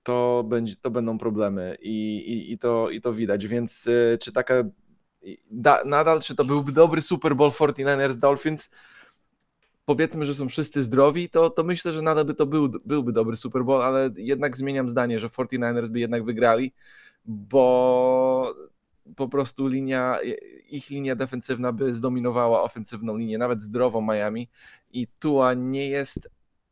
to, 0.03 0.43
będzie, 0.47 0.75
to 0.75 0.91
będą 0.91 1.17
problemy 1.17 1.77
i, 1.81 2.17
i, 2.17 2.53
i, 2.53 2.57
to, 2.57 2.89
i 2.89 3.01
to 3.01 3.13
widać. 3.13 3.47
Więc 3.47 3.87
y, 3.87 4.17
czy 4.21 4.31
taka 4.31 4.63
da, 5.51 5.83
nadal, 5.85 6.21
czy 6.21 6.35
to 6.35 6.45
byłby 6.45 6.71
dobry 6.71 7.01
Super 7.01 7.35
Bowl 7.35 7.49
49ers 7.49 8.15
Dolphins? 8.15 8.69
Powiedzmy, 9.85 10.25
że 10.25 10.33
są 10.33 10.49
wszyscy 10.49 10.83
zdrowi, 10.83 11.29
to, 11.29 11.49
to 11.49 11.63
myślę, 11.63 11.93
że 11.93 12.01
nadal 12.01 12.25
by 12.25 12.33
to 12.33 12.45
był, 12.45 12.69
byłby 12.85 13.11
dobry 13.11 13.37
Super 13.37 13.63
Bowl, 13.63 13.81
ale 13.81 14.09
jednak 14.15 14.57
zmieniam 14.57 14.89
zdanie, 14.89 15.19
że 15.19 15.27
49ers 15.27 15.87
by 15.87 15.99
jednak 15.99 16.25
wygrali, 16.25 16.73
bo 17.25 18.55
po 19.15 19.29
prostu 19.29 19.67
linia, 19.67 20.19
ich 20.69 20.89
linia 20.89 21.15
defensywna 21.15 21.71
by 21.71 21.93
zdominowała 21.93 22.63
ofensywną 22.63 23.17
linię, 23.17 23.37
nawet 23.37 23.61
zdrową 23.61 24.01
Miami 24.01 24.49
i 24.91 25.07
Tua 25.19 25.53
nie 25.53 25.89
jest 25.89 26.29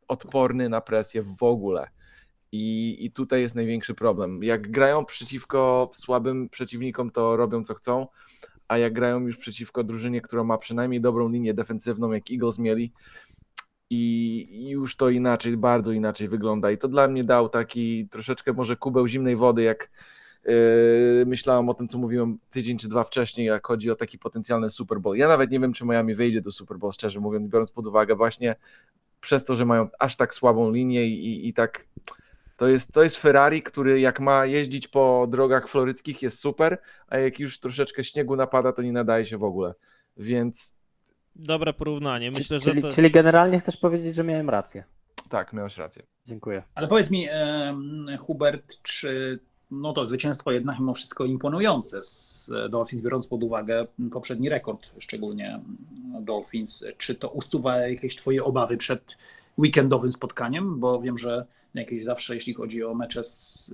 odporny 0.07 0.69
na 0.69 0.81
presję 0.81 1.21
w 1.21 1.43
ogóle. 1.43 1.87
I, 2.51 2.97
I 3.05 3.11
tutaj 3.11 3.41
jest 3.41 3.55
największy 3.55 3.93
problem. 3.93 4.43
Jak 4.43 4.71
grają 4.71 5.05
przeciwko 5.05 5.89
słabym 5.93 6.49
przeciwnikom, 6.49 7.11
to 7.11 7.37
robią 7.37 7.63
co 7.63 7.73
chcą, 7.73 8.07
a 8.67 8.77
jak 8.77 8.93
grają 8.93 9.19
już 9.19 9.37
przeciwko 9.37 9.83
drużynie, 9.83 10.21
która 10.21 10.43
ma 10.43 10.57
przynajmniej 10.57 11.01
dobrą 11.01 11.29
linię 11.29 11.53
defensywną, 11.53 12.11
jak 12.11 12.31
Eagles 12.31 12.59
mieli, 12.59 12.91
i 13.89 14.69
już 14.69 14.95
to 14.95 15.09
inaczej, 15.09 15.57
bardzo 15.57 15.91
inaczej 15.91 16.27
wygląda. 16.27 16.71
I 16.71 16.77
to 16.77 16.87
dla 16.87 17.07
mnie 17.07 17.23
dał 17.23 17.49
taki 17.49 18.07
troszeczkę 18.07 18.53
może 18.53 18.75
kubeł 18.75 19.07
zimnej 19.07 19.35
wody, 19.35 19.63
jak 19.63 19.89
yy, 20.45 20.53
myślałem 21.25 21.69
o 21.69 21.73
tym, 21.73 21.87
co 21.87 21.97
mówiłem 21.97 22.37
tydzień 22.51 22.77
czy 22.77 22.89
dwa 22.89 23.03
wcześniej, 23.03 23.47
jak 23.47 23.67
chodzi 23.67 23.91
o 23.91 23.95
taki 23.95 24.19
potencjalny 24.19 24.69
Super 24.69 24.99
Bowl. 24.99 25.17
Ja 25.17 25.27
nawet 25.27 25.51
nie 25.51 25.59
wiem, 25.59 25.73
czy 25.73 25.85
Miami 25.85 26.15
wyjdzie 26.15 26.41
do 26.41 26.51
Super 26.51 26.77
Bowl, 26.77 26.91
szczerze 26.91 27.19
mówiąc, 27.19 27.47
biorąc 27.47 27.71
pod 27.71 27.87
uwagę 27.87 28.15
właśnie 28.15 28.55
przez 29.21 29.43
to, 29.43 29.55
że 29.55 29.65
mają 29.65 29.89
aż 29.99 30.15
tak 30.15 30.33
słabą 30.33 30.71
linię 30.71 31.07
i, 31.07 31.47
i 31.47 31.53
tak 31.53 31.87
to 32.57 32.67
jest, 32.67 32.93
to 32.93 33.03
jest 33.03 33.17
Ferrari, 33.17 33.61
który 33.61 33.99
jak 33.99 34.19
ma 34.19 34.45
jeździć 34.45 34.87
po 34.87 35.27
drogach 35.29 35.69
floryckich 35.69 36.21
jest 36.21 36.39
super, 36.39 36.77
a 37.07 37.17
jak 37.17 37.39
już 37.39 37.59
troszeczkę 37.59 38.03
śniegu 38.03 38.35
napada, 38.35 38.73
to 38.73 38.81
nie 38.81 38.91
nadaje 38.91 39.25
się 39.25 39.37
w 39.37 39.43
ogóle 39.43 39.73
Więc 40.17 40.77
Dobre 41.35 41.73
porównanie. 41.73 42.31
Myślę, 42.31 42.59
że 42.59 42.69
czyli, 42.69 42.81
to... 42.81 42.91
czyli 42.91 43.11
generalnie 43.11 43.59
chcesz 43.59 43.77
powiedzieć, 43.77 44.15
że 44.15 44.23
miałem 44.23 44.49
rację. 44.49 44.83
tak, 45.29 45.53
miałeś 45.53 45.77
rację. 45.77 46.03
Dziękuję. 46.25 46.63
Ale 46.75 46.87
powiedz 46.87 47.09
mi, 47.09 47.27
Hubert, 48.19 48.81
czy 48.83 49.39
no 49.71 49.93
to 49.93 50.05
zwycięstwo 50.05 50.51
jednak 50.51 50.79
mimo 50.79 50.93
wszystko 50.93 51.25
imponujące 51.25 52.03
z 52.03 52.51
Dolphins, 52.69 53.03
biorąc 53.03 53.27
pod 53.27 53.43
uwagę 53.43 53.87
poprzedni 54.11 54.49
rekord, 54.49 54.91
szczególnie 54.99 55.59
Dolphins. 56.21 56.85
Czy 56.97 57.15
to 57.15 57.29
usuwa 57.29 57.77
jakieś 57.77 58.15
twoje 58.15 58.43
obawy 58.43 58.77
przed 58.77 59.17
weekendowym 59.57 60.11
spotkaniem? 60.11 60.79
Bo 60.79 61.01
wiem, 61.01 61.17
że 61.17 61.45
jakieś 61.77 62.03
zawsze, 62.03 62.35
jeśli 62.35 62.53
chodzi 62.53 62.83
o 62.83 62.93
mecze 62.93 63.23
z 63.23 63.73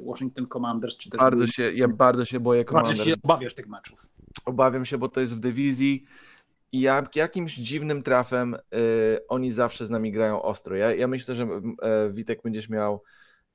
e, 0.00 0.02
Washington 0.02 0.46
Commanders, 0.46 0.96
czy 0.96 1.10
też 1.10 1.18
Bardzo 1.20 1.46
się, 1.46 1.72
ja 1.72 1.86
bardzo 1.96 2.24
się 2.24 2.40
boję 2.40 2.64
bardzo 2.64 2.72
Commanders. 2.72 3.08
się 3.08 3.14
obawiasz 3.22 3.54
tych 3.54 3.68
meczów. 3.68 4.06
Obawiam 4.44 4.84
się, 4.84 4.98
bo 4.98 5.08
to 5.08 5.20
jest 5.20 5.36
w 5.36 5.40
dywizji 5.40 6.02
i 6.72 6.80
jak, 6.80 7.16
jakimś 7.16 7.54
dziwnym 7.54 8.02
trafem 8.02 8.54
y, 8.54 8.58
oni 9.28 9.50
zawsze 9.50 9.86
z 9.86 9.90
nami 9.90 10.12
grają 10.12 10.42
ostro. 10.42 10.76
Ja, 10.76 10.94
ja 10.94 11.08
myślę, 11.08 11.34
że 11.34 11.44
e, 11.82 12.10
Witek 12.10 12.42
będziesz 12.42 12.68
miał 12.68 13.02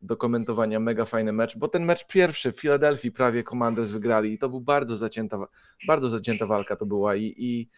do 0.02 0.18
komentowania 0.18 0.80
mega 0.80 1.06
fajny 1.06 1.34
mecz, 1.34 1.58
bo 1.58 1.68
ten 1.68 1.86
mecz 1.86 2.08
pierwszy 2.08 2.52
w 2.52 2.60
Filadelfii 2.60 3.12
prawie 3.12 3.44
Commanders 3.44 3.91
wygrali 3.91 4.34
i 4.34 4.38
to 4.38 4.49
był 4.49 4.62
bardzo 4.62 4.95
zacięta, 4.95 5.45
bardzo 5.88 6.10
zacięta 6.10 6.45
walka 6.45 6.76
to 6.76 6.86
była 6.86 7.16
i, 7.16 7.34
i, 7.38 7.70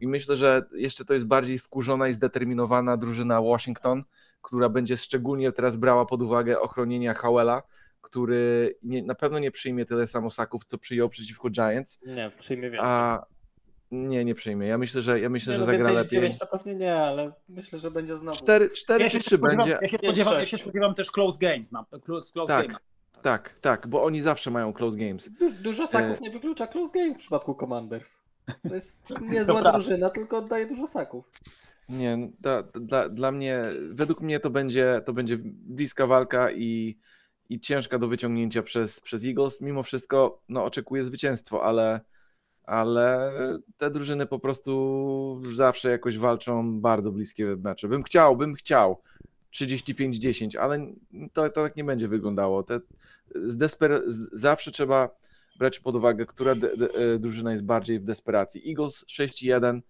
i 0.00 0.08
myślę, 0.08 0.36
że 0.36 0.62
jeszcze 0.72 1.04
to 1.04 1.14
jest 1.14 1.26
bardziej 1.26 1.58
wkurzona 1.58 2.08
i 2.08 2.12
zdeterminowana 2.12 2.96
drużyna 2.96 3.42
Washington, 3.42 4.02
która 4.42 4.68
będzie 4.68 4.96
szczególnie 4.96 5.52
teraz 5.52 5.76
brała 5.76 6.06
pod 6.06 6.22
uwagę 6.22 6.60
ochronienia 6.60 7.14
Howella, 7.14 7.62
który 8.00 8.74
nie, 8.82 9.02
na 9.02 9.14
pewno 9.14 9.38
nie 9.38 9.50
przyjmie 9.50 9.84
tyle 9.84 10.06
samo 10.06 10.30
saków, 10.30 10.64
co 10.64 10.78
przyjął 10.78 11.08
przeciwko 11.08 11.50
Giants, 11.50 11.98
Nie, 12.06 12.30
przyjmie 12.38 12.70
więcej. 12.70 12.90
a 12.90 13.24
nie, 13.90 14.24
nie 14.24 14.34
przyjmie. 14.34 14.66
Ja 14.66 14.78
myślę, 14.78 15.02
że 15.02 15.20
ja 15.20 15.28
myślę, 15.28 15.50
nie, 15.52 15.54
że 15.54 15.60
no 15.60 15.66
zagra 15.72 15.90
lepiej. 15.92 16.10
9 16.10 16.38
to 16.38 16.46
pewnie 16.46 16.74
nie, 16.74 16.94
ale 16.96 17.32
myślę, 17.48 17.78
że 17.78 17.90
będzie 17.90 18.18
znowu. 18.18 18.38
4, 18.38 18.70
4 18.70 19.04
Ja 19.04 19.10
czy 19.10 19.16
się, 19.16 19.20
3 19.22 19.36
spodziewam, 19.36 19.56
będzie. 19.66 19.78
ja, 19.82 19.88
się 19.88 19.96
spodziewam, 19.98 20.34
ja 20.34 20.44
się 20.44 20.58
spodziewam 20.58 20.94
też 20.94 21.10
close 21.10 21.38
games. 21.38 21.72
Na, 21.72 21.84
close, 22.04 22.32
close 22.32 22.48
Tak. 22.48 22.66
game. 22.66 22.78
Tak, 23.22 23.58
tak, 23.60 23.86
bo 23.86 24.04
oni 24.04 24.20
zawsze 24.20 24.50
mają 24.50 24.72
close 24.72 24.96
games. 24.96 25.30
Du 25.30 25.52
dużo 25.52 25.86
saków 25.86 26.18
E. 26.18 26.20
nie 26.20 26.30
wyklucza 26.30 26.66
close 26.66 26.98
game 26.98 27.14
w 27.14 27.18
przypadku 27.18 27.54
Commanders. 27.54 28.22
To 28.68 28.74
jest 28.74 29.02
niezła 29.32 29.72
drużyna, 29.72 30.10
tylko 30.10 30.36
oddaje 30.38 30.66
dużo 30.66 30.86
saków. 30.86 31.30
Nie, 31.88 32.16
no, 32.16 32.28
da, 32.40 32.62
dla, 32.62 33.08
dla 33.08 33.32
mnie, 33.32 33.62
według 33.90 34.20
mnie 34.20 34.40
to 34.40 34.50
będzie, 34.50 35.02
to 35.04 35.12
będzie 35.12 35.38
bliska 35.42 36.06
walka 36.06 36.52
i, 36.52 36.98
i 37.48 37.60
ciężka 37.60 37.98
do 37.98 38.08
wyciągnięcia 38.08 38.62
przez, 38.62 39.00
przez 39.00 39.24
Eagles. 39.26 39.60
Mimo 39.60 39.82
wszystko, 39.82 40.42
no, 40.48 40.64
oczekuję 40.64 41.04
zwycięstwo, 41.04 41.64
ale, 41.64 42.00
ale 42.62 43.32
te 43.76 43.90
drużyny 43.90 44.26
po 44.26 44.38
prostu 44.38 45.42
zawsze 45.52 45.90
jakoś 45.90 46.18
walczą 46.18 46.80
bardzo 46.80 47.12
bliskie 47.12 47.56
mecze. 47.56 47.88
Bym 47.88 48.02
chciał, 48.02 48.36
bym 48.36 48.54
chciał 48.54 49.02
35-10, 49.54 50.58
ale 50.58 50.86
to, 51.32 51.50
to 51.50 51.62
tak 51.62 51.76
nie 51.76 51.84
będzie 51.84 52.08
wyglądało. 52.08 52.62
Te, 52.62 52.80
z 53.34 53.56
desper, 53.56 54.02
z, 54.06 54.28
zawsze 54.32 54.70
trzeba 54.70 55.10
brać 55.58 55.80
pod 55.80 55.96
uwagę, 55.96 56.26
która 56.26 56.54
de, 56.54 56.76
de, 56.76 57.18
drużyna 57.18 57.52
jest 57.52 57.64
bardziej 57.64 58.00
w 58.00 58.04
desperacji. 58.04 58.70
Eagles 58.70 59.04
6-1, 59.04 59.80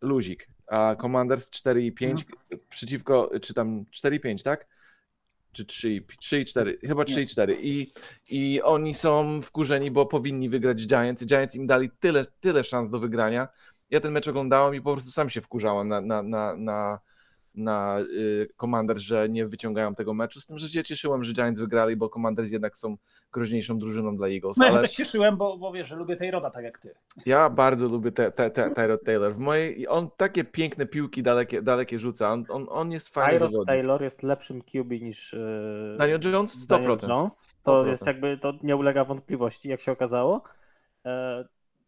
luzik, 0.00 0.48
a 0.66 0.96
Commanders 1.00 1.50
4-5 1.50 2.22
przeciwko, 2.68 3.30
czy 3.42 3.54
tam 3.54 3.84
4-5, 3.84 4.42
tak? 4.42 4.66
Czy 5.52 5.64
3 5.64 5.92
i 5.92 6.06
3 6.20 6.40
i 6.40 6.44
4, 6.44 6.78
chyba 6.82 7.04
3 7.04 7.22
i 7.22 7.26
4. 7.26 7.58
I, 7.60 7.92
I 8.30 8.62
oni 8.62 8.94
są 8.94 9.42
wkurzeni, 9.42 9.90
bo 9.90 10.06
powinni 10.06 10.48
wygrać 10.48 10.86
Giants. 10.86 11.26
Giants 11.26 11.54
im 11.54 11.66
dali 11.66 11.90
tyle, 12.00 12.26
tyle 12.40 12.64
szans 12.64 12.90
do 12.90 12.98
wygrania. 12.98 13.48
Ja 13.90 14.00
ten 14.00 14.12
mecz 14.12 14.28
oglądałem 14.28 14.74
i 14.74 14.80
po 14.80 14.92
prostu 14.92 15.10
sam 15.10 15.30
się 15.30 15.40
wkurzałem 15.40 15.88
na, 15.88 16.00
na, 16.00 16.22
na, 16.22 16.56
na, 16.56 17.00
na 17.56 18.00
y, 18.00 18.48
Commanders, 18.56 19.00
że 19.02 19.28
nie 19.28 19.46
wyciągają 19.46 19.94
tego 19.94 20.14
meczu. 20.14 20.40
Z 20.40 20.46
tym, 20.46 20.58
że 20.58 20.68
się 20.68 20.84
cieszyłem, 20.84 21.24
że 21.24 21.32
Giants 21.32 21.60
wygrali, 21.60 21.96
bo 21.96 22.08
Commanders 22.08 22.50
jednak 22.50 22.78
są 22.78 22.96
groźniejszą 23.32 23.78
drużyną 23.78 24.16
dla 24.16 24.28
Eagles. 24.28 24.56
No 24.56 24.64
ja 24.64 24.72
się 24.72 24.78
też 24.78 24.90
cieszyłem, 24.90 25.36
bo, 25.36 25.58
bo 25.58 25.72
wiesz, 25.72 25.88
że 25.88 25.96
lubię 25.96 26.16
tej 26.16 26.30
roda 26.30 26.50
tak 26.50 26.64
jak 26.64 26.78
ty. 26.78 26.94
ja 27.26 27.50
bardzo 27.50 27.88
lubię 27.88 28.12
te, 28.12 28.32
te, 28.32 28.50
te, 28.50 28.70
Tyrod 28.70 29.04
Taylor. 29.04 29.34
W 29.34 29.38
mojej, 29.38 29.88
on 29.88 30.08
takie 30.16 30.44
piękne 30.44 30.86
piłki 30.86 31.22
dalekie, 31.22 31.62
dalekie 31.62 31.98
rzuca. 31.98 32.32
On, 32.32 32.44
on, 32.48 32.66
on 32.70 32.92
jest 32.92 33.08
fajny 33.08 33.38
Tyrod 33.38 33.52
zawodnik. 33.52 33.76
Taylor 33.76 34.02
jest 34.02 34.22
lepszym 34.22 34.62
QB 34.62 34.90
niż 34.90 35.32
yy, 35.32 35.96
Daniel 35.98 36.20
Jones? 36.32 36.66
100%. 36.66 36.68
Daniel 36.68 36.98
Jones. 37.08 37.56
To 37.62 37.82
100%. 37.82 37.86
jest 37.86 38.06
jakby, 38.06 38.38
to 38.38 38.52
nie 38.62 38.76
ulega 38.76 39.04
wątpliwości, 39.04 39.68
jak 39.68 39.80
się 39.80 39.92
okazało. 39.92 40.42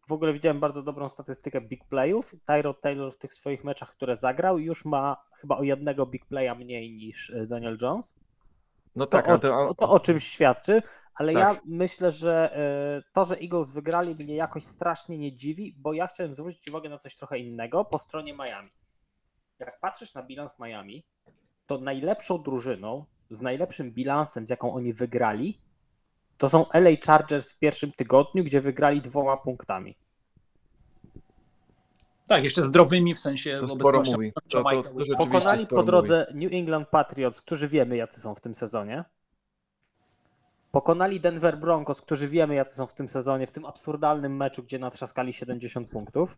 W 0.09 0.13
ogóle 0.13 0.33
widziałem 0.33 0.59
bardzo 0.59 0.83
dobrą 0.83 1.09
statystykę 1.09 1.61
big 1.61 1.85
playów. 1.85 2.35
Tyrod 2.45 2.81
Taylor 2.81 3.13
w 3.13 3.17
tych 3.17 3.33
swoich 3.33 3.63
meczach, 3.63 3.91
które 3.91 4.17
zagrał, 4.17 4.59
już 4.59 4.85
ma 4.85 5.17
chyba 5.33 5.57
o 5.57 5.63
jednego 5.63 6.05
big 6.05 6.25
playa 6.25 6.55
mniej 6.55 6.91
niż 6.91 7.29
e, 7.29 7.47
Daniel 7.47 7.77
Jones. 7.81 8.15
No 8.95 9.05
To, 9.05 9.11
tak, 9.11 9.27
o, 9.27 9.31
ale 9.31 9.39
to, 9.39 9.73
to 9.73 9.89
o 9.89 9.99
czymś 9.99 10.27
świadczy, 10.27 10.81
ale 11.15 11.33
Tak. 11.33 11.55
ja 11.55 11.61
myślę, 11.65 12.11
że 12.11 12.55
e, 12.55 13.11
to, 13.13 13.25
że 13.25 13.39
Eagles 13.41 13.71
wygrali 13.71 14.15
mnie 14.15 14.35
jakoś 14.35 14.63
strasznie 14.63 15.17
nie 15.17 15.33
dziwi, 15.33 15.75
bo 15.77 15.93
ja 15.93 16.07
chciałem 16.07 16.35
zwrócić 16.35 16.67
uwagę 16.67 16.89
na 16.89 16.97
coś 16.97 17.15
trochę 17.15 17.39
innego 17.39 17.85
po 17.85 17.97
stronie 17.99 18.33
Miami. 18.33 18.69
Jak 19.59 19.79
patrzysz 19.79 20.13
na 20.13 20.23
bilans 20.23 20.59
Miami, 20.59 21.03
to 21.67 21.77
najlepszą 21.77 22.43
drużyną, 22.43 23.05
z 23.29 23.41
najlepszym 23.41 23.91
bilansem, 23.91 24.47
z 24.47 24.49
jaką 24.49 24.73
oni 24.73 24.93
wygrali, 24.93 25.59
to 26.39 26.49
są 26.49 26.65
LA 26.73 26.89
Chargers 27.05 27.51
w 27.51 27.59
pierwszym 27.59 27.91
tygodniu, 27.91 28.43
gdzie 28.43 28.61
wygrali 28.61 29.01
dwoma 29.01 29.37
punktami. 29.37 29.97
Tak, 32.27 32.43
jeszcze 32.43 32.63
zdrowymi 32.63 33.15
w 33.15 33.19
sensie 33.19 33.57
to 33.59 33.67
sporo 33.67 34.03
mówi. 34.03 34.33
To, 34.33 34.63
to, 34.63 34.83
to 34.83 35.17
Pokonali 35.17 35.65
sporo 35.65 35.81
po 35.81 35.83
drodze 35.83 36.31
New 36.33 36.53
England 36.53 36.89
Patriots, 36.89 37.41
którzy 37.41 37.67
wiemy, 37.67 37.97
jacy 37.97 38.21
są 38.21 38.35
w 38.35 38.41
tym 38.41 38.55
sezonie. 38.55 39.03
Pokonali 40.71 41.19
Denver 41.19 41.57
Broncos, 41.57 42.01
którzy 42.01 42.27
wiemy, 42.27 42.55
jacy 42.55 42.75
są 42.75 42.87
w 42.87 42.93
tym 42.93 43.07
sezonie, 43.07 43.47
w 43.47 43.51
tym 43.51 43.65
absurdalnym 43.65 44.37
meczu, 44.37 44.63
gdzie 44.63 44.79
natrzaskali 44.79 45.33
70 45.33 45.89
punktów. 45.89 46.37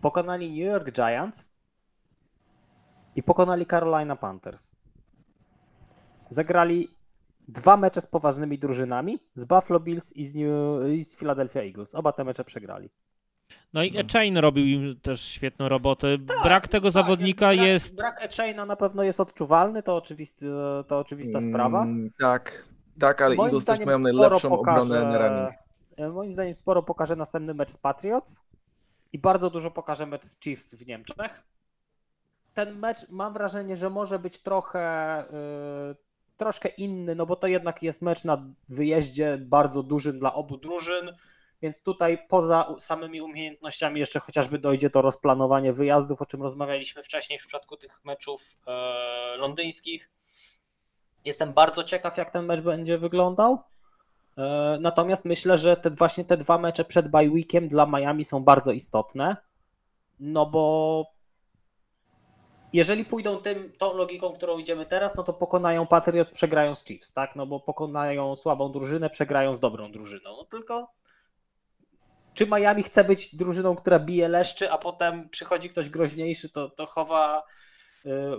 Pokonali 0.00 0.50
New 0.50 0.72
York 0.72 0.92
Giants 0.92 1.54
i 3.16 3.22
pokonali 3.22 3.66
Carolina 3.66 4.16
Panthers. 4.16 4.70
Zagrali 6.30 6.97
dwa 7.48 7.76
mecze 7.76 8.00
z 8.00 8.06
poważnymi 8.06 8.58
drużynami, 8.58 9.18
z 9.34 9.44
Buffalo 9.44 9.80
Bills 9.80 10.12
i 10.12 10.26
z, 10.26 10.34
New, 10.34 10.88
i 10.90 11.04
z 11.04 11.16
Philadelphia 11.16 11.60
Eagles. 11.62 11.94
Oba 11.94 12.12
te 12.12 12.24
mecze 12.24 12.44
przegrali. 12.44 12.90
No 13.72 13.82
i 13.82 14.08
Chain 14.12 14.38
robił 14.38 14.66
im 14.66 15.00
też 15.00 15.20
świetną 15.20 15.68
robotę. 15.68 16.18
Tak, 16.18 16.42
Brak 16.42 16.68
tego 16.68 16.90
zawodnika 16.90 17.46
brak, 17.46 17.66
jest. 17.66 17.96
Brak 17.96 18.22
Echaina 18.22 18.66
na 18.66 18.76
pewno 18.76 19.02
jest 19.02 19.20
odczuwalny, 19.20 19.82
to, 19.82 19.96
oczywisty, 19.96 20.46
to 20.86 20.98
oczywista 20.98 21.40
sprawa. 21.40 21.82
Mm, 21.82 22.10
tak, 22.20 22.64
tak, 22.98 23.22
ale 23.22 23.34
Moim 23.34 23.46
Eagles 23.46 23.64
też 23.64 23.78
mają 23.78 23.98
sporo 23.98 24.12
najlepszą 24.12 24.48
pokaże- 24.48 24.80
obronę 24.80 25.48
na 25.96 26.04
e, 26.04 26.08
Moim 26.08 26.34
zdaniem 26.34 26.54
sporo 26.54 26.82
pokaże 26.82 27.16
następny 27.16 27.54
mecz 27.54 27.70
z 27.70 27.78
Patriots 27.78 28.44
i 29.12 29.18
bardzo 29.18 29.50
dużo 29.50 29.70
pokaże 29.70 30.06
mecz 30.06 30.24
z 30.24 30.40
Chiefs 30.40 30.74
w 30.74 30.86
Niemczech. 30.86 31.42
Ten 32.54 32.78
mecz 32.78 33.08
mam 33.08 33.32
wrażenie, 33.32 33.76
że 33.76 33.90
może 33.90 34.18
być 34.18 34.42
trochę 34.42 35.24
y, 35.92 36.07
troszkę 36.38 36.68
inny, 36.68 37.14
no 37.14 37.26
bo 37.26 37.36
to 37.36 37.46
jednak 37.46 37.82
jest 37.82 38.02
mecz 38.02 38.24
na 38.24 38.46
wyjeździe 38.68 39.38
bardzo 39.40 39.82
dużym 39.82 40.18
dla 40.18 40.34
obu 40.34 40.56
drużyn, 40.56 41.16
więc 41.62 41.82
tutaj 41.82 42.18
poza 42.28 42.74
samymi 42.80 43.20
umiejętnościami 43.20 44.00
jeszcze 44.00 44.20
chociażby 44.20 44.58
dojdzie 44.58 44.90
to 44.90 45.02
rozplanowanie 45.02 45.72
wyjazdów, 45.72 46.22
o 46.22 46.26
czym 46.26 46.42
rozmawialiśmy 46.42 47.02
wcześniej 47.02 47.38
w 47.38 47.42
przypadku 47.42 47.76
tych 47.76 48.04
meczów 48.04 48.58
e, 48.66 49.36
londyńskich. 49.36 50.10
Jestem 51.24 51.52
bardzo 51.52 51.84
ciekaw, 51.84 52.16
jak 52.16 52.30
ten 52.30 52.46
mecz 52.46 52.60
będzie 52.60 52.98
wyglądał. 52.98 53.58
E, 54.38 54.78
Natomiast 54.80 55.24
myślę, 55.24 55.58
że 55.58 55.76
te, 55.76 55.90
właśnie 55.90 56.24
te 56.24 56.36
dwa 56.36 56.58
mecze 56.58 56.84
przed 56.84 57.08
bye 57.08 57.30
weekiem 57.30 57.68
dla 57.68 57.86
Miami 57.86 58.24
są 58.24 58.44
bardzo 58.44 58.72
istotne. 58.72 59.36
No 60.20 60.46
bo 60.46 61.04
jeżeli 62.72 63.04
pójdą 63.04 63.36
tym, 63.38 63.72
tą 63.78 63.96
logiką, 63.96 64.32
którą 64.32 64.58
idziemy 64.58 64.86
teraz, 64.86 65.16
no 65.16 65.22
to 65.22 65.32
pokonają 65.32 65.86
Patriots, 65.86 66.30
przegrają 66.30 66.74
z 66.74 66.84
Chiefs, 66.84 67.12
tak? 67.12 67.36
No 67.36 67.46
bo 67.46 67.60
pokonają 67.60 68.36
słabą 68.36 68.72
drużynę, 68.72 69.10
przegrają 69.10 69.56
z 69.56 69.60
dobrą 69.60 69.92
drużyną. 69.92 70.36
No 70.36 70.44
tylko 70.44 70.98
czy 72.34 72.46
Miami 72.46 72.82
chce 72.82 73.04
być 73.04 73.36
drużyną, 73.36 73.76
która 73.76 73.98
bije 73.98 74.28
leszczy, 74.28 74.70
a 74.70 74.78
potem 74.78 75.28
przychodzi 75.28 75.70
ktoś 75.70 75.90
groźniejszy, 75.90 76.48
to, 76.48 76.70
to 76.70 76.86
chowa 76.86 77.42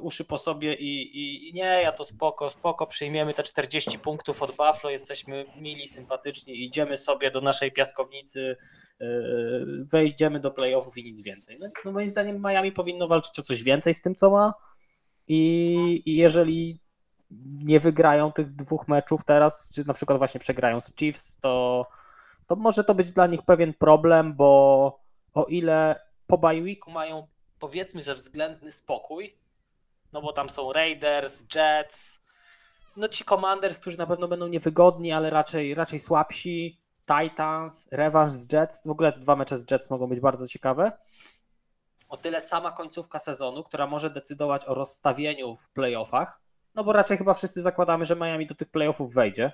uszy 0.02 0.26
po 0.26 0.38
sobie 0.38 0.74
i, 0.74 1.02
i, 1.02 1.50
i 1.50 1.54
nie, 1.54 1.62
ja 1.62 1.92
to 1.92 2.06
spoko, 2.06 2.50
spoko, 2.50 2.88
przyjmiemy 2.88 3.34
te 3.34 3.44
40 3.44 4.00
punktów 4.00 4.42
od 4.42 4.50
Buffalo, 4.50 4.90
jesteśmy 4.90 5.46
mili, 5.56 5.88
sympatyczni, 5.88 6.64
idziemy 6.64 6.98
sobie 6.98 7.32
do 7.32 7.42
naszej 7.42 7.72
piaskownicy, 7.72 8.58
y, 9.02 9.06
wejdziemy 9.92 10.40
do 10.40 10.52
playoffów 10.52 10.98
i 10.98 11.04
nic 11.04 11.22
więcej. 11.22 11.58
No, 11.60 11.68
no 11.86 11.92
moim 11.92 12.12
zdaniem 12.12 12.42
Miami 12.42 12.72
powinno 12.72 13.08
walczyć 13.08 13.40
o 13.40 13.44
coś 13.44 13.64
więcej 13.64 13.94
z 13.94 14.02
tym, 14.02 14.16
co 14.16 14.30
ma 14.30 14.54
i, 15.28 16.04
i 16.06 16.16
jeżeli 16.16 16.80
nie 17.64 17.80
wygrają 17.80 18.32
tych 18.32 18.56
dwóch 18.56 18.88
meczów 18.88 19.26
teraz, 19.26 19.72
czy 19.76 19.88
na 19.88 19.94
przykład 19.94 20.18
właśnie 20.18 20.40
przegrają 20.40 20.82
z 20.82 20.96
Chiefs, 20.96 21.40
to, 21.40 21.86
to 22.48 22.56
może 22.56 22.84
to 22.84 22.96
być 22.96 23.12
dla 23.12 23.28
nich 23.28 23.42
pewien 23.42 23.74
problem, 23.74 24.34
bo 24.34 25.00
o 25.34 25.44
ile 25.44 26.00
po 26.28 26.38
bye 26.38 26.62
weeku 26.62 26.92
mają 26.92 27.28
powiedzmy, 27.60 28.04
że 28.04 28.16
względny 28.16 28.72
spokój, 28.72 29.39
no 30.14 30.22
bo 30.22 30.34
tam 30.34 30.50
są 30.50 30.74
Raiders, 30.74 31.44
Jets, 31.56 32.22
no 32.96 33.08
ci 33.08 33.26
Commanders, 33.26 33.80
którzy 33.80 33.98
na 33.98 34.08
pewno 34.08 34.28
będą 34.28 34.48
niewygodni, 34.48 35.12
ale 35.12 35.30
raczej, 35.30 35.76
raczej 35.76 36.00
słabsi, 36.00 36.80
Titans, 37.06 37.88
rewanż 37.92 38.32
z 38.32 38.54
Jets, 38.54 38.88
w 38.88 38.90
ogóle 38.90 39.12
dwa 39.12 39.36
mecze 39.36 39.58
z 39.58 39.72
Jets 39.72 39.90
mogą 39.90 40.08
być 40.08 40.20
bardzo 40.20 40.48
ciekawe. 40.48 40.92
O 42.10 42.18
tyle 42.18 42.42
sama 42.42 42.72
końcówka 42.72 43.20
sezonu, 43.20 43.64
która 43.64 43.88
może 43.88 44.10
decydować 44.10 44.66
o 44.66 44.74
rozstawieniu 44.74 45.56
w 45.56 45.70
playoffach, 45.70 46.42
no 46.76 46.84
bo 46.84 46.94
raczej 46.94 47.18
chyba 47.18 47.34
wszyscy 47.34 47.62
zakładamy, 47.62 48.06
że 48.06 48.16
Miami 48.16 48.48
do 48.48 48.56
tych 48.56 48.70
playoffów 48.70 49.14
wejdzie, 49.14 49.52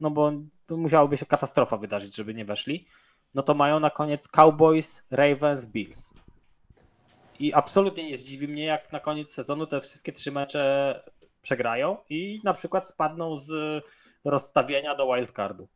no 0.00 0.10
bo 0.10 0.32
to 0.66 0.76
musiałoby 0.76 1.16
się 1.16 1.26
katastrofa 1.26 1.76
wydarzyć, 1.76 2.16
żeby 2.16 2.34
nie 2.34 2.44
weszli, 2.44 2.86
no 3.34 3.42
to 3.42 3.54
mają 3.54 3.80
na 3.80 3.90
koniec 3.90 4.28
Cowboys, 4.28 5.04
Ravens, 5.10 5.66
Bills. 5.66 6.14
I 7.40 7.52
absolutnie 7.54 8.08
nie 8.08 8.16
zdziwi 8.16 8.48
mnie, 8.48 8.64
jak 8.64 8.92
na 8.92 9.00
koniec 9.00 9.30
sezonu 9.30 9.66
te 9.66 9.80
wszystkie 9.80 10.12
trzy 10.12 10.32
mecze 10.32 11.02
przegrają 11.42 11.96
i 12.10 12.40
na 12.44 12.54
przykład 12.54 12.88
spadną 12.88 13.36
z 13.36 13.84
rozstawienia 14.24 14.94
do 14.94 15.14
wildcardu. 15.14 15.68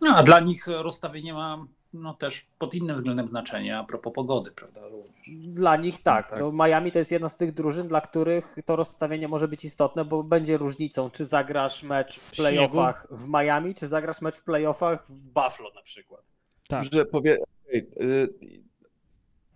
No, 0.00 0.16
a 0.16 0.22
dla 0.22 0.40
nich 0.40 0.66
rozstawienie 0.66 1.34
ma 1.34 1.66
no, 1.92 2.14
też 2.14 2.46
pod 2.58 2.74
innym 2.74 2.96
względem 2.96 3.28
znaczenie, 3.28 3.78
a 3.78 3.84
propos 3.84 4.12
pogody, 4.12 4.50
prawda? 4.50 4.88
Również. 4.88 5.28
Dla 5.46 5.76
nich 5.76 6.02
tak. 6.02 6.30
Tak. 6.30 6.40
No, 6.40 6.52
Miami 6.52 6.92
to 6.92 6.98
jest 6.98 7.12
jedna 7.12 7.28
z 7.28 7.38
tych 7.38 7.52
drużyn, 7.52 7.88
dla 7.88 8.00
których 8.00 8.56
to 8.64 8.76
rozstawienie 8.76 9.28
może 9.28 9.48
być 9.48 9.64
istotne, 9.64 10.04
bo 10.04 10.22
będzie 10.22 10.58
różnicą, 10.58 11.10
czy 11.10 11.24
zagrasz 11.24 11.82
mecz 11.82 12.18
w 12.18 12.36
playoffach 12.36 13.06
w 13.10 13.28
Miami, 13.28 13.74
czy 13.74 13.86
zagrasz 13.86 14.20
mecz 14.20 14.36
w 14.36 14.44
playoffach 14.44 15.06
w 15.08 15.24
Buffalo 15.24 15.70
na 15.74 15.82
przykład. 15.82 16.22
Tak. 16.68 16.84
Że 16.92 17.06
powie... 17.06 17.38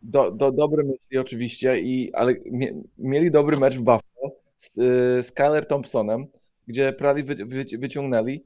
y, 0.06 0.10
do, 0.10 0.30
do, 0.30 0.52
dobre 0.52 0.84
myśli 0.84 1.18
oczywiście, 1.18 1.80
i, 1.80 2.14
ale 2.14 2.34
mie, 2.50 2.74
mieli 2.98 3.30
dobry 3.30 3.56
mecz 3.56 3.74
w 3.76 3.82
Buffalo 3.82 4.30
z 4.58 4.78
y, 4.78 5.22
Skyler 5.22 5.66
Thompsonem, 5.66 6.26
gdzie 6.66 6.92
prawie 6.92 7.22
wy, 7.22 7.34
wy, 7.34 7.64
wyciągnęli 7.78 8.44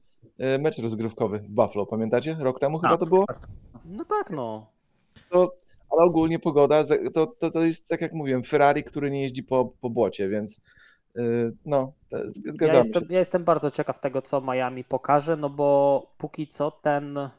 y, 0.55 0.59
mecz 0.59 0.79
rozgrywkowy 0.79 1.39
w 1.39 1.49
Buffalo. 1.49 1.87
Pamiętacie? 1.87 2.37
Rok 2.41 2.61
temu 2.61 2.79
chyba 2.79 2.91
Tak, 2.91 3.01
to 3.01 3.07
było? 3.07 3.25
No 3.85 4.05
tak, 4.05 4.31
no. 4.31 4.67
To, 5.31 5.55
ale 5.91 6.03
ogólnie 6.07 6.39
pogoda, 6.39 6.85
to, 7.15 7.27
to, 7.27 7.51
to 7.51 7.65
jest 7.65 7.89
tak 7.89 8.01
jak 8.01 8.13
mówiłem, 8.13 8.43
Ferrari, 8.43 8.85
który 8.85 9.11
nie 9.11 9.23
jeździ 9.23 9.43
po, 9.43 9.73
po 9.81 9.91
błocie, 9.91 10.29
więc 10.29 10.61
y, 11.17 11.53
no, 11.65 11.93
to, 12.11 12.31
z- 12.31 12.61
Ja 12.61 12.75
jestem, 12.77 13.03
się. 13.03 13.13
ja 13.13 13.19
jestem 13.19 13.45
bardzo 13.45 13.71
ciekaw 13.71 14.01
tego, 14.01 14.23
co 14.23 14.41
Miami 14.41 14.85
pokaże, 14.85 15.37
no 15.37 15.51
bo 15.51 16.07
póki 16.19 16.47
co 16.47 16.71
ten, 16.71 17.19
e, 17.19 17.31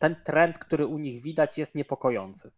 ten 0.00 0.16
trend, 0.24 0.58
który 0.58 0.86
u 0.86 0.98
nich 0.98 1.22
widać, 1.22 1.58
jest 1.58 1.74
niepokojący. 1.74 2.50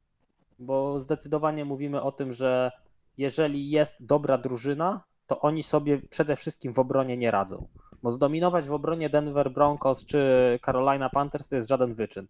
Bo 0.63 1.01
zdecydowanie 1.01 1.65
mówimy 1.65 2.03
o 2.03 2.13
tym, 2.13 2.33
że 2.33 2.73
jeżeli 3.19 3.71
jest 3.71 4.07
dobra 4.07 4.39
drużyna, 4.39 5.05
to 5.27 5.41
oni 5.41 5.63
sobie 5.63 5.99
przede 5.99 6.37
wszystkim 6.37 6.73
w 6.73 6.79
obronie 6.79 7.17
nie 7.17 7.31
radzą. 7.31 7.69
Bo 8.03 8.11
zdominować 8.11 8.67
w 8.67 8.73
obronie 8.73 9.11
Denver 9.11 9.51
Broncos 9.51 10.07
czy 10.07 10.59
Carolina 10.65 11.11
Panthers 11.11 11.49
to 11.49 11.57
jest 11.57 11.69
żaden 11.69 11.95
wyczyn. 11.95 12.27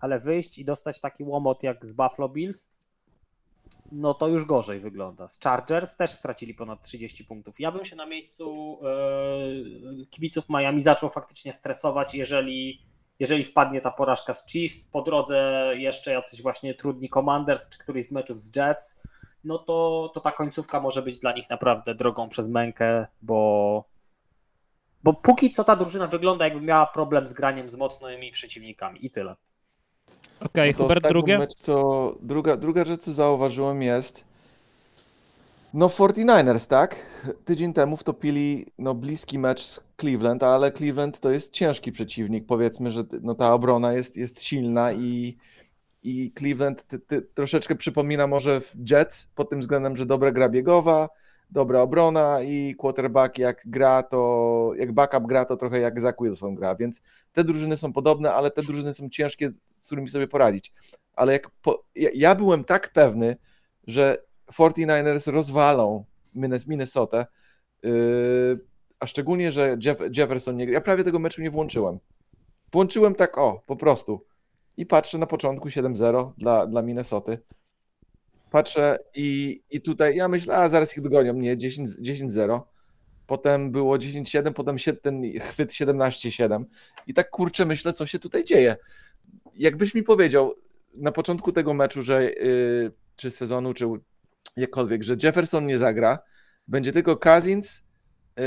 Ale 0.00 0.20
wyjść 0.20 0.58
i 0.58 0.64
dostać 0.64 1.00
taki 1.00 1.24
łomot 1.24 1.62
jak 1.62 1.86
z 1.86 1.92
Buffalo 1.92 2.28
Bills, 2.28 2.68
no 3.92 4.14
to 4.14 4.28
już 4.28 4.44
gorzej 4.44 4.80
wygląda. 4.80 5.28
Z 5.28 5.40
Chargers 5.40 5.96
też 5.96 6.10
stracili 6.10 6.54
ponad 6.54 6.82
30 6.82 7.24
punktów. 7.24 7.60
Ja 7.60 7.72
bym 7.72 7.84
się 7.84 7.96
na 7.96 8.06
miejscu 8.06 8.78
e, 8.82 10.06
kibiców 10.10 10.44
Miami 10.48 10.80
zaczął 10.80 11.10
faktycznie 11.10 11.52
stresować, 11.52 12.14
jeżeli, 12.14 12.82
jeżeli 13.20 13.44
wpadnie 13.44 13.80
ta 13.80 13.90
porażka 13.90 14.34
z 14.34 14.46
Chiefs, 14.46 14.84
po 14.84 15.02
drodze 15.02 15.70
jeszcze 15.76 16.12
jacyś 16.12 16.42
właśnie 16.42 16.74
trudni 16.74 17.08
Commanders, 17.08 17.68
czy 17.68 17.78
któryś 17.78 18.06
z 18.06 18.12
meczów 18.12 18.40
z 18.40 18.56
Jets, 18.56 19.02
no 19.44 19.58
to, 19.58 20.10
to 20.14 20.20
ta 20.20 20.32
końcówka 20.32 20.80
może 20.80 21.02
być 21.02 21.18
dla 21.18 21.32
nich 21.32 21.50
naprawdę 21.50 21.94
drogą 21.94 22.28
przez 22.28 22.48
mękę, 22.48 23.06
bo, 23.22 23.84
bo 25.04 25.12
póki 25.12 25.50
co 25.50 25.64
ta 25.64 25.76
drużyna 25.76 26.06
wygląda 26.06 26.44
jakby 26.44 26.60
miała 26.60 26.86
problem 26.86 27.28
z 27.28 27.32
graniem 27.32 27.68
z 27.68 27.76
mocnymi 27.76 28.32
przeciwnikami 28.32 29.06
i 29.06 29.10
tyle. 29.10 29.36
Okej, 30.40 30.70
No 30.72 30.78
to 30.78 30.82
Hubert, 30.84 31.08
drugie? 31.08 31.38
Mecz, 31.38 31.54
co, 31.54 32.14
druga, 32.22 32.56
druga 32.56 32.84
rzecz, 32.84 33.00
co 33.00 33.12
zauważyłem 33.12 33.82
jest, 33.82 34.24
no 35.74 35.88
49ers, 35.88 36.68
tak? 36.68 36.96
Tydzień 37.44 37.72
temu 37.72 37.96
wtopili 37.96 38.66
no, 38.78 38.94
bliski 38.94 39.38
mecz 39.38 39.64
z 39.64 39.80
Cleveland, 40.00 40.42
ale 40.42 40.72
Cleveland 40.72 41.20
to 41.20 41.30
jest 41.30 41.52
ciężki 41.52 41.92
przeciwnik. 41.92 42.46
Powiedzmy, 42.46 42.90
że 42.90 43.04
no, 43.22 43.34
ta 43.34 43.54
obrona 43.54 43.92
jest, 43.92 44.16
jest 44.16 44.42
silna 44.42 44.92
i, 44.92 45.36
i 46.02 46.32
Cleveland 46.38 46.84
ty, 46.84 46.98
ty, 46.98 47.22
troszeczkę 47.22 47.74
przypomina 47.74 48.26
może 48.26 48.60
Jets 48.90 49.28
pod 49.34 49.50
tym 49.50 49.60
względem, 49.60 49.96
że 49.96 50.06
dobra 50.06 50.32
gra 50.32 50.48
biegowa, 50.48 51.08
dobra 51.50 51.80
obrona 51.80 52.42
i 52.42 52.74
quarterback 52.78 53.38
jak 53.38 53.62
gra 53.64 54.02
to, 54.02 54.72
jak 54.76 54.92
backup 54.92 55.26
gra 55.26 55.44
to 55.44 55.56
trochę 55.56 55.80
jak 55.80 56.00
Zach 56.00 56.14
Wilson 56.20 56.54
gra, 56.54 56.74
więc 56.74 57.02
te 57.32 57.44
drużyny 57.44 57.76
są 57.76 57.92
podobne, 57.92 58.32
ale 58.34 58.50
te 58.50 58.62
drużyny 58.62 58.94
są 58.94 59.08
ciężkie, 59.08 59.50
z 59.66 59.86
którymi 59.86 60.08
sobie 60.08 60.28
poradzić. 60.28 60.72
Ale 61.14 61.32
jak 61.32 61.50
po, 61.50 61.84
ja, 61.94 62.10
ja 62.14 62.34
byłem 62.34 62.64
tak 62.64 62.92
pewny, 62.92 63.36
że 63.86 64.29
49ers 64.52 65.32
rozwalą 65.32 66.04
Minnes- 66.36 66.68
Minnesotę, 66.68 67.26
yy, 67.82 68.60
a 69.00 69.06
szczególnie, 69.06 69.52
że 69.52 69.76
Jeff, 69.84 69.98
Jefferson 70.16 70.56
nie 70.56 70.66
gra. 70.66 70.74
Ja 70.74 70.80
prawie 70.80 71.04
tego 71.04 71.18
meczu 71.18 71.42
nie 71.42 71.50
włączyłem. 71.50 71.98
Włączyłem 72.72 73.14
tak 73.14 73.38
o, 73.38 73.62
po 73.66 73.76
prostu. 73.76 74.24
I 74.76 74.86
patrzę 74.86 75.18
na 75.18 75.26
początku 75.26 75.68
7-0 75.68 76.32
dla, 76.38 76.66
dla 76.66 76.82
Minnesoty. 76.82 77.38
Patrzę 78.50 78.98
i, 79.14 79.60
i 79.70 79.80
tutaj 79.80 80.16
ja 80.16 80.28
myślę, 80.28 80.56
a 80.56 80.68
zaraz 80.68 80.96
ich 80.96 81.02
dogonią, 81.02 81.32
nie, 81.32 81.56
10 81.56 81.88
10-0. 81.88 82.60
Potem 83.26 83.70
było 83.70 83.96
10-7, 83.98 84.52
potem 84.52 84.76
ten 85.02 85.22
chwyt 85.40 85.70
17-7. 85.70 86.64
I 87.06 87.14
tak 87.14 87.30
kurczę, 87.30 87.64
myślę, 87.64 87.92
co 87.92 88.06
się 88.06 88.18
tutaj 88.18 88.44
dzieje. 88.44 88.76
Jakbyś 89.54 89.94
mi 89.94 90.02
powiedział 90.02 90.54
na 90.94 91.12
początku 91.12 91.52
tego 91.52 91.74
meczu, 91.74 92.02
że 92.02 92.24
yy, 92.24 92.92
czy 93.16 93.30
sezonu, 93.30 93.74
czy 93.74 93.86
jakkolwiek, 94.56 95.02
że 95.02 95.16
Jefferson 95.22 95.66
nie 95.66 95.78
zagra, 95.78 96.18
będzie 96.68 96.92
tylko 96.92 97.16
Cousins 97.16 97.84
yy, 98.36 98.44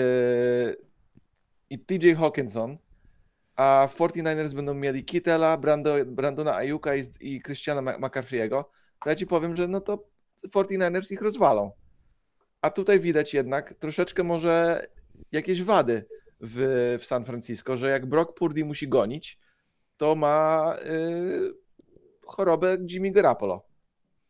i 1.70 1.80
TJ 1.80 2.14
Hawkinson, 2.14 2.78
a 3.56 3.90
49ers 3.98 4.54
będą 4.54 4.74
mieli 4.74 5.06
Kittela, 5.06 5.58
Brando, 5.58 5.96
Brandona 6.06 6.56
Ayuka 6.56 6.96
i, 6.96 7.04
i 7.20 7.42
Christiana 7.42 7.98
McCaffrey'ego, 7.98 8.64
to 9.04 9.10
ja 9.10 9.16
ci 9.16 9.28
powiem, 9.28 9.56
że 9.56 9.68
no 9.68 9.82
to 9.82 10.04
49ers 10.48 11.14
ich 11.14 11.22
rozwalą. 11.22 11.72
A 12.62 12.70
tutaj 12.70 13.00
widać 13.00 13.34
jednak 13.34 13.74
troszeczkę 13.74 14.24
może 14.24 14.86
jakieś 15.32 15.64
wady 15.64 16.06
w, 16.42 16.98
w 17.02 17.06
San 17.06 17.26
Francisco, 17.26 17.78
że 17.78 17.90
jak 17.90 18.06
Brock 18.06 18.34
Purdy 18.34 18.66
musi 18.66 18.88
gonić, 18.88 19.40
to 19.98 20.16
ma 20.16 20.76
yy, 20.86 21.54
chorobę 22.26 22.78
Jimmy 22.90 23.12
Garoppolo. 23.12 23.73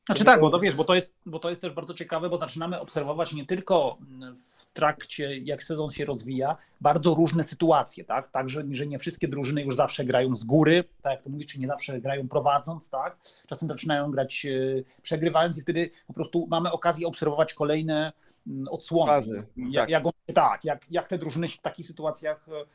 Znaczy 0.05 0.25
tak, 0.25 0.41
bo 0.41 0.49
to 0.49 0.59
wiesz, 0.59 0.75
bo 0.75 0.83
to, 0.83 0.95
jest, 0.95 1.15
bo 1.25 1.39
to 1.39 1.49
jest 1.49 1.61
też 1.61 1.73
bardzo 1.73 1.93
ciekawe, 1.93 2.29
bo 2.29 2.37
zaczynamy 2.37 2.79
obserwować 2.79 3.33
nie 3.33 3.45
tylko 3.45 3.97
w 4.59 4.65
trakcie, 4.73 5.37
jak 5.37 5.63
sezon 5.63 5.91
się 5.91 6.05
rozwija, 6.05 6.57
bardzo 6.81 7.13
różne 7.13 7.43
sytuacje, 7.43 8.03
tak? 8.03 8.31
Także, 8.31 8.63
że 8.71 8.87
nie 8.87 8.99
wszystkie 8.99 9.27
drużyny 9.27 9.61
już 9.61 9.75
zawsze 9.75 10.05
grają 10.05 10.35
z 10.35 10.43
góry, 10.43 10.83
tak 11.01 11.11
jak 11.13 11.21
to 11.21 11.29
mówisz, 11.29 11.47
czy 11.47 11.59
nie 11.59 11.67
zawsze 11.67 12.01
grają 12.01 12.27
prowadząc, 12.27 12.89
tak? 12.89 13.17
Czasem 13.47 13.69
zaczynają 13.69 14.11
grać 14.11 14.45
e, 14.45 14.83
przegrywając 15.01 15.57
i 15.57 15.61
wtedy 15.61 15.89
po 16.07 16.13
prostu 16.13 16.47
mamy 16.49 16.71
okazję 16.71 17.07
obserwować 17.07 17.53
kolejne 17.53 18.13
mm, 18.47 18.67
odsłony. 18.67 19.11
Fazy, 19.11 19.45
Jak, 19.57 19.83
tak. 19.83 19.89
jak, 19.89 20.05
on- 20.05 20.33
tak, 20.35 20.65
jak, 20.65 20.85
jak 20.91 21.07
te 21.07 21.17
drużyny 21.17 21.49
się 21.49 21.57
w 21.57 21.61
takich 21.61 21.87
sytuacjach 21.87 22.45
e, 22.49 22.51
mm, 22.51 22.65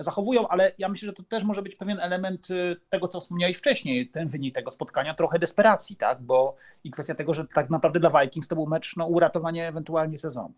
zachowują, 0.00 0.48
ale 0.48 0.72
ja 0.78 0.88
myślę, 0.88 1.06
że 1.06 1.12
to 1.12 1.22
też 1.22 1.44
może 1.44 1.62
być 1.62 1.76
pewien 1.76 2.00
element 2.00 2.50
y, 2.50 2.76
tego, 2.88 3.08
co 3.08 3.20
wspomniałeś 3.20 3.56
wcześniej, 3.56 4.08
ten 4.08 4.28
wynik 4.28 4.54
tego 4.54 4.70
spotkania, 4.70 5.14
trochę 5.14 5.38
desperacji, 5.38 5.96
tak? 5.96 6.22
Bo 6.22 6.56
i 6.84 6.90
kwestia 6.90 7.14
tego, 7.14 7.34
że 7.34 7.46
tak 7.46 7.70
naprawdę 7.70 8.00
dla 8.00 8.22
Vikings 8.22 8.48
to 8.48 8.56
był 8.56 8.66
mecz 8.66 8.96
no, 8.96 9.06
uratowanie 9.06 9.68
ewentualnie 9.68 10.18
sezonu. 10.18 10.54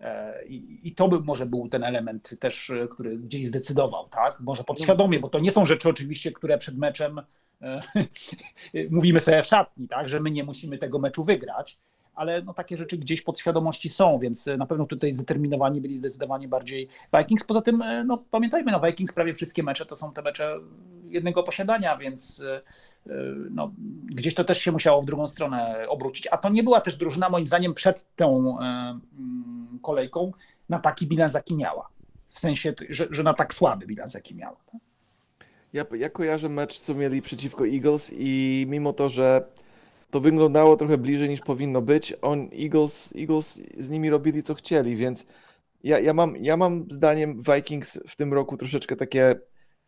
E, 0.00 0.44
I, 0.46 0.80
I 0.88 0.94
to 0.94 1.08
by 1.08 1.20
może 1.20 1.46
był 1.46 1.68
ten 1.68 1.84
element 1.84 2.34
też, 2.40 2.70
y, 2.70 2.88
który 2.90 3.18
gdzieś 3.18 3.48
zdecydował, 3.48 4.08
tak? 4.08 4.40
Może 4.40 4.64
podświadomie, 4.64 5.20
bo 5.20 5.28
to 5.28 5.38
nie 5.38 5.50
są 5.50 5.64
rzeczy 5.64 5.88
oczywiście, 5.88 6.32
które 6.32 6.58
przed 6.58 6.78
meczem 6.78 7.20
e, 7.62 7.80
mówimy 8.90 9.20
sobie 9.20 9.42
w 9.42 9.46
szatni, 9.46 9.88
tak? 9.88 10.08
Że 10.08 10.20
my 10.20 10.30
nie 10.30 10.44
musimy 10.44 10.78
tego 10.78 10.98
meczu 10.98 11.24
wygrać, 11.24 11.78
ale 12.18 12.42
no, 12.42 12.54
takie 12.54 12.76
rzeczy 12.76 12.98
gdzieś 12.98 13.22
podświadomości 13.22 13.88
są, 13.88 14.18
więc 14.18 14.48
e, 14.48 14.56
na 14.56 14.66
pewno 14.66 14.86
tutaj 14.86 15.12
zdeterminowani 15.12 15.80
byli 15.80 15.96
zdecydowanie 15.96 16.48
bardziej 16.48 16.88
Vikings. 17.18 17.44
Poza 17.44 17.62
tym, 17.62 17.82
e, 17.82 18.04
no, 18.04 18.24
pamiętajmy, 18.30 18.72
no, 18.72 18.80
Vikings 18.80 19.12
prawie 19.12 19.34
wszystkie 19.34 19.62
mecze 19.62 19.86
to 19.86 19.96
są 19.96 20.12
te 20.12 20.22
mecze 20.22 20.56
jednego 21.08 21.42
posiadania, 21.42 21.96
więc 21.96 22.42
e, 23.06 23.12
no, 23.50 23.72
gdzieś 24.04 24.34
to 24.34 24.44
też 24.44 24.58
się 24.58 24.72
musiało 24.72 25.02
w 25.02 25.04
drugą 25.04 25.26
stronę 25.26 25.86
obrócić. 25.88 26.28
A 26.30 26.36
to 26.36 26.48
nie 26.48 26.62
była 26.62 26.80
też 26.80 26.96
drużyna, 26.96 27.28
moim 27.28 27.46
zdaniem, 27.46 27.74
przed 27.74 28.16
tą 28.16 28.58
mm, 28.58 29.00
kolejką 29.82 30.32
na 30.68 30.78
taki 30.78 31.06
bilans, 31.06 31.34
jaki 31.34 31.56
miała. 31.56 31.88
W 32.26 32.40
sensie, 32.40 32.74
że, 32.90 33.06
że 33.10 33.22
na 33.22 33.34
tak 33.34 33.54
słaby 33.54 33.86
bilans, 33.86 34.14
jaki 34.14 34.34
miała. 34.34 34.56
Tak? 34.72 34.80
Ja, 35.72 35.84
ja 35.92 36.10
kojarzę 36.10 36.48
mecz, 36.48 36.78
co 36.78 36.94
mieli 36.94 37.22
przeciwko 37.22 37.66
Eagles 37.66 38.12
i 38.14 38.64
mimo 38.68 38.92
to, 38.92 39.08
że 39.08 39.44
to 40.10 40.20
wyglądało 40.20 40.76
trochę 40.76 40.98
bliżej 40.98 41.28
niż 41.28 41.40
powinno 41.40 41.82
być, 41.82 42.14
on, 42.22 42.48
Eagles, 42.62 43.14
Eagles 43.16 43.62
z 43.78 43.90
nimi 43.90 44.10
robili 44.10 44.42
co 44.42 44.54
chcieli, 44.54 44.96
więc 44.96 45.26
ja, 45.84 45.98
ja, 45.98 46.14
mam, 46.14 46.36
ja 46.36 46.56
mam 46.56 46.86
zdaniem 46.90 47.42
Vikings 47.42 47.98
w 48.08 48.16
tym 48.16 48.34
roku 48.34 48.56
troszeczkę 48.56 48.96
takie 48.96 49.40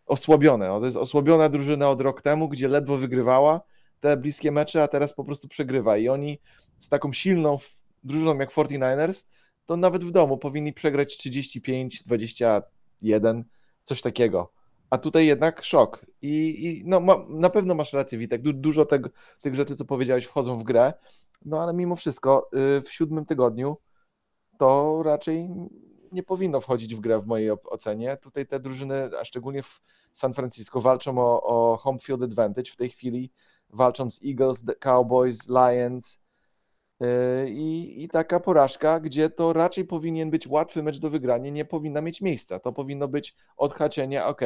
osłabione. 0.06 0.66
To 0.66 0.84
jest 0.84 0.96
osłabiona 0.96 1.48
drużyna 1.48 1.90
od 1.90 2.00
rok 2.00 2.22
temu, 2.22 2.48
gdzie 2.48 2.68
ledwo 2.68 2.96
wygrywała 2.96 3.60
te 4.00 4.16
bliskie 4.16 4.52
mecze, 4.52 4.82
a 4.82 4.88
teraz 4.88 5.14
po 5.14 5.24
prostu 5.24 5.48
przegrywa. 5.48 5.96
I 5.96 6.08
oni 6.08 6.38
z 6.78 6.88
taką 6.88 7.12
silną 7.12 7.56
drużyną 8.04 8.38
jak 8.38 8.50
49ers, 8.50 9.24
to 9.66 9.76
nawet 9.76 10.04
w 10.04 10.10
domu 10.10 10.38
powinni 10.38 10.72
przegrać 10.72 11.16
35, 11.16 12.02
21, 12.02 13.44
coś 13.82 14.00
takiego. 14.00 14.52
A 14.90 14.98
tutaj 14.98 15.26
jednak 15.26 15.64
szok. 15.64 16.06
I, 16.22 16.66
i 16.66 16.82
no, 16.86 17.00
ma, 17.00 17.24
na 17.28 17.50
pewno 17.50 17.74
masz 17.74 17.92
rację, 17.92 18.18
Witek. 18.18 18.42
Du, 18.42 18.52
dużo 18.52 18.86
tego, 18.86 19.10
tych 19.42 19.54
rzeczy, 19.54 19.76
co 19.76 19.84
powiedziałeś, 19.84 20.24
wchodzą 20.24 20.58
w 20.58 20.62
grę. 20.62 20.92
No 21.44 21.62
ale 21.62 21.74
mimo 21.74 21.96
wszystko, 21.96 22.50
y, 22.78 22.80
w 22.80 22.92
siódmym 22.92 23.24
tygodniu 23.24 23.76
to 24.58 25.02
raczej 25.02 25.48
nie 26.12 26.22
powinno 26.22 26.60
wchodzić 26.60 26.94
w 26.94 27.00
grę 27.00 27.18
w 27.18 27.26
mojej 27.26 27.50
ocenie. 27.50 28.16
Tutaj 28.16 28.46
te 28.46 28.60
drużyny, 28.60 29.10
a 29.20 29.24
szczególnie 29.24 29.62
w 29.62 29.80
San 30.12 30.32
Francisco, 30.32 30.80
walczą 30.80 31.18
o, 31.18 31.42
o 31.42 31.76
home 31.76 31.98
field 31.98 32.22
advantage. 32.22 32.70
W 32.70 32.76
tej 32.76 32.90
chwili 32.90 33.32
walczą 33.70 34.10
z 34.10 34.20
Eagles, 34.24 34.64
Cowboys, 34.80 35.48
Lions. 35.48 36.22
Yy, 37.00 37.50
I, 37.50 38.02
I 38.04 38.08
taka 38.08 38.40
porażka, 38.40 39.00
gdzie 39.00 39.30
to 39.30 39.52
raczej 39.52 39.84
powinien 39.84 40.30
być 40.30 40.46
łatwy 40.46 40.82
mecz 40.82 40.98
do 40.98 41.10
wygrania, 41.10 41.50
nie 41.50 41.64
powinna 41.64 42.00
mieć 42.00 42.20
miejsca. 42.20 42.58
To 42.58 42.72
powinno 42.72 43.08
być 43.08 43.36
odhaczenie, 43.56 44.24
ok, 44.24 44.40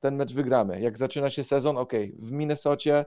ten 0.00 0.16
mecz 0.16 0.34
wygramy. 0.34 0.80
Jak 0.80 0.98
zaczyna 0.98 1.30
się 1.30 1.44
sezon, 1.44 1.78
ok, 1.78 1.92
w 2.18 2.32
Minnesocie, 2.32 3.04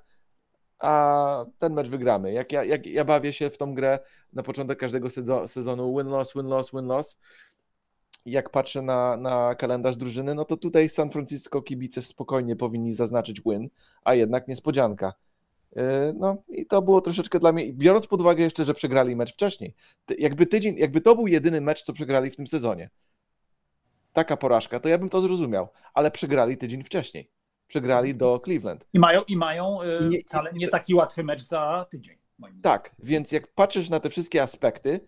a 0.79 1.45
ten 1.59 1.73
mecz 1.73 1.87
wygramy. 1.89 2.33
Jak 2.33 2.51
ja, 2.51 2.63
jak 2.63 2.85
ja 2.85 3.05
bawię 3.05 3.33
się 3.33 3.49
w 3.49 3.57
tą 3.57 3.73
grę 3.75 3.99
na 4.33 4.43
początek 4.43 4.79
każdego 4.79 5.07
sezo- 5.07 5.47
sezonu, 5.47 5.97
win-loss, 5.97 6.33
win-loss, 6.33 6.71
win-loss, 6.73 7.19
jak 8.25 8.49
patrzę 8.49 8.81
na, 8.81 9.17
na 9.17 9.55
kalendarz 9.55 9.97
drużyny, 9.97 10.35
no 10.35 10.45
to 10.45 10.57
tutaj 10.57 10.89
San 10.89 11.09
Francisco 11.09 11.61
kibice 11.61 12.01
spokojnie 12.01 12.55
powinni 12.55 12.93
zaznaczyć 12.93 13.41
win, 13.45 13.69
a 14.03 14.13
jednak 14.15 14.47
niespodzianka. 14.47 15.13
Yy, 15.75 15.81
No 16.15 16.37
i 16.49 16.65
to 16.65 16.81
było 16.81 17.01
troszeczkę 17.01 17.39
dla 17.39 17.51
mnie, 17.51 17.73
biorąc 17.73 18.07
pod 18.07 18.21
uwagę 18.21 18.43
jeszcze, 18.43 18.65
że 18.65 18.73
przegrali 18.73 19.15
mecz 19.15 19.33
wcześniej. 19.33 19.73
Jakby 20.19 20.45
tydzień, 20.45 20.75
jakby 20.77 21.01
to 21.01 21.15
był 21.15 21.27
jedyny 21.27 21.61
mecz, 21.61 21.83
co 21.83 21.93
przegrali 21.93 22.31
w 22.31 22.35
tym 22.35 22.47
sezonie. 22.47 22.89
Taka 24.13 24.37
porażka, 24.37 24.79
to 24.79 24.89
ja 24.89 24.97
bym 24.97 25.09
to 25.09 25.21
zrozumiał, 25.21 25.67
ale 25.93 26.11
przegrali 26.11 26.57
tydzień 26.57 26.83
wcześniej. 26.83 27.31
Przegrali 27.67 28.15
do 28.15 28.39
Cleveland. 28.43 28.87
I 28.93 28.99
mają, 28.99 29.21
i 29.27 29.37
mają 29.37 29.81
e, 29.81 30.07
Nie- 30.07 30.19
wcale 30.19 30.53
nie 30.53 30.67
taki 30.67 30.93
łatwy 30.95 31.23
mecz 31.23 31.41
za 31.41 31.85
tydzień. 31.89 32.17
Tak, 32.61 32.95
więc 32.99 33.31
jak 33.31 33.47
patrzysz 33.47 33.89
na 33.89 33.99
te 33.99 34.09
wszystkie 34.09 34.41
aspekty, 34.41 34.99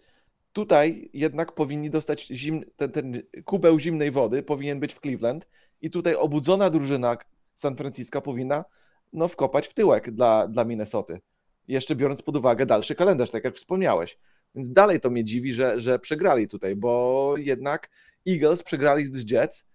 tutaj 0.54 1.10
jednak 1.14 1.52
powinni 1.52 1.90
dostać 1.90 2.28
zim, 2.28 2.66
ten, 2.76 2.92
ten 2.92 3.22
kubeł 3.46 3.80
zimnej 3.80 4.12
wody, 4.12 4.44
powinien 4.44 4.80
być 4.80 4.94
w 4.94 5.00
Cleveland 5.00 5.48
i 5.82 5.90
tutaj 5.90 6.16
obudzona 6.16 6.70
drużyna 6.70 7.18
San 7.54 7.78
Francisco 7.78 8.22
powinna 8.22 8.66
no, 9.14 9.28
wkopać 9.28 9.68
w 9.68 9.74
tyłek 9.74 10.12
dla, 10.12 10.48
dla 10.48 10.66
Minnesoty. 10.66 11.22
Jeszcze 11.68 11.96
biorąc 11.96 12.22
pod 12.22 12.36
uwagę 12.36 12.66
dalszy 12.66 12.96
kalendarz, 12.96 13.32
tak 13.32 13.44
jak 13.44 13.56
wspomniałeś. 13.56 14.18
Więc 14.56 14.72
dalej 14.72 15.00
to 15.00 15.10
mnie 15.10 15.24
dziwi, 15.24 15.54
że, 15.54 15.80
że 15.80 16.00
przegrali 16.00 16.48
tutaj, 16.48 16.76
bo 16.76 17.34
jednak 17.38 17.90
Eagles 18.28 18.64
przegrali 18.64 19.06
z 19.06 19.32
Jets, 19.32 19.68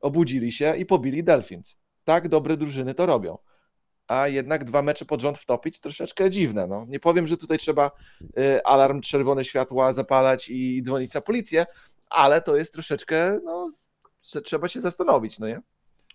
obudzili 0.00 0.52
się 0.52 0.76
i 0.76 0.86
pobili 0.86 1.24
Dolphins. 1.24 1.78
Tak 2.04 2.28
dobre 2.28 2.56
drużyny 2.56 2.94
to 2.94 3.06
robią 3.06 3.38
a 4.08 4.28
jednak 4.28 4.64
dwa 4.64 4.82
mecze 4.82 5.04
pod 5.04 5.20
rząd 5.20 5.38
wtopić 5.38 5.80
troszeczkę 5.80 6.30
dziwne. 6.30 6.66
No. 6.66 6.86
Nie 6.88 7.00
powiem, 7.00 7.26
że 7.26 7.36
tutaj 7.36 7.58
trzeba 7.58 7.90
y, 8.38 8.64
alarm 8.64 9.00
czerwone 9.00 9.44
światła 9.44 9.92
zapalać 9.92 10.48
i 10.48 10.82
dzwonić 10.82 11.14
na 11.14 11.20
policję, 11.20 11.66
ale 12.10 12.42
to 12.42 12.56
jest 12.56 12.72
troszeczkę, 12.72 13.40
no, 13.44 13.66
trzeba 14.44 14.68
się 14.68 14.80
zastanowić, 14.80 15.38
no 15.38 15.48
nie? 15.48 15.60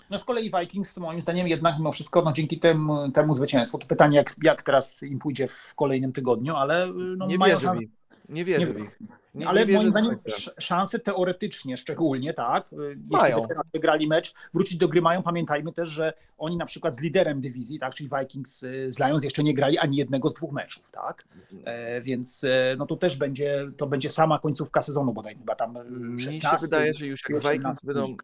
No 0.10 0.20
z 0.20 0.24
kolei 0.24 0.52
Vikings 0.60 0.98
moim 0.98 1.22
zdaniem 1.22 1.48
jednak 1.48 1.78
mimo 1.78 1.92
wszystko 1.92 2.22
no, 2.22 2.34
dzięki 2.34 2.60
temu, 2.60 3.12
temu 3.12 3.34
zwycięstwu, 3.34 3.78
to 3.78 3.88
pytanie 3.88 4.18
jak, 4.18 4.36
jak 4.44 4.64
teraz 4.64 5.04
im 5.04 5.20
pójdzie 5.20 5.48
w 5.48 5.76
kolejnym 5.76 6.14
tygodniu, 6.14 6.56
ale 6.56 6.88
no, 7.18 7.28
Nie 7.28 7.38
mają 7.38 7.60
szansę, 7.60 7.80
nich. 7.80 7.90
Nie 8.30 8.46
wierzę 8.46 8.68
nie- 8.68 8.74
w 8.74 8.82
nich. 8.82 9.00
Nie, 9.36 9.48
ale 9.48 9.66
nie 9.66 9.74
moim 9.74 9.92
zdaniem 9.92 10.16
szanse 10.60 11.00
teoretycznie 11.00 11.78
szczególnie, 11.78 12.34
tak, 12.34 12.70
jeśli 12.72 13.08
Mają. 13.10 13.48
teraz 13.48 13.64
wygrali 13.74 14.08
mecz, 14.08 14.34
wrócić 14.54 14.78
do 14.78 14.88
gry 14.88 15.02
mają, 15.02 15.24
pamiętajmy 15.24 15.74
też, 15.74 15.90
że 15.90 16.14
oni 16.38 16.58
na 16.58 16.66
przykład 16.66 16.96
z 16.96 17.02
liderem 17.02 17.42
dywizji, 17.42 17.80
tak, 17.80 17.94
czyli 17.94 18.10
Vikings 18.20 18.64
y, 18.64 18.94
z 18.94 19.00
Lions 19.00 19.24
jeszcze 19.24 19.44
nie 19.44 19.54
grali 19.54 19.78
ani 19.78 19.98
jednego 19.98 20.30
z 20.30 20.34
dwóch 20.34 20.52
meczów, 20.52 20.92
tak, 20.92 21.24
e, 21.66 22.02
więc 22.02 22.44
e, 22.44 22.76
no 22.78 22.86
to 22.86 22.96
też 22.96 23.18
będzie, 23.18 23.72
to 23.78 23.88
będzie 23.88 24.10
sama 24.10 24.40
końcówka 24.40 24.82
sezonu 24.82 25.14
bodaj, 25.14 25.36
chyba 25.36 25.56
tam 25.56 25.78
e, 25.78 25.84
Mi 25.84 26.22
się 26.22 26.32
16. 26.32 26.58
wydaje, 26.62 26.94
że 26.94 27.08
już 27.08 27.30
jak 27.30 27.38
18 27.38 27.58
Vikings 27.58 27.82
będą, 27.82 28.16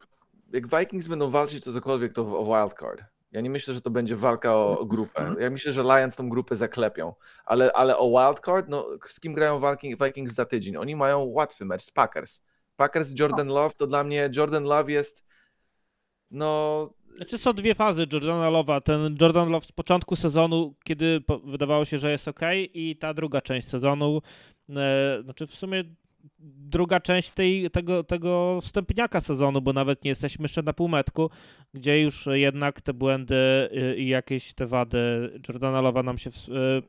jak 0.53 0.79
Vikings 0.79 1.07
będą 1.07 1.29
walczyć 1.29 1.67
o 1.67 1.73
cokolwiek, 1.73 2.13
to 2.13 2.39
o 2.39 2.45
wildcard. 2.45 3.03
Ja 3.31 3.41
nie 3.41 3.49
myślę, 3.49 3.73
że 3.73 3.81
to 3.81 3.89
będzie 3.89 4.15
walka 4.15 4.55
o, 4.55 4.85
grupę. 4.85 5.35
Ja 5.39 5.49
myślę, 5.49 5.73
że 5.73 5.83
Lions 5.83 6.15
tą 6.15 6.29
grupę 6.29 6.55
zaklepią. 6.55 7.13
Ale, 7.45 7.73
ale 7.73 7.97
o 7.97 8.09
wildcard, 8.09 8.69
no 8.69 8.87
z 9.07 9.19
kim 9.19 9.33
grają 9.33 9.59
Viking- 9.59 10.05
Vikings 10.05 10.33
za 10.33 10.45
tydzień? 10.45 10.77
Oni 10.77 10.95
mają 10.95 11.23
łatwy 11.23 11.65
mecz 11.65 11.81
z 11.81 11.91
Packers. 11.91 12.41
Packers 12.75 13.19
Jordan 13.19 13.47
Love, 13.47 13.75
to 13.75 13.87
dla 13.87 14.03
mnie 14.03 14.29
Jordan 14.35 14.63
Love 14.63 14.91
jest 14.91 15.25
no 16.31 16.89
Znaczy 17.15 17.37
są 17.37 17.53
dwie 17.53 17.75
fazy 17.75 18.05
Jordana 18.13 18.51
Love'a. 18.51 18.81
Ten 18.81 19.17
Jordan 19.21 19.49
Love 19.49 19.65
z 19.65 19.71
początku 19.71 20.15
sezonu, 20.15 20.75
kiedy 20.83 21.23
wydawało 21.45 21.85
się, 21.85 21.97
że 21.97 22.11
jest 22.11 22.27
ok, 22.27 22.39
i 22.73 22.95
ta 22.99 23.13
druga 23.13 23.41
część 23.41 23.67
sezonu, 23.67 24.21
e, 24.69 25.19
znaczy 25.23 25.47
w 25.47 25.55
sumie 25.55 25.83
druga 26.69 26.99
część 26.99 27.31
tej, 27.31 27.71
tego, 27.71 28.03
tego 28.03 28.59
wstępniaka 28.61 29.21
sezonu, 29.21 29.61
bo 29.61 29.73
nawet 29.73 30.03
nie 30.03 30.09
jesteśmy 30.09 30.43
jeszcze 30.43 30.61
na 30.63 30.73
półmetku, 30.73 31.29
gdzie 31.73 32.01
już 32.01 32.27
jednak 32.31 32.81
te 32.81 32.93
błędy 32.93 33.35
y, 33.35 33.95
i 33.97 34.07
jakieś 34.07 34.53
te 34.53 34.65
wady 34.65 35.31
Jordana 35.49 35.81
Love'a 35.81 36.03
nam 36.03 36.17
się 36.17 36.29
y, 36.29 36.33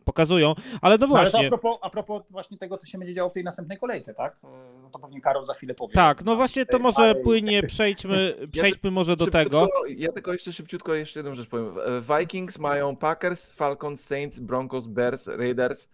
pokazują. 0.04 0.54
Ale 0.80 0.98
no 0.98 1.06
No, 1.06 1.16
ale 1.18 1.30
to 1.30 1.30
właśnie. 1.30 1.46
a 1.46 1.50
propos, 1.50 1.78
a 1.82 1.90
propos 1.90 2.22
właśnie 2.30 2.58
tego, 2.58 2.76
co 2.76 2.86
się 2.86 2.98
będzie 2.98 3.14
działo 3.14 3.30
w 3.30 3.32
tej 3.32 3.44
następnej 3.44 3.78
kolejce, 3.78 4.14
tak? 4.14 4.36
No 4.82 4.90
to 4.90 4.98
pewnie 4.98 5.20
Karol 5.20 5.46
za 5.46 5.54
chwilę 5.54 5.74
powie. 5.74 5.94
Tak, 5.94 6.24
no 6.24 6.36
właśnie 6.36 6.66
to 6.66 6.78
może 6.78 6.98
Ale- 6.98 7.14
płynnie 7.14 7.62
przejdźmy, 7.72 8.30
przejdźmy 8.52 8.90
może 8.90 9.16
do 9.16 9.26
tego. 9.26 9.68
Ja 9.96 10.12
tylko 10.12 10.32
jeszcze 10.32 10.52
szybciutko 10.52 10.94
jeszcze 10.94 11.18
jedną 11.20 11.34
rzecz 11.34 11.48
powiem. 11.48 11.72
Vikings 12.18 12.58
mają 12.58 12.96
Packers, 12.96 13.48
Falcons, 13.50 14.04
Saints, 14.04 14.40
Broncos, 14.40 14.86
Bears, 14.86 15.26
Raiders 15.26 15.90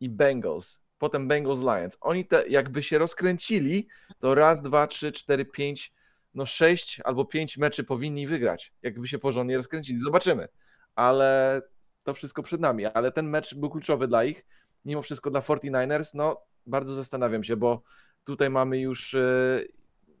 i 0.00 0.08
Bengals. 0.08 0.83
Potem 1.04 1.28
Bengals, 1.28 1.60
Lions. 1.60 1.98
Oni 2.00 2.24
te 2.24 2.48
jakby 2.48 2.82
się 2.82 2.98
rozkręcili, 2.98 3.88
to 4.18 4.34
raz, 4.34 4.62
dwa, 4.62 4.86
trzy, 4.86 5.12
cztery, 5.12 5.44
pięć, 5.44 5.92
no 6.34 6.46
sześć 6.46 7.00
albo 7.00 7.24
pięć 7.24 7.58
meczy 7.58 7.84
powinni 7.84 8.26
wygrać. 8.26 8.72
Jakby 8.82 9.08
się 9.08 9.18
porządnie 9.18 9.56
rozkręcili. 9.56 9.98
Zobaczymy. 9.98 10.48
Ale 10.94 11.62
to 12.04 12.14
wszystko 12.14 12.42
przed 12.42 12.60
nami. 12.60 12.86
Ale 12.86 13.12
ten 13.12 13.28
mecz 13.28 13.54
był 13.54 13.70
kluczowy 13.70 14.08
dla 14.08 14.24
ich. 14.24 14.44
Mimo 14.84 15.02
wszystko 15.02 15.30
dla 15.30 15.40
49ers, 15.40 16.10
no 16.14 16.40
bardzo 16.66 16.94
zastanawiam 16.94 17.44
się, 17.44 17.56
bo 17.56 17.82
tutaj 18.24 18.50
mamy 18.50 18.78
już 18.78 19.14
e, 19.14 19.60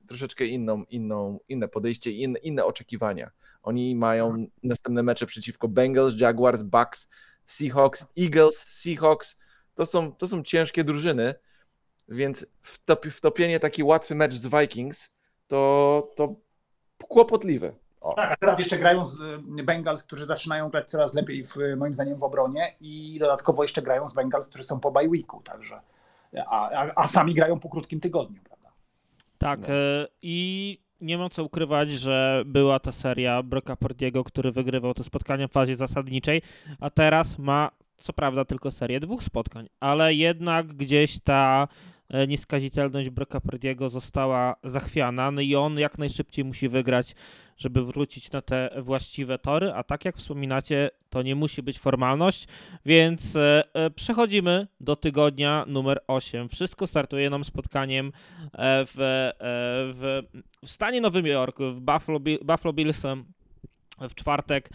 troszeczkę 0.08 0.46
inną, 0.46 0.84
inną, 0.84 1.38
inne 1.48 1.68
podejście 1.68 2.10
i 2.10 2.22
inne, 2.22 2.38
inne 2.38 2.64
oczekiwania. 2.64 3.30
Oni 3.62 3.96
mają 3.96 4.46
następne 4.62 5.02
mecze 5.02 5.26
przeciwko 5.26 5.68
Bengals, 5.68 6.20
Jaguars, 6.20 6.62
Bucks, 6.62 7.10
Seahawks, 7.44 8.06
Eagles, 8.18 8.56
Seahawks. 8.68 9.43
To 9.74 9.86
są, 9.86 10.12
to 10.12 10.28
są 10.28 10.42
ciężkie 10.42 10.84
drużyny, 10.84 11.34
więc 12.08 12.46
wtop, 12.62 13.06
wtopienie 13.06 13.60
taki 13.60 13.82
łatwy 13.82 14.14
mecz 14.14 14.34
z 14.34 14.46
Vikings 14.46 15.14
to, 15.46 16.08
to 16.16 16.34
kłopotliwe. 17.08 17.72
O. 18.00 18.14
Tak, 18.14 18.32
a 18.32 18.36
teraz 18.36 18.58
jeszcze 18.58 18.78
grają 18.78 19.04
z 19.04 19.20
y, 19.58 19.62
Bengals, 19.62 20.02
którzy 20.02 20.24
zaczynają 20.26 20.70
grać 20.70 20.90
coraz 20.90 21.14
lepiej 21.14 21.44
w, 21.44 21.54
moim 21.76 21.94
zdaniem 21.94 22.18
w 22.18 22.22
obronie 22.22 22.74
i 22.80 23.18
dodatkowo 23.20 23.62
jeszcze 23.62 23.82
grają 23.82 24.08
z 24.08 24.14
Bengals, 24.14 24.48
którzy 24.48 24.64
są 24.64 24.80
po 24.80 24.90
bye 24.90 25.08
weeku, 25.08 25.40
także 25.44 25.80
a, 26.46 26.70
a, 26.70 26.92
a 26.96 27.08
sami 27.08 27.34
grają 27.34 27.60
po 27.60 27.68
krótkim 27.68 28.00
tygodniu, 28.00 28.40
prawda? 28.44 28.68
Tak, 29.38 29.60
No. 29.60 29.74
e, 29.74 30.06
i 30.22 30.78
nie 31.00 31.18
mam 31.18 31.30
co 31.30 31.44
ukrywać, 31.44 31.90
że 31.90 32.42
była 32.46 32.80
ta 32.80 32.92
seria 32.92 33.42
Broka 33.42 33.76
Pordiego, 33.76 34.24
który 34.24 34.52
wygrywał 34.52 34.94
te 34.94 35.04
spotkania 35.04 35.48
w 35.48 35.52
fazie 35.52 35.76
zasadniczej, 35.76 36.42
a 36.80 36.90
teraz 36.90 37.38
ma 37.38 37.70
co 37.98 38.12
prawda 38.12 38.44
tylko 38.44 38.70
serię 38.70 39.00
dwóch 39.00 39.22
spotkań, 39.22 39.68
ale 39.80 40.14
jednak 40.14 40.66
gdzieś 40.66 41.20
ta 41.20 41.68
e, 42.08 42.26
nieskazitelność 42.26 43.10
Broka 43.10 43.40
Pordiego 43.40 43.88
została 43.88 44.56
zachwiana. 44.64 45.30
No 45.30 45.40
i 45.40 45.54
on 45.54 45.78
jak 45.78 45.98
najszybciej 45.98 46.44
musi 46.44 46.68
wygrać, 46.68 47.14
żeby 47.56 47.84
wrócić 47.84 48.32
na 48.32 48.42
te 48.42 48.70
właściwe 48.82 49.38
tory, 49.38 49.72
a 49.72 49.82
tak 49.82 50.04
jak 50.04 50.16
wspominacie, 50.16 50.90
to 51.10 51.22
nie 51.22 51.34
musi 51.34 51.62
być 51.62 51.78
formalność, 51.78 52.46
więc 52.86 53.36
e, 53.36 53.62
e, 53.74 53.90
przechodzimy 53.90 54.66
do 54.80 54.96
tygodnia 54.96 55.64
numer 55.68 56.00
8. 56.06 56.48
Wszystko 56.48 56.86
startuje 56.86 57.30
nam 57.30 57.44
spotkaniem 57.44 58.12
w, 58.58 58.94
w, 59.94 60.22
w 60.64 60.70
stanie 60.70 61.00
Nowym 61.00 61.26
Jorku, 61.26 61.70
w 61.70 61.80
Buffalo, 61.80 62.20
Buffalo 62.44 62.72
Bills 62.72 63.04
em, 63.04 63.24
w 64.00 64.14
czwartek 64.14 64.70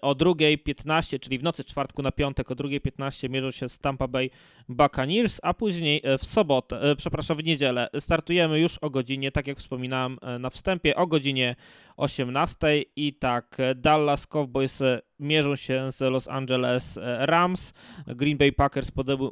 o 0.00 0.14
2.15, 0.14 1.18
czyli 1.18 1.38
w 1.38 1.42
nocy 1.42 1.64
czwartku 1.64 2.02
na 2.02 2.12
piątek 2.12 2.50
o 2.50 2.54
2.15 2.54 3.30
mierzą 3.30 3.50
się 3.50 3.68
z 3.68 3.78
Tampa 3.78 4.08
Bay 4.08 4.30
Buccaneers, 4.68 5.40
a 5.42 5.54
później 5.54 6.00
e, 6.04 6.18
w 6.18 6.24
sobotę, 6.24 6.80
e, 6.82 6.96
przepraszam, 6.96 7.36
w 7.36 7.44
niedzielę 7.44 7.88
startujemy 7.98 8.60
już 8.60 8.78
o 8.78 8.90
godzinie, 8.90 9.32
tak 9.32 9.46
jak 9.46 9.58
wspominałem 9.58 10.18
na 10.40 10.50
wstępie, 10.50 10.96
o 10.96 11.06
godzinie 11.06 11.56
18 11.96 12.84
i 12.96 13.14
tak 13.14 13.58
Dallas 13.76 14.26
Cowboys 14.26 14.82
mierzą 15.18 15.56
się 15.56 15.92
z 15.92 16.00
Los 16.00 16.28
Angeles 16.28 16.98
Rams, 17.18 17.74
Green 18.06 18.38
Bay 18.38 18.52
Packers 18.52 18.90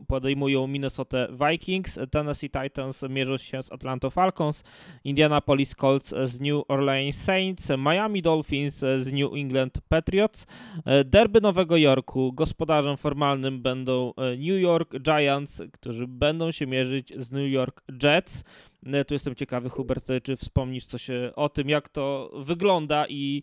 podejmują 0.09 0.67
Minnesota 0.67 1.19
Vikings, 1.51 1.99
Tennessee 2.11 2.51
Titans 2.51 3.03
mierzą 3.09 3.37
się 3.37 3.63
z 3.63 3.73
Atlanta 3.73 4.11
Falcons, 4.11 4.65
Indianapolis 5.05 5.75
Colts 5.75 6.15
z 6.25 6.41
New 6.41 6.65
Orleans 6.69 7.17
Saints, 7.17 7.71
Miami 7.79 8.23
Dolphins 8.23 8.79
z 8.79 9.13
New 9.13 9.33
England 9.35 9.79
Patriots. 9.89 10.38
E, 10.85 11.05
derby 11.05 11.41
Nowego 11.41 11.77
Jorku. 11.77 12.33
Gospodarzem 12.33 12.97
formalnym 12.97 13.63
będą 13.63 14.13
e, 14.17 14.31
New 14.31 14.61
York 14.61 14.95
Giants, 15.01 15.63
którzy 15.73 16.07
będą 16.07 16.51
się 16.51 16.67
mierzyć 16.67 17.13
z 17.17 17.31
New 17.31 17.53
York 17.53 17.85
Jets. 18.03 18.45
E, 18.87 19.05
tu 19.05 19.15
jestem 19.15 19.35
ciekawy, 19.35 19.69
Hubert, 19.69 20.09
czy 20.23 20.37
wspomnisz 20.37 20.87
coś 20.87 21.09
o 21.37 21.49
tym, 21.49 21.69
jak 21.69 21.89
to 21.89 22.31
wygląda 22.35 23.07
i, 23.09 23.43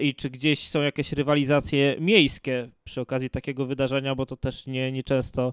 i 0.00 0.14
czy 0.14 0.30
gdzieś 0.30 0.68
są 0.68 0.82
jakieś 0.82 1.12
rywalizacje 1.12 1.96
miejskie 2.00 2.68
przy 2.84 3.00
okazji 3.00 3.30
takiego 3.30 3.66
wydarzenia, 3.66 4.14
bo 4.14 4.26
to 4.26 4.36
też 4.36 4.66
nie, 4.66 4.92
nie 4.92 5.02
często 5.02 5.52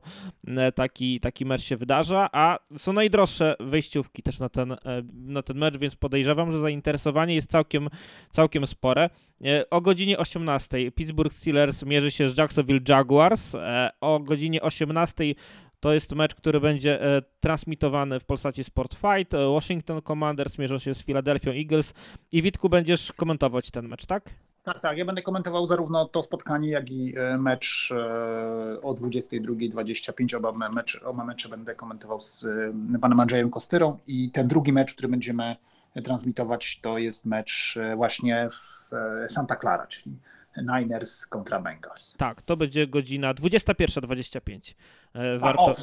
taki, 0.75 1.19
taki 1.19 1.45
mecz 1.45 1.61
się 1.61 1.77
wydarza, 1.77 2.29
a 2.31 2.59
są 2.77 2.93
najdroższe 2.93 3.55
wejściówki 3.59 4.23
też 4.23 4.39
na 4.39 4.49
ten, 4.49 4.75
na 5.13 5.41
ten 5.41 5.57
mecz, 5.57 5.77
więc 5.77 5.95
podejrzewam, 5.95 6.51
że 6.51 6.59
zainteresowanie 6.59 7.35
jest 7.35 7.51
całkiem, 7.51 7.89
całkiem 8.29 8.67
spore. 8.67 9.09
E, 9.45 9.69
o 9.69 9.81
godzinie 9.81 10.17
18 10.17 10.91
Pittsburgh 10.91 11.33
Steelers 11.33 11.83
mierzy 11.83 12.11
się 12.11 12.29
z 12.29 12.37
Jacksonville 12.37 12.79
Jaguars. 12.89 13.55
E, 13.55 13.91
o 14.01 14.19
godzinie 14.19 14.61
18 14.61 15.23
to 15.84 15.93
jest 15.93 16.15
mecz, 16.15 16.35
który 16.35 16.60
będzie 16.60 17.01
e, 17.01 17.22
transmitowany 17.39 18.19
w 18.19 18.26
Polsacie 18.26 18.64
Sport 18.64 18.93
Fight. 18.93 19.34
Washington 19.53 20.01
Commanders 20.01 20.57
mierzą 20.57 20.80
się 20.80 20.93
z 20.93 21.03
Philadelphia 21.03 21.51
Eagles. 21.51 21.93
I 22.31 22.41
Witku, 22.41 22.69
będziesz 22.69 23.11
komentować 23.11 23.72
ten 23.72 23.88
mecz, 23.88 24.05
tak? 24.05 24.30
Tak, 24.64 24.80
tak. 24.80 24.97
Ja 24.97 25.05
będę 25.05 25.22
komentował 25.22 25.65
zarówno 25.65 26.05
to 26.05 26.22
spotkanie, 26.22 26.69
jak 26.69 26.91
i 26.91 27.14
mecz 27.38 27.93
o 28.81 28.93
22.25. 28.93 30.35
Oba, 30.38 30.69
mecz, 30.69 31.01
oba 31.05 31.26
mecze 31.26 31.49
będę 31.49 31.76
komentował 31.76 32.22
z 32.22 32.45
panem 33.01 33.19
Andrzejem 33.19 33.49
Kostyrą 33.49 33.97
i 34.07 34.31
ten 34.31 34.47
drugi 34.47 34.73
mecz, 34.73 34.93
który 34.93 35.07
będziemy 35.07 35.55
transmitować, 36.03 36.80
to 36.81 36.97
jest 36.97 37.26
mecz 37.26 37.80
właśnie 37.95 38.49
w 38.49 38.84
E, 38.93 39.30
Santa 39.30 39.55
Clara, 39.55 39.88
czyli 39.88 40.18
Niners 40.57 41.27
kontra 41.27 41.59
Bengals. 41.59 42.13
Tak, 42.17 42.41
to 42.41 42.57
będzie 42.57 42.88
godzina 42.88 43.34
21.25. 43.34 44.73
E, 45.13 45.38
warto... 45.38 45.63
O, 45.63 45.75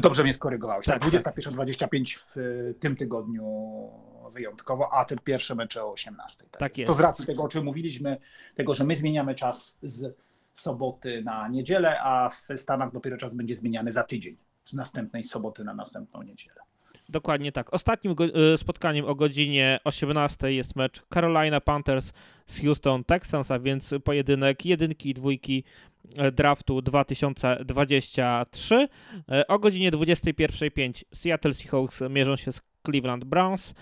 dobrze 0.00 0.22
mnie 0.22 0.32
skorygowałeś. 0.32 0.86
Tak, 0.86 1.02
21.25 1.02 2.18
w 2.26 2.74
tym 2.80 2.96
tygodniu 2.96 3.44
wyjątkowo, 4.32 4.92
a 4.92 5.04
te 5.04 5.16
pierwsze 5.16 5.54
mecze 5.54 5.84
o 5.84 5.92
18. 5.92 6.44
Tak, 6.50 6.60
tak 6.60 6.78
jest. 6.78 6.86
To 6.86 6.94
z 6.94 7.00
racji 7.00 7.26
tego, 7.26 7.42
o 7.42 7.48
czym 7.48 7.64
mówiliśmy, 7.64 8.16
tego, 8.54 8.74
że 8.74 8.84
my 8.84 8.96
zmieniamy 8.96 9.34
czas 9.34 9.78
z 9.82 10.16
soboty 10.52 11.22
na 11.22 11.48
niedzielę, 11.48 12.00
a 12.00 12.30
w 12.30 12.48
Stanach 12.56 12.92
dopiero 12.92 13.16
czas 13.16 13.34
będzie 13.34 13.56
zmieniany 13.56 13.92
za 13.92 14.02
tydzień, 14.02 14.36
z 14.64 14.72
następnej 14.72 15.24
soboty 15.24 15.64
na 15.64 15.74
następną 15.74 16.22
niedzielę. 16.22 16.60
Dokładnie 17.08 17.52
tak. 17.52 17.74
Ostatnim 17.74 18.14
e, 18.52 18.58
spotkaniem 18.58 19.04
o 19.04 19.14
godzinie 19.14 19.80
18 19.84 20.52
jest 20.52 20.76
mecz 20.76 21.02
Carolina 21.14 21.60
Panthers 21.60 22.12
z 22.46 22.60
Houston 22.60 23.04
Texans, 23.04 23.50
a 23.50 23.58
więc 23.58 23.94
pojedynek 24.04 24.66
jedynki 24.66 25.10
i 25.10 25.14
dwójki 25.14 25.64
e, 26.16 26.32
draftu 26.32 26.82
2023. 26.82 28.88
E, 29.28 29.46
o 29.46 29.58
godzinie 29.58 29.92
21.05 29.92 31.04
Seattle 31.14 31.54
Seahawks 31.54 32.02
mierzą 32.10 32.36
się 32.36 32.52
z 32.52 32.60
Cleveland 32.86 33.24
Browns. 33.24 33.74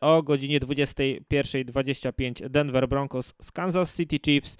O 0.00 0.22
godzinie 0.22 0.60
21.25 0.60 2.48
Denver 2.48 2.88
Broncos 2.88 3.34
z 3.42 3.52
Kansas 3.52 3.96
City 3.96 4.18
Chiefs 4.24 4.56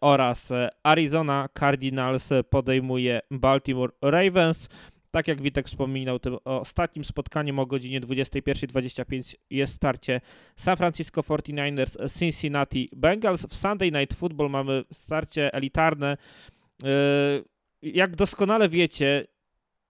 oraz 0.00 0.52
Arizona 0.82 1.48
Cardinals 1.58 2.30
podejmuje 2.50 3.20
Baltimore 3.30 3.92
Ravens. 4.02 4.68
Tak 5.10 5.28
jak 5.28 5.42
Witek 5.42 5.66
wspominał, 5.66 6.18
tym 6.18 6.36
ostatnim 6.44 7.04
spotkaniem 7.04 7.58
o 7.58 7.66
godzinie 7.66 8.00
21.25 8.00 9.34
jest 9.50 9.74
starcie 9.74 10.20
San 10.56 10.76
Francisco 10.76 11.20
49ers 11.20 12.18
Cincinnati 12.18 12.90
Bengals. 12.96 13.46
W 13.46 13.54
Sunday 13.54 13.92
Night 13.92 14.18
Football 14.18 14.50
mamy 14.50 14.84
starcie 14.92 15.54
elitarne. 15.54 16.16
Yy, 16.82 17.44
jak 17.82 18.16
doskonale 18.16 18.68
wiecie, 18.68 19.26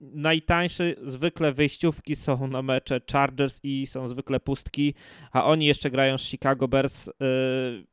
najtańsze 0.00 0.94
zwykle 1.02 1.52
wyjściówki 1.52 2.16
są 2.16 2.46
na 2.46 2.62
mecze 2.62 3.00
Chargers 3.12 3.60
i 3.62 3.86
są 3.86 4.08
zwykle 4.08 4.40
pustki, 4.40 4.94
a 5.32 5.44
oni 5.44 5.66
jeszcze 5.66 5.90
grają 5.90 6.18
z 6.18 6.22
Chicago 6.22 6.68
Bears. 6.68 7.06
Yy, 7.06 7.86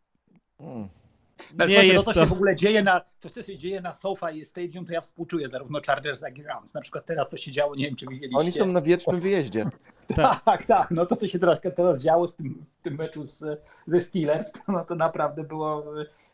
hmm. 0.58 1.05
No, 1.58 1.66
nie 1.66 1.86
jest 1.86 2.06
to, 2.06 2.14
co 2.14 2.14
to... 2.14 2.26
się 2.26 2.30
w 2.30 2.34
ogóle 2.34 2.56
dzieje 2.56 2.84
na, 2.84 3.02
to, 3.20 3.30
co 3.30 3.44
się 3.44 3.58
dzieje 3.58 3.82
na 3.82 3.94
SoFi 3.94 4.46
Stadium, 4.46 4.86
to 4.86 4.94
ja 4.94 5.02
współczuję 5.02 5.50
zarówno 5.50 5.80
Chargers, 5.88 6.22
jak 6.22 6.38
i 6.38 6.44
Rams. 6.44 6.74
Na 6.74 6.82
przykład 6.82 7.06
teraz 7.06 7.30
to 7.30 7.38
się 7.38 7.52
działo, 7.52 7.76
nie 7.76 7.86
wiem, 7.86 7.96
czy 7.96 8.06
widzieliście. 8.10 8.40
Oni 8.40 8.52
są 8.52 8.66
na 8.66 8.82
wiecznym 8.82 9.22
wyjeździe. 9.22 9.66
tak, 10.16 10.44
tak, 10.44 10.66
tak. 10.66 10.92
No 10.92 11.06
to, 11.06 11.16
co 11.16 11.28
się 11.28 11.40
troszkę 11.40 11.72
teraz 11.72 12.04
działo 12.04 12.28
z 12.28 12.36
tym, 12.36 12.66
w 12.80 12.84
tym 12.84 12.96
meczu 12.96 13.24
z, 13.24 13.62
ze 13.88 14.00
Steelers, 14.00 14.52
no 14.68 14.86
to 14.86 14.96
naprawdę 14.96 15.44
było 15.44 15.84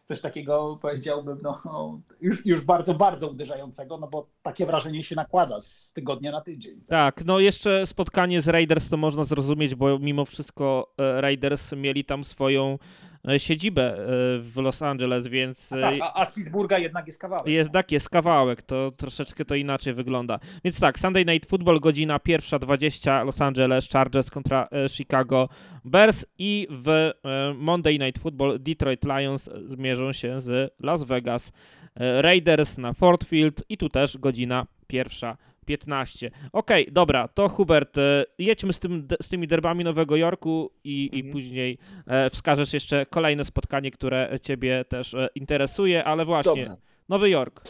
coś 0.06 0.22
takiego, 0.22 0.80
powiedziałbym, 0.82 1.40
no, 1.44 2.00
już, 2.22 2.46
już 2.46 2.62
bardzo, 2.62 2.94
bardzo 2.94 3.30
uderzającego, 3.30 3.98
no 3.98 4.08
bo 4.08 4.28
takie 4.44 4.66
wrażenie 4.66 5.04
się 5.04 5.16
nakłada 5.16 5.62
z 5.62 5.94
tygodnia 5.94 6.32
na 6.32 6.42
tydzień. 6.42 6.82
Tak, 6.82 7.16
tak 7.16 7.26
no 7.26 7.40
jeszcze 7.40 7.86
spotkanie 7.86 8.42
z 8.42 8.48
Raiders 8.48 8.90
to 8.90 8.98
można 8.98 9.24
zrozumieć, 9.24 9.76
bo 9.76 10.00
mimo 10.00 10.26
wszystko 10.26 10.94
e, 10.98 11.22
Raiders 11.22 11.72
mieli 11.72 12.06
tam 12.06 12.24
swoją 12.24 12.78
E, 13.11 13.11
siedzibę 13.38 13.94
e, 13.94 13.98
w 14.40 14.54
Los 14.56 14.82
Angeles, 14.82 15.28
więc... 15.28 15.74
A, 15.74 16.06
a, 16.06 16.22
a 16.22 16.26
z 16.26 16.34
Pittsburgha 16.34 16.78
jednak 16.78 17.08
jest 17.08 17.20
kawałek. 17.20 17.48
Jest, 17.48 17.72
tak, 17.72 17.92
jest 17.92 18.10
kawałek, 18.10 18.62
to 18.62 18.92
troszeczkę 18.92 19.46
to 19.46 19.56
inaczej 19.56 19.94
wygląda. 19.94 20.40
Więc 20.64 20.80
tak, 20.80 21.00
Sunday 21.00 21.26
Night 21.26 21.50
Football, 21.50 21.80
godzina 21.80 22.20
pierwsza 22.20 22.60
20, 22.60 23.24
Los 23.24 23.42
Angeles 23.42 23.90
Chargers 23.90 24.30
kontra 24.30 24.68
e, 24.72 24.90
Chicago 24.90 25.50
Bears 25.86 26.26
i 26.38 26.68
w 26.70 27.12
Monday 27.56 28.00
Night 28.00 28.22
Football 28.22 28.60
Detroit 28.60 29.06
Lions 29.06 29.50
zmierzą 29.66 30.14
się 30.14 30.42
z 30.42 30.74
Las 30.80 31.04
Vegas 31.04 31.52
Raiders 31.96 32.78
na 32.78 32.94
Ford 32.94 33.24
Field 33.24 33.64
i 33.70 33.78
tu 33.78 33.90
też 33.90 34.18
godzina 34.18 34.68
pierwsza 34.88 35.38
15. 35.66 36.32
Okej, 36.54 36.84
okay, 36.84 36.94
dobra, 36.94 37.28
to 37.28 37.50
Hubert, 37.50 37.98
e, 37.98 38.26
jedźmy 38.38 38.74
z, 38.74 38.80
tym, 38.80 39.08
z 39.22 39.28
tymi 39.28 39.48
derbami 39.48 39.84
Nowego 39.84 40.16
Jorku 40.16 40.72
i, 40.84 41.10
mhm. 41.14 41.28
i 41.28 41.32
później 41.32 41.78
e, 42.08 42.30
wskażesz 42.30 42.74
jeszcze 42.74 43.06
kolejne 43.06 43.46
spotkanie, 43.46 43.92
które 43.92 44.40
ciebie 44.42 44.86
też 44.86 45.14
e, 45.14 45.30
interesuje, 45.36 46.04
ale 46.04 46.26
właśnie, 46.26 46.66
Dobrze. 46.66 46.78
Nowy 47.10 47.30
Jork. 47.30 47.62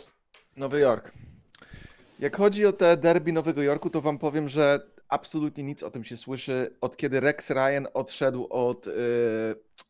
Nowy 0.58 0.80
Jork. 0.80 1.12
Jak 2.20 2.38
chodzi 2.38 2.66
o 2.66 2.74
te 2.74 2.98
derby 2.98 3.34
Nowego 3.34 3.62
Jorku, 3.62 3.90
to 3.90 4.02
wam 4.02 4.18
powiem, 4.18 4.50
że 4.50 4.80
absolutnie 5.10 5.64
nic 5.64 5.84
o 5.84 5.92
tym 5.92 6.04
się 6.04 6.18
słyszy, 6.18 6.76
od 6.82 6.98
kiedy 6.98 7.20
Rex 7.20 7.50
Ryan 7.50 7.88
odszedł 7.94 8.48
od, 8.50 8.86
yy, 8.86 8.94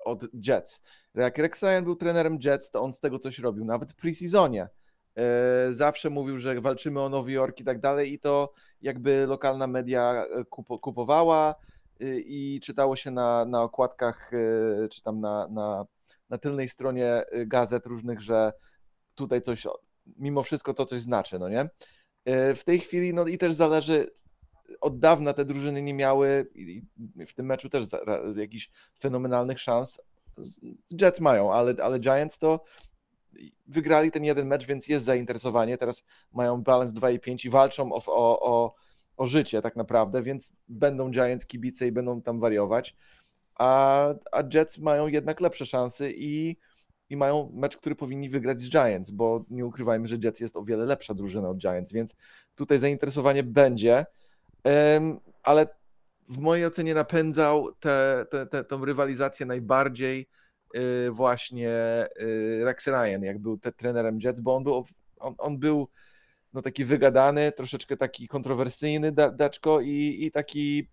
od 0.06 0.24
Jets. 0.48 0.84
Jak 1.16 1.38
Rex 1.38 1.64
Ryan 1.64 1.84
był 1.84 1.96
trenerem 1.96 2.40
Jets, 2.46 2.72
to 2.72 2.82
on 2.82 2.94
z 2.94 3.00
tego 3.00 3.20
coś 3.20 3.40
robił, 3.40 3.66
nawet 3.66 3.92
w 3.92 3.96
preseasonie. 3.96 4.70
E, 5.18 5.74
zawsze 5.74 6.10
mówił, 6.10 6.38
że 6.38 6.62
walczymy 6.62 7.02
o 7.02 7.10
Nowy 7.10 7.32
Jork 7.32 7.60
i 7.60 7.64
tak 7.64 7.80
dalej 7.80 8.14
i 8.14 8.20
to 8.20 8.54
jakby 8.82 9.26
lokalna 9.28 9.68
media 9.68 10.26
e, 10.26 10.44
kupowała 10.82 11.56
e, 12.02 12.06
i 12.20 12.60
czytało 12.60 12.96
się 12.96 13.12
na, 13.12 13.46
na 13.46 13.64
okładkach 13.64 14.32
czy 14.92 15.02
tam 15.02 15.20
na, 15.20 15.48
na, 15.48 15.86
na 16.30 16.38
tylnej 16.38 16.70
stronie 16.70 17.24
gazet 17.46 17.86
różnych, 17.86 18.22
że 18.22 18.54
tutaj 19.16 19.42
coś, 19.42 19.68
mimo 20.18 20.44
wszystko 20.44 20.74
to 20.74 20.86
coś 20.86 21.02
znaczy, 21.02 21.40
no 21.40 21.50
nie? 21.50 21.70
W 22.56 22.62
tej 22.66 22.80
chwili, 22.80 23.14
no 23.14 23.28
i 23.28 23.38
też 23.38 23.54
zależy, 23.54 24.08
od 24.82 25.00
dawna 25.00 25.34
te 25.34 25.46
drużyny 25.46 25.82
nie 25.82 25.94
miały 25.94 26.52
w 27.28 27.34
tym 27.34 27.46
meczu 27.46 27.70
też 27.70 27.84
jakichś 28.36 28.70
fenomenalnych 29.00 29.60
szans. 29.60 30.02
Jets 31.02 31.20
mają, 31.20 31.54
ale, 31.54 31.74
ale 31.84 32.00
Giants 32.00 32.38
to 32.38 32.64
wygrali 33.68 34.12
ten 34.12 34.24
jeden 34.24 34.48
mecz, 34.48 34.66
więc 34.66 34.88
jest 34.88 35.06
zainteresowanie. 35.06 35.78
Teraz 35.78 36.04
mają 36.34 36.62
balans 36.62 36.94
2,5 36.94 37.46
i 37.46 37.50
walczą 37.50 37.94
o, 37.94 38.02
o, 38.06 38.40
o, 38.42 38.76
o 39.18 39.28
życie 39.28 39.62
tak 39.62 39.76
naprawdę, 39.76 40.24
więc 40.24 40.54
będą 40.68 41.12
Giants 41.12 41.46
kibice 41.46 41.88
i 41.88 41.92
będą 41.92 42.22
tam 42.22 42.40
wariować. 42.40 42.96
A, 43.56 44.08
a 44.32 44.44
Jets 44.54 44.78
mają 44.78 45.08
jednak 45.08 45.42
lepsze 45.42 45.66
szanse 45.66 46.12
i, 46.12 46.58
i 47.10 47.18
mają 47.18 47.52
mecz, 47.54 47.78
który 47.78 47.96
powinni 47.96 48.30
wygrać 48.30 48.62
z 48.62 48.70
Giants, 48.70 49.12
bo 49.12 49.46
nie 49.50 49.66
ukrywajmy, 49.66 50.08
że 50.08 50.18
Jets 50.24 50.40
jest 50.40 50.58
o 50.58 50.64
wiele 50.64 50.86
lepsza 50.86 51.14
drużyna 51.14 51.50
od 51.50 51.58
Giants, 51.58 51.92
więc 51.92 52.16
tutaj 52.56 52.80
zainteresowanie 52.80 53.44
będzie, 53.44 54.06
ale 55.44 55.68
w 56.30 56.38
mojej 56.40 56.66
ocenie 56.66 56.94
napędzał 56.94 57.72
tę 58.68 58.78
rywalizację 58.82 59.46
najbardziej 59.46 60.30
właśnie 61.12 61.70
y, 62.22 62.62
Rex 62.64 62.88
Ryan, 62.88 63.24
jak 63.24 63.40
był 63.40 63.58
te, 63.58 63.72
trenerem 63.72 64.20
Jets, 64.24 64.40
bo 64.40 64.56
on 64.56 64.64
był, 64.64 64.86
on, 65.20 65.36
on 65.38 65.58
był 65.58 65.88
no, 66.54 66.62
taki 66.62 66.86
wygadany, 66.86 67.52
troszeczkę 67.52 67.98
taki 67.98 68.28
kontrowersyjny 68.28 69.12
da, 69.12 69.32
daczko 69.32 69.82
i, 69.82 70.18
i 70.22 70.32
taki 70.32 70.88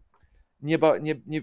nie, 0.62 0.78
ba, 0.78 0.98
nie, 0.98 1.20
nie, 1.26 1.42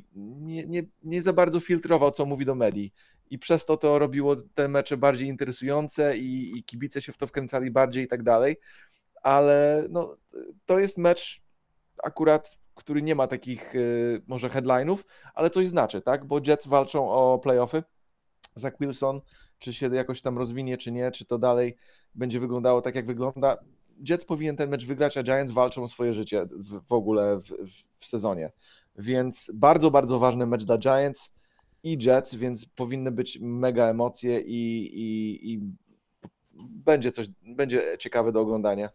nie, 0.67 0.83
nie, 1.03 1.21
za 1.21 1.33
bardzo 1.33 1.59
filtrował, 1.59 2.11
co 2.11 2.25
mówi 2.25 2.45
do 2.45 2.55
medii. 2.55 2.93
I 3.29 3.39
przez 3.39 3.65
to 3.65 3.77
to 3.77 3.99
robiło 3.99 4.35
te 4.35 4.67
mecze 4.67 4.97
bardziej 4.97 5.29
interesujące 5.29 6.17
i, 6.17 6.57
i 6.57 6.63
kibice 6.63 7.01
się 7.01 7.13
w 7.13 7.17
to 7.17 7.27
wkręcali 7.27 7.71
bardziej 7.71 8.03
i 8.03 8.07
tak 8.07 8.23
dalej. 8.23 8.57
Ale 9.21 9.87
no, 9.89 10.17
to 10.65 10.79
jest 10.79 10.97
mecz 10.97 11.41
akurat, 12.03 12.57
który 12.75 13.01
nie 13.01 13.15
ma 13.15 13.27
takich 13.27 13.75
y, 13.75 14.21
może 14.27 14.47
headline'ów, 14.47 14.97
ale 15.33 15.49
coś 15.49 15.67
znaczy, 15.67 16.01
tak? 16.01 16.25
Bo 16.25 16.39
Jets 16.47 16.67
walczą 16.67 17.09
o 17.09 17.39
playoffy. 17.39 17.83
Zach 18.55 18.73
Wilson, 18.79 19.21
czy 19.59 19.73
się 19.73 19.95
jakoś 19.95 20.21
tam 20.21 20.37
rozwinie, 20.37 20.77
czy 20.77 20.91
nie, 20.91 21.11
czy 21.11 21.25
to 21.25 21.37
dalej 21.37 21.75
będzie 22.15 22.39
wyglądało 22.39 22.81
tak, 22.81 22.95
jak 22.95 23.05
wygląda. 23.05 23.57
Jets 24.09 24.25
powinien 24.25 24.55
ten 24.55 24.69
mecz 24.69 24.85
wygrać, 24.85 25.17
a 25.17 25.23
Giants 25.23 25.53
walczą 25.53 25.83
o 25.83 25.87
swoje 25.87 26.13
życie 26.13 26.45
w, 26.51 26.87
w 26.87 26.93
ogóle 26.93 27.37
w, 27.37 27.49
w, 27.97 28.05
sezonie. 28.05 28.51
Więc 28.97 29.51
bardzo, 29.53 29.91
bardzo 29.91 30.19
ważny 30.19 30.45
mecz 30.45 30.63
dla 30.63 30.77
Giants 30.77 31.33
i 31.83 31.97
Jets, 32.01 32.35
więc 32.35 32.65
powinny 32.65 33.11
być 33.11 33.39
mega 33.41 33.85
emocje 33.85 34.39
i, 34.39 34.91
i, 34.93 35.53
i 35.53 35.61
będzie 36.61 37.11
coś, 37.11 37.27
będzie 37.41 37.97
ciekawe 37.99 38.31
do 38.31 38.39
oglądania. 38.39 38.89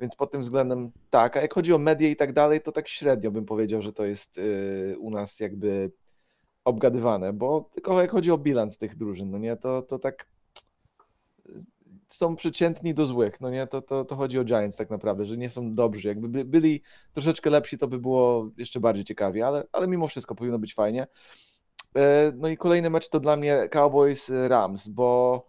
Więc 0.00 0.16
pod 0.16 0.30
tym 0.30 0.40
względem 0.40 0.90
tak. 1.10 1.36
A 1.36 1.40
jak 1.40 1.54
chodzi 1.54 1.72
o 1.72 1.78
media 1.78 2.08
i 2.08 2.16
tak 2.16 2.32
dalej, 2.32 2.60
to 2.60 2.72
tak 2.72 2.88
średnio 2.88 3.30
bym 3.30 3.44
powiedział, 3.44 3.82
że 3.82 3.92
to 3.92 4.04
jest 4.04 4.36
yy, 4.36 4.98
u 4.98 5.10
nas 5.10 5.40
jakby 5.40 5.92
obgadywane, 6.64 7.32
bo 7.32 7.68
tylko 7.72 8.00
jak 8.00 8.10
chodzi 8.10 8.30
o 8.30 8.38
bilans 8.38 8.78
tych 8.78 8.96
drużyn, 8.96 9.30
no 9.30 9.38
nie, 9.38 9.56
to, 9.56 9.82
to 9.82 9.98
tak 9.98 10.26
są 12.08 12.36
przeciętni 12.36 12.94
do 12.94 13.06
złych, 13.06 13.40
no 13.40 13.50
nie, 13.50 13.66
to, 13.66 13.80
to, 13.80 14.04
to 14.04 14.16
chodzi 14.16 14.38
o 14.38 14.44
Giants 14.44 14.76
tak 14.76 14.90
naprawdę, 14.90 15.24
że 15.24 15.36
nie 15.36 15.50
są 15.50 15.74
dobrzy. 15.74 16.08
Jakby 16.08 16.28
by, 16.28 16.44
byli 16.44 16.82
troszeczkę 17.12 17.50
lepsi, 17.50 17.78
to 17.78 17.88
by 17.88 17.98
było 17.98 18.50
jeszcze 18.58 18.80
bardziej 18.80 19.04
ciekawie, 19.04 19.46
ale, 19.46 19.64
ale 19.72 19.88
mimo 19.88 20.08
wszystko 20.08 20.34
powinno 20.34 20.58
być 20.58 20.74
fajnie. 20.74 21.06
E, 21.96 22.32
no 22.36 22.48
i 22.48 22.56
kolejny 22.56 22.90
mecz 22.90 23.08
to 23.08 23.20
dla 23.20 23.36
mnie 23.36 23.68
Cowboys 23.68 24.32
Rams, 24.48 24.88
bo 24.88 25.46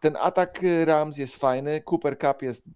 ten 0.00 0.16
atak 0.20 0.60
Rams 0.84 1.18
jest 1.18 1.36
fajny, 1.36 1.82
Cooper 1.90 2.18
Cup 2.18 2.42
jest 2.42 2.70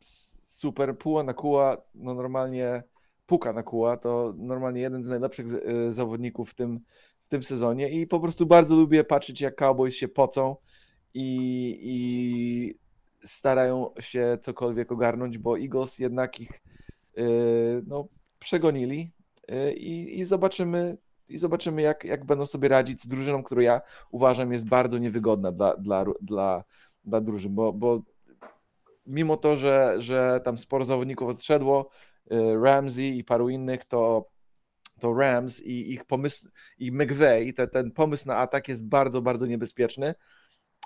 super, 0.00 0.98
Puła 0.98 1.22
na 1.22 1.34
Kuła, 1.34 1.76
no 1.94 2.14
normalnie 2.14 2.82
puka 3.26 3.52
na 3.52 3.62
Kuła, 3.62 3.96
to 3.96 4.34
normalnie 4.36 4.80
jeden 4.80 5.04
z 5.04 5.08
najlepszych 5.08 5.46
e, 5.46 5.92
zawodników 5.92 6.50
w 6.50 6.54
tym, 6.54 6.80
w 7.20 7.28
tym 7.28 7.42
sezonie 7.42 7.90
i 7.90 8.06
po 8.06 8.20
prostu 8.20 8.46
bardzo 8.46 8.76
lubię 8.76 9.04
patrzeć 9.04 9.40
jak 9.40 9.54
Cowboys 9.54 9.94
się 9.94 10.08
pocą 10.08 10.56
i, 11.14 11.78
i 11.82 12.78
starają 13.24 13.90
się 14.00 14.38
cokolwiek 14.40 14.92
ogarnąć, 14.92 15.38
bo 15.38 15.58
Eagles 15.58 15.98
jednak 15.98 16.40
ich 16.40 16.62
e, 17.16 17.22
no, 17.86 18.08
przegonili 18.38 19.12
i, 19.76 20.20
i 20.20 20.24
zobaczymy, 20.24 20.96
i 21.28 21.38
zobaczymy, 21.38 21.82
jak, 21.82 22.04
jak 22.04 22.24
będą 22.24 22.46
sobie 22.46 22.68
radzić 22.68 23.02
z 23.02 23.06
drużyną, 23.06 23.42
którą 23.42 23.60
ja 23.60 23.80
uważam 24.10 24.52
jest 24.52 24.68
bardzo 24.68 24.98
niewygodna 24.98 25.52
dla, 25.52 25.76
dla, 25.76 26.04
dla, 26.20 26.64
dla 27.04 27.20
drużyn, 27.20 27.54
bo, 27.54 27.72
bo 27.72 28.02
mimo 29.06 29.36
to, 29.36 29.56
że, 29.56 29.94
że 29.98 30.40
tam 30.44 30.58
sporo 30.58 30.84
zawodników 30.84 31.28
odszedło, 31.28 31.90
y, 32.32 32.36
Ramsey 32.62 33.18
i 33.18 33.24
paru 33.24 33.48
innych, 33.48 33.84
to, 33.84 34.30
to 35.00 35.14
Rams 35.14 35.62
i 35.62 35.92
ich 35.92 36.04
pomysł, 36.04 36.48
i 36.78 36.92
McVay, 36.92 37.52
te, 37.52 37.68
ten 37.68 37.90
pomysł 37.90 38.28
na 38.28 38.36
atak 38.36 38.68
jest 38.68 38.88
bardzo, 38.88 39.22
bardzo 39.22 39.46
niebezpieczny. 39.46 40.14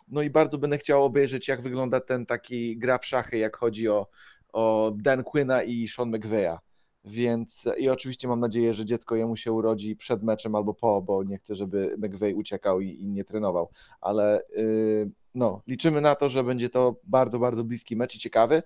No 0.09 0.23
i 0.23 0.31
bardzo 0.31 0.59
będę 0.59 0.79
chciał 0.79 1.05
obejrzeć, 1.05 1.49
jak 1.49 1.63
wygląda 1.63 2.01
ten 2.01 2.27
taki 2.27 2.79
gra 2.79 2.99
w 2.99 3.07
szachy, 3.07 3.39
jak 3.39 3.57
chodzi 3.57 3.89
o, 3.89 4.07
o 4.53 4.93
Dan 4.97 5.25
Quinna 5.25 5.63
i 5.63 5.89
Sean 5.89 6.09
McVeya. 6.09 6.59
Więc 7.05 7.69
i 7.79 7.89
oczywiście 7.89 8.29
mam 8.29 8.41
nadzieję, 8.41 8.75
że 8.75 8.85
dziecko 8.85 9.17
jemu 9.17 9.37
się 9.37 9.53
urodzi 9.53 9.97
przed 9.97 10.23
meczem 10.23 10.55
albo 10.55 10.75
po, 10.75 11.03
bo 11.03 11.25
nie 11.25 11.39
chcę, 11.39 11.55
żeby 11.55 11.97
McVeigh 11.99 12.37
uciekał 12.37 12.81
i, 12.81 12.89
i 12.89 13.09
nie 13.09 13.25
trenował. 13.25 13.71
Ale 14.01 14.43
yy, 14.57 15.11
no, 15.35 15.63
liczymy 15.67 16.01
na 16.01 16.15
to, 16.15 16.29
że 16.29 16.45
będzie 16.45 16.69
to 16.69 17.01
bardzo, 17.05 17.39
bardzo 17.39 17.65
bliski 17.65 17.97
mecz 17.97 18.17
i 18.17 18.19
ciekawy. 18.19 18.63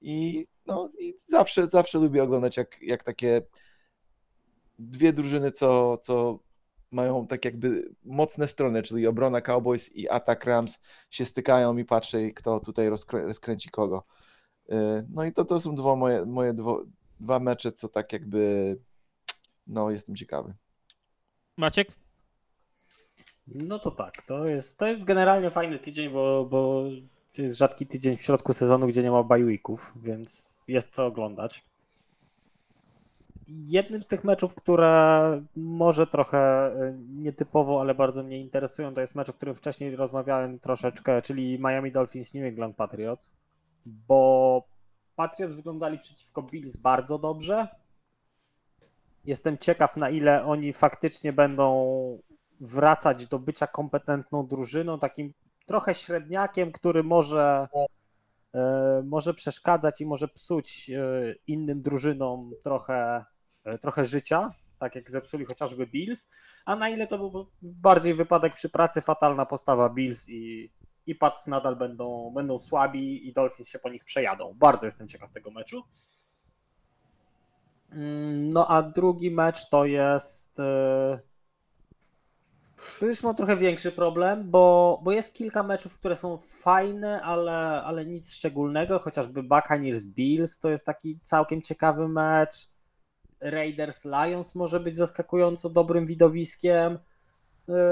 I, 0.00 0.44
no, 0.66 0.90
i 0.98 1.14
zawsze, 1.26 1.68
zawsze 1.68 1.98
lubię 1.98 2.22
oglądać, 2.22 2.56
jak, 2.56 2.82
jak 2.82 3.02
takie 3.02 3.42
dwie 4.78 5.12
drużyny, 5.12 5.52
co, 5.52 5.98
co 5.98 6.38
mają 6.90 7.26
tak 7.26 7.44
jakby 7.44 7.94
mocne 8.04 8.48
strony, 8.48 8.82
czyli 8.82 9.06
obrona 9.06 9.40
Cowboys 9.40 9.96
i 9.96 10.08
atak 10.08 10.44
Rams 10.44 10.80
się 11.10 11.24
stykają 11.24 11.76
i 11.76 11.84
patrzę, 11.84 12.30
kto 12.30 12.60
tutaj 12.60 12.88
rozkrę 12.88 13.26
rozkręci 13.26 13.70
kogo. 13.70 14.04
Yy, 14.68 15.06
no 15.10 15.24
i 15.24 15.32
to, 15.32 15.44
to 15.44 15.60
są 15.60 15.74
dwa 15.74 15.96
moje, 15.96 16.26
moje 16.26 16.54
dwo, 16.54 16.84
dwa 17.20 17.38
mecze, 17.38 17.72
co 17.72 17.88
tak 17.88 18.12
jakby, 18.12 18.76
no 19.66 19.90
jestem 19.90 20.16
ciekawy. 20.16 20.54
Maciek? 21.56 21.88
No 23.46 23.78
to 23.78 23.90
tak, 23.90 24.22
to 24.26 24.46
jest, 24.46 24.78
to 24.78 24.86
jest 24.86 25.04
generalnie 25.04 25.50
fajny 25.50 25.78
tydzień, 25.78 26.10
bo, 26.10 26.44
bo 26.44 26.84
to 27.36 27.42
jest 27.42 27.56
rzadki 27.56 27.86
tydzień 27.86 28.16
w 28.16 28.22
środku 28.22 28.52
sezonu, 28.52 28.86
gdzie 28.86 29.02
nie 29.02 29.10
ma 29.10 29.22
bajwików, 29.22 29.92
więc 29.96 30.60
jest 30.68 30.94
co 30.94 31.06
oglądać. 31.06 31.64
Jednym 33.48 34.02
z 34.02 34.06
tych 34.06 34.24
meczów, 34.24 34.54
które 34.54 35.42
może 35.56 36.06
trochę 36.06 36.38
e, 36.38 36.98
nietypowo, 37.08 37.80
ale 37.80 37.94
bardzo 37.94 38.22
mnie 38.22 38.40
interesują, 38.40 38.94
to 38.94 39.00
jest 39.00 39.14
mecz, 39.14 39.28
o 39.28 39.32
którym 39.32 39.54
wcześniej 39.54 39.96
rozmawiałem 39.96 40.58
troszeczkę, 40.58 41.22
czyli 41.22 41.58
Miami 41.58 41.92
Dolphins 41.92 42.34
New 42.34 42.44
England 42.44 42.76
Patriots, 42.76 43.36
bo 43.86 44.62
Patriots 45.20 45.54
wyglądali 45.54 45.98
przeciwko 45.98 46.42
Bills 46.42 46.76
bardzo 46.76 47.18
dobrze. 47.18 47.68
Jestem 49.24 49.58
ciekaw, 49.58 49.96
na 49.96 50.10
ile 50.10 50.44
oni 50.44 50.72
faktycznie 50.72 51.32
będą 51.32 52.18
wracać 52.60 53.26
do 53.26 53.38
bycia 53.38 53.66
kompetentną 53.66 54.46
drużyną, 54.46 54.98
takim 54.98 55.32
trochę 55.66 55.94
średniakiem, 55.94 56.72
który 56.72 57.02
może, 57.02 57.68
e, 58.54 59.02
może 59.06 59.34
przeszkadzać 59.34 60.00
i 60.00 60.06
może 60.06 60.28
psuć 60.28 60.90
e, 60.90 61.02
innym 61.46 61.82
drużynom 61.82 62.52
trochę, 62.62 63.24
e, 63.64 63.78
trochę 63.78 64.04
życia, 64.04 64.54
tak 64.78 64.94
jak 64.94 65.10
zepsuli 65.10 65.44
chociażby 65.44 65.86
Bills, 65.86 66.28
a 66.64 66.76
na 66.76 66.88
ile 66.88 67.06
to 67.06 67.18
był 67.18 67.46
bardziej 67.62 68.14
wypadek 68.14 68.54
przy 68.54 68.68
pracy, 68.68 69.00
fatalna 69.00 69.46
postawa 69.46 69.88
Bills 69.88 70.28
i, 70.28 70.70
i 71.06 71.14
Pats 71.14 71.46
nadal 71.46 71.76
będą, 71.76 72.30
będą 72.34 72.58
słabi 72.58 73.28
i 73.28 73.32
Dolphins 73.32 73.68
się 73.68 73.78
po 73.78 73.88
nich 73.88 74.04
przejadą. 74.04 74.54
Bardzo 74.54 74.86
jestem 74.86 75.08
ciekaw 75.08 75.32
tego 75.32 75.50
meczu. 75.50 75.82
Mm, 77.92 78.50
no 78.50 78.68
a 78.68 78.82
drugi 78.82 79.30
mecz 79.30 79.68
to 79.68 79.84
jest. 79.84 80.58
Tu 82.98 83.06
już 83.06 83.22
mam 83.22 83.36
trochę 83.36 83.56
większy 83.56 83.92
problem, 83.92 84.50
bo, 84.50 85.00
bo 85.04 85.12
jest 85.12 85.34
kilka 85.34 85.62
meczów, 85.62 85.98
które 85.98 86.16
są 86.16 86.38
fajne, 86.38 87.22
ale, 87.22 87.82
ale 87.82 88.06
nic 88.06 88.32
szczególnego, 88.32 88.98
chociażby 88.98 89.42
Buccaneers 89.42 90.04
Bills 90.04 90.58
to 90.58 90.70
jest 90.70 90.86
taki 90.86 91.18
całkiem 91.22 91.62
ciekawy 91.62 92.08
mecz. 92.08 92.70
Raiders 93.40 94.04
Lions 94.04 94.54
może 94.54 94.80
być 94.80 94.96
zaskakująco 94.96 95.70
dobrym 95.70 96.06
widowiskiem. 96.06 96.98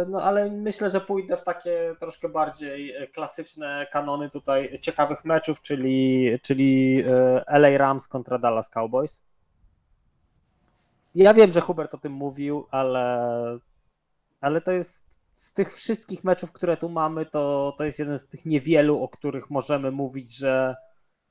No 0.09 0.23
ale 0.23 0.51
myślę, 0.51 0.91
że 0.91 1.01
pójdę 1.01 1.37
w 1.37 1.43
takie 1.43 1.95
troszkę 2.01 2.29
bardziej 2.29 2.95
klasyczne 3.13 3.87
kanony 3.93 4.31
tutaj 4.31 4.79
ciekawych 4.81 5.25
meczów, 5.25 5.63
czyli, 5.63 6.31
czyli 6.43 7.03
e, 7.07 7.45
LA 7.47 7.79
Rams 7.79 8.09
kontra 8.09 8.39
Dallas 8.39 8.71
Cowboys. 8.71 9.25
Ja 11.15 11.35
wiem, 11.35 11.53
że 11.53 11.61
Hubert 11.61 11.95
o 11.95 11.99
tym 11.99 12.13
mówił, 12.13 12.67
ale 12.71 13.59
ale 14.41 14.61
to 14.61 14.73
jest 14.73 15.19
z 15.33 15.53
tych 15.53 15.75
wszystkich 15.77 16.25
meczów, 16.25 16.53
które 16.53 16.77
tu 16.77 16.89
mamy, 16.89 17.27
to, 17.27 17.75
to 17.79 17.85
jest 17.85 17.99
jeden 17.99 18.19
z 18.19 18.29
tych 18.29 18.47
niewielu, 18.47 19.03
o 19.03 19.09
których 19.09 19.51
możemy 19.51 19.91
mówić, 19.91 20.37
że, 20.37 20.77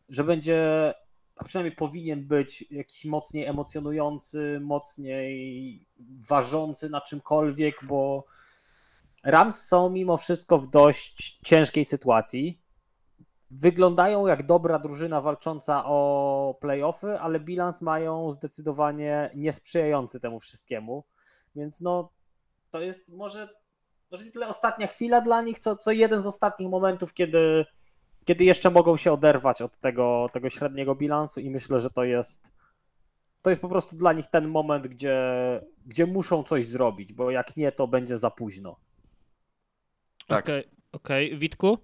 że 0.09 0.23
będzie, 0.23 0.93
a 1.37 1.43
przynajmniej 1.43 1.75
powinien 1.75 2.27
być 2.27 2.65
jakiś 2.71 3.05
mocniej 3.05 3.45
emocjonujący, 3.45 4.59
mocniej 4.63 5.85
ważący 6.27 6.89
na 6.89 7.01
czymkolwiek, 7.01 7.85
bo 7.85 8.25
Rams 9.23 9.61
są 9.61 9.89
mimo 9.89 10.17
wszystko 10.17 10.57
w 10.57 10.69
dość 10.69 11.39
ciężkiej 11.45 11.85
sytuacji. 11.85 12.61
Wyglądają 13.51 14.27
jak 14.27 14.45
dobra 14.45 14.79
drużyna 14.79 15.21
walcząca 15.21 15.85
o 15.85 16.57
playoffy, 16.61 17.19
ale 17.19 17.39
bilans 17.39 17.81
mają 17.81 18.33
zdecydowanie 18.33 19.31
niesprzyjający 19.35 20.19
temu 20.19 20.39
wszystkiemu. 20.39 21.03
Więc 21.55 21.81
no, 21.81 22.11
to 22.71 22.81
jest 22.81 23.09
może, 23.09 23.49
może 24.11 24.25
nie 24.25 24.31
tyle 24.31 24.47
ostatnia 24.47 24.87
chwila 24.87 25.21
dla 25.21 25.41
nich, 25.41 25.59
co, 25.59 25.75
co 25.75 25.91
jeden 25.91 26.21
z 26.21 26.25
ostatnich 26.25 26.69
momentów, 26.69 27.13
kiedy, 27.13 27.65
kiedy 28.27 28.43
jeszcze 28.43 28.71
mogą 28.71 28.97
się 28.97 29.11
oderwać 29.11 29.61
od 29.61 29.77
tego, 29.77 30.29
tego 30.33 30.49
średniego 30.49 30.95
bilansu 30.95 31.39
i 31.39 31.49
myślę, 31.49 31.79
że 31.79 31.89
to 31.89 32.03
jest 32.03 32.53
to 33.41 33.49
jest 33.49 33.61
po 33.61 33.69
prostu 33.69 33.95
dla 33.95 34.13
nich 34.13 34.27
ten 34.27 34.47
moment, 34.47 34.87
gdzie, 34.87 35.17
gdzie 35.85 36.05
muszą 36.05 36.43
coś 36.43 36.65
zrobić, 36.65 37.13
bo 37.13 37.31
jak 37.31 37.57
nie, 37.57 37.71
to 37.71 37.87
będzie 37.87 38.17
za 38.17 38.31
późno. 38.31 38.75
Tak. 40.27 40.45
Okej, 40.45 40.63
okej. 40.91 41.37
Witku? 41.37 41.77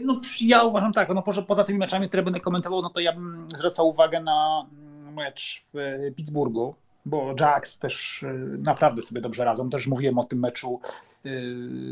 No, 0.00 0.20
ja 0.40 0.64
uważam 0.64 0.92
tak, 0.92 1.08
no 1.08 1.22
poza, 1.22 1.42
poza 1.42 1.64
tymi 1.64 1.78
meczami, 1.78 2.08
które 2.08 2.22
będę 2.22 2.40
komentował, 2.40 2.82
no 2.82 2.90
to 2.90 3.00
ja 3.00 3.12
bym 3.12 3.48
zwracał 3.56 3.88
uwagę 3.88 4.20
na 4.20 4.66
mm, 4.72 5.14
mecz 5.14 5.64
w 5.72 5.74
Pittsburghu, 6.16 6.74
bo 7.06 7.34
Jacks 7.40 7.78
też 7.78 8.22
e, 8.22 8.32
naprawdę 8.58 9.02
sobie 9.02 9.20
dobrze 9.20 9.44
radzą. 9.44 9.70
Też 9.70 9.86
mówiłem 9.86 10.18
o 10.18 10.24
tym 10.24 10.38
meczu 10.38 10.80
e, 11.24 11.30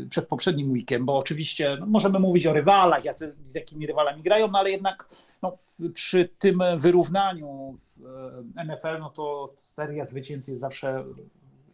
przed 0.09 0.27
poprzednim 0.27 0.71
weekiem, 0.71 1.05
bo 1.05 1.17
oczywiście 1.17 1.77
no, 1.79 1.85
możemy 1.85 2.19
mówić 2.19 2.45
o 2.45 2.53
rywalach, 2.53 3.05
jacy, 3.05 3.35
z 3.49 3.55
jakimi 3.55 3.87
rywalami 3.87 4.23
grają, 4.23 4.47
no 4.47 4.59
ale 4.59 4.71
jednak 4.71 5.07
no, 5.41 5.53
przy 5.93 6.29
tym 6.39 6.59
wyrównaniu 6.77 7.77
w 7.97 8.65
NFL, 8.67 8.99
no 8.99 9.09
to 9.09 9.53
seria 9.55 10.05
zwycięstw 10.05 10.49
jest 10.49 10.61
zawsze 10.61 11.03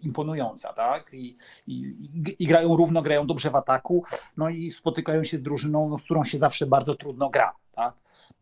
imponująca, 0.01 0.73
tak? 0.73 1.13
I, 1.13 1.37
i, 1.67 1.93
I, 2.39 2.47
grają 2.47 2.75
równo, 2.75 3.01
grają 3.01 3.27
dobrze 3.27 3.49
w 3.49 3.55
ataku, 3.55 4.03
no 4.37 4.49
i 4.49 4.71
spotykają 4.71 5.23
się 5.23 5.37
z 5.37 5.43
drużyną, 5.43 5.89
no, 5.89 5.97
z 5.97 6.03
którą 6.03 6.23
się 6.23 6.37
zawsze 6.37 6.65
bardzo 6.65 6.95
trudno 6.95 7.29
gra, 7.29 7.53
tak? 7.71 7.93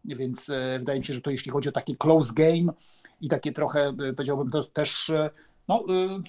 Więc 0.05 0.49
e, 0.49 0.79
wydaje 0.79 0.99
mi 0.99 1.05
się, 1.05 1.13
że 1.13 1.21
to 1.21 1.31
jeśli 1.31 1.51
chodzi 1.51 1.69
o 1.69 1.71
taki 1.71 1.97
close 1.97 2.33
game 2.33 2.73
i 3.21 3.29
takie 3.29 3.51
trochę, 3.51 3.93
e, 4.09 4.13
powiedziałbym, 4.13 4.49
to 4.49 4.63
też 4.63 5.09
e, 5.09 5.29
no, 5.67 5.83
e, 5.89 6.19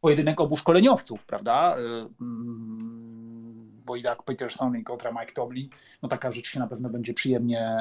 pojedynek 0.00 0.40
obu 0.40 0.56
szkoleniowców, 0.56 1.24
prawda? 1.24 1.76
Mm, 2.20 3.78
bo 3.86 3.96
i 3.96 4.02
tak 4.02 4.22
Peterson 4.22 4.76
i 4.76 4.84
kontra 4.84 5.12
Mike 5.12 5.32
Tomlin, 5.32 5.68
no 6.02 6.08
taka 6.08 6.32
rzecz 6.32 6.48
się 6.48 6.60
na 6.60 6.66
pewno 6.66 6.88
będzie 6.88 7.14
przyjemnie 7.14 7.76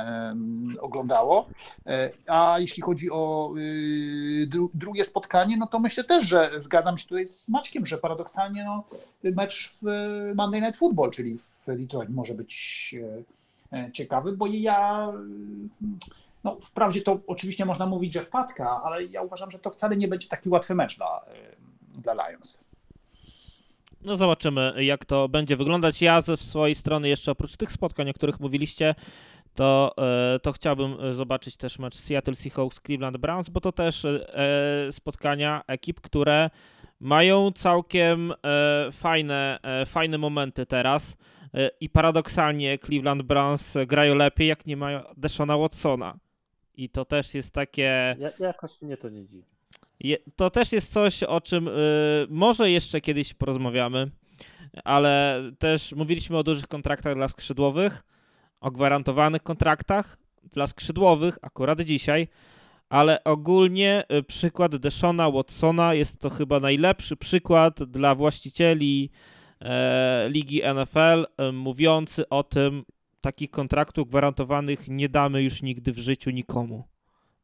oglądało. 0.80 1.50
A 2.28 2.60
jeśli 2.60 2.84
chodzi 2.84 3.12
o 3.12 3.54
y, 3.58 4.50
drugie 4.74 5.04
spotkanie, 5.04 5.58
no 5.58 5.68
to 5.68 5.80
myślę 5.80 6.04
też, 6.04 6.28
że 6.28 6.52
zgadzam 6.58 6.98
się 6.98 7.08
tutaj 7.08 7.28
z 7.28 7.50
Maćkiem, 7.50 7.86
że 7.86 7.98
paradoksalnie 7.98 8.64
no, 8.64 8.84
mecz 9.24 9.78
w 9.82 9.86
Monday 10.36 10.62
Night 10.62 10.78
Football, 10.78 11.12
czyli 11.12 11.38
w 11.38 11.66
Detroit 11.68 12.10
może 12.10 12.34
być 12.34 12.96
ciekawy, 13.94 14.32
bo 14.32 14.48
ja 14.48 15.12
no, 16.44 16.58
wprawdzie 16.62 17.02
to 17.02 17.20
oczywiście 17.28 17.66
można 17.66 17.86
mówić, 17.86 18.14
że 18.14 18.22
wpadka, 18.22 18.82
ale 18.84 19.06
ja 19.06 19.22
uważam, 19.22 19.52
że 19.52 19.60
to 19.60 19.70
wcale 19.70 19.98
nie 19.98 20.08
będzie 20.08 20.28
taki 20.28 20.50
łatwy 20.50 20.76
mecz 20.76 20.98
dla, 20.98 21.26
dla 21.98 22.14
Lions. 22.14 22.60
No 24.02 24.18
zobaczymy, 24.18 24.84
jak 24.84 25.06
to 25.06 25.30
będzie 25.30 25.58
wyglądać. 25.58 26.02
Ja 26.02 26.22
ze 26.22 26.38
swojej 26.38 26.76
strony 26.76 27.10
jeszcze 27.10 27.32
oprócz 27.32 27.58
tych 27.58 27.72
spotkań, 27.72 28.10
o 28.10 28.14
których 28.14 28.40
mówiliście, 28.40 28.96
to, 29.54 29.92
e, 30.36 30.40
to 30.40 30.52
chciałbym 30.52 31.14
zobaczyć 31.14 31.58
też 31.58 31.80
mecz 31.80 31.96
Seattle 31.96 32.36
Seahawks 32.36 32.82
Cleveland 32.82 33.18
Browns, 33.18 33.50
bo 33.50 33.62
to 33.62 33.72
też 33.72 34.06
spotkania 34.92 35.62
ekip, 35.68 36.02
które 36.02 36.50
mają 37.00 37.52
całkiem 37.52 38.34
fajne, 38.92 39.60
fajne 39.86 40.18
momenty 40.18 40.66
teraz 40.66 41.18
i 41.80 41.90
paradoksalnie 41.90 42.80
Cleveland 42.80 43.22
Browns 43.22 43.78
grają 43.88 44.16
lepiej, 44.16 44.48
jak 44.48 44.66
nie 44.66 44.78
mają 44.78 45.04
Deshona 45.18 45.58
Watsona. 45.58 46.18
I 46.78 46.90
to 46.90 47.06
też 47.06 47.34
jest 47.34 47.54
takie... 47.54 48.16
Ja, 48.20 48.32
jakoś 48.40 48.82
mnie 48.82 48.98
to 48.98 49.10
nie 49.10 49.26
dziwi. 49.26 49.44
To 50.36 50.50
też 50.50 50.72
jest 50.72 50.94
coś, 50.94 51.24
o 51.24 51.42
czym 51.42 51.68
y, 51.68 51.72
może 52.30 52.72
jeszcze 52.72 53.02
kiedyś 53.02 53.34
porozmawiamy, 53.34 54.12
ale 54.84 55.44
też 55.60 55.94
mówiliśmy 55.94 56.38
o 56.38 56.44
dużych 56.44 56.68
kontraktach 56.68 57.16
dla 57.16 57.28
skrzydłowych, 57.28 58.04
o 58.62 58.72
gwarantowanych 58.72 59.44
kontraktach 59.44 60.18
dla 60.44 60.68
skrzydłowych, 60.68 61.38
akurat 61.42 61.82
dzisiaj, 61.82 62.28
ale 62.90 63.24
ogólnie 63.24 64.04
y, 64.20 64.24
przykład 64.24 64.76
Deshona 64.76 65.32
Watsona 65.32 65.94
jest 65.94 66.20
to 66.20 66.30
chyba 66.30 66.60
najlepszy 66.60 67.18
przykład 67.18 67.84
dla 67.84 68.16
właścicieli 68.16 69.10
e, 69.62 70.30
ligi 70.30 70.62
NFL, 70.74 71.26
mówiący 71.54 72.30
o 72.30 72.44
tym, 72.44 72.86
takich 73.22 73.52
kontraktów 73.52 74.10
gwarantowanych 74.10 74.88
nie 74.88 75.10
damy 75.10 75.44
już 75.44 75.62
nigdy 75.62 75.94
w 75.94 75.98
życiu 75.98 76.30
nikomu. 76.30 76.88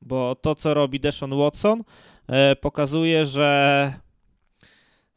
Bo 0.02 0.36
to, 0.36 0.56
co 0.56 0.74
robi 0.74 1.00
Deshaun 1.00 1.38
Watson, 1.38 1.84
E, 2.28 2.56
pokazuje, 2.56 3.26
że 3.26 3.94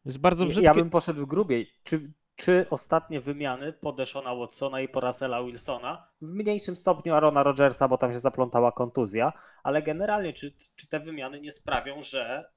jest 0.04 0.18
bardzo 0.18 0.46
brzydkie. 0.46 0.66
Ja 0.66 0.74
bym 0.74 0.90
poszedł 0.90 1.26
grubiej. 1.26 1.72
Czy, 1.84 2.12
czy 2.36 2.66
ostatnie 2.70 3.20
wymiany 3.20 3.72
po 3.72 3.92
Deshona 3.92 4.34
Watsona 4.34 4.80
i 4.80 4.88
po 4.88 5.00
Russella 5.00 5.44
Wilsona, 5.44 6.08
w 6.22 6.32
mniejszym 6.32 6.76
stopniu 6.76 7.14
Arona 7.14 7.42
Rodgersa, 7.42 7.88
bo 7.88 7.98
tam 7.98 8.12
się 8.12 8.20
zaplątała 8.20 8.72
kontuzja, 8.72 9.32
ale 9.62 9.82
generalnie 9.82 10.32
czy, 10.32 10.54
czy 10.76 10.86
te 10.86 11.00
wymiany 11.00 11.40
nie 11.40 11.52
sprawią, 11.52 12.02
że 12.02 12.50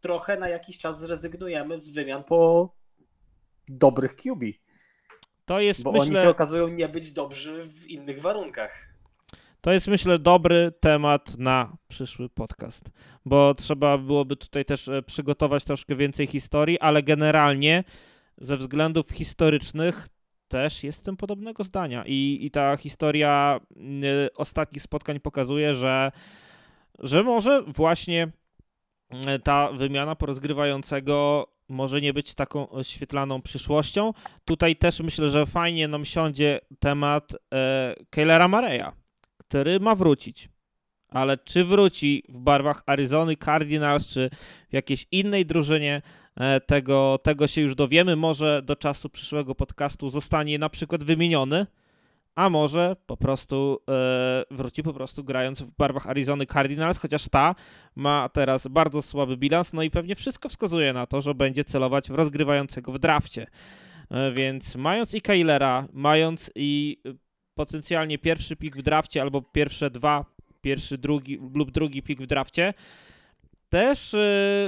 trochę 0.00 0.36
na 0.36 0.48
jakiś 0.48 0.78
czas 0.78 1.00
zrezygnujemy 1.00 1.78
z 1.78 1.90
wymian 1.90 2.24
po 2.24 2.70
dobrych 3.68 4.16
QB? 4.16 4.42
To 5.46 5.60
jest, 5.60 5.82
bo 5.82 5.92
myślę... 5.92 6.06
oni 6.06 6.14
się 6.14 6.28
okazują 6.28 6.68
nie 6.68 6.88
być 6.88 7.12
dobrzy 7.12 7.64
w 7.64 7.86
innych 7.86 8.20
warunkach. 8.20 8.88
To 9.60 9.72
jest, 9.72 9.88
myślę, 9.88 10.18
dobry 10.18 10.72
temat 10.80 11.38
na 11.38 11.76
przyszły 11.88 12.28
podcast, 12.28 12.90
bo 13.24 13.54
trzeba 13.54 13.98
byłoby 13.98 14.36
tutaj 14.36 14.64
też 14.64 14.88
e, 14.88 15.02
przygotować 15.02 15.64
troszkę 15.64 15.96
więcej 15.96 16.26
historii, 16.26 16.80
ale 16.80 17.02
generalnie 17.02 17.84
ze 18.38 18.56
względów 18.56 19.10
historycznych 19.10 20.08
też 20.48 20.84
jestem 20.84 21.16
podobnego 21.16 21.64
zdania. 21.64 22.04
I, 22.06 22.38
i 22.42 22.50
ta 22.50 22.76
historia 22.76 23.60
y, 24.26 24.34
ostatnich 24.34 24.82
spotkań 24.82 25.20
pokazuje, 25.20 25.74
że, 25.74 26.12
że 26.98 27.22
może 27.22 27.62
właśnie 27.62 28.32
ta 29.44 29.72
wymiana 29.72 30.16
porozgrywającego 30.16 31.46
może 31.68 32.00
nie 32.00 32.12
być 32.12 32.34
taką 32.34 32.68
oświetlaną 32.68 33.42
przyszłością. 33.42 34.12
Tutaj 34.44 34.76
też 34.76 35.00
myślę, 35.00 35.30
że 35.30 35.46
fajnie 35.46 35.88
nam 35.88 36.04
siądzie 36.04 36.60
temat 36.80 37.32
e, 37.54 37.94
Keylera 38.10 38.48
Mareya 38.48 38.92
który 39.48 39.80
ma 39.80 39.94
wrócić. 39.94 40.48
Ale 41.08 41.38
czy 41.38 41.64
wróci 41.64 42.22
w 42.28 42.38
barwach 42.38 42.82
Arizony 42.86 43.36
Cardinals, 43.36 44.06
czy 44.06 44.30
w 44.70 44.72
jakiejś 44.72 45.06
innej 45.10 45.46
drużynie, 45.46 46.02
e, 46.36 46.60
tego, 46.60 47.18
tego 47.22 47.46
się 47.46 47.60
już 47.60 47.74
dowiemy. 47.74 48.16
Może 48.16 48.62
do 48.64 48.76
czasu 48.76 49.08
przyszłego 49.08 49.54
podcastu 49.54 50.10
zostanie 50.10 50.58
na 50.58 50.68
przykład 50.68 51.04
wymieniony, 51.04 51.66
a 52.36 52.50
może 52.50 52.96
po 53.06 53.16
prostu 53.16 53.78
e, 53.88 54.44
wróci 54.50 54.82
po 54.82 54.92
prostu 54.92 55.24
grając 55.24 55.62
w 55.62 55.70
barwach 55.70 56.06
Arizony 56.06 56.46
Cardinals, 56.46 56.98
chociaż 56.98 57.28
ta 57.28 57.54
ma 57.94 58.28
teraz 58.28 58.66
bardzo 58.66 59.02
słaby 59.02 59.36
bilans, 59.36 59.72
no 59.72 59.82
i 59.82 59.90
pewnie 59.90 60.14
wszystko 60.14 60.48
wskazuje 60.48 60.92
na 60.92 61.06
to, 61.06 61.20
że 61.20 61.34
będzie 61.34 61.64
celować 61.64 62.08
w 62.08 62.14
rozgrywającego 62.14 62.92
w 62.92 62.98
drafcie. 62.98 63.46
E, 64.10 64.32
więc 64.32 64.76
mając 64.76 65.14
i 65.14 65.20
Kailera, 65.20 65.88
mając 65.92 66.50
i 66.54 67.02
potencjalnie 67.54 68.18
pierwszy 68.18 68.56
pik 68.56 68.76
w 68.76 68.82
drafcie 68.82 69.22
albo 69.22 69.42
pierwsze 69.42 69.90
dwa, 69.90 70.24
pierwszy, 70.60 70.98
drugi 70.98 71.38
lub 71.54 71.70
drugi 71.70 72.02
pik 72.02 72.22
w 72.22 72.26
drafcie, 72.26 72.74
też 73.68 74.16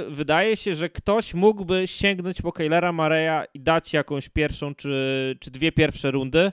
wydaje 0.09 0.57
się, 0.57 0.75
że 0.75 0.89
ktoś 0.89 1.33
mógłby 1.33 1.87
sięgnąć 1.87 2.41
po 2.41 2.51
Kaylera 2.51 2.91
Mareya 2.91 3.47
i 3.53 3.59
dać 3.59 3.93
jakąś 3.93 4.29
pierwszą 4.29 4.75
czy, 4.75 5.35
czy 5.39 5.51
dwie 5.51 5.71
pierwsze 5.71 6.11
rundy. 6.11 6.51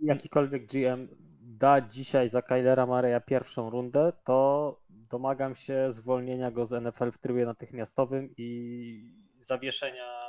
Jakikolwiek 0.00 0.66
GM 0.66 1.08
da 1.60 1.80
dzisiaj 1.80 2.28
za 2.28 2.42
Kaylera 2.42 2.86
Mareya 2.86 3.20
pierwszą 3.20 3.70
rundę, 3.70 4.12
to 4.24 4.80
domagam 4.88 5.54
się 5.54 5.92
zwolnienia 5.92 6.50
go 6.50 6.66
z 6.66 6.84
NFL 6.84 7.10
w 7.10 7.18
trybie 7.18 7.46
natychmiastowym 7.46 8.34
i 8.36 9.14
zawieszenia. 9.36 10.20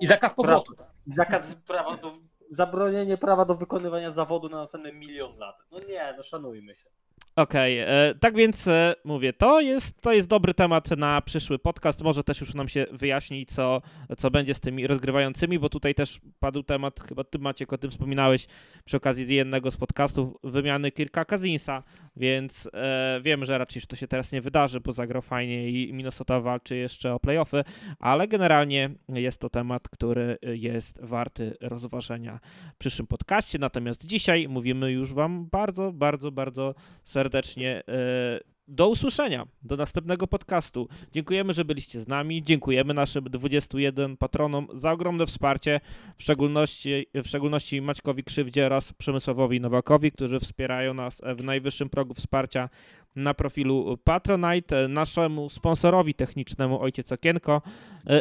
I 0.00 0.06
zakaz 0.06 0.34
powrotu. 0.34 0.72
Zakaz 1.06 1.46
prawa 1.66 1.96
do 1.96 2.18
zabronienie 2.50 3.16
prawa 3.16 3.44
do 3.44 3.54
wykonywania 3.54 4.10
zawodu 4.12 4.48
na 4.48 4.56
następny 4.56 4.92
milion 4.92 5.36
lat. 5.36 5.56
No 5.70 5.78
nie, 5.78 6.14
no 6.16 6.22
szanujmy 6.22 6.74
się. 6.74 6.90
Okej, 7.36 7.82
okay, 7.82 7.94
e, 7.94 8.14
tak 8.14 8.36
więc 8.36 8.68
e, 8.68 8.94
mówię, 9.04 9.32
to 9.32 9.60
jest, 9.60 10.02
to 10.02 10.12
jest 10.12 10.28
dobry 10.28 10.54
temat 10.54 10.90
na 10.90 11.22
przyszły 11.22 11.58
podcast. 11.58 12.02
Może 12.02 12.24
też 12.24 12.40
już 12.40 12.54
nam 12.54 12.68
się 12.68 12.86
wyjaśni, 12.92 13.46
co, 13.46 13.82
co 14.18 14.30
będzie 14.30 14.54
z 14.54 14.60
tymi 14.60 14.86
rozgrywającymi, 14.86 15.58
bo 15.58 15.68
tutaj 15.68 15.94
też 15.94 16.20
padł 16.40 16.62
temat, 16.62 17.00
chyba 17.08 17.24
ty 17.24 17.38
Maciek 17.38 17.72
o 17.72 17.78
tym 17.78 17.90
wspominałeś 17.90 18.46
przy 18.84 18.96
okazji 18.96 19.34
jednego 19.34 19.70
z 19.70 19.76
podcastów, 19.76 20.34
wymiany 20.44 20.92
Kirka 20.92 21.24
Kazinsa, 21.24 21.82
więc 22.16 22.68
e, 22.74 23.20
wiem, 23.22 23.44
że 23.44 23.58
raczej 23.58 23.82
to 23.82 23.96
się 23.96 24.08
teraz 24.08 24.32
nie 24.32 24.40
wydarzy, 24.40 24.80
bo 24.80 24.92
zagrał 24.92 25.22
fajnie 25.22 25.70
i 25.70 25.92
Minnesota 25.92 26.40
walczy 26.40 26.76
jeszcze 26.76 27.14
o 27.14 27.20
playoffy, 27.20 27.64
ale 27.98 28.28
generalnie 28.28 28.90
jest 29.08 29.40
to 29.40 29.48
temat, 29.48 29.88
który 29.88 30.38
jest 30.42 31.00
warty 31.02 31.56
rozważenia 31.60 32.40
w 32.74 32.78
przyszłym 32.78 33.06
podcaście. 33.06 33.58
Natomiast 33.58 34.06
dzisiaj 34.06 34.48
mówimy 34.48 34.92
już 34.92 35.14
wam 35.14 35.46
bardzo, 35.46 35.92
bardzo, 35.92 36.32
bardzo 36.32 36.74
serdecznie 37.04 37.25
serdecznie 37.26 37.82
e, 37.88 38.40
do 38.68 38.88
usłyszenia, 38.88 39.46
do 39.62 39.76
następnego 39.76 40.26
podcastu. 40.26 40.88
Dziękujemy, 41.12 41.52
że 41.52 41.64
byliście 41.64 42.00
z 42.00 42.08
nami. 42.08 42.42
Dziękujemy 42.42 42.94
naszym 42.94 43.24
21 43.24 44.16
patronom 44.16 44.68
za 44.74 44.92
ogromne 44.92 45.26
wsparcie, 45.26 45.80
w 46.16 46.22
szczególności, 46.22 47.06
w 47.14 47.26
szczególności 47.26 47.82
Maćkowi 47.82 48.24
Krzywdzie 48.24 48.66
oraz 48.66 48.92
Przemysławowi 48.92 49.60
Nowakowi, 49.60 50.12
którzy 50.12 50.40
wspierają 50.40 50.94
nas 50.94 51.22
w 51.36 51.44
najwyższym 51.44 51.88
progu 51.88 52.14
wsparcia 52.14 52.68
na 53.16 53.34
profilu 53.34 53.98
Patronite, 54.04 54.88
naszemu 54.88 55.48
sponsorowi 55.48 56.14
technicznemu 56.14 56.80
Ojciec 56.80 57.12
Okienko 57.12 57.62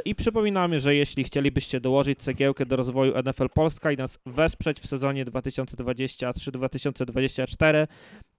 i 0.06 0.16
przypominamy, 0.16 0.80
że 0.80 0.96
jeśli 0.96 1.24
chcielibyście 1.24 1.80
dołożyć 1.80 2.20
cegiełkę 2.20 2.66
do 2.66 2.76
rozwoju 2.76 3.14
NFL 3.24 3.48
Polska 3.54 3.92
i 3.92 3.98
nas 3.98 4.20
wesprzeć 4.26 4.80
w 4.80 4.88
sezonie 4.88 5.26
2023-2024, 5.26 7.88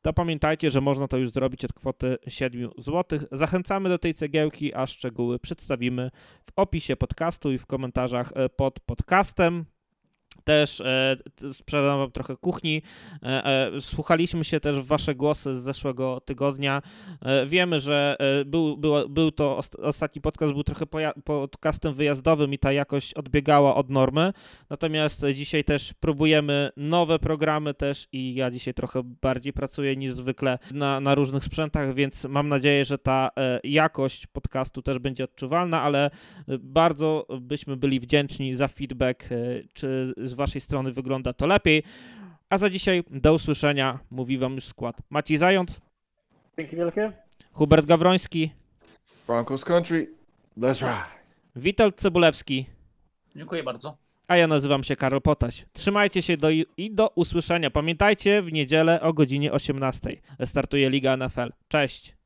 to 0.06 0.12
pamiętajcie, 0.12 0.70
że 0.70 0.80
można 0.80 1.08
to 1.08 1.16
już 1.16 1.30
zrobić 1.30 1.64
od 1.64 1.72
kwoty 1.72 2.18
7 2.28 2.70
zł. 2.78 3.18
Zachęcamy 3.32 3.88
do 3.88 3.98
tej 3.98 4.14
cegiełki, 4.14 4.74
a 4.74 4.86
szczegóły 4.86 5.38
przedstawimy 5.38 6.10
w 6.44 6.52
opisie 6.56 6.96
podcastu 6.96 7.52
i 7.52 7.58
w 7.58 7.66
komentarzach 7.66 8.32
e, 8.34 8.48
pod 8.48 8.80
podcastem 8.80 9.64
też 10.46 10.80
e, 10.80 11.16
sprzedam 11.52 11.98
wam 11.98 12.12
trochę 12.12 12.36
kuchni. 12.36 12.82
E, 13.22 13.44
e, 13.44 13.80
słuchaliśmy 13.80 14.44
się 14.44 14.60
też 14.60 14.80
w 14.80 14.86
wasze 14.86 15.14
głosy 15.14 15.56
z 15.56 15.58
zeszłego 15.58 16.20
tygodnia. 16.20 16.82
E, 17.22 17.46
wiemy, 17.46 17.80
że 17.80 18.16
był, 18.46 18.76
był, 18.76 19.08
był 19.08 19.32
to 19.32 19.58
ost- 19.58 19.80
ostatni 19.82 20.22
podcast, 20.22 20.52
był 20.52 20.62
trochę 20.62 20.86
podcastem 21.24 21.94
wyjazdowym 21.94 22.52
i 22.52 22.58
ta 22.58 22.72
jakość 22.72 23.14
odbiegała 23.14 23.74
od 23.74 23.90
normy. 23.90 24.32
Natomiast 24.70 25.26
dzisiaj 25.34 25.64
też 25.64 25.94
próbujemy 26.00 26.70
nowe 26.76 27.18
programy 27.18 27.74
też 27.74 28.08
i 28.12 28.34
ja 28.34 28.50
dzisiaj 28.50 28.74
trochę 28.74 29.02
bardziej 29.22 29.52
pracuję 29.52 29.96
niż 29.96 30.12
zwykle 30.12 30.58
na, 30.70 31.00
na 31.00 31.14
różnych 31.14 31.44
sprzętach, 31.44 31.94
więc 31.94 32.24
mam 32.24 32.48
nadzieję, 32.48 32.84
że 32.84 32.98
ta 32.98 33.30
jakość 33.64 34.26
podcastu 34.26 34.82
też 34.82 34.98
będzie 34.98 35.24
odczuwalna, 35.24 35.82
ale 35.82 36.10
bardzo 36.58 37.26
byśmy 37.40 37.76
byli 37.76 38.00
wdzięczni 38.00 38.54
za 38.54 38.68
feedback, 38.68 39.28
czy 39.72 40.14
Waszej 40.36 40.60
strony 40.60 40.92
wygląda 40.92 41.32
to 41.32 41.46
lepiej. 41.46 41.82
A 42.50 42.58
za 42.58 42.70
dzisiaj 42.70 43.04
do 43.10 43.34
usłyszenia, 43.34 43.98
mówi 44.10 44.38
Wam 44.38 44.54
już 44.54 44.64
skład 44.64 44.96
Maciej 45.10 45.36
Zając, 45.38 45.80
Dzięki 46.58 46.76
wielkie. 46.76 47.12
Hubert 47.52 47.86
Gawroński, 47.86 48.50
Broncos 49.26 49.64
Country, 49.64 50.10
let's 50.58 50.80
ride. 50.80 51.04
Witold 51.56 51.96
Cebulewski, 51.96 52.66
Dziękuję 53.36 53.62
bardzo. 53.62 53.96
a 54.28 54.36
ja 54.36 54.46
nazywam 54.46 54.84
się 54.84 54.96
Karol 54.96 55.22
Potaś. 55.22 55.66
Trzymajcie 55.72 56.22
się 56.22 56.36
do, 56.36 56.50
i 56.76 56.90
do 56.90 57.08
usłyszenia. 57.14 57.70
Pamiętajcie, 57.70 58.42
w 58.42 58.52
niedzielę 58.52 59.00
o 59.00 59.12
godzinie 59.12 59.52
18 59.52 60.16
startuje 60.44 60.90
Liga 60.90 61.16
NFL. 61.16 61.52
Cześć! 61.68 62.16